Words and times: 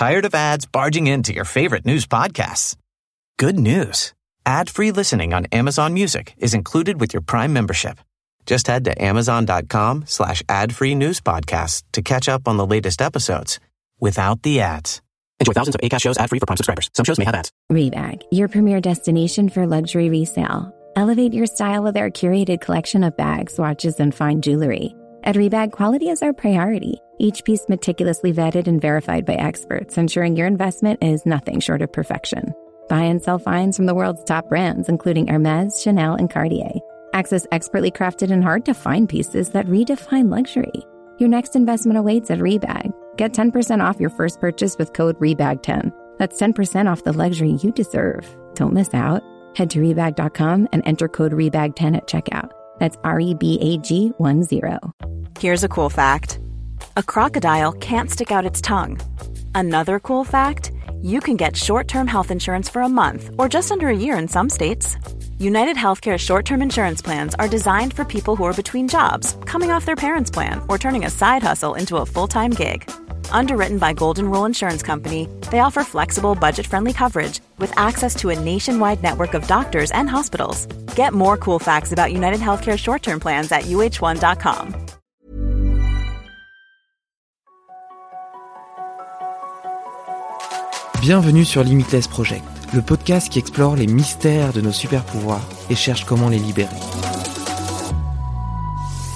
Tired 0.00 0.24
of 0.24 0.34
ads 0.34 0.64
barging 0.64 1.08
into 1.08 1.34
your 1.34 1.44
favorite 1.44 1.84
news 1.84 2.06
podcasts? 2.06 2.74
Good 3.38 3.58
news. 3.58 4.14
Ad-free 4.46 4.92
listening 4.92 5.34
on 5.34 5.44
Amazon 5.52 5.92
Music 5.92 6.32
is 6.38 6.54
included 6.54 6.98
with 6.98 7.12
your 7.12 7.20
Prime 7.20 7.52
membership. 7.52 8.00
Just 8.46 8.66
head 8.66 8.86
to 8.86 9.04
amazon.com 9.04 10.04
slash 10.06 10.42
ad-free 10.48 10.94
news 10.94 11.20
podcasts 11.20 11.82
to 11.92 12.00
catch 12.00 12.30
up 12.30 12.48
on 12.48 12.56
the 12.56 12.64
latest 12.64 13.02
episodes 13.02 13.60
without 14.00 14.42
the 14.42 14.62
ads. 14.62 15.02
Enjoy 15.38 15.52
thousands 15.52 15.74
of 15.74 15.82
ACAST 15.82 16.00
shows 16.00 16.16
ad-free 16.16 16.38
for 16.38 16.46
Prime 16.46 16.56
subscribers. 16.56 16.88
Some 16.94 17.04
shows 17.04 17.18
may 17.18 17.26
have 17.26 17.34
ads. 17.34 17.52
Rebag, 17.70 18.22
your 18.30 18.48
premier 18.48 18.80
destination 18.80 19.50
for 19.50 19.66
luxury 19.66 20.08
resale. 20.08 20.74
Elevate 20.96 21.34
your 21.34 21.44
style 21.44 21.82
with 21.82 21.98
our 21.98 22.08
curated 22.08 22.62
collection 22.62 23.04
of 23.04 23.18
bags, 23.18 23.58
watches, 23.58 24.00
and 24.00 24.14
fine 24.14 24.40
jewelry. 24.40 24.94
At 25.22 25.36
Rebag, 25.36 25.72
quality 25.72 26.08
is 26.08 26.22
our 26.22 26.32
priority. 26.32 27.00
Each 27.18 27.44
piece 27.44 27.68
meticulously 27.68 28.32
vetted 28.32 28.66
and 28.66 28.80
verified 28.80 29.26
by 29.26 29.34
experts, 29.34 29.98
ensuring 29.98 30.34
your 30.34 30.46
investment 30.46 31.04
is 31.04 31.26
nothing 31.26 31.60
short 31.60 31.82
of 31.82 31.92
perfection. 31.92 32.54
Buy 32.88 33.02
and 33.02 33.22
sell 33.22 33.38
finds 33.38 33.76
from 33.76 33.84
the 33.84 33.94
world's 33.94 34.24
top 34.24 34.48
brands, 34.48 34.88
including 34.88 35.26
Hermes, 35.26 35.80
Chanel, 35.82 36.14
and 36.14 36.30
Cartier. 36.30 36.72
Access 37.12 37.46
expertly 37.52 37.90
crafted 37.90 38.30
and 38.30 38.42
hard 38.42 38.64
to 38.64 38.74
find 38.74 39.08
pieces 39.08 39.50
that 39.50 39.66
redefine 39.66 40.30
luxury. 40.30 40.72
Your 41.18 41.28
next 41.28 41.54
investment 41.54 41.98
awaits 41.98 42.30
at 42.30 42.38
Rebag. 42.38 42.92
Get 43.16 43.34
10% 43.34 43.84
off 43.84 44.00
your 44.00 44.10
first 44.10 44.40
purchase 44.40 44.78
with 44.78 44.94
code 44.94 45.18
REBAG10. 45.18 45.92
That's 46.18 46.40
10% 46.40 46.90
off 46.90 47.04
the 47.04 47.12
luxury 47.12 47.58
you 47.62 47.72
deserve. 47.72 48.26
Don't 48.54 48.72
miss 48.72 48.94
out. 48.94 49.22
Head 49.54 49.68
to 49.70 49.80
Rebag.com 49.80 50.68
and 50.72 50.82
enter 50.86 51.08
code 51.08 51.32
REBAG10 51.32 51.96
at 51.96 52.06
checkout. 52.06 52.52
That's 52.80 52.96
R 53.04 53.20
E 53.20 53.34
B 53.34 53.58
A 53.60 53.78
G 53.78 54.08
1 54.18 54.42
0. 54.42 54.94
Here's 55.38 55.62
a 55.62 55.68
cool 55.68 55.90
fact 55.90 56.40
a 56.96 57.02
crocodile 57.02 57.72
can't 57.72 58.10
stick 58.10 58.32
out 58.32 58.44
its 58.44 58.60
tongue. 58.60 58.98
Another 59.54 60.00
cool 60.00 60.24
fact 60.24 60.72
you 61.00 61.20
can 61.20 61.36
get 61.36 61.56
short 61.56 61.86
term 61.86 62.06
health 62.08 62.30
insurance 62.30 62.68
for 62.68 62.82
a 62.82 62.88
month 62.88 63.30
or 63.38 63.48
just 63.48 63.70
under 63.70 63.88
a 63.88 63.96
year 63.96 64.18
in 64.18 64.26
some 64.26 64.50
states. 64.50 64.96
United 65.38 65.76
Healthcare 65.76 66.18
short 66.18 66.44
term 66.44 66.62
insurance 66.62 67.00
plans 67.00 67.34
are 67.36 67.48
designed 67.48 67.94
for 67.94 68.04
people 68.04 68.36
who 68.36 68.44
are 68.44 68.62
between 68.62 68.88
jobs, 68.88 69.36
coming 69.44 69.70
off 69.70 69.86
their 69.86 69.96
parents' 69.96 70.30
plan, 70.30 70.60
or 70.68 70.78
turning 70.78 71.04
a 71.04 71.10
side 71.10 71.42
hustle 71.42 71.74
into 71.74 71.96
a 71.96 72.06
full 72.06 72.28
time 72.28 72.50
gig. 72.50 72.90
Underwritten 73.32 73.78
by 73.78 73.92
Golden 73.94 74.30
Rule 74.30 74.44
Insurance 74.44 74.82
Company, 74.82 75.28
they 75.50 75.60
offer 75.60 75.82
flexible, 75.82 76.34
budget 76.34 76.66
friendly 76.66 76.92
coverage 76.92 77.40
with 77.58 77.72
access 77.78 78.14
to 78.16 78.30
a 78.30 78.38
nationwide 78.38 79.02
network 79.02 79.34
of 79.34 79.46
doctors 79.46 79.90
and 79.92 80.08
hospitals. 80.08 80.66
Get 80.94 81.12
more 81.12 81.36
cool 81.36 81.58
facts 81.58 81.92
about 81.92 82.12
United 82.12 82.40
Healthcare 82.40 82.78
short 82.78 83.02
term 83.02 83.20
plans 83.20 83.50
at 83.50 83.62
uh1.com. 83.62 84.74
Bienvenue 91.00 91.46
sur 91.46 91.64
Limitless 91.64 92.08
Project, 92.08 92.44
le 92.74 92.82
podcast 92.82 93.30
qui 93.30 93.38
explore 93.38 93.74
les 93.74 93.86
mystères 93.86 94.52
de 94.52 94.60
nos 94.60 94.70
super 94.70 95.02
pouvoirs 95.02 95.40
et 95.70 95.74
cherche 95.74 96.04
comment 96.04 96.28
les 96.28 96.38
libérer. 96.38 96.68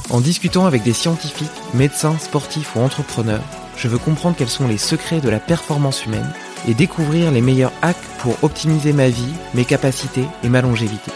En 0.08 0.20
discutant 0.20 0.64
avec 0.64 0.82
des 0.82 0.94
scientifiques, 0.94 1.50
médecins, 1.74 2.16
sportifs 2.18 2.74
ou 2.74 2.80
entrepreneurs, 2.80 3.42
je 3.76 3.88
veux 3.88 3.98
comprendre 3.98 4.36
quels 4.36 4.48
sont 4.48 4.68
les 4.68 4.78
secrets 4.78 5.20
de 5.20 5.28
la 5.28 5.40
performance 5.40 6.04
humaine 6.06 6.32
et 6.68 6.74
découvrir 6.74 7.30
les 7.30 7.40
meilleurs 7.40 7.72
hacks 7.82 7.96
pour 8.18 8.42
optimiser 8.42 8.92
ma 8.92 9.08
vie, 9.08 9.32
mes 9.54 9.64
capacités 9.64 10.26
et 10.42 10.48
ma 10.48 10.62
longévité. 10.62 11.10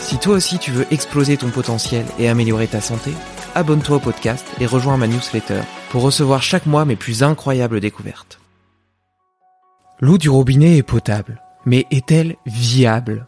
Si 0.00 0.18
toi 0.18 0.34
aussi 0.34 0.58
tu 0.58 0.70
veux 0.70 0.86
exploser 0.90 1.36
ton 1.36 1.50
potentiel 1.50 2.04
et 2.18 2.28
améliorer 2.28 2.68
ta 2.68 2.80
santé, 2.80 3.12
abonne-toi 3.54 3.96
au 3.96 4.00
podcast 4.00 4.46
et 4.60 4.66
rejoins 4.66 4.96
ma 4.96 5.06
newsletter 5.06 5.62
pour 5.90 6.02
recevoir 6.02 6.42
chaque 6.42 6.66
mois 6.66 6.84
mes 6.84 6.96
plus 6.96 7.22
incroyables 7.22 7.80
découvertes. 7.80 8.38
L'eau 10.00 10.18
du 10.18 10.28
robinet 10.28 10.76
est 10.76 10.82
potable, 10.82 11.42
mais 11.64 11.86
est-elle 11.90 12.36
viable? 12.44 13.26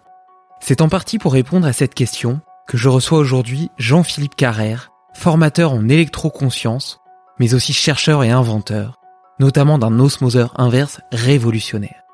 C'est 0.61 0.83
en 0.83 0.89
partie 0.89 1.19
pour 1.19 1.33
répondre 1.33 1.67
à 1.67 1.73
cette 1.73 1.95
question 1.95 2.41
que 2.67 2.77
je 2.77 2.89
reçois 2.89 3.19
aujourd'hui 3.19 3.71
Jean-Philippe 3.79 4.37
Carrère, 4.37 4.91
formateur 5.19 5.73
en 5.73 5.89
électroconscience, 5.89 7.01
mais 7.41 7.53
aussi 7.53 7.73
chercheur 7.73 8.23
et 8.23 8.31
inventeur, 8.31 9.01
notamment 9.41 9.77
d'un 9.77 9.99
osmoseur 9.99 10.53
inverse 10.59 11.01
révolutionnaire. 11.11 12.05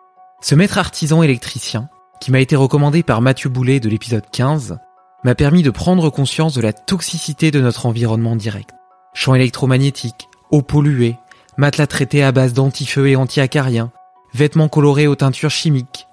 Ce 0.40 0.54
maître 0.54 0.78
artisan 0.78 1.22
électricien, 1.22 1.90
qui 2.20 2.30
m'a 2.30 2.40
été 2.40 2.56
recommandé 2.56 3.02
par 3.02 3.20
Mathieu 3.20 3.50
Boulet 3.50 3.78
de 3.78 3.90
l'épisode 3.90 4.24
15, 4.32 4.78
m'a 5.22 5.34
permis 5.34 5.62
de 5.62 5.70
prendre 5.70 6.08
conscience 6.08 6.54
de 6.54 6.62
la 6.62 6.72
toxicité 6.72 7.50
de 7.50 7.60
notre 7.60 7.84
environnement 7.84 8.36
direct. 8.36 8.70
Champs 9.12 9.34
électromagnétiques, 9.34 10.28
eau 10.50 10.62
polluée, 10.62 11.18
matelas 11.58 11.86
traités 11.86 12.24
à 12.24 12.32
base 12.32 12.54
d'antifeu 12.54 13.08
et 13.08 13.16
anti-acariens, 13.16 13.92
vêtements 14.32 14.68
colorés 14.68 15.06
aux 15.06 15.14
teintures 15.14 15.50
chimiques, 15.50 16.08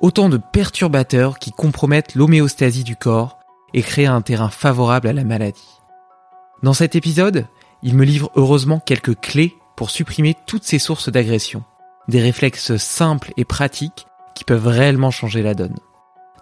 autant 0.00 0.28
de 0.28 0.38
perturbateurs 0.38 1.40
qui 1.40 1.50
compromettent 1.50 2.14
l'homéostasie 2.14 2.84
du 2.84 2.94
corps 2.94 3.38
et 3.74 3.82
créent 3.82 4.06
un 4.06 4.22
terrain 4.22 4.48
favorable 4.48 5.08
à 5.08 5.12
la 5.12 5.24
maladie. 5.24 5.75
Dans 6.62 6.72
cet 6.72 6.96
épisode, 6.96 7.46
il 7.82 7.94
me 7.94 8.04
livre 8.04 8.30
heureusement 8.34 8.80
quelques 8.80 9.20
clés 9.20 9.54
pour 9.76 9.90
supprimer 9.90 10.34
toutes 10.46 10.64
ces 10.64 10.78
sources 10.78 11.10
d'agression, 11.10 11.64
des 12.08 12.20
réflexes 12.20 12.76
simples 12.76 13.32
et 13.36 13.44
pratiques 13.44 14.06
qui 14.34 14.44
peuvent 14.44 14.66
réellement 14.66 15.10
changer 15.10 15.42
la 15.42 15.54
donne. 15.54 15.76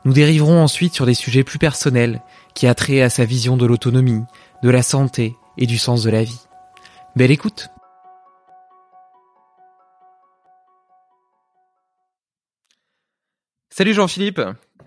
Nous 0.04 0.12
dériverons 0.12 0.62
ensuite 0.62 0.94
sur 0.94 1.06
des 1.06 1.14
sujets 1.14 1.42
plus 1.42 1.58
personnels 1.58 2.22
qui 2.54 2.66
a 2.66 2.74
trait 2.74 3.02
à 3.02 3.10
sa 3.10 3.24
vision 3.24 3.56
de 3.56 3.66
l'autonomie, 3.66 4.22
de 4.62 4.70
la 4.70 4.82
santé 4.82 5.34
et 5.58 5.66
du 5.66 5.78
sens 5.78 6.04
de 6.04 6.10
la 6.10 6.22
vie. 6.22 6.40
Belle 7.16 7.32
écoute 7.32 7.70
Salut 13.70 13.94
Jean-Philippe 13.94 14.40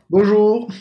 Bonjour 0.09 0.71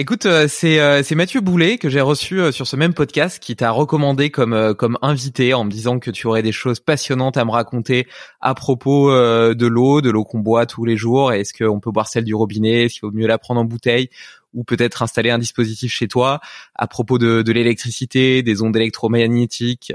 Écoute, 0.00 0.26
euh, 0.26 0.46
c'est 0.48 0.78
euh, 0.78 1.02
c'est 1.02 1.16
Mathieu 1.16 1.40
Boulet 1.40 1.76
que 1.76 1.88
j'ai 1.88 2.00
reçu 2.00 2.40
euh, 2.40 2.52
sur 2.52 2.68
ce 2.68 2.76
même 2.76 2.94
podcast 2.94 3.40
qui 3.40 3.56
t'a 3.56 3.72
recommandé 3.72 4.30
comme 4.30 4.72
comme 4.78 4.96
invité 5.02 5.54
en 5.54 5.64
me 5.64 5.70
disant 5.72 5.98
que 5.98 6.12
tu 6.12 6.28
aurais 6.28 6.44
des 6.44 6.52
choses 6.52 6.78
passionnantes 6.78 7.36
à 7.36 7.44
me 7.44 7.50
raconter 7.50 8.06
à 8.40 8.54
propos 8.54 9.10
de 9.10 9.66
l'eau, 9.66 10.00
de 10.00 10.08
l'eau 10.10 10.22
qu'on 10.22 10.38
boit 10.38 10.66
tous 10.66 10.84
les 10.84 10.96
jours. 10.96 11.32
Est-ce 11.32 11.52
qu'on 11.52 11.80
peut 11.80 11.90
boire 11.90 12.06
celle 12.06 12.22
du 12.22 12.32
robinet 12.32 12.86
qu'il 12.86 13.00
vaut 13.00 13.10
mieux 13.10 13.26
la 13.26 13.38
prendre 13.38 13.60
en 13.60 13.64
bouteille 13.64 14.08
ou 14.54 14.62
peut-être 14.62 15.02
installer 15.02 15.30
un 15.30 15.38
dispositif 15.38 15.92
chez 15.92 16.06
toi 16.06 16.38
à 16.76 16.86
propos 16.86 17.18
de, 17.18 17.42
de 17.42 17.52
l'électricité, 17.52 18.44
des 18.44 18.62
ondes 18.62 18.76
électromagnétiques 18.76 19.92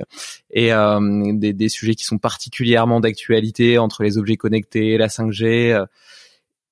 et 0.51 0.71
des, 0.71 1.53
des, 1.53 1.69
sujets 1.69 1.95
qui 1.95 2.03
sont 2.03 2.17
particulièrement 2.17 2.99
d'actualité 2.99 3.77
entre 3.77 4.03
les 4.03 4.17
objets 4.17 4.35
connectés, 4.35 4.97
la 4.97 5.07
5G 5.07 5.85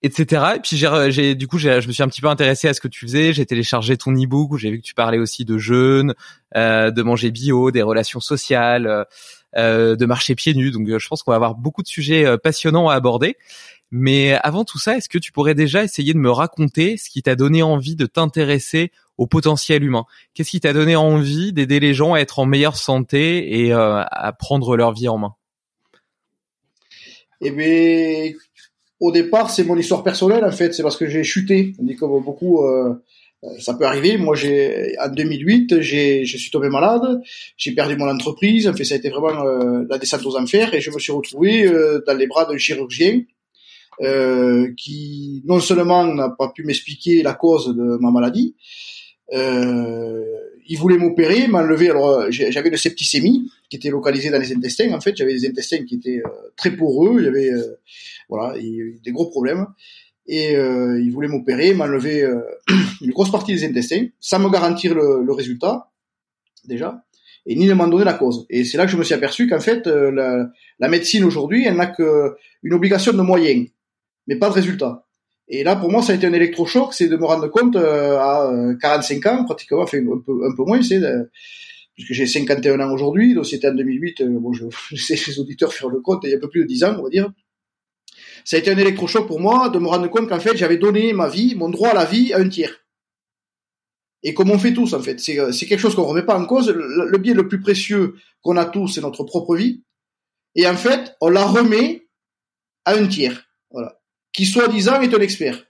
etc. 0.03 0.43
Et 0.55 0.59
puis 0.59 0.77
j'ai, 0.77 0.89
j'ai 1.09 1.35
du 1.35 1.47
coup, 1.47 1.57
j'ai, 1.57 1.81
je 1.81 1.87
me 1.87 1.93
suis 1.93 2.03
un 2.03 2.07
petit 2.07 2.21
peu 2.21 2.27
intéressé 2.27 2.67
à 2.67 2.73
ce 2.73 2.81
que 2.81 2.87
tu 2.87 3.05
faisais. 3.05 3.33
J'ai 3.33 3.45
téléchargé 3.45 3.97
ton 3.97 4.11
e-book 4.11 4.51
où 4.51 4.57
j'ai 4.57 4.71
vu 4.71 4.79
que 4.79 4.85
tu 4.85 4.93
parlais 4.93 5.19
aussi 5.19 5.45
de 5.45 5.57
jeûne, 5.57 6.13
euh, 6.55 6.91
de 6.91 7.01
manger 7.03 7.31
bio, 7.31 7.71
des 7.71 7.81
relations 7.81 8.19
sociales, 8.19 9.05
euh, 9.57 9.95
de 9.97 10.05
marcher 10.05 10.35
pieds 10.35 10.53
nus. 10.53 10.71
Donc, 10.71 10.87
je 10.87 11.07
pense 11.07 11.23
qu'on 11.23 11.31
va 11.31 11.35
avoir 11.35 11.55
beaucoup 11.55 11.81
de 11.81 11.87
sujets 11.87 12.25
euh, 12.25 12.37
passionnants 12.37 12.89
à 12.89 12.95
aborder. 12.95 13.35
Mais 13.91 14.35
avant 14.43 14.63
tout 14.63 14.79
ça, 14.79 14.95
est-ce 14.95 15.09
que 15.09 15.17
tu 15.17 15.33
pourrais 15.33 15.53
déjà 15.53 15.83
essayer 15.83 16.13
de 16.13 16.17
me 16.17 16.31
raconter 16.31 16.95
ce 16.95 17.09
qui 17.09 17.21
t'a 17.21 17.35
donné 17.35 17.61
envie 17.61 17.97
de 17.97 18.05
t'intéresser 18.05 18.91
au 19.17 19.27
potentiel 19.27 19.83
humain? 19.83 20.05
Qu'est-ce 20.33 20.51
qui 20.51 20.61
t'a 20.61 20.71
donné 20.71 20.95
envie 20.95 21.51
d'aider 21.51 21.81
les 21.81 21.93
gens 21.93 22.13
à 22.13 22.19
être 22.19 22.39
en 22.39 22.45
meilleure 22.45 22.77
santé 22.77 23.65
et 23.65 23.73
euh, 23.73 24.01
à 24.09 24.31
prendre 24.31 24.77
leur 24.77 24.93
vie 24.93 25.09
en 25.09 25.17
main? 25.17 25.35
Eh 27.41 27.51
bien, 27.51 28.31
au 29.01 29.11
départ, 29.11 29.49
c'est 29.49 29.63
mon 29.63 29.75
histoire 29.77 30.03
personnelle 30.03 30.45
en 30.45 30.51
fait. 30.51 30.73
C'est 30.73 30.83
parce 30.83 30.95
que 30.95 31.07
j'ai 31.07 31.23
chuté. 31.23 31.73
On 31.79 31.83
dit 31.83 31.95
comme 31.95 32.23
beaucoup, 32.23 32.63
euh, 32.63 32.93
euh, 33.43 33.49
ça 33.59 33.73
peut 33.73 33.85
arriver. 33.85 34.17
Moi, 34.17 34.35
j'ai 34.35 34.95
en 34.99 35.09
2008, 35.09 35.81
j'ai, 35.81 36.23
je 36.23 36.37
suis 36.37 36.51
tombé 36.51 36.69
malade, 36.69 37.21
j'ai 37.57 37.71
perdu 37.73 37.97
mon 37.97 38.07
entreprise. 38.07 38.67
En 38.67 38.73
fait, 38.73 38.83
ça 38.83 38.93
a 38.93 38.97
été 38.97 39.09
vraiment 39.09 39.43
euh, 39.43 39.83
la 39.89 39.97
descente 39.97 40.25
aux 40.25 40.37
enfers 40.37 40.73
et 40.75 40.81
je 40.81 40.91
me 40.91 40.99
suis 40.99 41.11
retrouvé 41.11 41.65
euh, 41.65 42.03
dans 42.05 42.15
les 42.15 42.27
bras 42.27 42.45
d'un 42.45 42.57
chirurgien 42.57 43.21
euh, 44.01 44.71
qui 44.77 45.41
non 45.45 45.59
seulement 45.59 46.05
n'a 46.05 46.29
pas 46.29 46.49
pu 46.49 46.63
m'expliquer 46.63 47.23
la 47.23 47.33
cause 47.33 47.75
de 47.75 47.97
ma 47.99 48.11
maladie, 48.11 48.55
il 50.67 50.77
voulait 50.77 50.97
m'opérer, 50.97 51.47
m'enlever. 51.47 51.89
Alors, 51.89 52.25
j'avais 52.29 52.69
une 52.69 52.77
septicémie 52.77 53.51
qui 53.69 53.77
était 53.77 53.89
localisée 53.89 54.29
dans 54.29 54.39
les 54.39 54.53
intestins. 54.53 54.91
En 54.93 55.01
fait, 55.01 55.15
j'avais 55.15 55.33
des 55.33 55.47
intestins 55.47 55.83
qui 55.85 55.95
étaient 55.95 56.21
très 56.55 56.71
poreux. 56.71 57.19
Il 57.19 57.25
y 57.25 57.27
avait 57.27 57.51
voilà, 58.29 58.57
il 58.57 58.67
y 58.67 58.81
a 58.81 58.83
eu 58.83 58.99
des 59.03 59.11
gros 59.11 59.29
problèmes. 59.29 59.67
Et 60.27 60.55
euh, 60.55 60.99
il 61.01 61.11
voulait 61.11 61.27
m'opérer, 61.27 61.73
m'enlever 61.73 62.23
euh, 62.23 62.39
une 63.01 63.11
grosse 63.11 63.31
partie 63.31 63.53
des 63.53 63.65
intestins, 63.65 64.07
sans 64.19 64.39
me 64.39 64.49
garantir 64.49 64.95
le, 64.95 65.23
le 65.23 65.33
résultat, 65.33 65.91
déjà, 66.65 67.03
et 67.45 67.55
ni 67.55 67.67
m'en 67.73 67.87
donner 67.87 68.05
la 68.05 68.13
cause. 68.13 68.45
Et 68.49 68.63
c'est 68.63 68.77
là 68.77 68.85
que 68.85 68.91
je 68.91 68.97
me 68.97 69.03
suis 69.03 69.13
aperçu 69.13 69.49
qu'en 69.49 69.59
fait, 69.59 69.87
euh, 69.87 70.11
la, 70.11 70.49
la, 70.79 70.87
médecine 70.87 71.25
aujourd'hui, 71.25 71.65
elle 71.65 71.75
n'a 71.75 71.87
qu'une 71.87 72.73
obligation 72.73 73.11
de 73.13 73.21
moyens, 73.21 73.67
mais 74.27 74.37
pas 74.37 74.47
de 74.47 74.53
résultat. 74.53 75.05
Et 75.53 75.63
là, 75.65 75.75
pour 75.75 75.91
moi, 75.91 76.01
ça 76.01 76.13
a 76.13 76.15
été 76.15 76.25
un 76.25 76.33
électrochoc, 76.33 76.93
c'est 76.93 77.09
de 77.09 77.17
me 77.17 77.25
rendre 77.25 77.47
compte 77.49 77.75
euh, 77.75 78.17
à 78.17 78.49
45 78.81 79.25
ans, 79.25 79.43
pratiquement, 79.43 79.81
enfin 79.81 79.97
un 79.97 80.19
peu, 80.25 80.45
un 80.49 80.55
peu 80.55 80.63
moins, 80.63 80.81
c'est 80.81 81.01
puisque 81.93 82.13
j'ai 82.13 82.25
51 82.25 82.79
ans 82.79 82.93
aujourd'hui, 82.93 83.33
donc 83.33 83.45
c'était 83.45 83.67
en 83.67 83.73
2008, 83.73 84.23
bon, 84.23 84.53
je, 84.53 84.65
je 84.89 84.95
sais 84.95 85.19
les 85.27 85.39
auditeurs 85.39 85.73
faire 85.73 85.89
le 85.89 85.99
compte, 85.99 86.21
il 86.23 86.29
y 86.29 86.33
a 86.33 86.37
un 86.37 86.39
peu 86.39 86.49
plus 86.49 86.61
de 86.61 86.67
10 86.67 86.85
ans, 86.85 86.95
on 86.99 87.03
va 87.03 87.09
dire. 87.09 87.29
Ça 88.45 88.55
a 88.55 88.59
été 88.59 88.71
un 88.71 88.77
électrochoc 88.77 89.27
pour 89.27 89.41
moi 89.41 89.69
de 89.69 89.77
me 89.77 89.87
rendre 89.87 90.09
compte 90.09 90.29
qu'en 90.29 90.39
fait, 90.39 90.55
j'avais 90.55 90.77
donné 90.77 91.13
ma 91.13 91.27
vie, 91.27 91.53
mon 91.53 91.69
droit 91.69 91.89
à 91.89 91.93
la 91.93 92.05
vie 92.05 92.33
à 92.33 92.39
un 92.39 92.47
tiers. 92.49 92.85
Et 94.23 94.33
comme 94.33 94.51
on 94.51 94.57
fait 94.57 94.73
tous, 94.73 94.93
en 94.93 95.01
fait, 95.01 95.19
c'est 95.19 95.35
quelque 95.35 95.79
chose 95.79 95.95
qu'on 95.95 96.05
remet 96.05 96.23
pas 96.23 96.39
en 96.39 96.45
cause. 96.45 96.69
Le, 96.69 97.09
le 97.09 97.17
bien 97.17 97.33
le 97.33 97.47
plus 97.47 97.59
précieux 97.59 98.15
qu'on 98.41 98.55
a 98.55 98.65
tous, 98.65 98.87
c'est 98.87 99.01
notre 99.01 99.23
propre 99.23 99.55
vie. 99.55 99.83
Et 100.55 100.67
en 100.67 100.77
fait, 100.77 101.15
on 101.21 101.29
la 101.29 101.43
remet 101.43 102.07
à 102.85 102.93
un 102.93 103.07
tiers, 103.07 103.47
voilà, 103.69 104.00
qui 104.33 104.45
soi-disant 104.45 105.01
est 105.01 105.13
un 105.13 105.19
expert. 105.19 105.65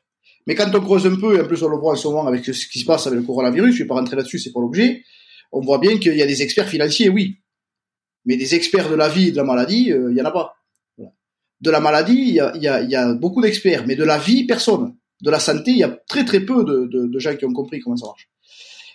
Mais 0.47 0.55
quand 0.55 0.73
on 0.73 0.81
creuse 0.81 1.05
un 1.05 1.15
peu, 1.15 1.37
et 1.37 1.41
en 1.41 1.45
plus 1.45 1.61
on 1.63 1.69
le 1.69 1.77
voit 1.77 1.93
en 1.93 1.95
ce 1.95 2.07
moment 2.07 2.27
avec 2.27 2.45
ce 2.45 2.67
qui 2.67 2.79
se 2.79 2.85
passe 2.85 3.07
avec 3.07 3.19
le 3.19 3.25
coronavirus, 3.25 3.75
je 3.75 3.83
vais 3.83 3.87
pas 3.87 3.95
rentrer 3.95 4.15
là-dessus, 4.15 4.39
c'est 4.39 4.51
pas 4.51 4.59
l'objet, 4.59 5.03
on 5.51 5.61
voit 5.61 5.77
bien 5.77 5.97
qu'il 5.97 6.15
y 6.15 6.21
a 6.21 6.25
des 6.25 6.41
experts 6.41 6.67
financiers, 6.67 7.09
oui. 7.09 7.37
Mais 8.25 8.37
des 8.37 8.55
experts 8.55 8.89
de 8.89 8.95
la 8.95 9.09
vie 9.09 9.29
et 9.29 9.31
de 9.31 9.37
la 9.37 9.43
maladie, 9.43 9.91
euh, 9.91 10.11
il 10.11 10.17
y 10.17 10.21
en 10.21 10.25
a 10.25 10.31
pas. 10.31 10.55
De 11.59 11.69
la 11.69 11.79
maladie, 11.79 12.17
il 12.17 12.33
y 12.33 12.39
a, 12.39 12.55
y 12.55 12.89
y 12.89 12.95
a 12.95 13.13
beaucoup 13.13 13.41
d'experts, 13.41 13.85
mais 13.85 13.95
de 13.95 14.03
la 14.03 14.17
vie, 14.17 14.45
personne. 14.47 14.95
De 15.21 15.29
la 15.29 15.39
santé, 15.39 15.71
il 15.71 15.77
y 15.77 15.83
a 15.83 15.89
très 16.07 16.25
très 16.25 16.39
peu 16.39 16.63
de, 16.63 16.87
de, 16.87 17.05
de 17.05 17.19
gens 17.19 17.35
qui 17.35 17.45
ont 17.45 17.53
compris 17.53 17.79
comment 17.79 17.97
ça 17.97 18.07
marche. 18.07 18.27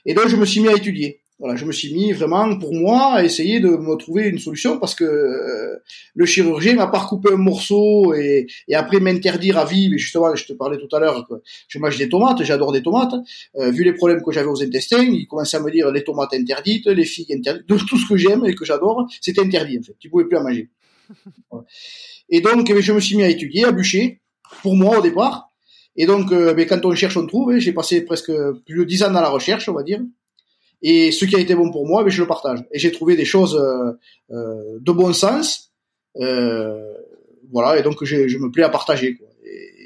Et 0.04 0.14
donc 0.14 0.28
je 0.28 0.36
me 0.36 0.44
suis 0.44 0.60
mis 0.60 0.68
à 0.68 0.74
étudier. 0.74 1.20
Voilà, 1.38 1.54
je 1.54 1.66
me 1.66 1.72
suis 1.72 1.92
mis 1.92 2.12
vraiment 2.12 2.58
pour 2.58 2.72
moi 2.72 3.16
à 3.16 3.22
essayer 3.22 3.60
de 3.60 3.68
me 3.68 3.96
trouver 3.96 4.26
une 4.26 4.38
solution 4.38 4.78
parce 4.78 4.94
que 4.94 5.04
euh, 5.04 5.76
le 6.14 6.24
chirurgien 6.24 6.76
m'a 6.76 6.86
pas 6.86 7.00
recoupé 7.00 7.30
un 7.30 7.36
morceau 7.36 8.14
et, 8.14 8.46
et 8.68 8.74
après 8.74 9.00
m'interdire 9.00 9.58
à 9.58 9.66
vie. 9.66 9.90
Mais 9.90 9.98
justement, 9.98 10.34
je 10.34 10.46
te 10.46 10.54
parlais 10.54 10.78
tout 10.78 10.94
à 10.96 10.98
l'heure 10.98 11.26
que 11.28 11.34
je 11.68 11.78
mange 11.78 11.98
des 11.98 12.08
tomates, 12.08 12.42
j'adore 12.42 12.72
des 12.72 12.82
tomates. 12.82 13.14
Euh, 13.56 13.70
vu 13.70 13.84
les 13.84 13.92
problèmes 13.92 14.22
que 14.22 14.32
j'avais 14.32 14.48
aux 14.48 14.62
intestins, 14.62 15.02
il 15.02 15.26
commençait 15.26 15.58
à 15.58 15.60
me 15.60 15.70
dire 15.70 15.90
les 15.90 16.04
tomates 16.04 16.32
interdites, 16.32 16.86
les 16.86 17.04
figues 17.04 17.32
interdites, 17.34 17.66
tout 17.66 17.98
ce 17.98 18.08
que 18.08 18.16
j'aime 18.16 18.46
et 18.46 18.54
que 18.54 18.64
j'adore, 18.64 19.06
c'était 19.20 19.42
interdit 19.42 19.78
en 19.78 19.82
fait. 19.82 19.96
Tu 19.98 20.08
pouvais 20.08 20.24
plus 20.24 20.38
en 20.38 20.42
manger. 20.42 20.70
Voilà. 21.50 21.66
Et 22.30 22.40
donc, 22.40 22.68
eh 22.70 22.82
je 22.82 22.92
me 22.92 22.98
suis 22.98 23.16
mis 23.16 23.22
à 23.22 23.28
étudier, 23.28 23.64
à 23.64 23.72
bûcher, 23.72 24.20
pour 24.62 24.74
moi 24.74 24.98
au 24.98 25.02
départ. 25.02 25.52
Et 25.96 26.06
donc, 26.06 26.32
euh, 26.32 26.54
mais 26.56 26.66
quand 26.66 26.84
on 26.84 26.94
cherche, 26.94 27.16
on 27.16 27.26
trouve. 27.26 27.58
J'ai 27.58 27.72
passé 27.72 28.04
presque 28.04 28.32
plus 28.64 28.78
de 28.78 28.84
dix 28.84 29.02
ans 29.02 29.10
dans 29.10 29.20
la 29.20 29.28
recherche, 29.28 29.68
on 29.68 29.74
va 29.74 29.82
dire. 29.82 30.00
Et 30.82 31.10
ce 31.10 31.24
qui 31.24 31.36
a 31.36 31.38
été 31.38 31.54
bon 31.54 31.70
pour 31.70 31.86
moi, 31.86 32.04
mais 32.04 32.10
je 32.10 32.20
le 32.20 32.26
partage. 32.26 32.60
Et 32.72 32.78
j'ai 32.78 32.92
trouvé 32.92 33.16
des 33.16 33.24
choses 33.24 33.56
euh, 33.56 33.92
euh, 34.30 34.78
de 34.80 34.92
bon 34.92 35.12
sens. 35.12 35.72
Euh, 36.20 36.92
voilà, 37.52 37.78
et 37.78 37.82
donc 37.82 38.04
je, 38.04 38.38
me 38.38 38.50
plais 38.50 38.64
à 38.64 38.68
partager. 38.68 39.18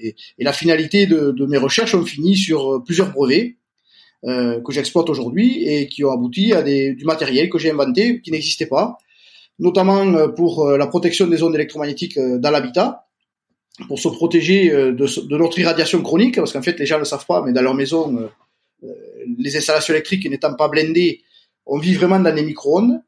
Et, 0.03 0.15
la 0.39 0.53
finalité 0.53 1.07
de, 1.07 1.47
mes 1.47 1.59
recherches 1.59 1.95
ont 1.95 2.05
fini 2.05 2.37
sur 2.37 2.83
plusieurs 2.85 3.13
brevets 3.13 3.57
que 4.25 4.71
j'exploite 4.73 5.09
aujourd'hui 5.09 5.65
et 5.67 5.89
qui 5.89 6.05
ont 6.05 6.11
abouti 6.11 6.53
à 6.53 6.63
du 6.63 7.05
matériel 7.05 7.49
que 7.49 7.59
j'ai 7.59 7.71
inventé 7.71 8.21
qui 8.21 8.31
n'existait 8.31 8.67
pas, 8.67 8.99
notamment 9.59 10.29
pour 10.31 10.71
la 10.71 10.87
protection 10.87 11.27
des 11.27 11.43
ondes 11.43 11.55
électromagnétiques 11.55 12.19
dans 12.19 12.51
l'habitat, 12.51 13.07
pour 13.89 13.99
se 13.99 14.09
protéger 14.09 14.71
de, 14.71 14.93
de, 14.93 15.37
notre 15.37 15.59
irradiation 15.59 16.03
chronique, 16.03 16.37
parce 16.37 16.53
qu'en 16.53 16.63
fait 16.63 16.79
les 16.79 16.87
gens 16.87 16.97
ne 16.97 17.01
le 17.01 17.07
savent 17.07 17.27
pas, 17.27 17.43
mais 17.43 17.53
dans 17.53 17.63
leur 17.63 17.75
maison 17.75 18.31
les 19.39 19.57
installations 19.57 19.95
électriques 19.95 20.29
n'étant 20.29 20.55
pas 20.55 20.69
blindées, 20.69 21.23
on 21.67 21.79
vit 21.79 21.95
vraiment 21.95 22.19
dans 22.19 22.35
les 22.35 22.43
micro-ondes. 22.43 23.01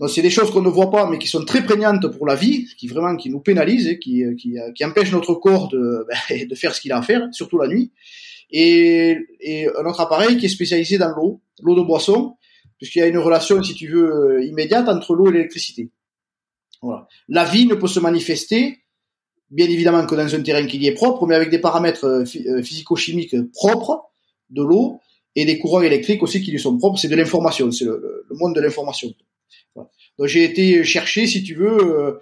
Donc 0.00 0.10
c'est 0.10 0.22
des 0.22 0.30
choses 0.30 0.50
qu'on 0.50 0.62
ne 0.62 0.68
voit 0.68 0.90
pas, 0.90 1.08
mais 1.08 1.18
qui 1.18 1.28
sont 1.28 1.44
très 1.44 1.62
prégnantes 1.64 2.06
pour 2.08 2.26
la 2.26 2.34
vie, 2.34 2.66
qui 2.76 2.88
vraiment 2.88 3.14
qui 3.16 3.30
nous 3.30 3.40
pénalisent, 3.40 3.98
qui, 4.00 4.24
qui, 4.36 4.56
qui 4.74 4.84
empêchent 4.84 5.12
notre 5.12 5.34
corps 5.34 5.68
de, 5.68 6.06
ben, 6.28 6.48
de 6.48 6.54
faire 6.54 6.74
ce 6.74 6.80
qu'il 6.80 6.92
a 6.92 6.98
à 6.98 7.02
faire, 7.02 7.28
surtout 7.32 7.58
la 7.58 7.68
nuit. 7.68 7.92
Et, 8.50 9.16
et 9.40 9.68
un 9.68 9.86
autre 9.86 10.00
appareil 10.00 10.36
qui 10.36 10.46
est 10.46 10.50
spécialisé 10.50 10.98
dans 10.98 11.10
l'eau, 11.10 11.40
l'eau 11.62 11.76
de 11.76 11.82
boisson, 11.82 12.36
puisqu'il 12.78 12.98
y 12.98 13.02
a 13.02 13.06
une 13.06 13.18
relation, 13.18 13.62
si 13.62 13.74
tu 13.74 13.88
veux, 13.88 14.44
immédiate 14.44 14.88
entre 14.88 15.14
l'eau 15.14 15.28
et 15.30 15.32
l'électricité. 15.32 15.90
Voilà. 16.82 17.08
La 17.28 17.44
vie 17.44 17.66
ne 17.66 17.74
peut 17.74 17.86
se 17.86 18.00
manifester, 18.00 18.80
bien 19.50 19.68
évidemment, 19.68 20.04
que 20.06 20.14
dans 20.14 20.34
un 20.34 20.42
terrain 20.42 20.66
qui 20.66 20.78
y 20.78 20.86
est 20.86 20.92
propre, 20.92 21.26
mais 21.26 21.34
avec 21.34 21.50
des 21.50 21.60
paramètres 21.60 22.04
euh, 22.04 22.24
euh, 22.46 22.62
physico-chimiques 22.62 23.36
propres 23.52 24.10
de 24.50 24.62
l'eau 24.62 25.00
et 25.36 25.44
des 25.44 25.58
courants 25.58 25.82
électriques 25.82 26.22
aussi 26.22 26.42
qui 26.42 26.50
lui 26.50 26.60
sont 26.60 26.76
propres. 26.78 26.98
C'est 26.98 27.08
de 27.08 27.16
l'information, 27.16 27.70
c'est 27.70 27.84
le, 27.84 28.26
monde 28.30 28.54
de 28.54 28.60
l'information. 28.60 29.12
Donc 29.76 30.28
j'ai 30.28 30.44
été 30.44 30.84
chercher, 30.84 31.26
si 31.26 31.42
tu 31.42 31.54
veux, 31.54 31.78
euh, 31.78 32.12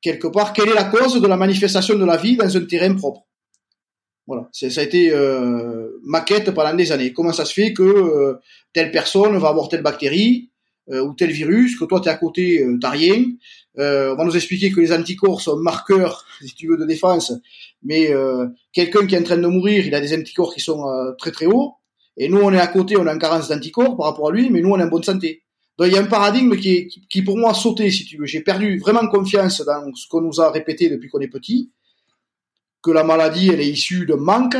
quelque 0.00 0.28
part, 0.28 0.52
quelle 0.52 0.68
est 0.68 0.74
la 0.74 0.84
cause 0.84 1.20
de 1.20 1.26
la 1.26 1.36
manifestation 1.36 1.98
de 1.98 2.04
la 2.04 2.16
vie 2.16 2.36
dans 2.36 2.56
un 2.56 2.64
terrain 2.64 2.94
propre. 2.94 3.22
Voilà, 4.26 4.48
ça 4.52 4.80
a 4.80 4.84
été 4.84 5.12
euh, 5.12 6.00
ma 6.04 6.20
quête 6.20 6.50
pendant 6.50 6.74
des 6.74 6.90
années. 6.90 7.12
Comment 7.12 7.32
ça 7.32 7.44
se 7.44 7.52
fait 7.52 7.72
que 7.72 7.82
euh, 7.82 8.34
telle 8.72 8.90
personne 8.90 9.36
va 9.38 9.48
avoir 9.48 9.68
telle 9.68 9.82
bactérie 9.82 10.50
ou 10.88 11.14
tel 11.14 11.32
virus, 11.32 11.76
que 11.76 11.84
toi 11.84 12.00
tu 12.00 12.06
es 12.06 12.12
à 12.12 12.14
côté, 12.14 12.64
t'as 12.80 12.90
rien. 12.90 13.24
On 13.76 14.14
va 14.14 14.24
nous 14.24 14.36
expliquer 14.36 14.70
que 14.70 14.78
les 14.78 14.92
anticorps 14.92 15.40
sont 15.40 15.56
marqueurs, 15.56 16.24
si 16.40 16.54
tu 16.54 16.68
veux, 16.68 16.76
de 16.76 16.84
défense, 16.84 17.32
mais 17.86 18.12
euh, 18.12 18.46
quelqu'un 18.72 19.06
qui 19.06 19.14
est 19.14 19.18
en 19.18 19.22
train 19.22 19.36
de 19.36 19.46
mourir, 19.46 19.86
il 19.86 19.94
a 19.94 20.00
des 20.00 20.14
anticorps 20.14 20.52
qui 20.52 20.60
sont 20.60 20.84
très 21.18 21.30
très 21.30 21.46
hauts. 21.46 21.74
Et 22.16 22.28
nous, 22.28 22.38
on 22.38 22.52
est 22.52 22.58
à 22.58 22.66
côté, 22.66 22.96
on 22.96 23.06
a 23.06 23.12
une 23.12 23.18
carence 23.18 23.48
d'anticorps 23.48 23.96
par 23.96 24.06
rapport 24.06 24.28
à 24.28 24.32
lui, 24.32 24.50
mais 24.50 24.60
nous, 24.60 24.70
on 24.70 24.78
est 24.78 24.82
en 24.82 24.88
bonne 24.88 25.02
santé. 25.02 25.42
Donc, 25.78 25.88
il 25.88 25.94
y 25.94 25.96
a 25.96 26.00
un 26.00 26.06
paradigme 26.06 26.56
qui, 26.56 26.70
est, 26.72 26.88
qui, 27.08 27.22
pour 27.22 27.36
moi, 27.36 27.50
a 27.50 27.54
sauté, 27.54 27.90
si 27.90 28.04
tu 28.06 28.16
veux. 28.16 28.24
J'ai 28.24 28.40
perdu 28.40 28.78
vraiment 28.78 29.06
confiance 29.08 29.60
dans 29.60 29.94
ce 29.94 30.08
qu'on 30.08 30.22
nous 30.22 30.40
a 30.40 30.50
répété 30.50 30.88
depuis 30.88 31.08
qu'on 31.10 31.20
est 31.20 31.28
petit, 31.28 31.70
que 32.82 32.90
la 32.90 33.04
maladie, 33.04 33.50
elle 33.50 33.60
est 33.60 33.68
issue 33.68 34.06
de 34.06 34.14
manque. 34.14 34.56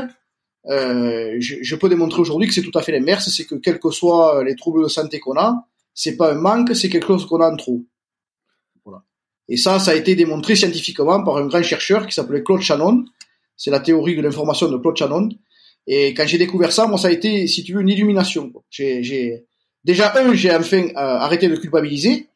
Euh, 0.68 1.36
je, 1.38 1.56
je, 1.62 1.76
peux 1.76 1.88
démontrer 1.88 2.20
aujourd'hui 2.20 2.48
que 2.48 2.54
c'est 2.54 2.62
tout 2.62 2.76
à 2.76 2.82
fait 2.82 2.92
l'inverse, 2.92 3.30
c'est 3.30 3.44
que 3.44 3.54
quels 3.54 3.78
que 3.78 3.90
soient 3.90 4.42
les 4.44 4.56
troubles 4.56 4.82
de 4.82 4.88
santé 4.88 5.20
qu'on 5.20 5.38
a, 5.38 5.66
c'est 5.94 6.16
pas 6.16 6.32
un 6.32 6.34
manque, 6.34 6.74
c'est 6.74 6.88
quelque 6.88 7.06
chose 7.06 7.24
qu'on 7.26 7.40
a 7.40 7.50
en 7.50 7.56
trop. 7.56 7.82
Voilà. 8.84 9.02
Et 9.48 9.56
ça, 9.56 9.78
ça 9.78 9.92
a 9.92 9.94
été 9.94 10.16
démontré 10.16 10.56
scientifiquement 10.56 11.22
par 11.22 11.38
un 11.38 11.46
grand 11.46 11.62
chercheur 11.62 12.06
qui 12.06 12.12
s'appelait 12.12 12.42
Claude 12.42 12.60
Shannon. 12.60 13.04
C'est 13.56 13.70
la 13.70 13.80
théorie 13.80 14.16
de 14.16 14.22
l'information 14.22 14.68
de 14.70 14.76
Claude 14.76 14.96
Shannon. 14.96 15.28
Et 15.86 16.14
quand 16.14 16.26
j'ai 16.26 16.38
découvert 16.38 16.72
ça, 16.72 16.86
moi, 16.86 16.98
ça 16.98 17.08
a 17.08 17.10
été, 17.10 17.46
si 17.46 17.62
tu 17.62 17.72
veux, 17.72 17.80
une 17.80 17.88
illumination. 17.88 18.52
J'ai, 18.70 19.46
déjà 19.84 20.12
un, 20.16 20.34
j'ai 20.34 20.54
enfin 20.54 20.88
euh, 20.88 20.92
arrêté 20.94 21.48
de 21.48 21.56
culpabiliser 21.56 22.28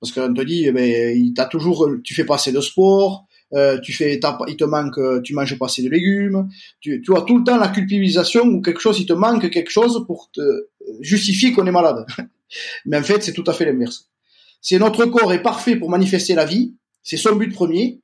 parce 0.00 0.12
qu'on 0.12 0.32
te 0.32 0.42
dit, 0.42 0.64
eh 0.66 0.72
ben, 0.72 1.34
t'as 1.34 1.44
toujours, 1.44 1.88
tu 2.02 2.14
fais 2.14 2.24
pas 2.24 2.36
assez 2.36 2.52
de 2.52 2.60
sport, 2.60 3.26
euh, 3.52 3.78
tu 3.80 3.92
fais, 3.92 4.18
il 4.48 4.56
te 4.56 4.64
manque, 4.64 4.98
tu 5.22 5.34
manges 5.34 5.58
pas 5.58 5.66
assez 5.66 5.82
de 5.82 5.90
légumes, 5.90 6.48
tu, 6.80 7.02
tu 7.02 7.14
as 7.14 7.20
tout 7.22 7.38
le 7.38 7.44
temps 7.44 7.58
la 7.58 7.68
culpabilisation 7.68 8.44
ou 8.44 8.62
quelque 8.62 8.80
chose, 8.80 8.98
il 8.98 9.06
te 9.06 9.12
manque 9.12 9.50
quelque 9.50 9.70
chose 9.70 10.04
pour 10.06 10.30
te 10.32 10.68
justifier 11.00 11.52
qu'on 11.52 11.66
est 11.66 11.72
malade. 11.72 12.06
Mais 12.86 12.96
en 12.96 13.02
fait, 13.02 13.22
c'est 13.22 13.34
tout 13.34 13.44
à 13.46 13.52
fait 13.52 13.66
l'inverse. 13.66 14.08
C'est 14.62 14.78
notre 14.78 15.04
corps 15.06 15.32
est 15.32 15.42
parfait 15.42 15.76
pour 15.76 15.90
manifester 15.90 16.34
la 16.34 16.44
vie, 16.44 16.74
c'est 17.02 17.16
son 17.16 17.36
but 17.36 17.52
premier, 17.52 18.00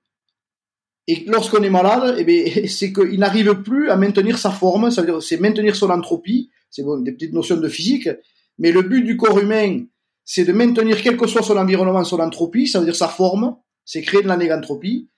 et 1.08 1.24
lorsqu'on 1.26 1.62
est 1.62 1.70
malade, 1.70 2.16
eh 2.18 2.24
bien, 2.24 2.44
c'est 2.68 2.92
qu'il 2.92 3.18
n'arrive 3.18 3.62
plus 3.62 3.90
à 3.90 3.96
maintenir 3.96 4.38
sa 4.38 4.50
forme, 4.50 4.90
ça 4.90 5.02
veut 5.02 5.06
dire 5.06 5.22
c'est 5.22 5.38
maintenir 5.38 5.76
son 5.76 5.90
entropie, 5.90 6.50
c'est 6.70 6.82
bon, 6.82 6.98
des 6.98 7.12
petites 7.12 7.32
notions 7.32 7.56
de 7.56 7.68
physique, 7.68 8.08
mais 8.58 8.72
le 8.72 8.82
but 8.82 9.02
du 9.02 9.16
corps 9.16 9.38
humain, 9.38 9.84
c'est 10.24 10.44
de 10.44 10.52
maintenir 10.52 11.00
quel 11.02 11.16
que 11.16 11.26
soit 11.26 11.42
son 11.42 11.56
environnement, 11.56 12.02
son 12.04 12.18
entropie, 12.18 12.66
ça 12.66 12.80
veut 12.80 12.84
dire 12.84 12.96
sa 12.96 13.08
forme, 13.08 13.56
c'est 13.84 14.02
créer 14.02 14.22
de 14.22 14.28
la 14.28 14.36
négantropie, 14.36 15.08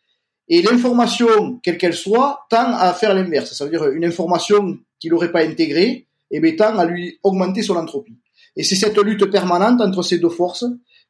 et 0.48 0.62
l'information, 0.62 1.58
quelle 1.62 1.78
qu'elle 1.78 1.94
soit, 1.94 2.46
tend 2.50 2.72
à 2.72 2.92
faire 2.94 3.14
l'inverse, 3.14 3.52
ça 3.52 3.64
veut 3.64 3.70
dire 3.70 3.86
une 3.88 4.04
information 4.04 4.78
qu'il 4.98 5.10
n'aurait 5.12 5.32
pas 5.32 5.44
intégrée, 5.44 6.06
eh 6.30 6.40
bien, 6.40 6.54
tend 6.56 6.76
à 6.78 6.84
lui 6.84 7.18
augmenter 7.22 7.62
son 7.62 7.76
entropie. 7.76 8.16
Et 8.56 8.62
c'est 8.64 8.74
cette 8.74 8.98
lutte 8.98 9.26
permanente 9.26 9.80
entre 9.80 10.02
ces 10.02 10.18
deux 10.18 10.28
forces 10.28 10.64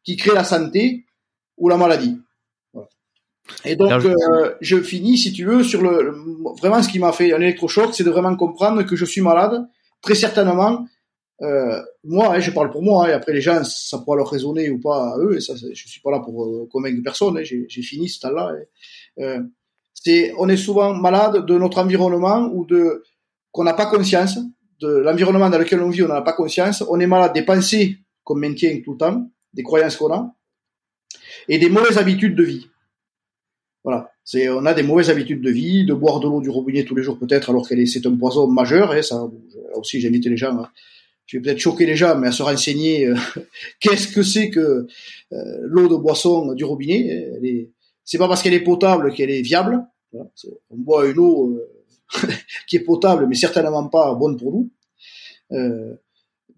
qui 0.05 0.17
crée 0.17 0.35
la 0.35 0.45
santé 0.45 1.07
ou 1.57 1.69
la 1.69 1.77
maladie. 1.77 2.19
Et 3.65 3.77
donc, 3.77 3.91
euh, 3.93 4.55
je 4.61 4.77
finis, 4.81 5.17
si 5.17 5.33
tu 5.33 5.45
veux, 5.45 5.63
sur 5.63 5.83
le, 5.83 6.15
vraiment 6.59 6.83
ce 6.83 6.89
qui 6.89 6.99
m'a 6.99 7.13
fait 7.13 7.33
un 7.33 7.41
électrochoc, 7.41 7.95
c'est 7.95 8.05
de 8.05 8.11
vraiment 8.11 8.37
comprendre 8.37 8.83
que 8.83 8.97
je 8.97 9.05
suis 9.05 9.21
malade. 9.21 9.67
Très 10.03 10.15
certainement, 10.15 10.87
euh, 11.41 11.81
moi, 12.05 12.35
hein, 12.35 12.41
je 12.41 12.51
parle 12.51 12.71
pour 12.71 12.83
moi, 12.83 13.07
hein, 13.07 13.11
et 13.11 13.13
après 13.13 13.33
les 13.33 13.41
gens, 13.41 13.63
ça 13.63 13.99
pourra 13.99 14.17
leur 14.17 14.29
raisonner 14.29 14.71
ou 14.71 14.81
pas 14.81 15.15
à 15.15 15.19
eux, 15.19 15.37
et 15.37 15.41
ça, 15.41 15.55
je 15.55 15.89
suis 15.89 16.01
pas 16.01 16.11
là 16.11 16.19
pour 16.19 16.45
euh, 16.45 16.69
convaincre 16.71 17.01
personne, 17.03 17.39
hein, 17.39 17.43
j'ai 17.45 17.83
fini 17.83 18.09
ce 18.09 18.21
temps-là. 18.21 18.53
Euh, 19.21 19.41
c'est, 19.95 20.33
on 20.39 20.49
est 20.49 20.57
souvent 20.57 20.95
malade 20.95 21.47
de 21.47 21.59
notre 21.59 21.79
environnement 21.79 22.51
ou 22.53 22.65
de 22.65 23.05
qu'on 23.53 23.65
n'a 23.65 23.75
pas 23.75 23.87
conscience 23.87 24.39
de 24.81 24.89
l'environnement 24.89 25.51
dans 25.51 25.59
lequel 25.59 25.81
on 25.81 25.91
vit, 25.91 26.03
on 26.03 26.09
n'a 26.09 26.23
pas 26.23 26.35
conscience. 26.35 26.85
On 26.89 27.01
est 27.01 27.07
malade 27.07 27.33
des 27.33 27.43
pensées 27.43 27.99
qu'on 28.23 28.37
maintient 28.37 28.81
tout 28.85 28.93
le 28.93 28.99
temps, 28.99 29.29
des 29.53 29.63
croyances 29.63 29.97
qu'on 29.97 30.13
a, 30.13 30.35
et 31.49 31.59
des 31.59 31.69
mauvaises 31.69 31.99
habitudes 31.99 32.37
de 32.37 32.45
vie. 32.45 32.67
Voilà. 33.89 34.11
C'est, 34.23 34.51
on 34.51 34.67
a 34.67 34.75
des 34.75 34.83
mauvaises 34.83 35.09
habitudes 35.09 35.41
de 35.41 35.49
vie, 35.49 35.87
de 35.87 35.95
boire 35.95 36.21
de 36.21 36.29
l'eau 36.29 36.43
du 36.43 36.51
robinet 36.51 36.85
tous 36.85 36.95
les 36.95 37.03
jours 37.03 37.19
peut-être, 37.19 37.49
alors 37.49 37.67
qu'elle 37.67 37.81
est, 37.81 37.87
c'est 37.87 38.05
un 38.05 38.15
poison 38.15 38.47
majeur. 38.47 38.95
Et 38.95 39.03
ça, 39.03 39.27
aussi, 39.77 39.99
j'ai 39.99 40.09
invité 40.09 40.29
les 40.29 40.37
gens. 40.37 40.55
Hein. 40.59 40.69
Je 41.25 41.39
vais 41.39 41.43
peut-être 41.43 41.59
choquer 41.59 41.87
les 41.87 41.97
gens, 41.97 42.15
mais 42.19 42.29
à 42.29 42.33
se 42.33 42.43
renseigner. 42.43 43.07
Euh, 43.07 43.17
qu'est-ce 43.81 44.09
que 44.09 44.23
c'est 44.23 44.51
que 44.51 44.87
euh, 45.33 45.59
l'eau 45.63 45.89
de 45.89 45.97
boisson 45.97 46.53
du 46.53 46.65
robinet 46.65 46.99
est, 47.43 47.71
C'est 48.05 48.19
pas 48.19 48.29
parce 48.29 48.43
qu'elle 48.43 48.53
est 48.53 48.61
potable 48.61 49.15
qu'elle 49.15 49.31
est 49.31 49.41
viable. 49.41 49.83
On 50.13 50.77
boit 50.77 51.09
une 51.09 51.19
eau 51.19 51.49
euh, 51.49 52.29
qui 52.69 52.77
est 52.77 52.81
potable, 52.81 53.27
mais 53.27 53.37
certainement 53.37 53.89
pas 53.89 54.15
bonne 54.17 54.37
pour 54.37 54.53
nous. 54.53 54.71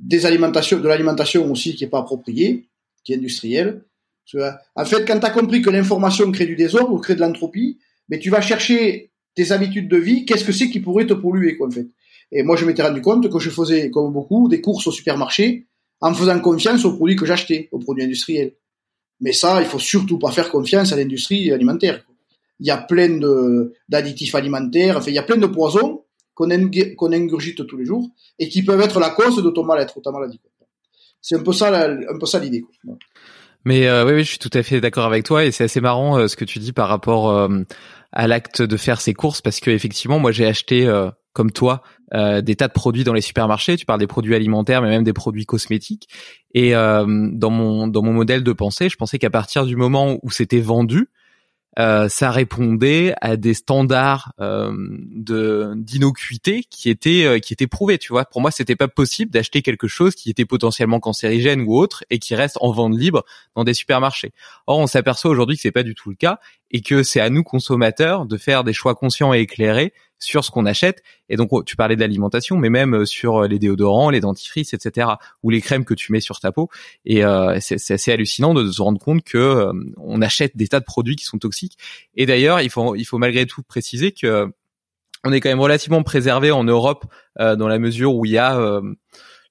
des 0.01 0.27
alimentations, 0.27 0.81
de 0.81 0.89
l'alimentation 0.89 1.49
aussi 1.49 1.77
qui 1.77 1.85
est 1.85 1.91
pas 1.95 2.01
appropriée, 2.01 2.67
qui 3.05 3.13
est 3.13 3.17
industrielle. 3.19 3.85
En 4.77 4.85
fait, 4.85 5.05
quand 5.05 5.19
tu 5.19 5.27
as 5.27 5.31
compris 5.31 5.63
que 5.63 5.71
l'information 5.71 6.31
crée 6.33 6.47
du 6.47 6.57
désordre 6.57 6.93
ou 6.93 6.99
crée 6.99 7.15
de 7.15 7.21
l'entropie, 7.21 7.79
mais 8.09 8.19
tu 8.19 8.31
vas 8.31 8.41
chercher 8.41 9.11
tes 9.35 9.53
habitudes 9.53 9.89
de 9.89 9.97
vie, 9.97 10.25
qu'est-ce 10.25 10.45
que 10.45 10.53
c'est 10.53 10.71
qui 10.71 10.81
pourrait 10.81 11.07
te 11.07 11.15
polluer, 11.15 11.57
quoi, 11.57 11.69
en 11.69 11.71
fait. 11.71 11.89
Et 12.33 12.43
moi, 12.43 12.57
je 12.57 12.65
m'étais 12.65 12.83
rendu 12.83 13.01
compte 13.01 13.29
que 13.31 13.39
je 13.39 13.51
faisais, 13.51 13.91
comme 13.91 14.13
beaucoup, 14.13 14.49
des 14.49 14.61
courses 14.61 14.87
au 14.87 14.93
supermarché 14.93 15.67
en 16.01 16.15
faisant 16.15 16.39
confiance 16.41 16.85
aux 16.85 16.95
produits 16.95 17.17
que 17.17 17.27
j'achetais, 17.27 17.69
aux 17.73 17.79
produits 17.79 18.05
industriels. 18.05 18.55
Mais 19.21 19.33
ça, 19.33 19.61
il 19.61 19.67
faut 19.67 19.79
surtout 19.79 20.19
pas 20.19 20.31
faire 20.31 20.51
confiance 20.51 20.93
à 20.93 20.97
l'industrie 20.97 21.53
alimentaire. 21.53 22.05
Il 22.59 22.67
y 22.67 22.71
a 22.71 22.79
plein 22.79 23.19
d'additifs 23.89 24.35
alimentaires, 24.35 24.97
enfin, 24.97 25.11
il 25.11 25.15
y 25.15 25.19
a 25.19 25.23
plein 25.23 25.37
de 25.37 25.47
poisons 25.47 26.05
qu'on, 26.35 26.51
ingurgite 26.51 27.67
tous 27.67 27.77
les 27.77 27.85
jours 27.85 28.09
et 28.39 28.49
qui 28.49 28.63
peuvent 28.63 28.81
être 28.81 29.01
la 29.01 29.11
cause 29.11 29.43
de 29.43 29.51
ton 29.51 29.65
mal-être, 29.65 29.99
de 29.99 30.03
ta 30.03 30.11
maladie. 30.11 30.41
C'est 31.21 31.37
un 31.37 31.43
peu 31.43 31.53
ça, 31.53 31.87
un 31.87 32.19
peu 32.19 32.27
ça 32.27 32.39
l'idée. 32.39 32.65
Mais 33.65 33.87
euh, 33.87 34.07
oui, 34.07 34.13
oui, 34.15 34.25
je 34.25 34.31
suis 34.31 34.39
tout 34.39 34.51
à 34.55 34.63
fait 34.63 34.81
d'accord 34.81 35.05
avec 35.05 35.25
toi 35.25 35.45
et 35.45 35.51
c'est 35.51 35.65
assez 35.65 35.81
marrant 35.81 36.19
euh, 36.19 36.29
ce 36.29 36.37
que 36.37 36.45
tu 36.45 36.59
dis 36.59 36.73
par 36.73 36.89
rapport 36.89 37.31
euh, 37.31 37.63
à 38.13 38.27
l'acte 38.27 38.63
de 38.63 38.77
faire 38.77 39.01
ses 39.01 39.13
courses 39.13 39.43
parce 39.43 39.61
que 39.61 39.71
effectivement, 39.71 40.19
moi 40.19 40.33
j'ai 40.33 40.47
acheté 40.47 40.91
comme 41.33 41.53
toi 41.53 41.83
des 42.13 42.57
tas 42.57 42.67
de 42.67 42.73
produits 42.73 43.05
dans 43.05 43.13
les 43.13 43.21
supermarchés. 43.21 43.77
Tu 43.77 43.87
parles 43.87 44.01
des 44.01 44.09
produits 44.09 44.35
alimentaires, 44.35 44.83
mais 44.83 44.89
même 44.89 45.05
des 45.05 45.13
produits 45.13 45.47
cosmétiques. 45.47 46.09
Et 46.55 46.73
dans 46.73 47.51
mon 47.51 47.87
dans 47.87 48.03
mon 48.03 48.13
modèle 48.13 48.43
de 48.43 48.53
pensée, 48.53 48.89
je 48.89 48.97
pensais 48.97 49.21
qu'à 49.21 49.31
partir 49.31 49.65
du 49.65 49.77
moment 49.77 50.19
où 50.25 50.31
c'était 50.33 50.61
vendu, 50.61 51.09
euh, 51.81 52.11
ça 52.11 52.31
répondait 52.31 53.15
à 53.23 53.37
des 53.37 53.55
standards 53.55 54.35
euh, 54.39 54.71
de 54.77 55.73
d'innocuité 55.77 56.63
qui 56.69 56.91
étaient 56.91 57.25
euh, 57.25 57.39
qui 57.39 57.55
étaient 57.55 57.67
prouvés. 57.67 57.97
Tu 57.97 58.13
vois, 58.13 58.27
pour 58.27 58.43
moi, 58.43 58.51
c'était 58.51 58.77
pas 58.77 58.89
possible 58.89 59.31
d'acheter 59.31 59.63
quelque 59.63 59.89
chose 59.89 60.15
qui 60.15 60.29
était 60.29 60.45
potentiellement 60.45 61.01
cancérigène 61.01 61.63
ou 61.63 61.75
autre 61.75 62.05
et 62.11 62.19
qui 62.19 62.35
reste 62.35 62.59
en 62.61 62.71
vente 62.71 62.99
libre 62.99 63.25
dans 63.57 63.65
des 63.65 63.73
supermarchés. 63.73 64.33
Or, 64.67 64.79
on 64.79 64.87
s'aperçoit 64.87 65.31
aujourd'hui 65.31 65.57
que 65.57 65.63
c'est 65.63 65.73
pas 65.73 65.83
du 65.83 65.95
tout 65.95 66.11
le 66.11 66.17
cas 66.17 66.39
et 66.71 66.83
que 66.83 67.03
c'est 67.03 67.21
à 67.21 67.31
nous 67.31 67.43
consommateurs 67.43 68.27
de 68.27 68.37
faire 68.37 68.65
des 68.65 68.73
choix 68.73 68.95
conscients 68.95 69.35
et 69.35 69.41
éclairés 69.41 69.93
sur 70.21 70.45
ce 70.45 70.51
qu'on 70.51 70.67
achète. 70.67 71.03
Et 71.29 71.37
donc, 71.37 71.65
tu 71.65 71.77
parlais 71.77 71.97
d'alimentation, 71.97 72.57
mais 72.57 72.69
même 72.69 72.95
euh, 72.95 73.05
sur 73.07 73.39
euh, 73.39 73.49
les 73.49 73.59
déodorants, 73.59 74.11
les 74.11 74.21
dentifrices, 74.21 74.75
etc., 74.75 75.09
ou 75.43 75.51
les 75.51 75.61
crèmes 75.61 75.85
que 75.85 75.95
tu 75.95 76.13
mets 76.13 76.21
sur 76.21 76.39
ta 76.39 76.53
peau. 76.53 76.69
Et 77.07 77.25
euh, 77.25 77.59
c'est 77.61 77.95
assez 77.95 78.13
hallucinant 78.13 78.55
de 78.55 78.71
se 78.71 78.83
rendre 78.83 79.01
compte 79.01 79.25
que 79.25 79.71
on 79.97 80.23
achète 80.23 80.57
des 80.57 80.69
tas 80.69 80.81
de 80.81 80.85
produits 80.85 81.17
qui 81.17 81.25
sont 81.25 81.39
toxiques. 81.39 81.79
Et 82.15 82.27
d'ailleurs, 82.27 82.61
il 82.61 82.71
faut, 82.71 82.95
il 82.95 83.05
faut 83.05 83.19
malgré 83.19 83.47
tout 83.47 83.63
préciser 83.63 84.13
que 84.13 84.47
on 85.25 85.33
est 85.33 85.41
quand 85.41 85.51
même 85.51 85.61
relativement 85.61 86.03
préservé 86.03 86.51
en 86.51 86.65
Europe 86.65 87.05
dans 87.39 87.69
la 87.69 87.79
mesure 87.79 88.15
où 88.15 88.25
il 88.25 88.33
y 88.33 88.39
a 88.39 88.81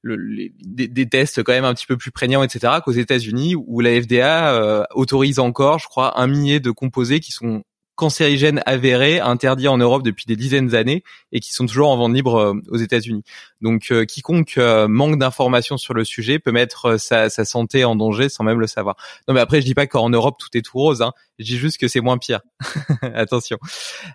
le, 0.01 0.50
des, 0.60 1.10
tests 1.10 1.44
quand 1.44 1.51
même 1.51 1.65
un 1.65 1.74
petit 1.74 1.86
peu 1.86 1.98
plus 1.98 2.12
prégnants, 2.12 2.44
etc. 2.44 2.74
qu'aux 2.84 2.91
États-Unis, 2.91 3.56
où 3.56 3.82
la 3.82 4.01
FDA 4.01 4.86
autorise 4.96 5.39
encore, 5.39 5.79
je 5.79 5.88
crois, 5.88 6.20
un 6.20 6.27
millier 6.27 6.60
de 6.60 6.72
composés 6.72 7.20
qui 7.20 7.32
sont 7.32 7.63
cancérigènes 8.00 8.63
avérés, 8.65 9.20
interdits 9.20 9.68
en 9.68 9.77
Europe 9.77 10.03
depuis 10.03 10.24
des 10.25 10.38
dizaines 10.38 10.70
d'années 10.70 11.03
et 11.34 11.41
qui 11.41 11.51
sont 11.51 11.65
toujours 11.65 11.89
en 11.89 11.98
vente 11.98 12.13
libre 12.13 12.36
euh, 12.38 12.53
aux 12.70 12.77
États-Unis. 12.77 13.24
Donc 13.60 13.91
euh, 13.91 14.06
quiconque 14.06 14.58
euh, 14.58 14.88
manque 14.88 15.20
d'informations 15.20 15.75
sur 15.75 15.94
le 15.94 16.06
sujet 16.06 16.39
peut 16.39 16.53
mettre 16.53 16.96
sa, 16.98 17.29
santé 17.29 17.84
en 17.84 17.98
danger 17.98 18.29
sans 18.29 18.46
même 18.46 18.62
le 18.62 18.68
savoir. 18.68 18.96
Non 19.27 19.34
mais 19.34 19.41
après 19.41 19.60
je 19.60 19.65
dis 19.65 19.74
pas 19.74 19.86
qu'en 19.86 20.10
Europe 20.10 20.38
tout 20.39 20.48
est 20.58 20.62
tout 20.62 20.77
rose, 20.77 21.01
hein. 21.01 21.12
je 21.39 21.44
dis 21.44 21.58
juste 21.58 21.77
que 21.77 21.89
c'est 21.89 22.00
moins 22.00 22.18
pire. 22.18 22.39
Attention. 23.01 23.58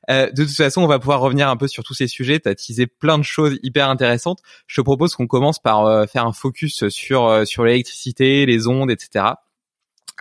de 0.09 0.31
toute 0.35 0.57
façon 0.57 0.81
on 0.81 0.87
va 0.87 0.99
pouvoir 0.99 1.21
revenir 1.21 1.51
un 1.51 1.59
peu 1.59 1.69
sur 1.69 1.85
tous 1.85 1.95
ces 1.95 2.09
sujets. 2.09 2.41
Tu 2.41 2.49
as 2.49 2.55
teasé 2.55 2.87
plein 2.87 3.19
de 3.19 3.23
choses 3.23 3.59
hyper 3.63 3.91
intéressantes. 3.91 4.41
Je 4.67 4.81
te 4.81 4.81
propose 4.81 5.15
qu'on 5.15 5.27
commence 5.27 5.59
par 5.59 6.09
faire 6.09 6.25
un 6.25 6.33
focus 6.33 6.89
sur 6.89 7.47
sur 7.47 7.65
l'électricité, 7.65 8.47
les 8.47 8.67
ondes, 8.67 8.91
etc. 8.91 9.35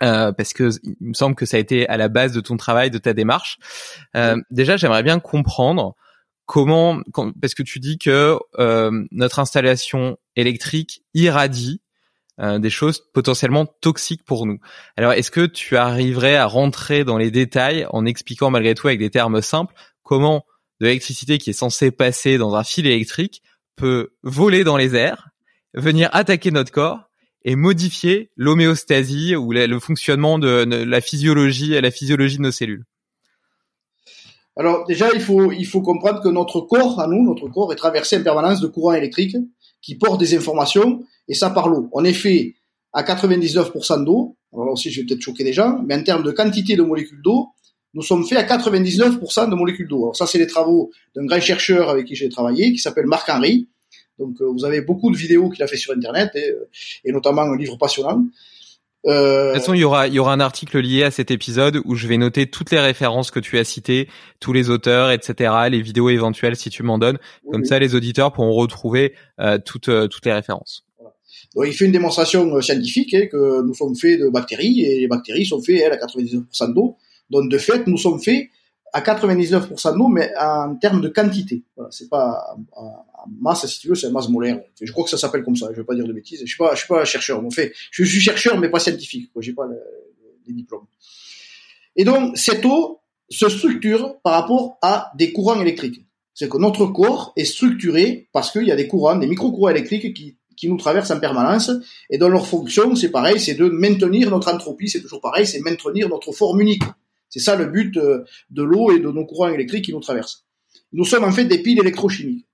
Euh, 0.02 0.32
parce 0.32 0.52
que 0.52 0.70
il 0.82 0.96
me 1.00 1.14
semble 1.14 1.36
que 1.36 1.46
ça 1.46 1.56
a 1.56 1.60
été 1.60 1.88
à 1.88 1.96
la 1.96 2.08
base 2.08 2.32
de 2.32 2.40
ton 2.40 2.56
travail, 2.56 2.90
de 2.90 2.98
ta 2.98 3.12
démarche. 3.12 3.58
Euh, 4.16 4.36
déjà, 4.50 4.76
j'aimerais 4.76 5.02
bien 5.02 5.20
comprendre 5.20 5.94
comment, 6.46 7.00
parce 7.40 7.54
que 7.54 7.62
tu 7.62 7.78
dis 7.78 7.98
que 7.98 8.38
euh, 8.58 9.04
notre 9.12 9.38
installation 9.38 10.16
électrique 10.36 11.02
irradie 11.14 11.80
des 12.58 12.70
choses 12.70 13.00
potentiellement 13.12 13.64
toxiques 13.64 14.24
pour 14.24 14.44
nous. 14.44 14.58
Alors, 14.96 15.12
est-ce 15.12 15.30
que 15.30 15.46
tu 15.46 15.76
arriverais 15.76 16.34
à 16.34 16.46
rentrer 16.46 17.04
dans 17.04 17.16
les 17.16 17.30
détails 17.30 17.86
en 17.90 18.04
expliquant 18.04 18.50
malgré 18.50 18.74
tout 18.74 18.88
avec 18.88 18.98
des 18.98 19.10
termes 19.10 19.40
simples 19.40 19.72
comment 20.02 20.44
de 20.80 20.86
l'électricité 20.86 21.38
qui 21.38 21.50
est 21.50 21.52
censée 21.52 21.92
passer 21.92 22.36
dans 22.36 22.56
un 22.56 22.64
fil 22.64 22.88
électrique 22.88 23.40
peut 23.76 24.14
voler 24.24 24.64
dans 24.64 24.76
les 24.76 24.96
airs, 24.96 25.28
venir 25.74 26.08
attaquer 26.12 26.50
notre 26.50 26.72
corps 26.72 27.08
et 27.44 27.56
modifier 27.56 28.30
l'homéostasie 28.36 29.36
ou 29.36 29.52
le 29.52 29.78
fonctionnement 29.78 30.38
de 30.38 30.64
la 30.64 31.00
physiologie, 31.00 31.80
la 31.80 31.90
physiologie 31.90 32.38
de 32.38 32.42
nos 32.42 32.50
cellules 32.50 32.84
Alors 34.56 34.86
déjà, 34.86 35.12
il 35.12 35.20
faut, 35.20 35.52
il 35.52 35.66
faut 35.66 35.82
comprendre 35.82 36.22
que 36.22 36.28
notre 36.28 36.60
corps, 36.62 37.00
à 37.00 37.06
nous, 37.06 37.22
notre 37.22 37.48
corps 37.48 37.72
est 37.72 37.76
traversé 37.76 38.18
en 38.18 38.22
permanence 38.22 38.60
de 38.60 38.66
courants 38.66 38.94
électriques 38.94 39.36
qui 39.82 39.96
portent 39.96 40.20
des 40.20 40.34
informations, 40.34 41.04
et 41.28 41.34
ça 41.34 41.50
par 41.50 41.68
l'eau. 41.68 41.90
On 41.92 42.04
est 42.04 42.14
fait 42.14 42.54
à 42.94 43.02
99% 43.02 44.04
d'eau, 44.04 44.36
alors 44.52 44.66
là 44.66 44.72
aussi 44.72 44.90
je 44.90 45.00
vais 45.00 45.06
peut-être 45.06 45.20
choquer 45.20 45.44
des 45.44 45.52
gens, 45.52 45.80
mais 45.86 45.94
en 45.94 46.02
termes 46.02 46.22
de 46.22 46.30
quantité 46.30 46.76
de 46.76 46.82
molécules 46.82 47.20
d'eau, 47.22 47.48
nous 47.92 48.02
sommes 48.02 48.24
faits 48.24 48.38
à 48.38 48.56
99% 48.56 49.50
de 49.50 49.54
molécules 49.54 49.86
d'eau. 49.86 50.02
Alors 50.02 50.16
ça, 50.16 50.26
c'est 50.26 50.38
les 50.38 50.46
travaux 50.46 50.90
d'un 51.14 51.26
grand 51.26 51.40
chercheur 51.40 51.90
avec 51.90 52.06
qui 52.06 52.16
j'ai 52.16 52.28
travaillé, 52.28 52.72
qui 52.72 52.78
s'appelle 52.78 53.06
Marc 53.06 53.28
Henry, 53.28 53.68
donc 54.18 54.40
euh, 54.40 54.46
vous 54.46 54.64
avez 54.64 54.80
beaucoup 54.80 55.10
de 55.10 55.16
vidéos 55.16 55.50
qu'il 55.50 55.62
a 55.62 55.66
fait 55.66 55.76
sur 55.76 55.92
Internet 55.92 56.30
et, 56.34 56.50
euh, 56.50 56.68
et 57.04 57.12
notamment 57.12 57.42
un 57.42 57.56
livre 57.56 57.76
passionnant. 57.76 58.24
Euh... 59.06 59.48
De 59.48 59.52
toute 59.52 59.60
façon, 59.60 59.74
il 59.74 59.80
y 59.80 59.84
aura, 59.84 60.08
il 60.08 60.14
y 60.14 60.18
aura 60.18 60.32
un 60.32 60.40
article 60.40 60.78
lié 60.80 61.02
à 61.02 61.10
cet 61.10 61.30
épisode 61.30 61.80
où 61.84 61.94
je 61.94 62.06
vais 62.06 62.16
noter 62.16 62.46
toutes 62.46 62.70
les 62.70 62.80
références 62.80 63.30
que 63.30 63.40
tu 63.40 63.58
as 63.58 63.64
citées, 63.64 64.08
tous 64.40 64.52
les 64.52 64.70
auteurs, 64.70 65.10
etc., 65.10 65.52
les 65.70 65.82
vidéos 65.82 66.08
éventuelles 66.08 66.56
si 66.56 66.70
tu 66.70 66.82
m'en 66.82 66.98
donnes. 66.98 67.18
Comme 67.50 67.64
ça, 67.64 67.78
les 67.78 67.94
auditeurs 67.94 68.32
pourront 68.32 68.52
retrouver 68.52 69.14
euh, 69.40 69.58
toutes, 69.64 69.88
euh, 69.88 70.08
toutes 70.08 70.24
les 70.24 70.32
références. 70.32 70.84
Voilà. 70.98 71.14
Donc, 71.54 71.64
il 71.66 71.74
fait 71.74 71.84
une 71.84 71.92
démonstration 71.92 72.60
scientifique 72.62 73.12
hein, 73.14 73.26
que 73.30 73.62
nous 73.62 73.74
sommes 73.74 73.94
faits 73.94 74.20
de 74.20 74.28
bactéries 74.28 74.80
et 74.84 75.00
les 75.00 75.08
bactéries 75.08 75.44
sont 75.44 75.60
faites 75.60 75.82
elles, 75.82 75.92
à 75.92 75.96
99% 75.96 76.72
d'eau. 76.72 76.96
Donc 77.30 77.50
de 77.50 77.58
fait, 77.58 77.86
nous 77.86 77.98
sommes 77.98 78.20
faits 78.20 78.48
à 78.92 79.00
99% 79.00 79.98
d'eau, 79.98 80.08
mais 80.08 80.30
en 80.38 80.76
termes 80.76 81.00
de 81.00 81.08
quantité. 81.08 81.64
Voilà, 81.76 81.90
c'est 81.90 82.08
pas 82.08 82.56
en, 82.72 83.04
masse, 83.40 83.66
si 83.66 83.80
tu 83.80 83.88
veux, 83.88 83.94
c'est 83.94 84.10
masse 84.10 84.28
molaire. 84.28 84.60
Je 84.80 84.90
crois 84.92 85.04
que 85.04 85.10
ça 85.10 85.18
s'appelle 85.18 85.42
comme 85.42 85.56
ça. 85.56 85.68
Je 85.72 85.76
vais 85.76 85.84
pas 85.84 85.94
dire 85.94 86.06
de 86.06 86.12
bêtises. 86.12 86.40
Je 86.40 86.46
suis 86.46 86.56
pas, 86.56 86.74
je 86.74 86.80
suis 86.80 86.88
pas 86.88 87.04
chercheur. 87.04 87.44
En 87.44 87.50
fait, 87.50 87.72
je 87.90 88.04
suis 88.04 88.20
chercheur, 88.20 88.58
mais 88.58 88.68
pas 88.68 88.80
scientifique. 88.80 89.30
J'ai 89.38 89.52
pas 89.52 89.66
les 90.46 90.52
diplômes. 90.52 90.86
Et 91.96 92.04
donc, 92.04 92.36
cette 92.36 92.64
eau 92.64 93.00
se 93.30 93.48
structure 93.48 94.18
par 94.22 94.34
rapport 94.34 94.78
à 94.82 95.12
des 95.16 95.32
courants 95.32 95.60
électriques. 95.60 96.04
C'est 96.34 96.48
que 96.48 96.58
notre 96.58 96.86
corps 96.86 97.32
est 97.36 97.44
structuré 97.44 98.28
parce 98.32 98.50
qu'il 98.50 98.64
y 98.64 98.72
a 98.72 98.76
des 98.76 98.88
courants, 98.88 99.16
des 99.16 99.28
micro-courants 99.28 99.70
électriques 99.70 100.14
qui, 100.14 100.36
qui 100.56 100.68
nous 100.68 100.76
traversent 100.76 101.12
en 101.12 101.20
permanence 101.20 101.70
et 102.10 102.18
dont 102.18 102.28
leur 102.28 102.46
fonction, 102.46 102.94
c'est 102.96 103.10
pareil, 103.10 103.38
c'est 103.38 103.54
de 103.54 103.68
maintenir 103.68 104.30
notre 104.30 104.52
entropie, 104.52 104.88
c'est 104.88 105.00
toujours 105.00 105.20
pareil, 105.20 105.46
c'est 105.46 105.60
maintenir 105.60 106.08
notre 106.08 106.32
forme 106.32 106.60
unique. 106.60 106.82
C'est 107.28 107.40
ça 107.40 107.56
le 107.56 107.66
but 107.66 107.96
euh, 107.96 108.24
de 108.50 108.62
l'eau 108.62 108.92
et 108.92 109.00
de 109.00 109.10
nos 109.10 109.24
courants 109.24 109.48
électriques 109.48 109.86
qui 109.86 109.92
nous 109.92 110.00
traversent. 110.00 110.44
Nous 110.92 111.04
sommes 111.04 111.24
en 111.24 111.32
fait 111.32 111.44
des 111.44 111.58
piles 111.62 111.80
électrochimiques. 111.80 112.46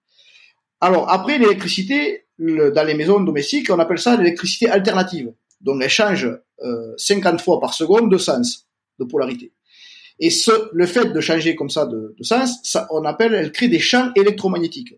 Alors 0.81 1.11
après 1.11 1.39
l'électricité, 1.39 2.25
dans 2.39 2.87
les 2.87 2.95
maisons 2.95 3.21
domestiques, 3.21 3.71
on 3.71 3.79
appelle 3.79 3.99
ça 3.99 4.17
l'électricité 4.17 4.69
alternative. 4.69 5.33
Donc 5.61 5.81
elle 5.83 5.91
change 5.91 6.29
50 6.97 7.35
euh, 7.35 7.39
fois 7.39 7.61
par 7.61 7.75
seconde 7.75 8.11
de 8.11 8.19
sens, 8.19 8.67
de 8.99 9.05
polarité. 9.05 9.53
Et 10.19 10.31
ce, 10.31 10.69
le 10.73 10.87
fait 10.87 11.07
de 11.07 11.21
changer 11.21 11.55
comme 11.55 11.71
ça 11.71 11.87
de, 11.87 12.15
sens, 12.21 12.61
ça, 12.63 12.87
on 12.91 13.05
appelle, 13.05 13.35
elle 13.35 13.53
crée 13.53 13.69
des 13.69 13.79
champs 13.79 14.11
électromagnétiques. 14.15 14.95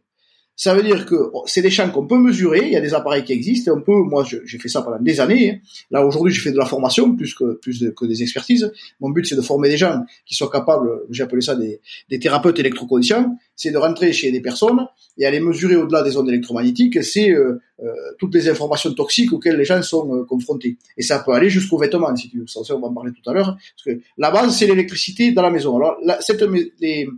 Ça 0.54 0.75
veut 0.75 0.82
dire 0.82 1.06
que 1.06 1.14
c'est 1.47 1.62
des 1.62 1.71
champs 1.71 1.90
qu'on 1.90 2.06
peut 2.06 2.18
mesurer, 2.18 2.66
il 2.66 2.73
y 2.73 2.76
a 2.76 2.80
des 2.80 2.92
appareils 2.92 3.25
qui 3.25 3.32
existent, 3.32 3.73
et 3.73 3.75
on 3.75 3.80
peut, 3.80 4.02
moi 4.02 4.25
j'ai 4.25 4.59
fait 4.59 4.68
ça 4.68 4.82
pendant 4.82 5.00
des 5.00 5.18
années, 5.18 5.50
hein. 5.50 5.59
là 5.90 6.04
aujourd'hui 6.04 6.32
je 6.32 6.42
fais 6.42 6.52
de 6.52 6.59
la 6.59 6.66
formation 6.66 7.16
plus 7.16 7.35
que, 7.35 7.54
plus 7.54 7.82
que 7.97 8.04
des 8.04 8.23
expertises, 8.23 8.71
mon 9.00 9.09
but 9.11 9.26
c'est 9.26 9.35
de 9.35 9.40
former 9.40 9.71
des 9.71 9.78
gens 9.78 10.04
qui 10.26 10.35
soient 10.35 10.50
capables, 10.50 10.90
j'ai 11.11 11.23
appelé 11.23 11.40
ça 11.40 11.56
des, 11.56 11.80
des 12.11 12.18
thérapeutes 12.18 12.59
électroconscients, 12.59 13.35
c'est 13.56 13.71
de 13.71 13.78
rentrer 13.78 14.12
chez 14.12 14.30
des 14.30 14.40
personnes 14.40 14.87
et 15.18 15.26
aller 15.26 15.40
mesurer 15.40 15.76
au-delà 15.76 16.02
des 16.02 16.16
ondes 16.16 16.28
électromagnétiques, 16.28 17.02
c'est 17.02 17.30
euh, 17.30 17.61
euh, 17.82 17.92
toutes 18.18 18.35
les 18.35 18.49
informations 18.49 18.92
toxiques 18.92 19.32
auxquelles 19.32 19.56
les 19.56 19.64
gens 19.64 19.82
sont 19.82 20.14
euh, 20.14 20.25
confrontés. 20.25 20.76
Et 20.97 21.02
ça 21.02 21.21
peut 21.21 21.32
aller 21.32 21.49
jusqu'aux 21.49 21.78
vêtements, 21.78 22.14
si 22.14 22.28
tu 22.28 22.40
veux, 22.40 22.47
ça 22.47 22.61
on 22.75 22.80
va 22.80 22.88
en 22.88 22.94
parler 22.94 23.12
tout 23.12 23.28
à 23.30 23.32
l'heure, 23.32 23.56
parce 23.56 23.85
que 23.85 24.02
la 24.18 24.30
base 24.30 24.56
c'est 24.59 24.66
l'électricité 24.66 25.32
dans 25.32 25.42
la 25.42 25.50
maison. 25.50 25.76
Alors 25.76 25.97
cette, 26.21 26.44
les, 26.80 27.09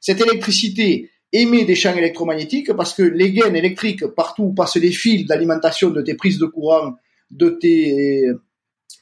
cette 0.00 0.20
électricité 0.20 1.10
émet 1.42 1.64
des 1.64 1.74
champs 1.74 1.96
électromagnétiques 1.96 2.72
parce 2.72 2.94
que 2.94 3.02
les 3.02 3.32
gaines 3.32 3.56
électriques 3.56 4.06
partout 4.06 4.44
où 4.44 4.52
passent 4.54 4.76
les 4.76 4.92
fils 4.92 5.26
d'alimentation 5.26 5.90
de 5.90 6.02
tes 6.02 6.14
prises 6.14 6.38
de 6.38 6.46
courant 6.46 6.96
de 7.30 7.50
tes, 7.50 8.30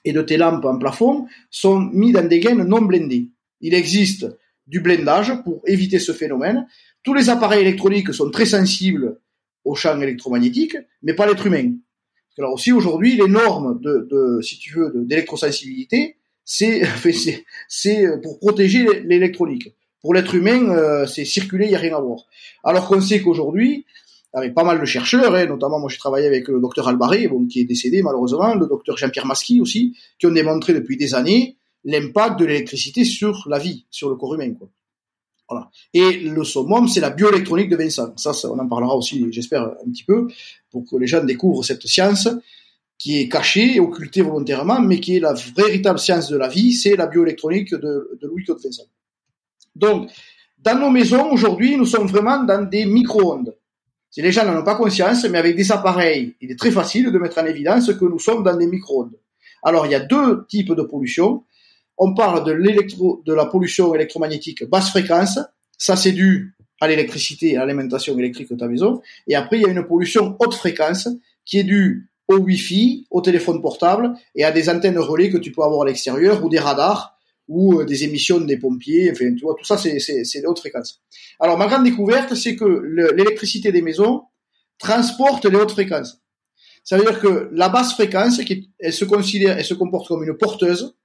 et 0.05 0.13
de 0.13 0.23
tes 0.23 0.37
lampes 0.37 0.65
en 0.65 0.79
plafond 0.79 1.27
sont 1.51 1.81
mis 1.81 2.13
dans 2.13 2.27
des 2.27 2.41
gaines 2.41 2.65
non 2.65 2.83
blindées. 2.83 3.31
Il 3.61 3.75
existe 3.75 4.27
du 4.67 4.81
blindage 4.81 5.33
pour 5.43 5.63
éviter 5.67 5.99
ce 5.99 6.13
phénomène. 6.13 6.67
Tous 7.03 7.15
les 7.15 7.31
appareils 7.31 7.63
électroniques 7.63 8.13
sont 8.13 8.31
très 8.31 8.47
sensibles 8.47 9.21
aux 9.65 9.75
champs 9.75 10.01
électromagnétiques, 10.01 10.77
mais 11.03 11.15
pas 11.15 11.27
l'être 11.27 11.47
humain. 11.47 11.73
Alors 12.39 12.55
aussi 12.55 12.73
aujourd'hui, 12.73 13.17
les 13.17 13.29
normes 13.29 13.81
de, 13.81 14.09
de 14.11 14.41
si 14.43 14.59
tu 14.59 14.75
veux, 14.75 14.93
d'électrosensibilité, 14.95 16.17
c'est 16.45 16.83
c'est 17.69 18.21
pour 18.23 18.39
protéger 18.39 19.03
l'électronique. 19.05 19.75
Pour 20.05 20.13
l'être 20.13 20.35
humain, 20.35 20.69
euh, 20.69 21.07
c'est 21.07 21.25
circuler, 21.25 21.65
il 21.65 21.71
y 21.71 21.75
a 21.75 21.79
rien 21.79 21.97
à 21.97 22.01
voir. 22.01 22.27
Alors 22.63 22.87
qu'on 22.87 23.01
sait 23.01 23.23
qu'aujourd'hui, 23.23 23.87
avec 24.35 24.53
pas 24.53 24.63
mal 24.63 24.79
de 24.79 24.85
chercheurs, 24.85 25.35
hein, 25.35 25.47
notamment 25.47 25.81
moi 25.81 25.89
j'ai 25.89 25.97
travaillé 25.97 26.27
avec 26.27 26.47
le 26.49 26.61
docteur 26.61 26.89
Albaré, 26.89 27.27
bon, 27.27 27.47
qui 27.47 27.61
est 27.61 27.65
décédé 27.65 28.03
malheureusement, 28.03 28.55
le 28.55 28.67
docteur 28.67 28.99
Jean-Pierre 28.99 29.25
Masqui 29.25 29.63
aussi, 29.63 29.97
qui 30.19 30.27
ont 30.27 30.31
démontré 30.31 30.75
depuis 30.75 30.99
des 30.99 31.15
années 31.15 31.57
l'impact 31.85 32.39
de 32.39 32.45
l'électricité 32.45 33.07
sur 33.07 33.47
la 33.49 33.59
vie, 33.59 33.87
sur 33.91 34.11
le 34.11 34.17
corps 34.17 34.35
humain. 34.35 34.53
Quoi. 34.53 34.69
Voilà. 35.49 35.71
Et 35.95 36.21
le 36.21 36.45
summum, 36.45 36.87
c'est 36.87 37.01
la 37.01 37.09
bioélectronique 37.09 37.71
de 37.71 37.77
Vincent. 37.77 38.13
Ça, 38.19 38.35
ça 38.35 38.51
on 38.51 38.59
en 38.59 38.69
parlera 38.69 38.95
aussi, 38.99 39.27
j'espère, 39.31 39.63
un 39.63 39.91
petit 39.91 40.05
peu, 40.05 40.29
pour 40.71 40.85
que 40.85 40.97
les 40.97 41.07
gens 41.07 41.25
découvrent 41.25 41.65
cette 41.65 41.87
science 41.87 42.29
qui 42.99 43.21
est 43.21 43.31
cachée 43.31 43.77
et 43.77 43.81
occultée 43.81 44.21
volontairement, 44.21 44.83
mais 44.83 45.01
qui 45.01 45.17
est 45.17 45.21
la 45.21 45.33
véritable 45.33 45.99
science 45.99 46.29
de 46.29 46.37
la 46.37 46.49
vie, 46.49 46.75
c'est 46.75 46.95
la 46.95 47.07
bioélectronique 47.07 47.71
de, 47.71 48.19
de 48.21 48.27
Louis-Claude 48.27 48.61
Vincent. 48.63 48.85
Donc, 49.75 50.11
dans 50.59 50.79
nos 50.79 50.91
maisons, 50.91 51.31
aujourd'hui, 51.31 51.77
nous 51.77 51.87
sommes 51.87 52.07
vraiment 52.07 52.43
dans 52.43 52.63
des 52.69 52.87
micro-ondes. 52.87 53.55
Si 54.11 54.23
les 54.23 54.33
gens 54.33 54.45
n'en 54.45 54.61
ont 54.61 54.65
pas 54.65 54.77
conscience, 54.77 55.25
mais 55.25 55.39
avec 55.39 55.57
des 55.57 55.73
appareils, 55.73 56.37
il 56.41 56.51
est 56.51 56.59
très 56.59 56.71
facile 56.71 57.11
de 57.11 57.19
mettre 57.19 57.39
en 57.39 57.47
évidence 57.47 57.93
que 57.93 58.05
nous 58.05 58.19
sommes 58.19 58.45
dans 58.45 58.57
des 58.57 58.67
micro-ondes. 58.67 59.19
Alors, 59.63 59.87
il 59.87 59.93
y 59.93 59.95
a 59.95 60.01
deux 60.01 60.47
types 60.47 60.73
de 60.73 60.83
pollution. 60.83 61.45
On 61.99 62.15
parle 62.15 62.45
de 62.45 62.53
l'électro, 62.53 63.23
de 63.27 63.35
la 63.35 63.47
pollution 63.47 63.95
électromagnétique 63.95 64.65
basse 64.69 64.91
fréquence. 64.91 65.39
Ça, 65.79 65.97
c'est 65.97 66.13
dû 66.13 66.55
à 66.81 66.89
l'électricité, 66.89 67.57
à 67.57 67.61
l'alimentation 67.61 68.17
électrique 68.19 68.51
de 68.51 68.57
ta 68.57 68.69
maison. 68.69 69.01
Et 69.27 69.35
après, 69.35 69.59
il 69.59 69.63
y 69.63 69.67
a 69.67 69.71
une 69.71 69.85
pollution 69.85 70.37
haute 70.39 70.55
fréquence 70.55 71.09
qui 71.45 71.59
est 71.59 71.65
due 71.65 72.09
au 72.29 72.37
Wi-Fi, 72.37 73.07
au 73.11 73.21
téléphone 73.21 73.61
portable 73.61 74.15
et 74.35 74.45
à 74.45 74.53
des 74.53 74.71
antennes 74.71 74.99
relais 74.99 75.31
que 75.31 75.39
tu 75.39 75.53
peux 75.53 75.63
avoir 75.63 75.83
à 75.83 75.87
l'extérieur 75.87 76.45
ou 76.45 76.49
des 76.49 76.59
radars 76.59 77.14
ou 77.49 77.81
euh, 77.81 77.85
des 77.85 78.05
émissions 78.05 78.41
des 78.41 78.57
pompiers, 78.57 79.11
enfin, 79.11 79.35
tu 79.35 79.43
vois, 79.43 79.55
tout 79.59 79.65
ça, 79.65 79.77
c'est, 79.77 79.99
c'est, 79.99 80.25
c'est 80.25 80.41
de 80.41 80.47
haute 80.47 80.59
fréquence. 80.59 81.03
Alors, 81.41 81.59
ma 81.59 81.67
grande 81.67 81.85
découverte, 81.85 82.35
c'est 82.35 82.57
que 82.57 82.65
l'électricité 83.15 83.73
des 83.73 83.83
maisons 83.83 84.23
transporte 84.79 85.45
les 85.45 85.57
hautes 85.57 85.73
fréquences. 85.73 86.21
Ça 86.83 86.99
veut 86.99 87.05
dire 87.05 87.21
que 87.21 87.49
la 87.53 87.69
basse 87.69 87.95
fréquence, 87.95 88.41
elle 88.79 88.93
se 88.93 89.05
considère, 89.05 89.59
elle 89.59 89.65
se 89.65 89.75
comporte 89.75 90.09
comme 90.09 90.23
une 90.23 90.37
porteuse, 90.37 90.97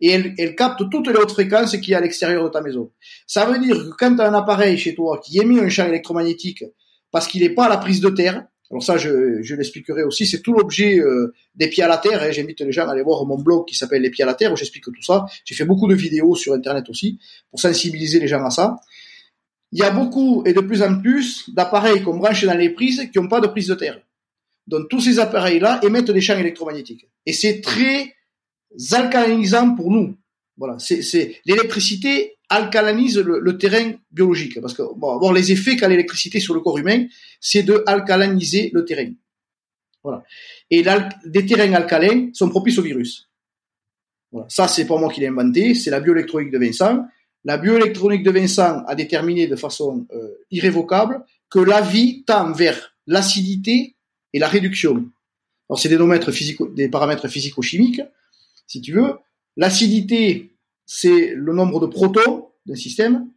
et 0.00 0.10
elle, 0.10 0.34
elle 0.36 0.56
capte 0.56 0.82
toutes 0.90 1.06
les 1.08 1.14
hautes 1.14 1.32
fréquences 1.32 1.76
qui 1.76 1.94
a 1.94 1.98
à 1.98 2.00
l'extérieur 2.00 2.42
de 2.44 2.48
ta 2.48 2.60
maison. 2.60 2.90
Ça 3.26 3.46
veut 3.46 3.58
dire 3.58 3.76
que 3.76 3.90
quand 3.96 4.16
tu 4.16 4.20
as 4.20 4.28
un 4.28 4.34
appareil 4.34 4.76
chez 4.76 4.94
toi 4.94 5.20
qui 5.24 5.38
émet 5.38 5.60
un 5.60 5.68
champ 5.68 5.86
électromagnétique 5.86 6.64
parce 7.12 7.28
qu'il 7.28 7.42
n'est 7.42 7.54
pas 7.54 7.66
à 7.66 7.68
la 7.68 7.76
prise 7.76 8.00
de 8.00 8.10
terre, 8.10 8.46
alors 8.72 8.82
ça, 8.82 8.96
je, 8.96 9.54
l'expliquerai 9.54 10.02
aussi. 10.02 10.26
C'est 10.26 10.40
tout 10.40 10.54
l'objet 10.54 10.98
euh, 10.98 11.34
des 11.54 11.68
pieds 11.68 11.82
à 11.82 11.88
la 11.88 11.98
terre. 11.98 12.22
Hein. 12.22 12.30
J'invite 12.30 12.62
les 12.62 12.72
gens 12.72 12.88
à 12.88 12.92
aller 12.92 13.02
voir 13.02 13.26
mon 13.26 13.38
blog 13.38 13.66
qui 13.66 13.76
s'appelle 13.76 14.00
Les 14.00 14.08
pieds 14.08 14.24
à 14.24 14.26
la 14.26 14.32
terre 14.32 14.50
où 14.50 14.56
j'explique 14.56 14.84
tout 14.84 15.02
ça. 15.02 15.26
J'ai 15.44 15.54
fait 15.54 15.66
beaucoup 15.66 15.86
de 15.86 15.94
vidéos 15.94 16.34
sur 16.34 16.54
Internet 16.54 16.88
aussi 16.88 17.20
pour 17.50 17.60
sensibiliser 17.60 18.18
les 18.18 18.28
gens 18.28 18.42
à 18.42 18.48
ça. 18.48 18.76
Il 19.72 19.78
y 19.78 19.82
a 19.82 19.90
beaucoup 19.90 20.42
et 20.46 20.54
de 20.54 20.60
plus 20.60 20.82
en 20.82 20.98
plus 21.00 21.50
d'appareils 21.50 22.02
qu'on 22.02 22.16
branche 22.16 22.44
dans 22.44 22.56
les 22.56 22.70
prises 22.70 23.10
qui 23.12 23.18
n'ont 23.18 23.28
pas 23.28 23.40
de 23.40 23.46
prise 23.46 23.66
de 23.66 23.74
terre. 23.74 24.00
Donc 24.66 24.88
tous 24.88 25.00
ces 25.00 25.18
appareils-là 25.18 25.80
émettent 25.82 26.10
des 26.10 26.20
champs 26.22 26.38
électromagnétiques. 26.38 27.06
Et 27.26 27.34
c'est 27.34 27.60
très 27.60 28.14
alcalinisant 28.92 29.74
pour 29.74 29.90
nous. 29.90 30.16
Voilà, 30.56 30.78
c'est 30.78 31.40
l'électricité 31.44 32.38
alcalanise 32.52 33.18
le, 33.18 33.58
terrain 33.58 33.92
biologique 34.10 34.60
parce 34.60 34.74
que 34.74 34.82
bon, 34.96 35.32
les 35.32 35.52
effets 35.52 35.76
qu'a 35.76 35.88
l'électricité 35.88 36.38
sur 36.38 36.54
le 36.54 36.60
corps 36.60 36.78
humain, 36.78 37.06
c'est 37.40 37.62
de 37.62 37.82
alcaliniser 37.86 38.70
le 38.74 38.84
terrain. 38.84 39.10
Voilà. 40.02 40.22
Et 40.70 40.84
des 41.24 41.46
terrains 41.46 41.72
alcalins 41.72 42.30
sont 42.32 42.50
propices 42.50 42.78
au 42.78 42.82
virus. 42.82 43.28
Voilà. 44.30 44.46
Ça, 44.50 44.68
c'est 44.68 44.86
pas 44.86 44.98
moi 44.98 45.10
qui 45.10 45.20
l'ai 45.20 45.28
inventé, 45.28 45.74
c'est 45.74 45.90
la 45.90 46.00
bioélectronique 46.00 46.50
de 46.50 46.58
Vincent. 46.58 47.04
La 47.44 47.56
bioélectronique 47.56 48.22
de 48.22 48.30
Vincent 48.30 48.84
a 48.86 48.94
déterminé 48.94 49.46
de 49.46 49.56
façon 49.56 50.06
euh, 50.12 50.28
irrévocable 50.50 51.24
que 51.50 51.58
la 51.58 51.80
vie 51.80 52.22
tend 52.24 52.52
vers 52.52 52.94
l'acidité 53.06 53.94
et 54.32 54.38
la 54.38 54.48
réduction. 54.48 55.08
Alors, 55.68 55.78
c'est 55.78 55.88
des, 55.88 55.98
des 56.74 56.88
paramètres 56.88 57.28
physico-chimiques, 57.28 58.02
si 58.66 58.80
tu 58.80 58.92
veux. 58.92 59.14
L'acidité, 59.56 60.51
c'est 60.86 61.32
le 61.34 61.52
nombre 61.52 61.80
de 61.80 61.86
protons 61.86 62.48
d'un 62.66 62.74
système. 62.74 63.28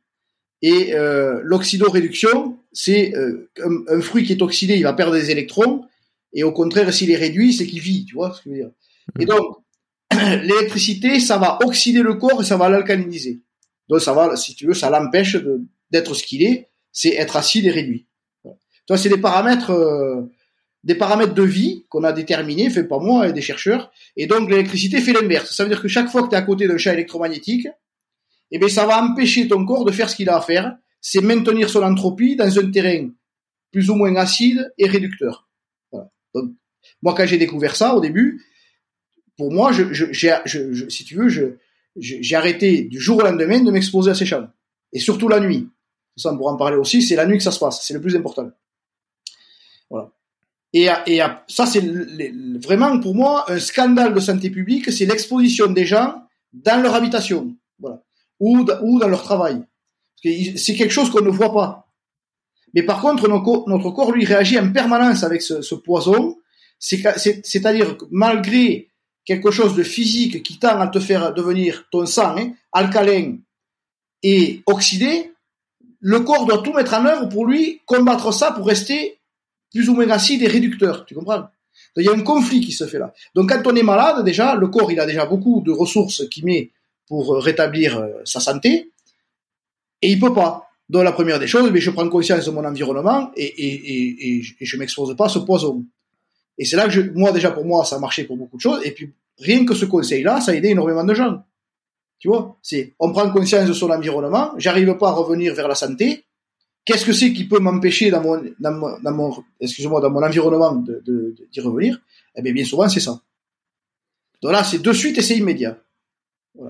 Et 0.62 0.94
euh, 0.94 1.42
l'oxydoréduction, 1.44 2.58
c'est 2.72 3.16
euh, 3.16 3.50
un, 3.90 4.02
fruit 4.02 4.24
qui 4.24 4.34
est 4.34 4.42
oxydé, 4.42 4.76
il 4.76 4.84
va 4.84 4.94
perdre 4.94 5.14
des 5.14 5.32
électrons. 5.32 5.86
Et 6.34 6.44
au 6.44 6.52
contraire, 6.52 6.94
s'il 6.94 7.12
est 7.12 7.16
réduit, 7.16 7.54
c'est 7.54 7.66
qu'il 7.68 7.80
vit. 7.80 8.06
Tu 8.06 8.16
vois 8.16 8.34
ce 8.34 8.42
que 8.42 8.44
je 8.46 8.50
veux 8.50 8.56
dire 8.56 8.72
mmh. 9.16 9.22
Et 9.22 9.26
donc, 9.26 9.58
l'électricité, 10.44 11.20
ça 11.20 11.38
va 11.38 11.60
oxyder 11.64 12.02
le 12.02 12.16
corps 12.16 12.42
et 12.42 12.46
ça 12.46 12.58
va 12.58 12.70
l'alcaliniser. 12.70 13.42
Donc, 13.90 14.02
ça 14.02 14.14
va, 14.14 14.36
si 14.36 14.56
tu 14.56 14.66
veux, 14.66 14.74
ça 14.74 14.90
l'empêche 14.90 15.38
d'être 15.92 16.14
ce 16.14 16.24
qu'il 16.24 16.44
est. 16.44 16.68
C'est 16.92 17.14
être 17.16 17.36
acide 17.36 17.66
et 17.66 17.72
réduit. 17.72 18.08
Voilà. 18.44 18.58
c'est 18.98 19.10
des 19.10 19.18
paramètres 19.18 19.72
euh, 19.72 20.22
des 20.86 20.96
paramètres 20.96 21.34
de 21.34 21.44
vie 21.44 21.86
qu'on 21.90 22.04
a 22.04 22.14
déterminés, 22.14 22.70
fait 22.70 22.84
pas 22.84 23.00
moi 23.00 23.28
et 23.28 23.34
des 23.34 23.42
chercheurs, 23.42 23.92
et 24.16 24.28
donc 24.28 24.50
l'électricité 24.50 25.02
fait 25.02 25.14
l'inverse. 25.14 25.54
Ça 25.56 25.64
veut 25.64 25.70
dire 25.70 25.82
que 25.82 25.88
chaque 25.88 26.10
fois 26.10 26.24
que 26.24 26.30
tu 26.30 26.36
es 26.36 26.38
à 26.38 26.44
côté 26.44 26.68
d'un 26.68 26.78
champ 26.78 26.92
électromagnétique, 26.92 27.68
eh 28.52 28.60
bien, 28.60 28.70
ça 28.70 28.86
va 28.86 29.04
empêcher 29.04 29.48
ton 29.48 29.66
corps 29.66 29.84
de 29.84 29.92
faire 29.92 30.10
ce 30.10 30.16
qu'il 30.16 30.30
a 30.30 30.38
à 30.38 30.42
faire, 30.42 30.78
c'est 31.02 31.22
maintenir 31.22 31.70
son 31.70 31.82
entropie 31.82 32.36
dans 32.36 32.60
un 32.60 32.72
terrain 32.72 33.10
plus 33.72 33.90
ou 33.90 33.96
moins 33.96 34.16
acide 34.16 34.72
et 34.78 34.88
réducteur. 34.88 35.50
Donc, 36.34 36.52
moi, 37.02 37.16
quand 37.16 37.26
j'ai 37.26 37.38
découvert 37.38 37.76
ça 37.76 37.96
au 37.96 38.00
début, 38.00 38.46
pour 39.38 39.52
moi, 39.52 39.72
si 39.74 41.06
tu 41.06 41.16
veux, 41.16 41.60
j'ai 41.98 42.36
arrêté 42.36 42.84
du 42.84 43.00
jour 43.00 43.18
au 43.18 43.22
lendemain 43.22 43.62
de 43.62 43.72
m'exposer 43.72 44.12
à 44.12 44.16
ces 44.16 44.26
champs. 44.26 44.48
Et 44.94 45.00
surtout 45.00 45.28
la 45.28 45.40
nuit. 45.40 45.68
Ça, 46.16 46.32
on 46.32 46.38
pourra 46.38 46.54
en 46.54 46.58
parler 46.58 46.78
aussi, 46.78 47.02
c'est 47.02 47.16
la 47.16 47.26
nuit 47.26 47.38
que 47.38 47.44
ça 47.44 47.52
se 47.52 47.60
passe, 47.60 47.86
c'est 47.86 47.94
le 47.94 48.02
plus 48.02 48.16
important. 48.16 48.50
Voilà. 49.90 50.12
Et, 50.78 50.90
ça, 51.48 51.66
c'est 51.66 51.82
vraiment 52.62 53.00
pour 53.00 53.16
moi 53.16 53.46
un 53.50 53.60
scandale 53.60 54.14
de 54.14 54.20
santé 54.20 54.50
publique, 54.50 54.92
c'est 54.92 55.06
l'exposition 55.06 55.68
des 55.68 55.86
gens 55.86 56.22
dans 56.52 56.82
leur 56.82 56.94
habitation, 56.96 57.56
voilà, 57.80 58.04
ou, 58.42 58.66
dans 58.66 59.08
leur 59.08 59.24
travail. 59.24 59.64
C'est 60.22 60.76
quelque 60.76 60.92
chose 60.92 61.10
qu'on 61.10 61.24
ne 61.24 61.30
voit 61.30 61.54
pas. 61.54 61.88
Mais 62.74 62.84
par 62.84 63.00
contre, 63.00 63.30
notre 63.30 63.92
corps, 63.92 64.12
lui, 64.12 64.26
réagit 64.26 64.60
en 64.60 64.70
permanence 64.74 65.24
avec 65.24 65.42
ce, 65.42 65.62
ce 65.62 65.76
poison. 65.76 66.36
C'est-à-dire 66.78 67.96
que 67.96 68.04
malgré 68.12 68.90
quelque 69.24 69.52
chose 69.52 69.76
de 69.76 69.84
physique 69.84 70.44
qui 70.44 70.60
tend 70.60 70.78
à 70.82 70.88
te 70.90 71.00
faire 71.00 71.34
devenir 71.34 71.86
ton 71.90 72.06
sang 72.06 72.36
hein, 72.38 72.52
alcalin 72.74 73.38
et 74.24 74.62
oxydé, 74.66 75.32
le 76.02 76.20
corps 76.20 76.46
doit 76.46 76.62
tout 76.62 76.74
mettre 76.74 76.96
en 76.96 77.06
œuvre 77.06 77.30
pour 77.30 77.46
lui 77.46 77.82
combattre 77.86 78.34
ça 78.34 78.52
pour 78.52 78.68
rester 78.68 79.20
plus 79.76 79.90
ou 79.90 79.94
moins 79.94 80.10
acide 80.10 80.42
et 80.42 80.48
réducteur, 80.48 81.06
tu 81.06 81.14
comprends? 81.14 81.40
Donc, 81.40 81.50
il 81.98 82.06
y 82.06 82.10
a 82.10 82.14
un 82.14 82.22
conflit 82.22 82.62
qui 82.62 82.72
se 82.72 82.88
fait 82.88 82.98
là. 82.98 83.14
Donc 83.36 83.50
quand 83.50 83.62
on 83.68 83.76
est 83.76 83.84
malade, 83.84 84.24
déjà, 84.24 84.56
le 84.56 84.68
corps, 84.70 84.90
il 84.92 85.00
a 85.00 85.06
déjà 85.06 85.26
beaucoup 85.26 85.62
de 85.62 85.72
ressources 85.72 86.28
qu'il 86.30 86.46
met 86.46 86.72
pour 87.08 87.36
rétablir 87.44 87.98
euh, 87.98 88.10
sa 88.24 88.40
santé, 88.40 88.92
et 90.02 90.12
il 90.12 90.20
peut 90.20 90.34
pas. 90.34 90.70
Donc 90.90 91.04
la 91.04 91.12
première 91.12 91.40
des 91.40 91.48
choses, 91.48 91.72
mais 91.72 91.82
je 91.82 91.92
prends 91.92 92.08
conscience 92.10 92.46
de 92.46 92.52
mon 92.52 92.64
environnement 92.64 93.32
et, 93.36 93.44
et, 93.44 94.38
et, 94.38 94.44
je 94.62 94.78
m'expose 94.78 95.16
pas 95.16 95.26
à 95.26 95.30
ce 95.30 95.40
poison. 95.40 95.84
Et 96.58 96.66
c'est 96.66 96.78
là 96.78 96.88
que 96.88 97.12
moi 97.14 97.32
déjà 97.32 97.52
pour 97.52 97.66
moi 97.66 97.84
ça 97.84 97.96
a 97.96 98.00
marché 98.00 98.24
pour 98.24 98.38
beaucoup 98.38 98.58
de 98.58 98.62
choses 98.62 98.82
et 98.86 98.92
puis 98.92 99.12
rien 99.40 99.66
que 99.66 99.74
ce 99.74 99.86
conseil-là, 99.86 100.42
ça 100.42 100.52
a 100.52 100.56
aidé 100.56 100.70
énormément 100.70 101.04
de 101.04 101.14
gens. 101.16 101.44
Tu 102.20 102.28
vois, 102.28 102.56
c'est 102.62 102.94
on 103.00 103.12
prend 103.12 103.30
conscience 103.32 103.68
de 103.68 103.74
son 103.74 103.90
environnement, 103.90 104.54
j'arrive 104.58 104.96
pas 104.98 105.10
à 105.10 105.14
revenir 105.14 105.54
vers 105.56 105.68
la 105.68 105.76
santé, 105.76 106.24
Qu'est-ce 106.86 107.06
que 107.06 107.14
c'est 107.14 107.34
qui 107.34 107.48
peut 107.48 107.60
m'empêcher 107.60 108.12
dans 108.12 108.22
mon, 108.22 108.42
dans 108.60 108.72
mon, 108.72 109.00
dans 109.00 109.12
mon 109.12 109.44
excusez-moi, 109.60 110.02
dans 110.02 110.12
mon 110.12 110.24
environnement 110.24 110.76
de, 110.76 111.02
de, 111.06 111.36
d'y 111.52 111.60
revenir? 111.60 112.00
Eh 112.36 112.42
bien, 112.42 112.54
bien 112.54 112.66
souvent, 112.66 112.88
c'est 112.88 113.00
ça. 113.00 113.22
Donc 114.42 114.52
là, 114.52 114.64
c'est 114.64 114.82
de 114.82 114.94
suite 114.94 115.18
et 115.18 115.22
c'est 115.22 115.36
immédiat. 115.36 115.78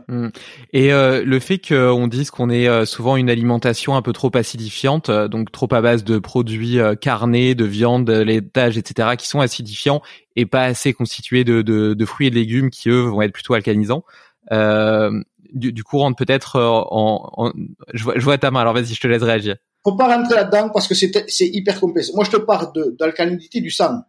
Mmh. 0.08 0.30
Et 0.74 0.92
euh, 0.94 1.24
le 1.24 1.40
fait 1.40 1.60
qu'on 1.60 2.08
dise 2.08 2.32
qu'on 2.32 2.50
ait 2.50 2.68
euh, 2.68 2.86
souvent 2.86 3.18
une 3.18 3.30
alimentation 3.30 3.96
un 3.96 4.02
peu 4.02 4.14
trop 4.14 4.32
acidifiante, 4.36 5.10
euh, 5.10 5.28
donc 5.28 5.52
trop 5.52 5.68
à 5.72 5.82
base 5.82 6.04
de 6.04 6.18
produits 6.18 6.80
carnés, 7.02 7.54
de 7.54 7.66
viande, 7.66 8.10
laitage, 8.10 8.78
etc., 8.78 9.10
qui 9.18 9.28
sont 9.28 9.42
acidifiants 9.42 10.02
et 10.36 10.46
pas 10.46 10.64
assez 10.64 10.94
constitués 10.94 11.44
de, 11.44 11.62
de, 11.62 11.94
de, 11.94 12.06
fruits 12.06 12.28
et 12.28 12.30
de 12.32 12.36
légumes 12.36 12.70
qui 12.70 12.90
eux 12.90 13.02
vont 13.02 13.22
être 13.22 13.34
plutôt 13.34 13.54
alcanisants. 13.54 14.04
du, 14.52 15.74
du 15.74 15.84
coup, 15.84 16.00
rentre 16.00 16.18
peut-être 16.18 16.60
en, 16.60 17.30
en, 17.38 17.54
je, 17.94 18.04
vois, 18.04 18.14
je 18.18 18.24
vois 18.24 18.38
ta 18.38 18.52
main. 18.52 18.62
Alors 18.62 18.74
vas-y, 18.74 18.94
je 18.94 19.02
te 19.02 19.08
laisse 19.08 19.24
réagir 19.24 19.56
faut 19.86 19.96
pas 19.96 20.14
rentrer 20.16 20.36
là-dedans 20.36 20.70
parce 20.74 20.88
que 20.88 20.96
c'est 20.96 21.46
hyper 21.46 21.80
complexe. 21.80 22.12
Moi, 22.14 22.26
je 22.26 22.32
te 22.32 22.38
parle 22.38 22.72
d'alcalinité 22.98 23.62
du 23.62 23.70
sang. 23.70 24.02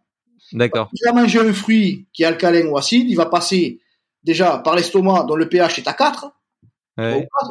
D'accord. 0.51 0.89
Si 0.91 1.01
tu 1.01 1.07
vas 1.07 1.13
manger 1.13 1.39
un 1.39 1.53
fruit 1.53 2.07
qui 2.11 2.23
est 2.23 2.25
alcalin 2.25 2.65
ou 2.67 2.77
acide, 2.77 3.05
il 3.07 3.15
va 3.15 3.27
passer 3.27 3.79
déjà 4.23 4.57
par 4.57 4.75
l'estomac 4.75 5.25
dont 5.27 5.35
le 5.35 5.47
pH 5.47 5.77
est 5.77 5.87
à 5.87 5.93
4. 5.93 6.33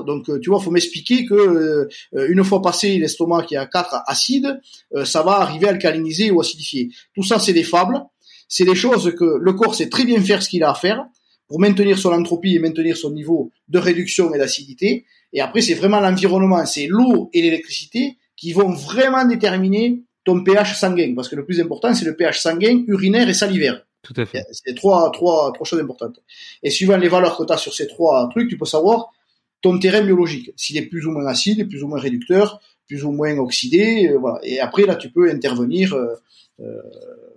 Donc, 0.05 0.29
euh, 0.29 0.41
tu 0.41 0.51
vois, 0.51 0.61
faut 0.61 0.73
m'expliquer 0.73 1.25
que 1.25 1.35
euh, 1.35 1.89
une 2.29 2.43
fois 2.43 2.61
passé 2.61 2.99
l'estomac 2.99 3.45
qui 3.45 3.55
est 3.55 3.59
à 3.59 3.67
4 3.67 4.03
acide, 4.07 4.61
euh, 4.97 5.05
ça 5.05 5.23
va 5.23 5.41
arriver 5.41 5.69
à 5.69 5.71
alcaliniser 5.71 6.33
ou 6.33 6.41
acidifier. 6.41 6.91
Tout 7.15 7.23
ça, 7.23 7.39
c'est 7.39 7.53
des 7.53 7.63
fables. 7.63 8.01
c'est 8.49 8.65
des 8.65 8.75
choses 8.75 9.15
que 9.17 9.39
le 9.41 9.53
corps 9.53 9.75
sait 9.75 9.89
très 9.89 10.05
bien 10.05 10.21
faire 10.21 10.43
ce 10.43 10.49
qu'il 10.49 10.65
a 10.65 10.71
à 10.71 10.75
faire 10.75 11.07
pour 11.49 11.61
maintenir 11.61 11.97
son 11.99 12.13
entropie 12.13 12.57
et 12.57 12.59
maintenir 12.59 12.97
son 12.97 13.11
niveau 13.11 13.51
de 13.69 13.79
réduction 13.79 14.35
et 14.35 14.39
d'acidité. 14.39 15.05
Et 15.37 15.43
après, 15.43 15.61
c'est 15.61 15.75
vraiment 15.75 16.01
l'environnement, 16.01 16.65
c'est 16.65 16.87
l'eau 16.87 17.29
et 17.35 17.43
l'électricité 17.43 18.17
qui 18.37 18.55
vont 18.55 18.73
vraiment 18.73 19.27
déterminer 19.27 20.03
ton 20.25 20.43
pH 20.43 20.79
sanguin. 20.79 21.13
Parce 21.15 21.29
que 21.29 21.37
le 21.37 21.45
plus 21.45 21.61
important, 21.61 21.93
c'est 21.93 22.07
le 22.07 22.17
pH 22.17 22.41
sanguin, 22.41 22.83
urinaire 22.87 23.29
et 23.29 23.35
salivaire. 23.35 23.83
Tout 24.03 24.15
à 24.17 24.25
fait. 24.25 24.47
C'est 24.51 24.75
trois, 24.75 25.11
trois, 25.13 25.53
trois 25.53 25.67
choses 25.67 25.81
importantes. 25.81 26.23
Et 26.63 26.71
suivant 26.71 26.97
les 26.97 27.09
valeurs 27.09 27.37
que 27.37 27.45
tu 27.45 27.53
as 27.53 27.59
sur 27.59 27.75
ces 27.75 27.87
trois 27.87 28.27
trucs, 28.31 28.49
tu 28.49 28.57
peux 28.57 28.65
savoir 28.65 29.13
ton 29.61 29.79
terrain 29.79 30.01
biologique. 30.01 30.53
S'il 30.57 30.79
est 30.79 30.87
plus 30.87 31.05
ou 31.07 31.11
moins 31.11 31.27
acide, 31.27 31.69
plus 31.69 31.83
ou 31.83 31.89
moins 31.89 32.01
réducteur, 32.01 32.59
plus 32.87 33.05
ou 33.05 33.13
moins 33.13 33.37
oxydé, 33.37 34.09
euh, 34.09 34.17
voilà. 34.19 34.39
Et 34.43 34.59
après, 34.59 34.87
là, 34.87 34.97
tu 34.97 35.11
peux 35.11 35.31
intervenir, 35.31 35.93
euh, 35.93 36.15
euh, 36.61 36.81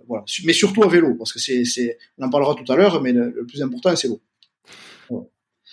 voilà. 0.08 0.24
Mais 0.44 0.54
surtout 0.54 0.82
à 0.84 0.88
vélo, 0.88 1.16
parce 1.16 1.34
que 1.34 1.38
c'est, 1.38 1.66
c'est, 1.66 1.98
on 2.16 2.24
en 2.24 2.30
parlera 2.30 2.54
tout 2.54 2.72
à 2.72 2.76
l'heure, 2.76 3.02
mais 3.02 3.12
le, 3.12 3.44
plus 3.46 3.62
important, 3.62 3.94
c'est 3.94 4.08
l'eau. 4.08 4.22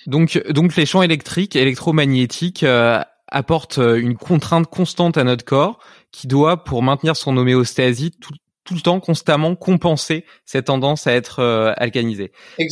Donc, 0.08 0.41
donc 0.50 0.76
les 0.76 0.86
champs 0.86 1.04
électriques, 1.04 1.56
électromagnétiques 1.56 2.63
euh, 2.63 3.00
apportent 3.28 3.78
une 3.78 4.15
contrainte 4.15 4.67
constante 4.67 5.17
à 5.17 5.24
notre 5.24 5.46
corps 5.46 5.80
qui 6.12 6.28
doit, 6.28 6.63
pour 6.63 6.82
maintenir 6.82 7.15
son 7.15 7.38
homéostasie, 7.38 8.12
tout, 8.20 8.34
tout 8.67 8.74
le 8.76 8.82
temps 8.82 9.00
constamment 9.00 9.56
compenser 9.56 10.26
cette 10.46 10.65
tendance 10.65 11.08
à 11.08 11.13
être 11.13 11.39
euh, 11.39 11.74
alcanisé. 11.78 12.32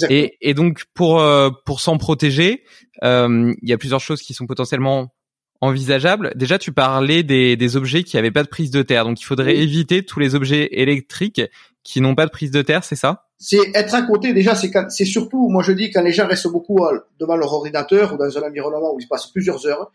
Et, 0.10 0.38
et, 0.42 0.54
donc 0.54 0.84
pour 0.94 1.20
euh, 1.20 1.50
pour 1.66 1.80
s'en 1.80 1.98
protéger, 1.98 2.64
euh, 3.04 3.54
il 3.62 3.70
y 3.70 3.74
a 3.74 3.78
plusieurs 3.78 4.02
choses 4.02 4.22
qui 4.22 4.34
sont 4.34 4.46
potentiellement 4.46 5.16
envisageables. 5.62 6.34
Déjà, 6.36 6.60
tu 6.60 6.74
parlais 6.74 7.24
des, 7.24 7.56
des 7.56 7.76
objets 7.78 8.04
qui 8.04 8.18
n'avaient 8.18 8.30
pas 8.30 8.44
de 8.44 8.50
prise 8.50 8.72
de 8.72 8.82
terre, 8.82 9.06
donc 9.06 9.22
il 9.22 9.24
faudrait 9.24 9.56
éviter 9.56 10.04
tous 10.04 10.20
les 10.20 10.36
objets 10.36 10.68
électriques 10.72 11.42
qui 11.86 12.02
n'ont 12.02 12.16
pas 12.16 12.26
de 12.26 12.32
prise 12.32 12.52
de 12.52 12.62
terre, 12.62 12.84
c'est 12.84 12.98
ça? 12.98 13.28
C'est 13.38 13.72
être 13.74 13.96
à 13.96 14.02
côté. 14.02 14.34
Déjà, 14.34 14.56
c'est 14.56 15.06
surtout, 15.06 15.48
moi 15.48 15.64
je 15.64 15.72
dis, 15.72 15.92
quand 15.92 16.02
les 16.02 16.12
gens 16.12 16.28
restent 16.28 16.52
beaucoup 16.52 16.80
devant 17.20 17.38
leur 17.38 17.54
ordinateur 17.54 18.14
ou 18.14 18.18
dans 18.18 18.38
un 18.38 18.42
environnement 18.42 18.94
où 18.94 19.00
ils 19.00 19.08
passent 19.08 19.28
plusieurs 19.28 19.66
heures, 19.66 19.92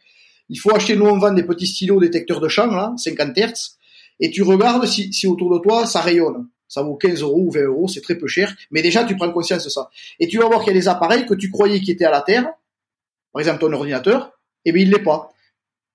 il 0.48 0.58
faut 0.58 0.74
acheter. 0.74 0.96
Nous, 0.96 1.06
on 1.06 1.18
vend 1.18 1.32
des 1.32 1.42
petits 1.42 1.66
stylos 1.66 2.00
détecteurs 2.00 2.40
de 2.40 2.48
champ, 2.48 2.66
là, 2.66 2.94
50 2.96 3.36
Hz 3.36 3.76
et 4.20 4.30
tu 4.30 4.42
regardes 4.42 4.86
si, 4.86 5.12
si 5.12 5.26
autour 5.26 5.52
de 5.52 5.62
toi 5.62 5.86
ça 5.86 6.00
rayonne. 6.00 6.46
Ça 6.68 6.82
vaut 6.82 6.94
15 6.94 7.22
euros 7.22 7.46
ou 7.46 7.50
20 7.50 7.62
euros, 7.62 7.88
c'est 7.88 8.02
très 8.02 8.14
peu 8.14 8.28
cher, 8.28 8.54
mais 8.70 8.80
déjà 8.80 9.04
tu 9.04 9.16
prends 9.16 9.32
conscience 9.32 9.64
de 9.64 9.70
ça. 9.70 9.90
Et 10.20 10.28
tu 10.28 10.38
vas 10.38 10.46
voir 10.46 10.60
qu'il 10.60 10.68
y 10.68 10.76
a 10.76 10.78
des 10.78 10.86
appareils 10.86 11.26
que 11.26 11.34
tu 11.34 11.50
croyais 11.50 11.80
qui 11.80 11.90
étaient 11.90 12.04
à 12.04 12.12
la 12.12 12.20
Terre, 12.20 12.46
par 13.32 13.40
exemple 13.40 13.60
ton 13.60 13.72
ordinateur, 13.72 14.38
et 14.64 14.70
eh 14.70 14.72
bien 14.72 14.84
il 14.84 14.90
l'est 14.90 15.02
pas. 15.02 15.32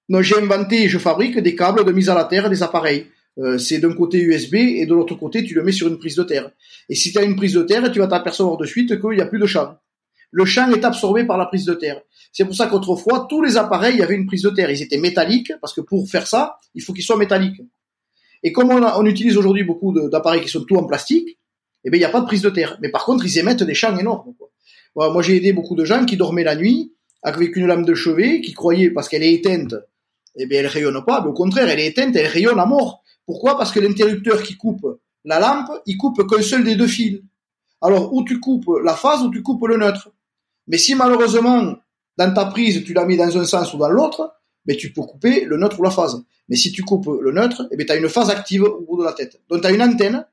Donc 0.09 0.23
j'ai 0.23 0.37
inventé 0.37 0.83
et 0.83 0.89
je 0.89 0.97
fabrique 0.97 1.39
des 1.39 1.55
câbles 1.55 1.85
de 1.85 1.91
mise 1.91 2.09
à 2.09 2.15
la 2.15 2.25
Terre 2.25 2.49
des 2.49 2.61
appareils. 2.61 3.07
Euh, 3.37 3.57
c'est 3.57 3.79
d'un 3.79 3.93
côté 3.93 4.19
USB 4.21 4.55
et 4.55 4.85
de 4.85 4.93
l'autre 4.93 5.15
côté 5.15 5.43
tu 5.43 5.53
le 5.55 5.63
mets 5.63 5.73
sur 5.73 5.87
une 5.87 5.97
prise 5.97 6.15
de 6.15 6.23
terre. 6.23 6.51
Et 6.87 6.95
si 6.95 7.11
tu 7.11 7.17
as 7.17 7.23
une 7.23 7.35
prise 7.35 7.53
de 7.53 7.63
terre, 7.63 7.91
tu 7.91 7.99
vas 7.99 8.07
t'apercevoir 8.07 8.57
de 8.57 8.65
suite 8.65 8.99
qu'il 8.99 9.09
n'y 9.11 9.21
a 9.21 9.25
plus 9.25 9.39
de 9.39 9.45
champ. 9.45 9.75
Le 10.31 10.45
champ 10.45 10.69
est 10.71 10.83
absorbé 10.83 11.25
par 11.25 11.37
la 11.37 11.45
prise 11.45 11.65
de 11.65 11.73
terre. 11.73 12.01
C'est 12.31 12.43
pour 12.43 12.55
ça 12.55 12.67
qu'autrefois, 12.67 13.27
tous 13.29 13.41
les 13.41 13.55
appareils 13.55 14.01
avaient 14.01 14.15
une 14.15 14.25
prise 14.25 14.41
de 14.41 14.49
terre. 14.49 14.69
Ils 14.69 14.81
étaient 14.81 14.97
métalliques, 14.97 15.53
parce 15.61 15.73
que 15.73 15.79
pour 15.79 16.09
faire 16.09 16.27
ça, 16.27 16.57
il 16.73 16.81
faut 16.81 16.91
qu'ils 16.91 17.05
soient 17.05 17.17
métalliques. 17.17 17.61
Et 18.43 18.51
comme 18.51 18.69
on, 18.69 19.05
utilise 19.05 19.37
aujourd'hui 19.37 19.63
beaucoup 19.63 19.93
d'appareils 20.09 20.41
qui 20.41 20.49
sont 20.49 20.65
tout 20.65 20.75
en 20.75 20.83
plastique, 20.83 21.39
eh 21.85 21.89
bien, 21.89 21.97
il 21.97 22.01
n'y 22.01 22.05
a 22.05 22.09
pas 22.09 22.19
de 22.19 22.25
prise 22.25 22.41
de 22.41 22.49
terre. 22.49 22.77
Mais 22.81 22.89
par 22.89 23.05
contre, 23.05 23.25
ils 23.25 23.39
émettent 23.39 23.63
des 23.63 23.73
champs 23.73 23.97
énormes. 23.97 24.33
moi, 24.95 25.21
j'ai 25.21 25.37
aidé 25.37 25.53
beaucoup 25.53 25.75
de 25.75 25.85
gens 25.85 26.03
qui 26.05 26.17
dormaient 26.17 26.43
la 26.43 26.57
nuit 26.57 26.91
avec 27.23 27.55
une 27.55 27.67
lame 27.67 27.85
de 27.85 27.93
chevet, 27.93 28.41
qui 28.41 28.51
croyaient, 28.51 28.91
parce 28.91 29.07
qu'elle 29.07 29.23
est 29.23 29.33
éteinte, 29.33 29.73
eh 30.35 30.45
bien, 30.45 30.59
elle 30.59 30.67
rayonne 30.67 31.01
pas. 31.05 31.21
Mais 31.21 31.29
au 31.29 31.33
contraire, 31.33 31.69
elle 31.69 31.79
est 31.79 31.87
éteinte, 31.87 32.15
elle 32.17 32.27
rayonne 32.27 32.59
à 32.59 32.65
mort. 32.65 33.01
Pourquoi? 33.25 33.57
Parce 33.57 33.71
que 33.71 33.79
l'interrupteur 33.79 34.43
qui 34.43 34.55
coupe 34.55 34.99
la 35.23 35.39
lampe, 35.39 35.81
il 35.85 35.97
coupe 35.97 36.27
qu'un 36.27 36.41
seul 36.41 36.63
des 36.63 36.75
deux 36.75 36.87
fils. 36.87 37.21
Alors, 37.81 38.13
ou 38.13 38.23
tu 38.23 38.39
coupes 38.39 38.69
la 38.83 38.95
phase, 38.95 39.23
ou 39.23 39.31
tu 39.31 39.41
coupes 39.41 39.67
le 39.67 39.77
neutre. 39.77 40.09
Mais 40.67 40.77
si 40.77 40.95
malheureusement, 40.95 41.75
dans 42.17 42.33
ta 42.33 42.45
prise, 42.45 42.83
tu 42.83 42.93
la 42.93 43.05
mets 43.05 43.17
dans 43.17 43.37
un 43.37 43.45
sens 43.45 43.73
ou 43.73 43.77
dans 43.77 43.89
l'autre, 43.89 44.33
mais 44.65 44.75
tu 44.75 44.93
peux 44.93 45.01
couper 45.01 45.45
le 45.45 45.57
neutre 45.57 45.79
ou 45.79 45.83
la 45.83 45.91
phase. 45.91 46.23
Mais 46.49 46.55
si 46.55 46.71
tu 46.71 46.83
coupes 46.83 47.09
le 47.21 47.31
neutre, 47.31 47.67
eh 47.71 47.85
tu 47.85 47.91
as 47.91 47.95
une 47.95 48.09
phase 48.09 48.29
active 48.29 48.63
au 48.63 48.81
bout 48.81 48.99
de 48.99 49.03
la 49.03 49.13
tête. 49.13 49.41
Donc 49.49 49.61
tu 49.61 49.67
as 49.67 49.71
une 49.71 49.81
antenne 49.81 50.25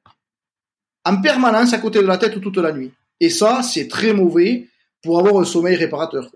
en 1.05 1.21
permanence 1.21 1.73
à 1.73 1.79
côté 1.79 2.01
de 2.01 2.07
la 2.07 2.19
tête 2.19 2.41
toute 2.41 2.57
la 2.59 2.73
nuit. 2.73 2.93
Et 3.21 3.31
ça, 3.31 3.63
c'est 3.63 3.89
très 3.89 4.13
mauvais 4.13 4.69
pour 5.03 5.19
avoir 5.19 5.41
un 5.41 5.45
sommeil 5.45 5.77
réparateur. 5.77 6.31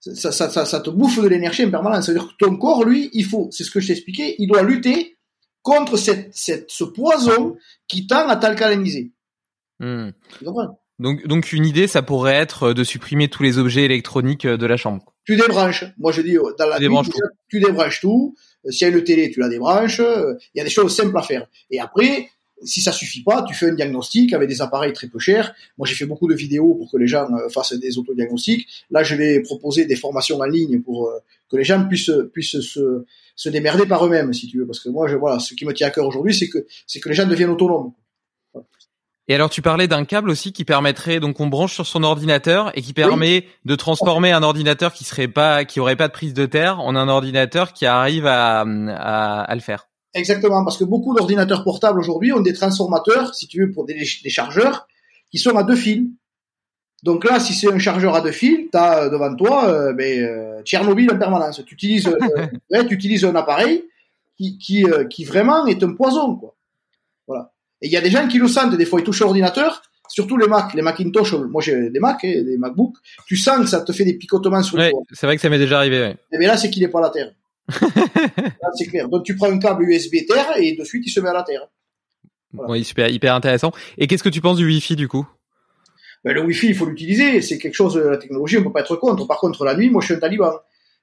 Ça, 0.00 0.80
te 0.80 0.90
bouffe 0.90 1.20
de 1.20 1.28
l'énergie 1.28 1.64
en 1.64 1.70
permanence. 1.70 2.06
C'est-à-dire 2.06 2.28
que 2.28 2.44
ton 2.44 2.56
corps, 2.56 2.84
lui, 2.84 3.08
il 3.12 3.24
faut, 3.24 3.48
c'est 3.50 3.64
ce 3.64 3.70
que 3.70 3.80
je 3.80 3.88
t'expliquais, 3.88 4.36
il 4.38 4.46
doit 4.46 4.62
lutter 4.62 5.13
contre 5.64 5.96
cette, 5.96 6.32
cette, 6.32 6.70
ce 6.70 6.84
poison 6.84 7.56
qui 7.88 8.06
tend 8.06 8.28
à 8.28 8.36
t'alcaliniser. 8.36 9.10
Hmm. 9.80 10.10
Donc, 11.00 11.26
donc 11.26 11.52
une 11.52 11.66
idée, 11.66 11.88
ça 11.88 12.02
pourrait 12.02 12.36
être 12.36 12.72
de 12.72 12.84
supprimer 12.84 13.26
tous 13.26 13.42
les 13.42 13.58
objets 13.58 13.82
électroniques 13.82 14.46
de 14.46 14.66
la 14.66 14.76
chambre 14.76 15.14
tu 15.24 15.36
débranches. 15.36 15.84
Moi, 15.98 16.12
je 16.12 16.22
dis, 16.22 16.36
dans 16.58 16.66
la 16.66 16.76
tu, 16.76 16.82
débranches 16.82 17.08
tout. 17.08 17.18
tu 17.48 17.60
débranches 17.60 18.00
tout. 18.00 18.34
Euh, 18.66 18.70
s'il 18.70 18.88
y 18.88 18.90
a 18.90 18.94
une 18.94 19.04
télé, 19.04 19.30
tu 19.30 19.40
la 19.40 19.48
débranches. 19.48 20.00
Euh, 20.00 20.34
il 20.54 20.58
y 20.58 20.60
a 20.60 20.64
des 20.64 20.70
choses 20.70 20.94
simples 20.94 21.16
à 21.16 21.22
faire. 21.22 21.46
Et 21.70 21.80
après, 21.80 22.28
si 22.62 22.80
ça 22.80 22.92
suffit 22.92 23.22
pas, 23.22 23.42
tu 23.42 23.54
fais 23.54 23.70
un 23.70 23.74
diagnostic 23.74 24.32
avec 24.32 24.48
des 24.48 24.60
appareils 24.60 24.92
très 24.92 25.08
peu 25.08 25.18
chers. 25.18 25.54
Moi, 25.78 25.86
j'ai 25.86 25.94
fait 25.94 26.06
beaucoup 26.06 26.28
de 26.28 26.34
vidéos 26.34 26.74
pour 26.74 26.90
que 26.90 26.98
les 26.98 27.06
gens 27.06 27.26
euh, 27.32 27.48
fassent 27.48 27.72
des 27.72 27.98
autodiagnostics. 27.98 28.68
Là, 28.90 29.02
je 29.02 29.14
vais 29.14 29.40
proposer 29.40 29.86
des 29.86 29.96
formations 29.96 30.38
en 30.38 30.44
ligne 30.44 30.80
pour 30.82 31.10
que 31.50 31.56
les 31.56 31.64
gens 31.64 31.86
puissent 31.86 32.12
puissent 32.32 32.60
se, 32.60 33.04
se 33.36 33.48
démerder 33.48 33.86
par 33.86 34.04
eux-mêmes, 34.06 34.32
si 34.32 34.48
tu 34.48 34.58
veux. 34.58 34.66
Parce 34.66 34.80
que 34.80 34.88
moi, 34.88 35.08
je, 35.08 35.16
voilà, 35.16 35.38
ce 35.38 35.54
qui 35.54 35.64
me 35.64 35.72
tient 35.72 35.88
à 35.88 35.90
cœur 35.90 36.06
aujourd'hui, 36.06 36.34
c'est 36.34 36.48
que 36.48 36.66
c'est 36.86 37.00
que 37.00 37.08
les 37.08 37.14
gens 37.14 37.26
deviennent 37.26 37.50
autonomes. 37.50 37.92
Et 39.26 39.34
alors 39.34 39.48
tu 39.48 39.62
parlais 39.62 39.88
d'un 39.88 40.04
câble 40.04 40.28
aussi 40.28 40.52
qui 40.52 40.64
permettrait 40.64 41.18
donc 41.18 41.40
on 41.40 41.46
branche 41.46 41.72
sur 41.72 41.86
son 41.86 42.02
ordinateur 42.02 42.70
et 42.76 42.82
qui 42.82 42.92
permet 42.92 43.46
de 43.64 43.74
transformer 43.74 44.32
un 44.32 44.42
ordinateur 44.42 44.92
qui 44.92 45.04
serait 45.04 45.28
pas 45.28 45.64
qui 45.64 45.80
aurait 45.80 45.96
pas 45.96 46.08
de 46.08 46.12
prise 46.12 46.34
de 46.34 46.44
terre 46.44 46.80
en 46.80 46.94
un 46.94 47.08
ordinateur 47.08 47.72
qui 47.72 47.86
arrive 47.86 48.26
à, 48.26 48.60
à, 48.60 49.54
le 49.54 49.60
faire. 49.62 49.88
Exactement 50.12 50.62
parce 50.62 50.76
que 50.76 50.84
beaucoup 50.84 51.14
d'ordinateurs 51.14 51.64
portables 51.64 51.98
aujourd'hui 51.98 52.32
ont 52.32 52.40
des 52.40 52.52
transformateurs 52.52 53.34
si 53.34 53.48
tu 53.48 53.60
veux 53.60 53.72
pour 53.72 53.86
des, 53.86 53.94
des, 53.94 54.30
chargeurs 54.30 54.86
qui 55.30 55.38
sont 55.38 55.56
à 55.56 55.62
deux 55.62 55.76
fils. 55.76 56.06
Donc 57.04 57.28
là 57.28 57.38
si 57.38 57.52
c'est 57.52 57.70
un 57.70 57.78
chargeur 57.78 58.14
à 58.14 58.22
deux 58.22 58.32
fils, 58.32 58.70
tu 58.72 58.78
as 58.78 59.10
devant 59.10 59.36
toi 59.36 59.68
euh, 59.68 59.92
ben, 59.92 60.24
euh, 60.24 60.62
Tchernobyl 60.62 61.12
en 61.12 61.18
permanence. 61.18 61.62
Tu 61.66 61.74
utilises 61.74 62.08
euh, 62.08 62.84
tu 62.88 62.94
utilises 62.94 63.26
un 63.26 63.34
appareil 63.34 63.84
qui 64.38 64.56
qui 64.56 64.84
euh, 64.86 65.04
qui 65.04 65.24
vraiment 65.24 65.66
est 65.66 65.82
un 65.82 65.92
poison 65.92 66.34
quoi. 66.36 66.56
Voilà. 67.28 67.52
Et 67.82 67.88
il 67.88 67.92
y 67.92 67.98
a 67.98 68.00
des 68.00 68.10
gens 68.10 68.26
qui 68.26 68.38
le 68.38 68.48
sentent, 68.48 68.74
des 68.74 68.86
fois 68.86 69.00
ils 69.00 69.04
touchent 69.04 69.20
l'ordinateur, 69.20 69.82
surtout 70.08 70.38
les 70.38 70.46
Mac, 70.46 70.72
les 70.72 70.80
Macintosh, 70.80 71.34
moi 71.34 71.60
j'ai 71.60 71.90
des 71.90 72.00
Mac, 72.00 72.24
et 72.24 72.38
hein, 72.38 72.42
des 72.42 72.56
MacBook, 72.56 72.96
tu 73.26 73.36
sens 73.36 73.58
que 73.58 73.66
ça 73.66 73.82
te 73.82 73.92
fait 73.92 74.04
des 74.06 74.14
picotements 74.14 74.62
sur 74.62 74.78
le 74.78 74.90
C'est 75.12 75.26
vrai 75.26 75.36
que 75.36 75.42
ça 75.42 75.50
m'est 75.50 75.58
déjà 75.58 75.76
arrivé. 75.76 76.00
Ouais. 76.00 76.16
Et 76.32 76.38
bien 76.38 76.48
là 76.48 76.56
c'est 76.56 76.70
qu'il 76.70 76.82
n'est 76.82 76.88
pas 76.88 77.00
à 77.00 77.02
la 77.02 77.10
terre. 77.10 77.32
là 77.68 78.70
c'est 78.74 78.86
clair. 78.86 79.10
Donc 79.10 79.24
tu 79.24 79.36
prends 79.36 79.50
un 79.50 79.58
câble 79.58 79.84
USB 79.90 80.26
terre 80.26 80.54
et 80.56 80.74
de 80.74 80.84
suite 80.84 81.04
il 81.06 81.10
se 81.10 81.20
met 81.20 81.28
à 81.28 81.34
la 81.34 81.42
terre. 81.42 81.68
Oui, 82.54 82.82
super, 82.82 83.10
hyper 83.10 83.34
intéressant. 83.34 83.72
Et 83.98 84.06
qu'est-ce 84.06 84.22
que 84.22 84.28
tu 84.30 84.40
penses 84.40 84.56
du 84.56 84.64
Wi-Fi 84.64 84.96
du 84.96 85.08
coup? 85.08 85.26
Ben, 86.24 86.34
Le 86.34 86.42
Wi-Fi 86.42 86.68
il 86.68 86.74
faut 86.74 86.86
l'utiliser, 86.86 87.40
c'est 87.42 87.58
quelque 87.58 87.74
chose, 87.74 87.96
la 87.96 88.16
technologie 88.16 88.58
on 88.58 88.62
peut 88.64 88.72
pas 88.72 88.80
être 88.80 88.96
contre. 88.96 89.26
Par 89.26 89.38
contre 89.38 89.64
la 89.64 89.76
nuit, 89.76 89.90
moi 89.90 90.00
je 90.00 90.06
suis 90.06 90.14
un 90.14 90.18
taliban. 90.18 90.52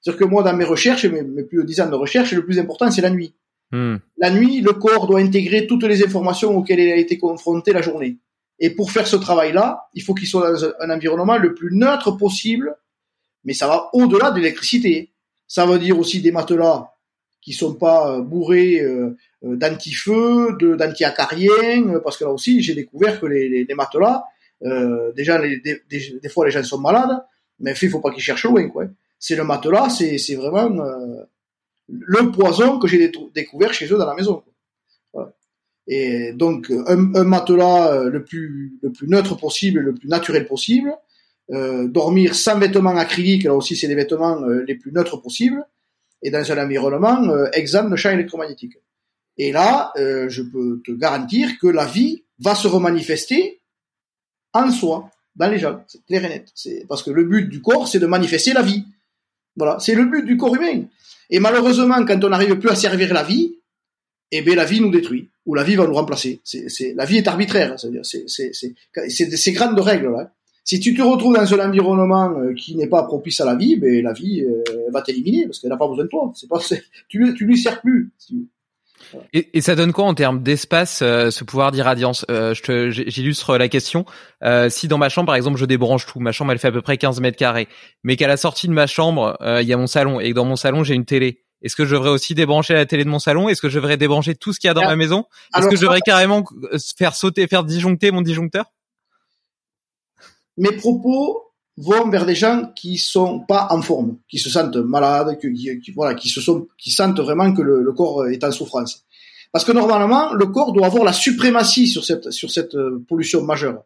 C'est-à-dire 0.02 0.20
que 0.20 0.26
moi 0.26 0.44
dans 0.44 0.56
mes 0.56 0.66
recherches, 0.66 1.06
mes, 1.06 1.22
mes 1.22 1.44
plus 1.44 1.60
de 1.60 1.64
10 1.64 1.82
ans 1.82 1.90
de 1.90 1.96
recherche, 1.96 2.32
le 2.34 2.46
plus 2.46 2.60
important 2.60 2.90
c'est 2.92 3.02
la 3.02 3.10
nuit. 3.12 3.34
Hmm. 3.72 3.98
La 4.18 4.32
nuit, 4.32 4.62
le 4.62 4.74
corps 4.74 5.08
doit 5.08 5.20
intégrer 5.20 5.66
toutes 5.66 5.84
les 5.84 6.04
informations 6.04 6.56
auxquelles 6.58 6.80
il 6.80 6.92
a 6.92 6.98
été 6.98 7.18
confronté 7.18 7.72
la 7.72 7.82
journée. 7.82 8.18
Et 8.60 8.70
pour 8.70 8.92
faire 8.92 9.08
ce 9.08 9.16
travail-là, 9.16 9.88
il 9.94 10.04
faut 10.04 10.14
qu'il 10.14 10.28
soit 10.28 10.52
dans 10.52 10.72
un 10.80 10.90
environnement 10.90 11.38
le 11.38 11.54
plus 11.54 11.76
neutre 11.76 12.12
possible, 12.12 12.76
mais 13.44 13.54
ça 13.54 13.68
va 13.68 13.90
au-delà 13.94 14.32
de 14.32 14.38
l'électricité. 14.38 15.12
Ça 15.48 15.66
veut 15.66 15.80
dire 15.80 15.98
aussi 15.98 16.22
des 16.22 16.32
matelas 16.32 16.92
qui 17.42 17.54
sont 17.54 17.74
pas 17.74 18.12
euh, 18.12 18.22
bourrés 18.22 18.80
euh, 18.82 19.18
euh, 19.44 19.56
d'anti-feu, 19.56 20.56
d'anti-acariens, 20.78 22.00
parce 22.04 22.18
que 22.18 22.24
là 22.24 22.32
aussi, 22.32 22.62
j'ai 22.62 22.76
découvert 22.76 23.20
que 23.20 23.26
les, 23.26 23.66
matelas, 23.76 24.24
déjà, 25.16 25.42
des, 25.42 26.30
fois, 26.30 26.46
les 26.46 26.52
gens 26.52 26.64
sont 26.64 26.80
malades, 26.80 27.24
mais 27.60 27.74
il 27.80 27.90
faut 27.90 28.00
pas 28.00 28.12
qu'ils 28.12 28.24
cherchent 28.24 28.46
loin, 28.46 28.68
quoi. 28.70 28.86
C'est 29.20 29.36
le 29.36 29.44
matelas, 29.44 29.90
c'est 29.90 30.36
vraiment 30.36 30.70
le 31.88 32.32
poison 32.32 32.80
que 32.80 32.88
j'ai 32.88 33.12
découvert 33.34 33.74
chez 33.74 33.86
eux 33.92 33.98
dans 33.98 34.06
la 34.06 34.16
maison. 34.16 34.44
Et 35.88 36.32
donc 36.34 36.72
un, 36.88 36.96
matelas 37.24 37.92
euh, 37.92 38.10
le 38.10 38.24
plus 38.24 38.78
le 38.82 38.92
plus 38.92 39.08
neutre 39.08 39.36
possible, 39.36 39.80
le 39.80 39.94
plus 39.94 40.08
naturel 40.08 40.48
possible. 40.48 40.96
Euh, 41.52 41.88
dormir 41.88 42.34
sans 42.34 42.58
vêtements 42.58 42.96
acryliques, 42.96 43.44
là 43.44 43.54
aussi 43.54 43.76
c'est 43.76 43.88
des 43.88 43.96
vêtements 43.96 44.42
euh, 44.44 44.64
les 44.66 44.76
plus 44.76 44.94
neutres 44.94 45.18
possibles, 45.18 45.66
et 46.22 46.32
dans 46.32 46.50
un 46.50 46.64
environnement 46.64 47.28
euh, 47.30 47.50
exempt 47.52 47.90
de 47.90 47.96
champs 47.98 48.12
électromagnétiques. 48.12 48.78
Et 49.38 49.52
là, 49.52 49.92
je 49.96 50.42
peux 50.44 50.82
te 50.86 50.92
garantir 50.92 51.58
que 51.60 51.66
la 51.66 51.86
vie 51.86 52.26
va 52.40 52.54
se 52.54 52.68
remanifester 52.68 53.61
en 54.54 54.72
soi, 54.72 55.10
dans 55.36 55.50
les 55.50 55.60
gens, 55.60 55.84
c'est 55.88 56.04
clair 56.06 56.26
et 56.26 56.30
net. 56.30 56.48
C'est 56.54 56.86
parce 56.88 57.04
que 57.04 57.12
le 57.12 57.24
but 57.24 57.48
du 57.48 57.62
corps, 57.62 57.88
c'est 57.88 58.00
de 58.00 58.08
manifester 58.08 58.54
la 58.54 58.62
vie. 58.62 58.84
Voilà, 59.56 59.80
c'est 59.80 59.96
le 59.96 60.06
but 60.06 60.26
du 60.26 60.38
corps 60.38 60.56
humain. 60.56 60.84
Et 61.30 61.40
malheureusement, 61.40 62.06
quand 62.06 62.24
on 62.24 62.30
n'arrive 62.30 62.58
plus 62.58 62.70
à 62.70 62.76
servir 62.76 63.14
la 63.14 63.24
vie, 63.24 63.56
eh 64.32 64.42
bien 64.42 64.56
la 64.56 64.66
vie 64.66 64.82
nous 64.82 64.92
détruit. 64.92 65.30
ou 65.46 65.56
la 65.56 65.64
vie 65.64 65.76
va 65.76 65.86
nous 65.86 65.94
remplacer. 65.94 66.40
C'est, 66.44 66.94
la 66.96 67.06
vie 67.06 67.18
est 67.18 67.28
arbitraire, 67.28 67.80
c'est-à-dire 67.80 68.06
c'est, 68.06 68.26
c'est, 68.28 68.52
c'est, 68.54 68.74
c'est 69.10 69.38
ces 69.38 69.52
grandes 69.52 69.80
règles 69.80 70.12
là. 70.12 70.32
Si 70.64 70.80
tu 70.80 70.94
te 70.94 71.02
retrouves 71.02 71.34
dans 71.34 71.54
un 71.56 71.70
environnement 71.70 72.38
euh, 72.38 72.54
qui 72.54 72.76
n'est 72.76 72.88
pas 72.88 73.02
propice 73.04 73.42
à 73.42 73.46
la 73.46 73.56
vie, 73.56 73.78
ben 73.78 74.04
la 74.04 74.14
vie 74.14 74.42
euh, 74.42 74.64
va 74.92 75.02
t'éliminer 75.02 75.46
parce 75.46 75.60
qu'elle 75.60 75.72
n'a 75.72 75.78
pas 75.78 75.88
besoin 75.88 76.04
de 76.04 76.10
toi. 76.10 76.32
C'est 76.36 76.48
pas, 76.48 76.60
tu, 77.10 77.34
tu 77.34 77.46
lui 77.46 77.58
sers 77.58 77.82
plus. 77.82 78.12
Et, 79.34 79.58
et, 79.58 79.62
ça 79.62 79.76
donne 79.76 79.94
quoi 79.94 80.06
en 80.06 80.14
termes 80.14 80.42
d'espace, 80.42 81.02
euh, 81.02 81.32
ce 81.32 81.44
pouvoir 81.44 81.72
d'irradiance? 81.72 82.26
Euh, 82.30 82.54
j'illustre 82.90 83.58
la 83.58 83.68
question. 83.70 84.06
Euh, 84.44 84.70
si 84.70 84.88
dans 84.88 84.98
ma 84.98 85.10
chambre, 85.10 85.28
par 85.28 85.36
exemple, 85.36 85.58
je 85.58 85.66
débranche 85.66 86.06
tout, 86.06 86.20
ma 86.20 86.32
chambre 86.32 86.52
elle 86.52 86.60
fait 86.60 86.68
à 86.68 86.72
peu 86.72 86.82
près 86.82 86.98
15 86.98 87.20
mètres 87.22 87.38
carrés, 87.38 87.68
mais 88.04 88.16
qu'à 88.16 88.28
la 88.28 88.38
sortie 88.38 88.68
de 88.68 88.74
ma 88.74 88.88
chambre, 88.88 89.38
il 89.62 89.68
y 89.68 89.74
a 89.74 89.78
mon 89.78 89.88
salon 89.88 90.20
et 90.20 90.30
que 90.30 90.36
dans 90.36 90.46
mon 90.46 90.56
salon 90.56 90.84
j'ai 90.84 90.96
une 90.96 91.06
télé. 91.06 91.44
Est-ce 91.62 91.76
que 91.76 91.86
je 91.86 91.94
devrais 91.94 92.10
aussi 92.10 92.34
débrancher 92.34 92.74
la 92.74 92.86
télé 92.86 93.04
de 93.04 93.10
mon 93.10 93.20
salon? 93.20 93.48
Est-ce 93.48 93.62
que 93.62 93.70
je 93.70 93.76
devrais 93.76 93.98
débrancher 93.98 94.34
tout 94.36 94.52
ce 94.52 94.60
qu'il 94.60 94.68
y 94.68 94.72
a 94.72 94.74
dans 94.74 94.86
ma 94.86 94.96
maison? 94.96 95.26
Est-ce 95.56 95.68
que 95.68 95.76
je 95.76 95.82
devrais 95.82 96.02
carrément 96.02 96.44
faire 96.98 97.16
sauter, 97.16 97.48
faire 97.48 97.64
disjoncter 97.64 98.12
mon 98.12 98.22
disjoncteur? 98.22 98.66
Mes 100.58 100.72
propos 100.72 101.51
vont 101.82 102.10
vers 102.10 102.26
des 102.26 102.36
gens 102.36 102.72
qui 102.76 102.98
sont 102.98 103.40
pas 103.40 103.68
en 103.72 103.82
forme, 103.82 104.18
qui 104.30 104.38
se 104.38 104.50
sentent 104.50 104.76
malades, 104.76 105.40
qui, 105.40 105.92
voilà, 105.96 106.16
qui 106.16 106.30
se 106.30 106.42
sentent 106.42 107.20
vraiment 107.20 107.52
que 107.54 107.62
le, 107.62 107.82
le, 107.82 107.92
corps 107.94 108.28
est 108.28 108.44
en 108.44 108.52
souffrance. 108.52 109.04
Parce 109.52 109.66
que 109.66 109.72
normalement, 109.72 110.34
le 110.34 110.46
corps 110.48 110.72
doit 110.72 110.86
avoir 110.86 111.04
la 111.04 111.14
suprématie 111.14 111.88
sur 111.88 112.06
cette 112.06 112.32
sur 112.32 112.52
cette 112.52 112.76
euh, 112.76 113.04
pollution 113.08 113.44
majeure. 113.44 113.84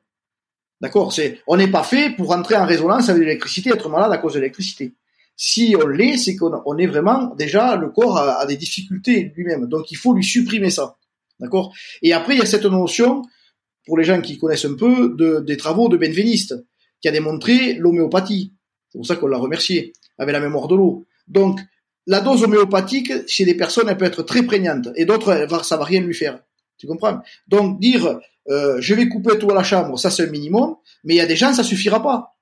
D'accord, 0.82 1.14
c'est 1.14 1.40
on 1.48 1.58
n'est 1.58 1.72
pas 1.72 1.84
fait 1.84 2.12
pour 2.16 2.32
entrer 2.32 2.56
en 2.56 2.66
résonance 2.66 3.10
avec 3.10 3.24
l'électricité, 3.24 3.70
être 3.72 3.90
malade 3.90 4.12
à 4.12 4.18
cause 4.18 4.34
de 4.34 4.40
l'électricité. 4.40 4.94
Si 5.38 5.76
on 5.82 5.88
l'est, 5.88 6.18
c'est 6.18 6.36
qu'on 6.36 6.62
on 6.66 6.78
est 6.78 6.88
vraiment 6.88 7.34
déjà 7.36 7.76
le 7.76 7.90
corps 7.90 8.18
a, 8.18 8.42
a 8.42 8.46
des 8.46 8.58
difficultés 8.58 9.34
lui-même, 9.36 9.68
donc 9.68 9.92
il 9.92 9.98
faut 9.98 10.14
lui 10.14 10.24
supprimer 10.24 10.70
ça. 10.70 10.98
D'accord? 11.40 11.74
Et 12.02 12.14
après 12.14 12.36
il 12.36 12.40
y 12.40 12.44
a 12.44 12.46
cette 12.46 12.66
notion 12.66 13.24
pour 13.86 13.98
les 13.98 14.04
gens 14.04 14.22
qui 14.22 14.38
connaissent 14.38 14.66
un 14.66 14.76
peu 14.76 15.14
de, 15.16 15.40
des 15.40 15.58
travaux 15.58 15.90
de 15.90 15.98
benveniste 15.98 16.56
qui 17.02 17.08
a 17.08 17.12
démontré 17.12 17.74
l'homéopathie. 17.74 18.54
C'est 18.90 18.98
pour 18.98 19.06
ça 19.06 19.16
qu'on 19.16 19.28
l'a 19.28 19.38
remercié, 19.38 19.94
avec 20.18 20.34
la 20.34 20.40
mémoire 20.40 20.68
de 20.68 20.76
l'eau. 20.76 21.06
Donc, 21.28 21.60
la 22.08 22.22
dose 22.22 22.44
homéopathique, 22.44 23.12
chez 23.28 23.46
des 23.46 23.56
personnes, 23.56 23.90
elle 23.90 23.98
peut 23.98 24.06
être 24.06 24.24
très 24.24 24.44
prégnante, 24.44 24.90
et 24.96 25.06
d'autres, 25.06 25.48
ça 25.64 25.78
va 25.78 25.86
rien 25.86 26.02
lui 26.02 26.14
faire. 26.14 26.40
Tu 26.78 26.88
comprends? 26.88 27.22
Donc, 27.48 27.80
dire, 27.80 28.20
euh, 28.50 28.78
je 28.80 28.94
vais 28.94 29.08
couper 29.08 29.38
tout 29.40 29.50
à 29.50 29.56
la 29.56 29.64
chambre, 29.64 29.98
ça 29.98 30.10
c'est 30.10 30.24
un 30.24 30.32
minimum, 30.32 30.76
mais 31.04 31.16
il 31.16 31.18
y 31.18 31.22
a 31.22 31.26
des 31.26 31.36
gens, 31.36 31.54
ça 31.54 31.64
suffira 31.64 32.02
pas. 32.02 32.36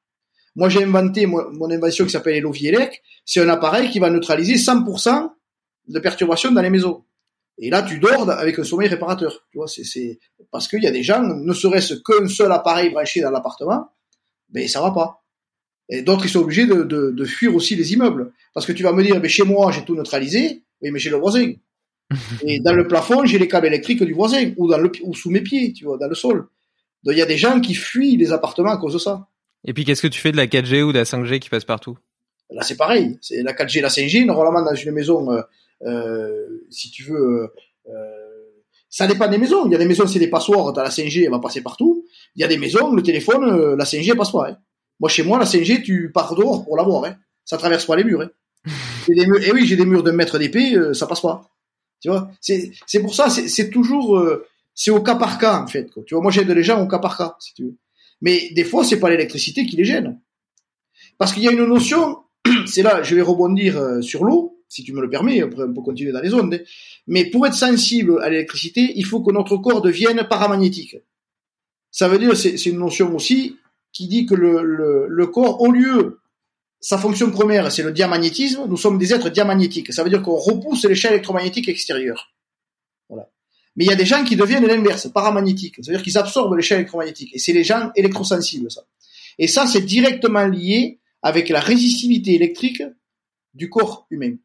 Moi, 0.56 0.70
j'ai 0.70 0.84
inventé 0.84 1.26
mon, 1.26 1.72
invention 1.72 2.06
qui 2.06 2.12
s'appelle 2.12 2.36
Elovielec, 2.36 3.02
c'est 3.26 3.42
un 3.42 3.50
appareil 3.50 3.90
qui 3.90 4.00
va 4.00 4.10
neutraliser 4.10 4.56
100% 4.56 5.30
de 5.88 6.00
perturbations 6.00 6.52
dans 6.52 6.62
les 6.62 6.70
maisons. 6.70 7.04
Et 7.58 7.70
là, 7.70 7.84
tu 7.84 8.00
dors 8.00 8.30
avec 8.30 8.60
un 8.60 8.64
sommeil 8.64 8.88
réparateur. 8.88 9.46
Tu 9.52 9.58
vois, 9.58 9.68
c'est 9.68 10.20
parce 10.52 10.68
qu'il 10.68 10.84
y 10.84 10.88
a 10.88 10.92
des 10.92 11.04
gens, 11.04 11.22
ne 11.22 11.54
serait-ce 11.54 11.96
qu'un 11.96 12.28
seul 12.28 12.52
appareil 12.52 12.90
branché 12.90 13.22
dans 13.22 13.32
l'appartement, 13.32 13.90
mais 14.54 14.68
ça 14.68 14.82
va 14.82 14.92
pas. 14.92 15.24
Et 15.90 16.02
d'autres, 16.02 16.26
ils 16.26 16.30
sont 16.30 16.40
obligés 16.40 16.66
de, 16.66 16.84
de, 16.84 17.12
de, 17.12 17.26
fuir 17.26 17.54
aussi 17.56 17.76
les 17.76 17.94
immeubles. 17.94 18.32
Parce 18.54 18.66
que 18.66 18.72
tu 18.72 18.84
vas 18.84 18.94
me 18.94 19.04
dire, 19.04 19.20
mais 19.20 19.30
chez 19.30 19.44
moi, 19.44 19.72
j'ai 19.72 19.84
tout 19.84 19.96
neutralisé, 19.96 20.64
oui, 20.82 20.92
mais 20.92 21.00
chez 21.00 21.10
le 21.10 21.18
voisin. 21.18 21.52
Et 22.48 22.60
dans 22.60 22.74
le 22.74 22.88
plafond, 22.88 23.26
j'ai 23.26 23.38
les 23.38 23.48
câbles 23.48 23.68
électriques 23.68 24.04
du 24.04 24.14
voisin, 24.14 24.52
ou, 24.58 24.70
dans 24.70 24.78
le, 24.78 24.92
ou 25.04 25.14
sous 25.14 25.30
mes 25.30 25.42
pieds, 25.42 25.74
tu 25.74 25.86
vois, 25.86 25.98
dans 25.98 26.08
le 26.08 26.16
sol. 26.16 26.48
Donc 27.04 27.16
il 27.16 27.20
y 27.20 27.22
a 27.22 27.26
des 27.26 27.38
gens 27.38 27.60
qui 27.60 27.76
fuient 27.76 28.16
les 28.16 28.32
appartements 28.32 28.72
à 28.72 28.78
cause 28.78 28.94
de 28.94 28.98
ça. 28.98 29.28
Et 29.66 29.74
puis 29.74 29.86
qu'est-ce 29.86 30.02
que 30.02 30.08
tu 30.08 30.20
fais 30.20 30.32
de 30.32 30.38
la 30.38 30.48
4G 30.48 30.84
ou 30.84 30.92
de 30.92 31.00
la 31.00 31.04
5G 31.04 31.40
qui 31.40 31.50
passe 31.50 31.66
partout? 31.66 31.98
Là, 32.50 32.62
c'est 32.62 32.78
pareil. 32.78 33.18
C'est 33.22 33.42
la 33.42 33.54
4G, 33.54 33.82
la 33.82 33.90
5G. 33.90 34.26
Normalement, 34.26 34.62
dans 34.62 34.76
une 34.76 34.92
maison, 34.92 35.32
euh, 35.32 35.42
euh, 35.86 36.66
si 36.70 36.92
tu 36.92 37.04
veux, 37.04 37.50
euh, 37.88 37.92
ça 38.90 39.08
dépend 39.08 39.28
des 39.28 39.38
maisons. 39.38 39.66
Il 39.66 39.72
y 39.72 39.76
a 39.76 39.78
des 39.78 39.86
maisons, 39.86 40.08
c'est 40.08 40.20
des 40.20 40.30
passoires, 40.30 40.72
t'as 40.74 40.84
la 40.84 40.90
5G, 40.90 41.24
elle 41.24 41.32
va 41.32 41.40
passer 41.40 41.62
partout. 41.62 42.03
Il 42.36 42.42
y 42.42 42.44
a 42.44 42.48
des 42.48 42.58
maisons, 42.58 42.94
le 42.94 43.04
téléphone, 43.04 43.44
euh, 43.44 43.76
la 43.76 43.86
5G, 43.86 44.12
elle 44.12 44.18
passe 44.18 44.32
pas. 44.32 44.50
Hein. 44.50 44.58
Moi, 45.00 45.10
chez 45.10 45.24
moi, 45.24 45.38
la 45.38 45.46
5G, 45.46 45.84
tu 45.84 46.12
pars 46.12 46.36
dehors 46.36 46.64
pour 46.64 46.78
l'avoir. 46.78 47.06
Hein. 47.06 47.16
Ça 47.46 47.58
traverse 47.58 47.86
pas 47.86 47.96
les 47.96 48.04
murs. 48.04 48.22
Hein. 48.22 48.30
des 49.08 49.26
murs. 49.26 49.44
Et 49.44 49.52
oui, 49.52 49.66
j'ai 49.66 49.76
des 49.76 49.86
murs 49.86 50.04
de 50.04 50.12
mètre 50.12 50.40
d'épée, 50.40 50.76
euh, 50.76 50.94
ça 50.94 51.08
passe 51.08 51.22
pas. 51.22 51.50
Tu 52.02 52.10
vois 52.10 52.30
C'est 52.42 52.72
c'est 52.86 53.02
pour 53.02 53.16
ça, 53.16 53.30
c'est 53.30 53.70
toujours 53.70 54.18
euh, 54.18 54.46
c'est 54.76 54.92
au 54.92 55.02
cas 55.02 55.16
par 55.16 55.38
cas 55.38 55.62
en 55.62 55.68
fait. 55.68 55.90
Quoi. 55.90 56.04
Tu 56.06 56.16
vois, 56.16 56.22
moi 56.22 56.32
j'aide 56.32 56.50
les 56.50 56.64
gens 56.64 56.84
au 56.84 56.88
cas 56.88 57.00
par 57.00 57.18
cas, 57.18 57.38
si 57.40 57.54
tu 57.54 57.64
veux. 57.64 57.76
Mais 58.22 58.50
des 58.52 58.66
fois, 58.66 58.84
c'est 58.84 59.00
pas 59.00 59.10
l'électricité 59.10 59.66
qui 59.66 59.78
les 59.78 59.86
gêne, 59.86 60.20
parce 61.18 61.32
qu'il 61.34 61.44
y 61.44 61.48
a 61.48 61.52
une 61.52 61.66
notion. 61.66 62.20
C'est 62.66 62.84
là, 62.84 63.04
je 63.04 63.16
vais 63.16 63.22
rebondir 63.22 64.04
sur 64.04 64.26
l'eau 64.26 64.54
si 64.74 64.84
tu 64.84 64.92
me 64.92 65.02
le 65.02 65.10
permets, 65.10 65.42
après 65.42 65.64
on 65.64 65.74
peut 65.74 65.82
continuer 65.82 66.12
dans 66.12 66.20
les 66.20 66.34
ondes, 66.34 66.64
mais 67.06 67.26
pour 67.26 67.46
être 67.46 67.54
sensible 67.54 68.20
à 68.24 68.30
l'électricité, 68.30 68.94
il 68.96 69.06
faut 69.06 69.22
que 69.22 69.32
notre 69.32 69.56
corps 69.58 69.82
devienne 69.82 70.26
paramagnétique. 70.28 70.98
Ça 71.94 72.10
veut 72.10 72.18
dire, 72.18 72.36
c'est 72.36 72.66
une 72.66 72.80
notion 72.80 73.16
aussi 73.16 73.58
qui 73.92 74.08
dit 74.08 74.26
que 74.26 74.34
le, 74.34 74.64
le, 74.64 75.06
le 75.08 75.28
corps, 75.28 75.62
au 75.62 75.72
lieu, 75.72 76.20
sa 76.82 76.98
fonction 76.98 77.30
première, 77.30 77.72
c'est 77.72 77.84
le 77.84 77.92
diamagnétisme, 77.92 78.66
nous 78.68 78.78
sommes 78.78 78.98
des 78.98 79.14
êtres 79.14 79.30
diamagnétiques. 79.30 79.94
Ça 79.94 80.04
veut 80.04 80.10
dire 80.10 80.24
qu'on 80.24 80.36
repousse 80.36 80.84
les 80.86 80.96
champs 80.96 81.10
électromagnétiques 81.10 81.70
extérieurs. 81.70 82.34
Voilà. 83.08 83.30
Mais 83.76 83.86
il 83.86 83.88
y 83.88 83.94
a 83.94 83.96
des 83.96 84.06
gens 84.06 84.24
qui 84.24 84.36
deviennent 84.36 84.66
l'inverse, 84.66 85.08
paramagnétiques. 85.08 85.76
C'est-à-dire 85.78 86.02
qu'ils 86.02 86.18
absorbent 86.18 86.56
les 86.56 86.64
champs 86.64 86.76
électromagnétiques. 86.76 87.36
Et 87.36 87.40
c'est 87.40 87.54
les 87.54 87.64
gens 87.64 87.92
électrosensibles, 87.96 88.72
ça. 88.72 88.82
Et 89.38 89.48
ça, 89.48 89.68
c'est 89.68 89.82
directement 89.82 90.48
lié 90.48 91.00
avec 91.22 91.50
la 91.50 91.60
résistivité 91.60 92.34
électrique 92.34 92.84
du 93.54 93.70
corps 93.70 94.08
humain 94.10 94.36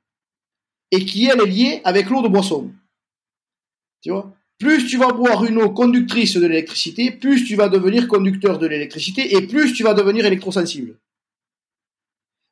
et 0.91 1.05
qui 1.05 1.27
elle 1.27 1.41
est 1.41 1.47
liée 1.47 1.81
avec 1.85 2.11
l'eau 2.11 2.23
de 2.23 2.29
boisson. 2.29 2.71
Tu 4.03 4.11
vois? 4.11 4.33
Plus 4.59 4.87
tu 4.87 4.97
vas 4.97 5.13
boire 5.13 5.45
une 5.45 5.59
eau 5.59 5.71
conductrice 5.71 6.37
de 6.37 6.47
l'électricité, 6.47 7.13
plus 7.13 7.45
tu 7.45 7.55
vas 7.55 7.69
devenir 7.69 8.09
conducteur 8.09 8.59
de 8.59 8.67
l'électricité 8.67 9.37
et 9.37 9.47
plus 9.47 9.73
tu 9.73 9.85
vas 9.85 9.95
devenir 9.95 10.27
électrosensible. 10.27 10.99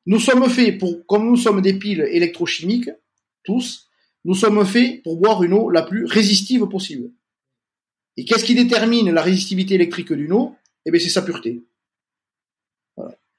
Nous 0.06 0.20
sommes 0.20 0.48
faits 0.48 0.78
pour, 0.78 1.04
comme 1.06 1.26
nous 1.26 1.36
sommes 1.36 1.60
des 1.60 1.74
piles 1.74 2.06
électrochimiques, 2.10 2.90
tous, 3.42 3.88
nous 4.24 4.34
sommes 4.34 4.64
faits 4.64 5.02
pour 5.02 5.16
boire 5.16 5.42
une 5.42 5.52
eau 5.52 5.68
la 5.68 5.82
plus 5.82 6.04
résistive 6.04 6.66
possible. 6.66 7.10
Et 8.16 8.24
qu'est-ce 8.24 8.44
qui 8.44 8.54
détermine 8.54 9.10
la 9.10 9.22
résistivité 9.22 9.74
électrique 9.74 10.12
d'une 10.12 10.32
eau? 10.32 10.54
Eh 10.84 10.90
bien, 10.92 11.00
c'est 11.00 11.08
sa 11.08 11.22
pureté. 11.22 11.62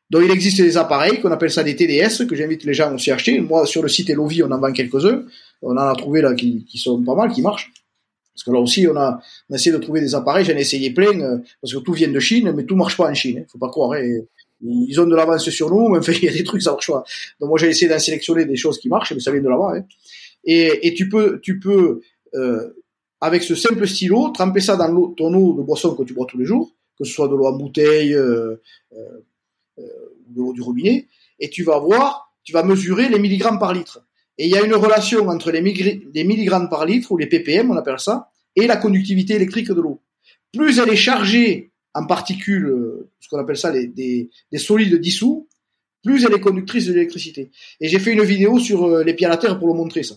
Donc 0.10 0.22
il 0.24 0.32
existe 0.32 0.62
des 0.62 0.78
appareils 0.78 1.20
qu'on 1.20 1.32
appelle 1.32 1.52
ça 1.52 1.64
des 1.64 1.76
TDS 1.76 2.26
que 2.28 2.36
j'invite 2.36 2.64
les 2.64 2.74
gens 2.74 2.94
aussi 2.94 3.12
à 3.12 3.16
acheter. 3.16 3.40
Moi 3.42 3.66
sur 3.66 3.82
le 3.82 3.90
site 3.90 4.10
Elovi 4.10 4.42
on 4.44 4.52
en 4.52 4.60
vend 4.60 4.72
quelques-uns. 4.72 5.26
On 5.62 5.72
en 5.72 5.78
a 5.78 5.96
trouvé 5.96 6.22
là 6.22 6.34
qui, 6.34 6.64
qui, 6.66 6.78
sont 6.78 7.04
pas 7.04 7.16
mal, 7.16 7.32
qui 7.32 7.42
marchent. 7.42 7.74
Parce 8.38 8.46
que 8.46 8.52
là 8.52 8.60
aussi 8.60 8.88
on 8.88 8.96
a, 8.96 9.20
on 9.50 9.54
a 9.54 9.56
essayé 9.56 9.72
de 9.76 9.82
trouver 9.82 10.00
des 10.00 10.14
appareils, 10.14 10.46
j'en 10.46 10.54
ai 10.54 10.62
essayé 10.62 10.92
plein 10.92 11.20
euh, 11.20 11.40
parce 11.60 11.74
que 11.74 11.80
tout 11.80 11.94
vient 11.94 12.12
de 12.12 12.20
Chine, 12.20 12.54
mais 12.56 12.66
tout 12.66 12.76
marche 12.76 12.96
pas 12.96 13.10
en 13.10 13.14
Chine. 13.14 13.40
Hein, 13.40 13.46
faut 13.52 13.58
pas 13.58 13.70
croire. 13.70 13.94
Hein. 13.94 14.22
Ils 14.62 15.00
ont 15.02 15.08
de 15.08 15.16
l'avance 15.16 15.50
sur 15.50 15.70
nous, 15.70 15.90
mais 15.90 15.98
enfin, 16.00 16.12
il 16.14 16.24
y 16.24 16.30
a 16.30 16.34
des 16.34 16.44
trucs 16.44 16.62
ça 16.62 16.72
marche 16.72 16.88
pas. 16.88 17.04
Donc 17.40 17.50
moi 17.50 17.58
j'ai 17.58 17.70
essayé 17.70 17.90
d'en 17.90 18.00
sélectionner 18.00 18.46
des 18.46 18.56
choses 18.56 18.78
qui 18.78 18.90
marchent, 18.90 19.14
mais 19.14 19.20
ça 19.20 19.32
vient 19.32 19.42
de 19.42 19.50
là-bas. 19.50 19.78
Hein. 19.78 19.86
Et, 20.44 20.88
et 20.88 20.94
tu 20.94 21.10
peux, 21.10 21.40
tu 21.42 21.60
peux 21.60 22.02
euh, 22.36 22.70
avec 23.20 23.42
ce 23.42 23.56
simple 23.56 23.88
stylo 23.88 24.30
tremper 24.30 24.62
ça 24.62 24.76
dans 24.76 25.12
ton 25.14 25.34
eau 25.34 25.54
de 25.54 25.64
boisson 25.64 25.96
que 25.96 26.04
tu 26.04 26.14
bois 26.14 26.28
tous 26.30 26.38
les 26.38 26.46
jours, 26.46 26.72
que 26.98 27.06
ce 27.06 27.12
soit 27.12 27.28
de 27.28 27.36
l'eau 27.36 27.48
en 27.48 27.58
bouteille. 27.58 28.14
Euh, 28.14 28.56
euh 28.94 29.24
euh, 29.80 30.54
du 30.54 30.62
robinet, 30.62 31.08
et 31.40 31.50
tu 31.50 31.64
vas 31.64 31.80
voir, 31.80 32.34
tu 32.44 32.52
vas 32.52 32.64
mesurer 32.64 33.10
les 33.10 33.20
milligrammes 33.20 33.60
par 33.60 33.74
litre. 33.74 34.07
Et 34.38 34.46
il 34.46 34.52
y 34.52 34.58
a 34.58 34.64
une 34.64 34.76
relation 34.76 35.28
entre 35.28 35.52
les, 35.52 35.62
milligrammes 35.62 36.70
par 36.70 36.86
litre, 36.86 37.12
ou 37.12 37.18
les 37.18 37.28
ppm, 37.28 37.72
on 37.72 37.76
appelle 37.76 38.00
ça, 38.00 38.30
et 38.56 38.68
la 38.68 38.78
conductivité 38.78 39.34
électrique 39.36 39.68
de 39.68 39.82
l'eau. 39.82 40.02
Plus 40.54 40.80
elle 40.80 40.90
est 40.90 40.96
chargée 40.96 41.72
en 41.94 42.06
particules, 42.06 42.68
euh, 42.68 43.10
ce 43.20 43.30
qu'on 43.30 43.40
appelle 43.40 43.58
ça 43.58 43.72
des, 43.72 43.88
des, 43.88 44.58
solides 44.58 44.96
dissous, 44.96 45.48
plus 46.04 46.24
elle 46.24 46.34
est 46.34 46.40
conductrice 46.40 46.86
de 46.86 46.94
l'électricité. 46.94 47.50
Et 47.82 47.88
j'ai 47.88 48.00
fait 48.00 48.14
une 48.14 48.24
vidéo 48.24 48.60
sur 48.60 48.86
euh, 48.86 49.04
les 49.04 49.14
pieds 49.14 49.26
à 49.26 49.30
la 49.30 49.38
terre 49.38 49.58
pour 49.58 49.68
le 49.68 49.74
montrer 49.74 50.04
ça. 50.04 50.16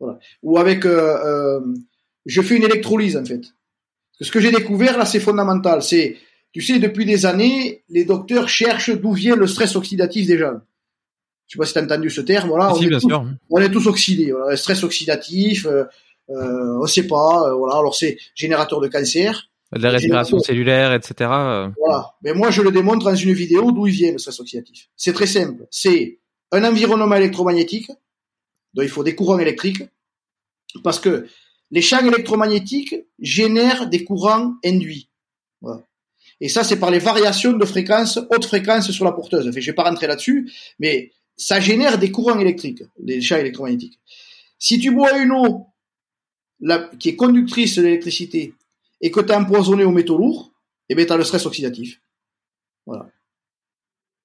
Voilà. 0.00 0.18
Ou 0.42 0.58
avec, 0.58 0.82
je 0.82 2.42
fais 2.42 2.56
une 2.56 2.64
électrolyse 2.64 3.16
en 3.16 3.24
fait. 3.24 3.42
ce 4.20 4.32
que 4.32 4.40
j'ai 4.40 4.50
découvert 4.50 4.98
là, 4.98 5.04
c'est 5.04 5.20
fondamental. 5.20 5.80
C'est 5.82 6.16
tu 6.52 6.60
sais, 6.60 6.78
depuis 6.78 7.06
des 7.06 7.24
années, 7.24 7.82
les 7.88 8.04
docteurs 8.04 8.48
cherchent 8.48 8.90
d'où 8.90 9.12
vient 9.12 9.36
le 9.36 9.46
stress 9.46 9.74
oxydatif 9.74 10.26
des 10.26 10.38
gens. 10.38 10.60
Je 11.52 11.58
sais 11.58 11.58
pas 11.58 11.66
si 11.66 11.74
tu 11.74 11.78
as 11.80 11.82
entendu 11.82 12.08
ce 12.08 12.22
terme. 12.22 12.48
Voilà, 12.48 12.72
on, 12.72 12.80
est 12.80 12.88
tous, 12.88 13.06
on, 13.50 13.60
est 13.60 13.70
tous, 13.70 13.86
oxydés. 13.86 14.32
Voilà, 14.32 14.56
stress 14.56 14.84
oxydatif, 14.84 15.66
euh, 15.66 15.84
euh, 16.30 16.78
on 16.80 16.86
sait 16.86 17.06
pas. 17.06 17.46
Euh, 17.46 17.52
voilà, 17.52 17.76
alors 17.76 17.94
c'est 17.94 18.16
générateur 18.34 18.80
de 18.80 18.88
cancer. 18.88 19.50
De 19.70 19.82
la 19.82 19.90
respiration 19.90 20.38
cellulaire, 20.38 20.94
etc. 20.94 21.14
Voilà. 21.78 22.14
Mais 22.22 22.32
moi, 22.32 22.50
je 22.50 22.62
le 22.62 22.70
démontre 22.70 23.04
dans 23.04 23.14
une 23.14 23.34
vidéo 23.34 23.70
d'où 23.70 23.86
il 23.86 23.92
vient 23.92 24.12
le 24.12 24.16
stress 24.16 24.40
oxydatif. 24.40 24.88
C'est 24.96 25.12
très 25.12 25.26
simple. 25.26 25.66
C'est 25.70 26.20
un 26.52 26.64
environnement 26.64 27.14
électromagnétique. 27.14 27.88
Donc 28.72 28.86
il 28.86 28.88
faut 28.90 29.04
des 29.04 29.14
courants 29.14 29.38
électriques. 29.38 29.82
Parce 30.82 30.98
que 30.98 31.26
les 31.70 31.82
champs 31.82 32.02
électromagnétiques 32.02 32.94
génèrent 33.18 33.90
des 33.90 34.04
courants 34.04 34.54
induits. 34.64 35.10
Voilà. 35.60 35.82
Et 36.40 36.48
ça, 36.48 36.64
c'est 36.64 36.78
par 36.78 36.90
les 36.90 36.98
variations 36.98 37.52
de 37.52 37.64
fréquence, 37.66 38.18
haute 38.30 38.46
fréquence 38.46 38.90
sur 38.90 39.04
la 39.04 39.12
porteuse. 39.12 39.46
Enfin, 39.46 39.60
je 39.60 39.66
vais 39.66 39.74
pas 39.74 39.84
rentrer 39.84 40.06
là-dessus, 40.06 40.50
mais 40.78 41.12
ça 41.42 41.58
génère 41.58 41.98
des 41.98 42.12
courants 42.12 42.38
électriques, 42.38 42.84
des 42.98 43.20
champs 43.20 43.36
électromagnétiques. 43.36 43.98
Si 44.58 44.78
tu 44.78 44.92
bois 44.92 45.18
une 45.18 45.32
eau 45.32 45.66
la, 46.60 46.88
qui 47.00 47.08
est 47.08 47.16
conductrice 47.16 47.76
de 47.76 47.82
l'électricité 47.82 48.54
et 49.00 49.10
que 49.10 49.20
tu 49.20 49.32
as 49.32 49.40
empoisonné 49.40 49.84
aux 49.84 49.90
métaux 49.90 50.16
lourds, 50.16 50.52
eh 50.88 50.94
bien, 50.94 51.04
tu 51.04 51.12
as 51.12 51.16
le 51.16 51.24
stress 51.24 51.44
oxydatif. 51.44 52.00
Voilà. 52.86 53.08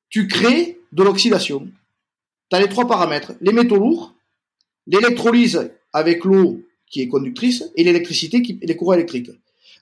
Tu 0.09 0.27
crées 0.27 0.79
de 0.91 1.03
l'oxydation. 1.03 1.67
Tu 2.49 2.55
as 2.55 2.61
les 2.61 2.69
trois 2.69 2.87
paramètres. 2.87 3.33
Les 3.41 3.51
métaux 3.51 3.77
lourds, 3.77 4.13
l'électrolyse 4.85 5.71
avec 5.93 6.23
l'eau 6.23 6.61
qui 6.85 7.01
est 7.01 7.07
conductrice 7.07 7.63
et 7.75 7.83
l'électricité 7.83 8.43
qui 8.43 8.59
les 8.61 8.75
courants 8.75 8.93
électriques. 8.93 9.31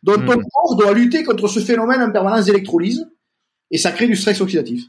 Donc 0.04 0.26
ton 0.26 0.38
hmm. 0.38 0.44
corps 0.54 0.76
doit 0.78 0.94
lutter 0.94 1.24
contre 1.24 1.50
ce 1.50 1.60
phénomène 1.60 2.02
en 2.02 2.12
permanence 2.12 2.46
d'électrolyse 2.46 3.06
et 3.72 3.78
ça 3.78 3.92
crée 3.92 4.08
du 4.08 4.16
stress 4.16 4.40
oxydatif. 4.40 4.86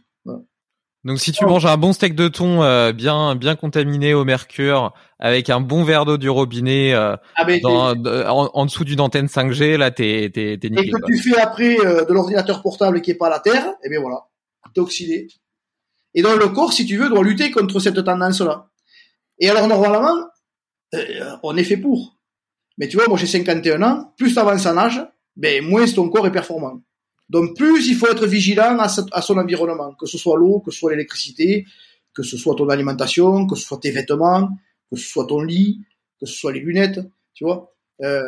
Donc 1.07 1.21
si 1.21 1.31
tu 1.31 1.45
manges 1.47 1.67
un 1.67 1.77
bon 1.77 1.93
steak 1.93 2.17
de 2.17 2.27
thon 2.27 2.65
euh, 2.65 2.93
bien 2.93 3.37
bien 3.37 3.55
contaminé 3.55 4.13
au 4.13 4.25
mercure 4.25 4.93
avec 5.21 5.51
un 5.51 5.61
bon 5.61 5.85
verre 5.85 6.05
d'eau 6.05 6.17
du 6.17 6.29
robinet 6.29 6.95
euh, 6.95 7.15
ah, 7.37 7.47
en, 8.35 8.67
dessous 8.67 8.83
d'une 8.85 9.01
antenne 9.01 9.27
5G, 9.27 9.77
là 9.77 9.93
t'es 9.93 10.33
t'es 10.35 10.59
t'es 10.59 10.69
niqué. 10.69 10.89
Et 10.89 10.91
que 10.91 11.07
tu 11.07 11.17
fais 11.17 11.39
après 11.39 11.79
euh, 11.79 12.05
de 12.05 12.13
l'ordinateur 12.13 12.61
portable 12.61 13.01
qui 13.03 13.13
est 13.13 13.15
pas 13.15 13.29
à 13.29 13.31
la 13.31 13.39
terre, 13.39 13.67
et 13.67 13.85
eh 13.85 13.89
bien 13.89 14.01
voilà, 14.01 14.25
t'es 14.75 14.81
oxydé. 14.81 15.29
Et 16.15 16.23
donc 16.23 16.41
le 16.41 16.49
corps, 16.49 16.73
si 16.73 16.85
tu 16.87 16.97
veux, 16.97 17.09
doit 17.09 17.23
lutter 17.23 17.53
contre 17.53 17.79
cette 17.79 18.03
tendance-là. 18.03 18.69
Et 19.39 19.49
alors 19.49 19.69
normalement, 19.69 20.27
on 21.45 21.57
est 21.57 21.65
fait 21.65 21.77
pour. 21.77 22.17
Mais 22.79 22.89
tu 22.89 22.97
vois, 22.97 23.07
moi 23.07 23.17
j'ai 23.17 23.29
51 23.29 23.81
ans, 23.83 24.13
plus 24.19 24.35
t'avances 24.35 24.67
en 24.67 24.77
âge, 24.77 25.07
ben 25.37 25.65
moins 25.65 25.87
ton 25.87 26.09
corps 26.09 26.27
est 26.27 26.33
performant. 26.33 26.81
Donc 27.29 27.57
plus 27.57 27.89
il 27.89 27.97
faut 27.97 28.07
être 28.07 28.27
vigilant 28.27 28.79
à, 28.79 28.89
son 28.89 29.37
environnement, 29.37 29.95
que 29.95 30.07
ce 30.07 30.19
soit 30.19 30.37
l'eau, 30.37 30.61
que 30.61 30.71
ce 30.71 30.79
soit 30.79 30.93
l'électricité, 30.93 31.67
que 32.15 32.23
ce 32.23 32.37
soit 32.37 32.55
ton 32.55 32.69
alimentation, 32.69 33.47
que 33.47 33.57
ce 33.57 33.65
soit 33.65 33.79
tes 33.79 33.91
vêtements, 33.91 34.49
que 34.91 34.97
ce 34.97 35.07
soit 35.07 35.27
ton 35.27 35.43
lit, 35.43 35.81
que 36.21 36.27
ce 36.27 36.35
soit 36.35 36.53
les 36.53 36.61
lunettes, 36.61 37.01
tu 37.35 37.45
vois. 37.45 37.75
Euh... 38.03 38.23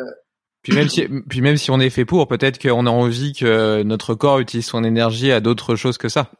Puis 0.61 0.73
même 0.73 0.89
si, 0.89 1.07
puis 1.29 1.39
même 1.39 1.55
si 1.55 1.71
on 1.71 1.79
est 1.79 1.89
fait 1.89 2.03
pour, 2.03 2.27
peut-être 2.27 2.61
qu'on 2.61 2.85
a 2.85 2.89
envie 2.89 3.31
que 3.31 3.81
notre 3.83 4.13
corps 4.13 4.39
utilise 4.39 4.65
son 4.65 4.83
énergie 4.83 5.31
à 5.31 5.39
d'autres 5.39 5.77
choses 5.77 5.97
que 5.97 6.09
ça. 6.09 6.31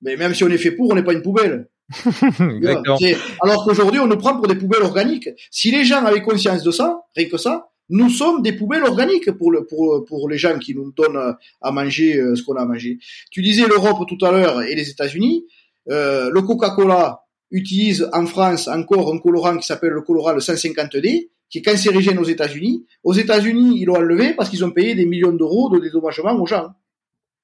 Mais 0.00 0.16
même 0.16 0.34
si 0.34 0.44
on 0.44 0.48
est 0.48 0.58
fait 0.58 0.70
pour, 0.70 0.90
on 0.90 0.94
n'est 0.94 1.02
pas 1.02 1.12
une 1.12 1.22
poubelle. 1.22 1.68
Alors 3.42 3.64
qu'aujourd'hui, 3.64 4.00
on 4.00 4.06
nous 4.06 4.16
prend 4.16 4.34
pour 4.34 4.48
des 4.48 4.56
poubelles 4.56 4.82
organiques. 4.82 5.28
Si 5.50 5.70
les 5.70 5.84
gens 5.84 6.04
avaient 6.04 6.22
conscience 6.22 6.62
de 6.62 6.70
ça, 6.70 7.02
rien 7.14 7.28
que 7.28 7.36
ça, 7.36 7.68
nous 7.88 8.10
sommes 8.10 8.42
des 8.42 8.52
poubelles 8.52 8.84
organiques 8.84 9.30
pour, 9.32 9.52
le, 9.52 9.64
pour, 9.64 10.04
pour 10.04 10.28
les 10.28 10.38
gens 10.38 10.58
qui 10.58 10.74
nous 10.74 10.92
donnent 10.92 11.36
à 11.60 11.70
manger 11.70 12.18
euh, 12.18 12.34
ce 12.34 12.42
qu'on 12.42 12.56
a 12.56 12.62
à 12.62 12.66
manger. 12.66 12.98
Tu 13.30 13.42
disais 13.42 13.66
l'Europe 13.66 14.08
tout 14.08 14.24
à 14.24 14.32
l'heure 14.32 14.62
et 14.62 14.74
les 14.74 14.88
États-Unis. 14.90 15.46
Euh, 15.88 16.30
le 16.30 16.42
Coca-Cola 16.42 17.20
utilise 17.50 18.08
en 18.12 18.26
France 18.26 18.68
encore 18.68 19.12
un 19.12 19.18
colorant 19.18 19.56
qui 19.56 19.66
s'appelle 19.66 19.92
le 19.92 20.02
colorant 20.02 20.32
le 20.32 20.40
150D, 20.40 21.30
qui 21.48 21.58
est 21.58 21.62
cancérigène 21.62 22.18
aux 22.18 22.24
États-Unis. 22.24 22.86
Aux 23.04 23.14
États-Unis, 23.14 23.80
ils 23.80 23.84
l'ont 23.84 23.96
enlevé 23.96 24.34
parce 24.34 24.50
qu'ils 24.50 24.64
ont 24.64 24.72
payé 24.72 24.94
des 24.94 25.06
millions 25.06 25.32
d'euros 25.32 25.70
de 25.70 25.78
dédommagement 25.78 26.34
aux 26.34 26.46
gens. 26.46 26.70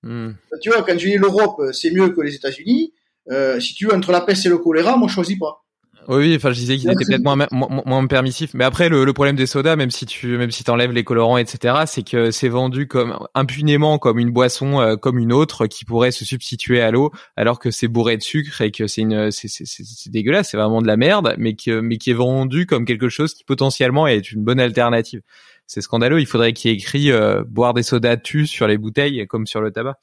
Hmm. 0.03 0.33
Tu 0.61 0.71
vois, 0.71 0.83
quand 0.83 0.97
tu 0.97 1.11
dis 1.11 1.17
l'Europe, 1.17 1.63
c'est 1.73 1.93
mieux 1.93 2.09
que 2.09 2.21
les 2.21 2.35
États-Unis. 2.35 2.93
Euh, 3.31 3.61
si 3.61 3.75
tu 3.75 3.87
veux, 3.87 3.95
entre 3.95 4.11
la 4.11 4.21
peste 4.21 4.47
et 4.47 4.49
le 4.49 4.59
choléra, 4.59 4.97
moi 4.97 5.07
je 5.09 5.15
choisis 5.15 5.39
pas. 5.39 5.62
Oui, 6.09 6.35
enfin, 6.37 6.51
je 6.51 6.59
disais 6.59 6.77
qu'ils 6.77 6.91
étaient 6.91 7.05
peut-être 7.05 7.23
moins, 7.23 7.47
moins, 7.51 8.07
permissifs. 8.07 8.55
Mais 8.55 8.65
après, 8.65 8.89
le, 8.89 9.05
le, 9.05 9.13
problème 9.13 9.37
des 9.37 9.47
sodas, 9.47 9.77
même 9.77 9.91
si 9.91 10.07
tu, 10.07 10.37
même 10.37 10.51
si 10.51 10.65
t'enlèves 10.65 10.93
les 10.93 11.05
colorants, 11.05 11.39
etc., 11.39 11.83
c'est 11.87 12.03
que 12.03 12.31
c'est 12.31 12.49
vendu 12.49 12.87
comme 12.87 13.19
impunément 13.35 13.99
comme 13.99 14.19
une 14.19 14.31
boisson, 14.31 14.81
euh, 14.81 14.97
comme 14.97 15.19
une 15.19 15.33
autre, 15.33 15.67
qui 15.67 15.85
pourrait 15.85 16.11
se 16.11 16.25
substituer 16.25 16.81
à 16.81 16.91
l'eau, 16.91 17.13
alors 17.37 17.59
que 17.59 17.71
c'est 17.71 17.89
bourré 17.89 18.17
de 18.17 18.23
sucre 18.23 18.61
et 18.61 18.71
que 18.71 18.87
c'est 18.87 19.03
une, 19.03 19.31
c'est, 19.31 19.49
c'est, 19.49 19.65
c'est 19.67 20.11
dégueulasse, 20.11 20.51
c'est 20.51 20.57
vraiment 20.57 20.83
de 20.83 20.87
la 20.87 20.97
merde, 20.97 21.35
mais 21.39 21.55
que, 21.55 21.81
mais 21.81 21.99
qui 21.99 22.11
est 22.11 22.15
vendu 22.15 22.67
comme 22.67 22.85
quelque 22.85 23.09
chose 23.09 23.35
qui 23.35 23.45
potentiellement 23.45 24.07
est 24.07 24.33
une 24.33 24.43
bonne 24.43 24.61
alternative. 24.61 25.21
C'est 25.67 25.81
scandaleux. 25.81 26.21
Il 26.21 26.27
faudrait 26.27 26.53
qu'il 26.53 26.71
y 26.71 26.75
ait 26.75 26.77
écrit 26.77 27.13
euh, 27.13 27.45
boire 27.47 27.73
des 27.75 27.83
sodas 27.83 28.17
tu 28.17 28.47
sur 28.47 28.67
les 28.67 28.77
bouteilles, 28.77 29.27
comme 29.27 29.47
sur 29.47 29.61
le 29.61 29.71
tabac. 29.71 29.99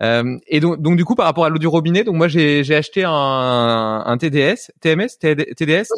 Euh, 0.00 0.38
et 0.46 0.60
donc, 0.60 0.80
donc 0.80 0.96
du 0.96 1.04
coup, 1.04 1.14
par 1.14 1.26
rapport 1.26 1.44
à 1.44 1.50
l'eau 1.50 1.58
du 1.58 1.66
robinet, 1.66 2.02
donc 2.02 2.16
moi 2.16 2.28
j'ai 2.28 2.64
j'ai 2.64 2.74
acheté 2.74 3.04
un, 3.04 4.02
un 4.06 4.18
TDS, 4.18 4.70
TMS, 4.80 5.18
TDS, 5.20 5.54
TDS, 5.54 5.88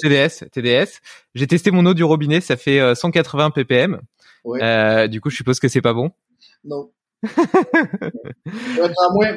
TDS, 0.00 0.44
TDS. 0.50 1.00
J'ai 1.34 1.46
testé 1.46 1.70
mon 1.70 1.86
eau 1.86 1.94
du 1.94 2.02
robinet, 2.02 2.40
ça 2.40 2.56
fait 2.56 2.94
180 2.94 3.46
euh, 3.46 3.50
ppm. 3.50 4.00
Ouais. 4.44 4.60
Euh, 4.62 5.06
du 5.06 5.20
coup, 5.20 5.30
je 5.30 5.36
suppose 5.36 5.60
que 5.60 5.68
c'est 5.68 5.80
pas 5.80 5.92
bon. 5.92 6.10
Non. 6.64 6.90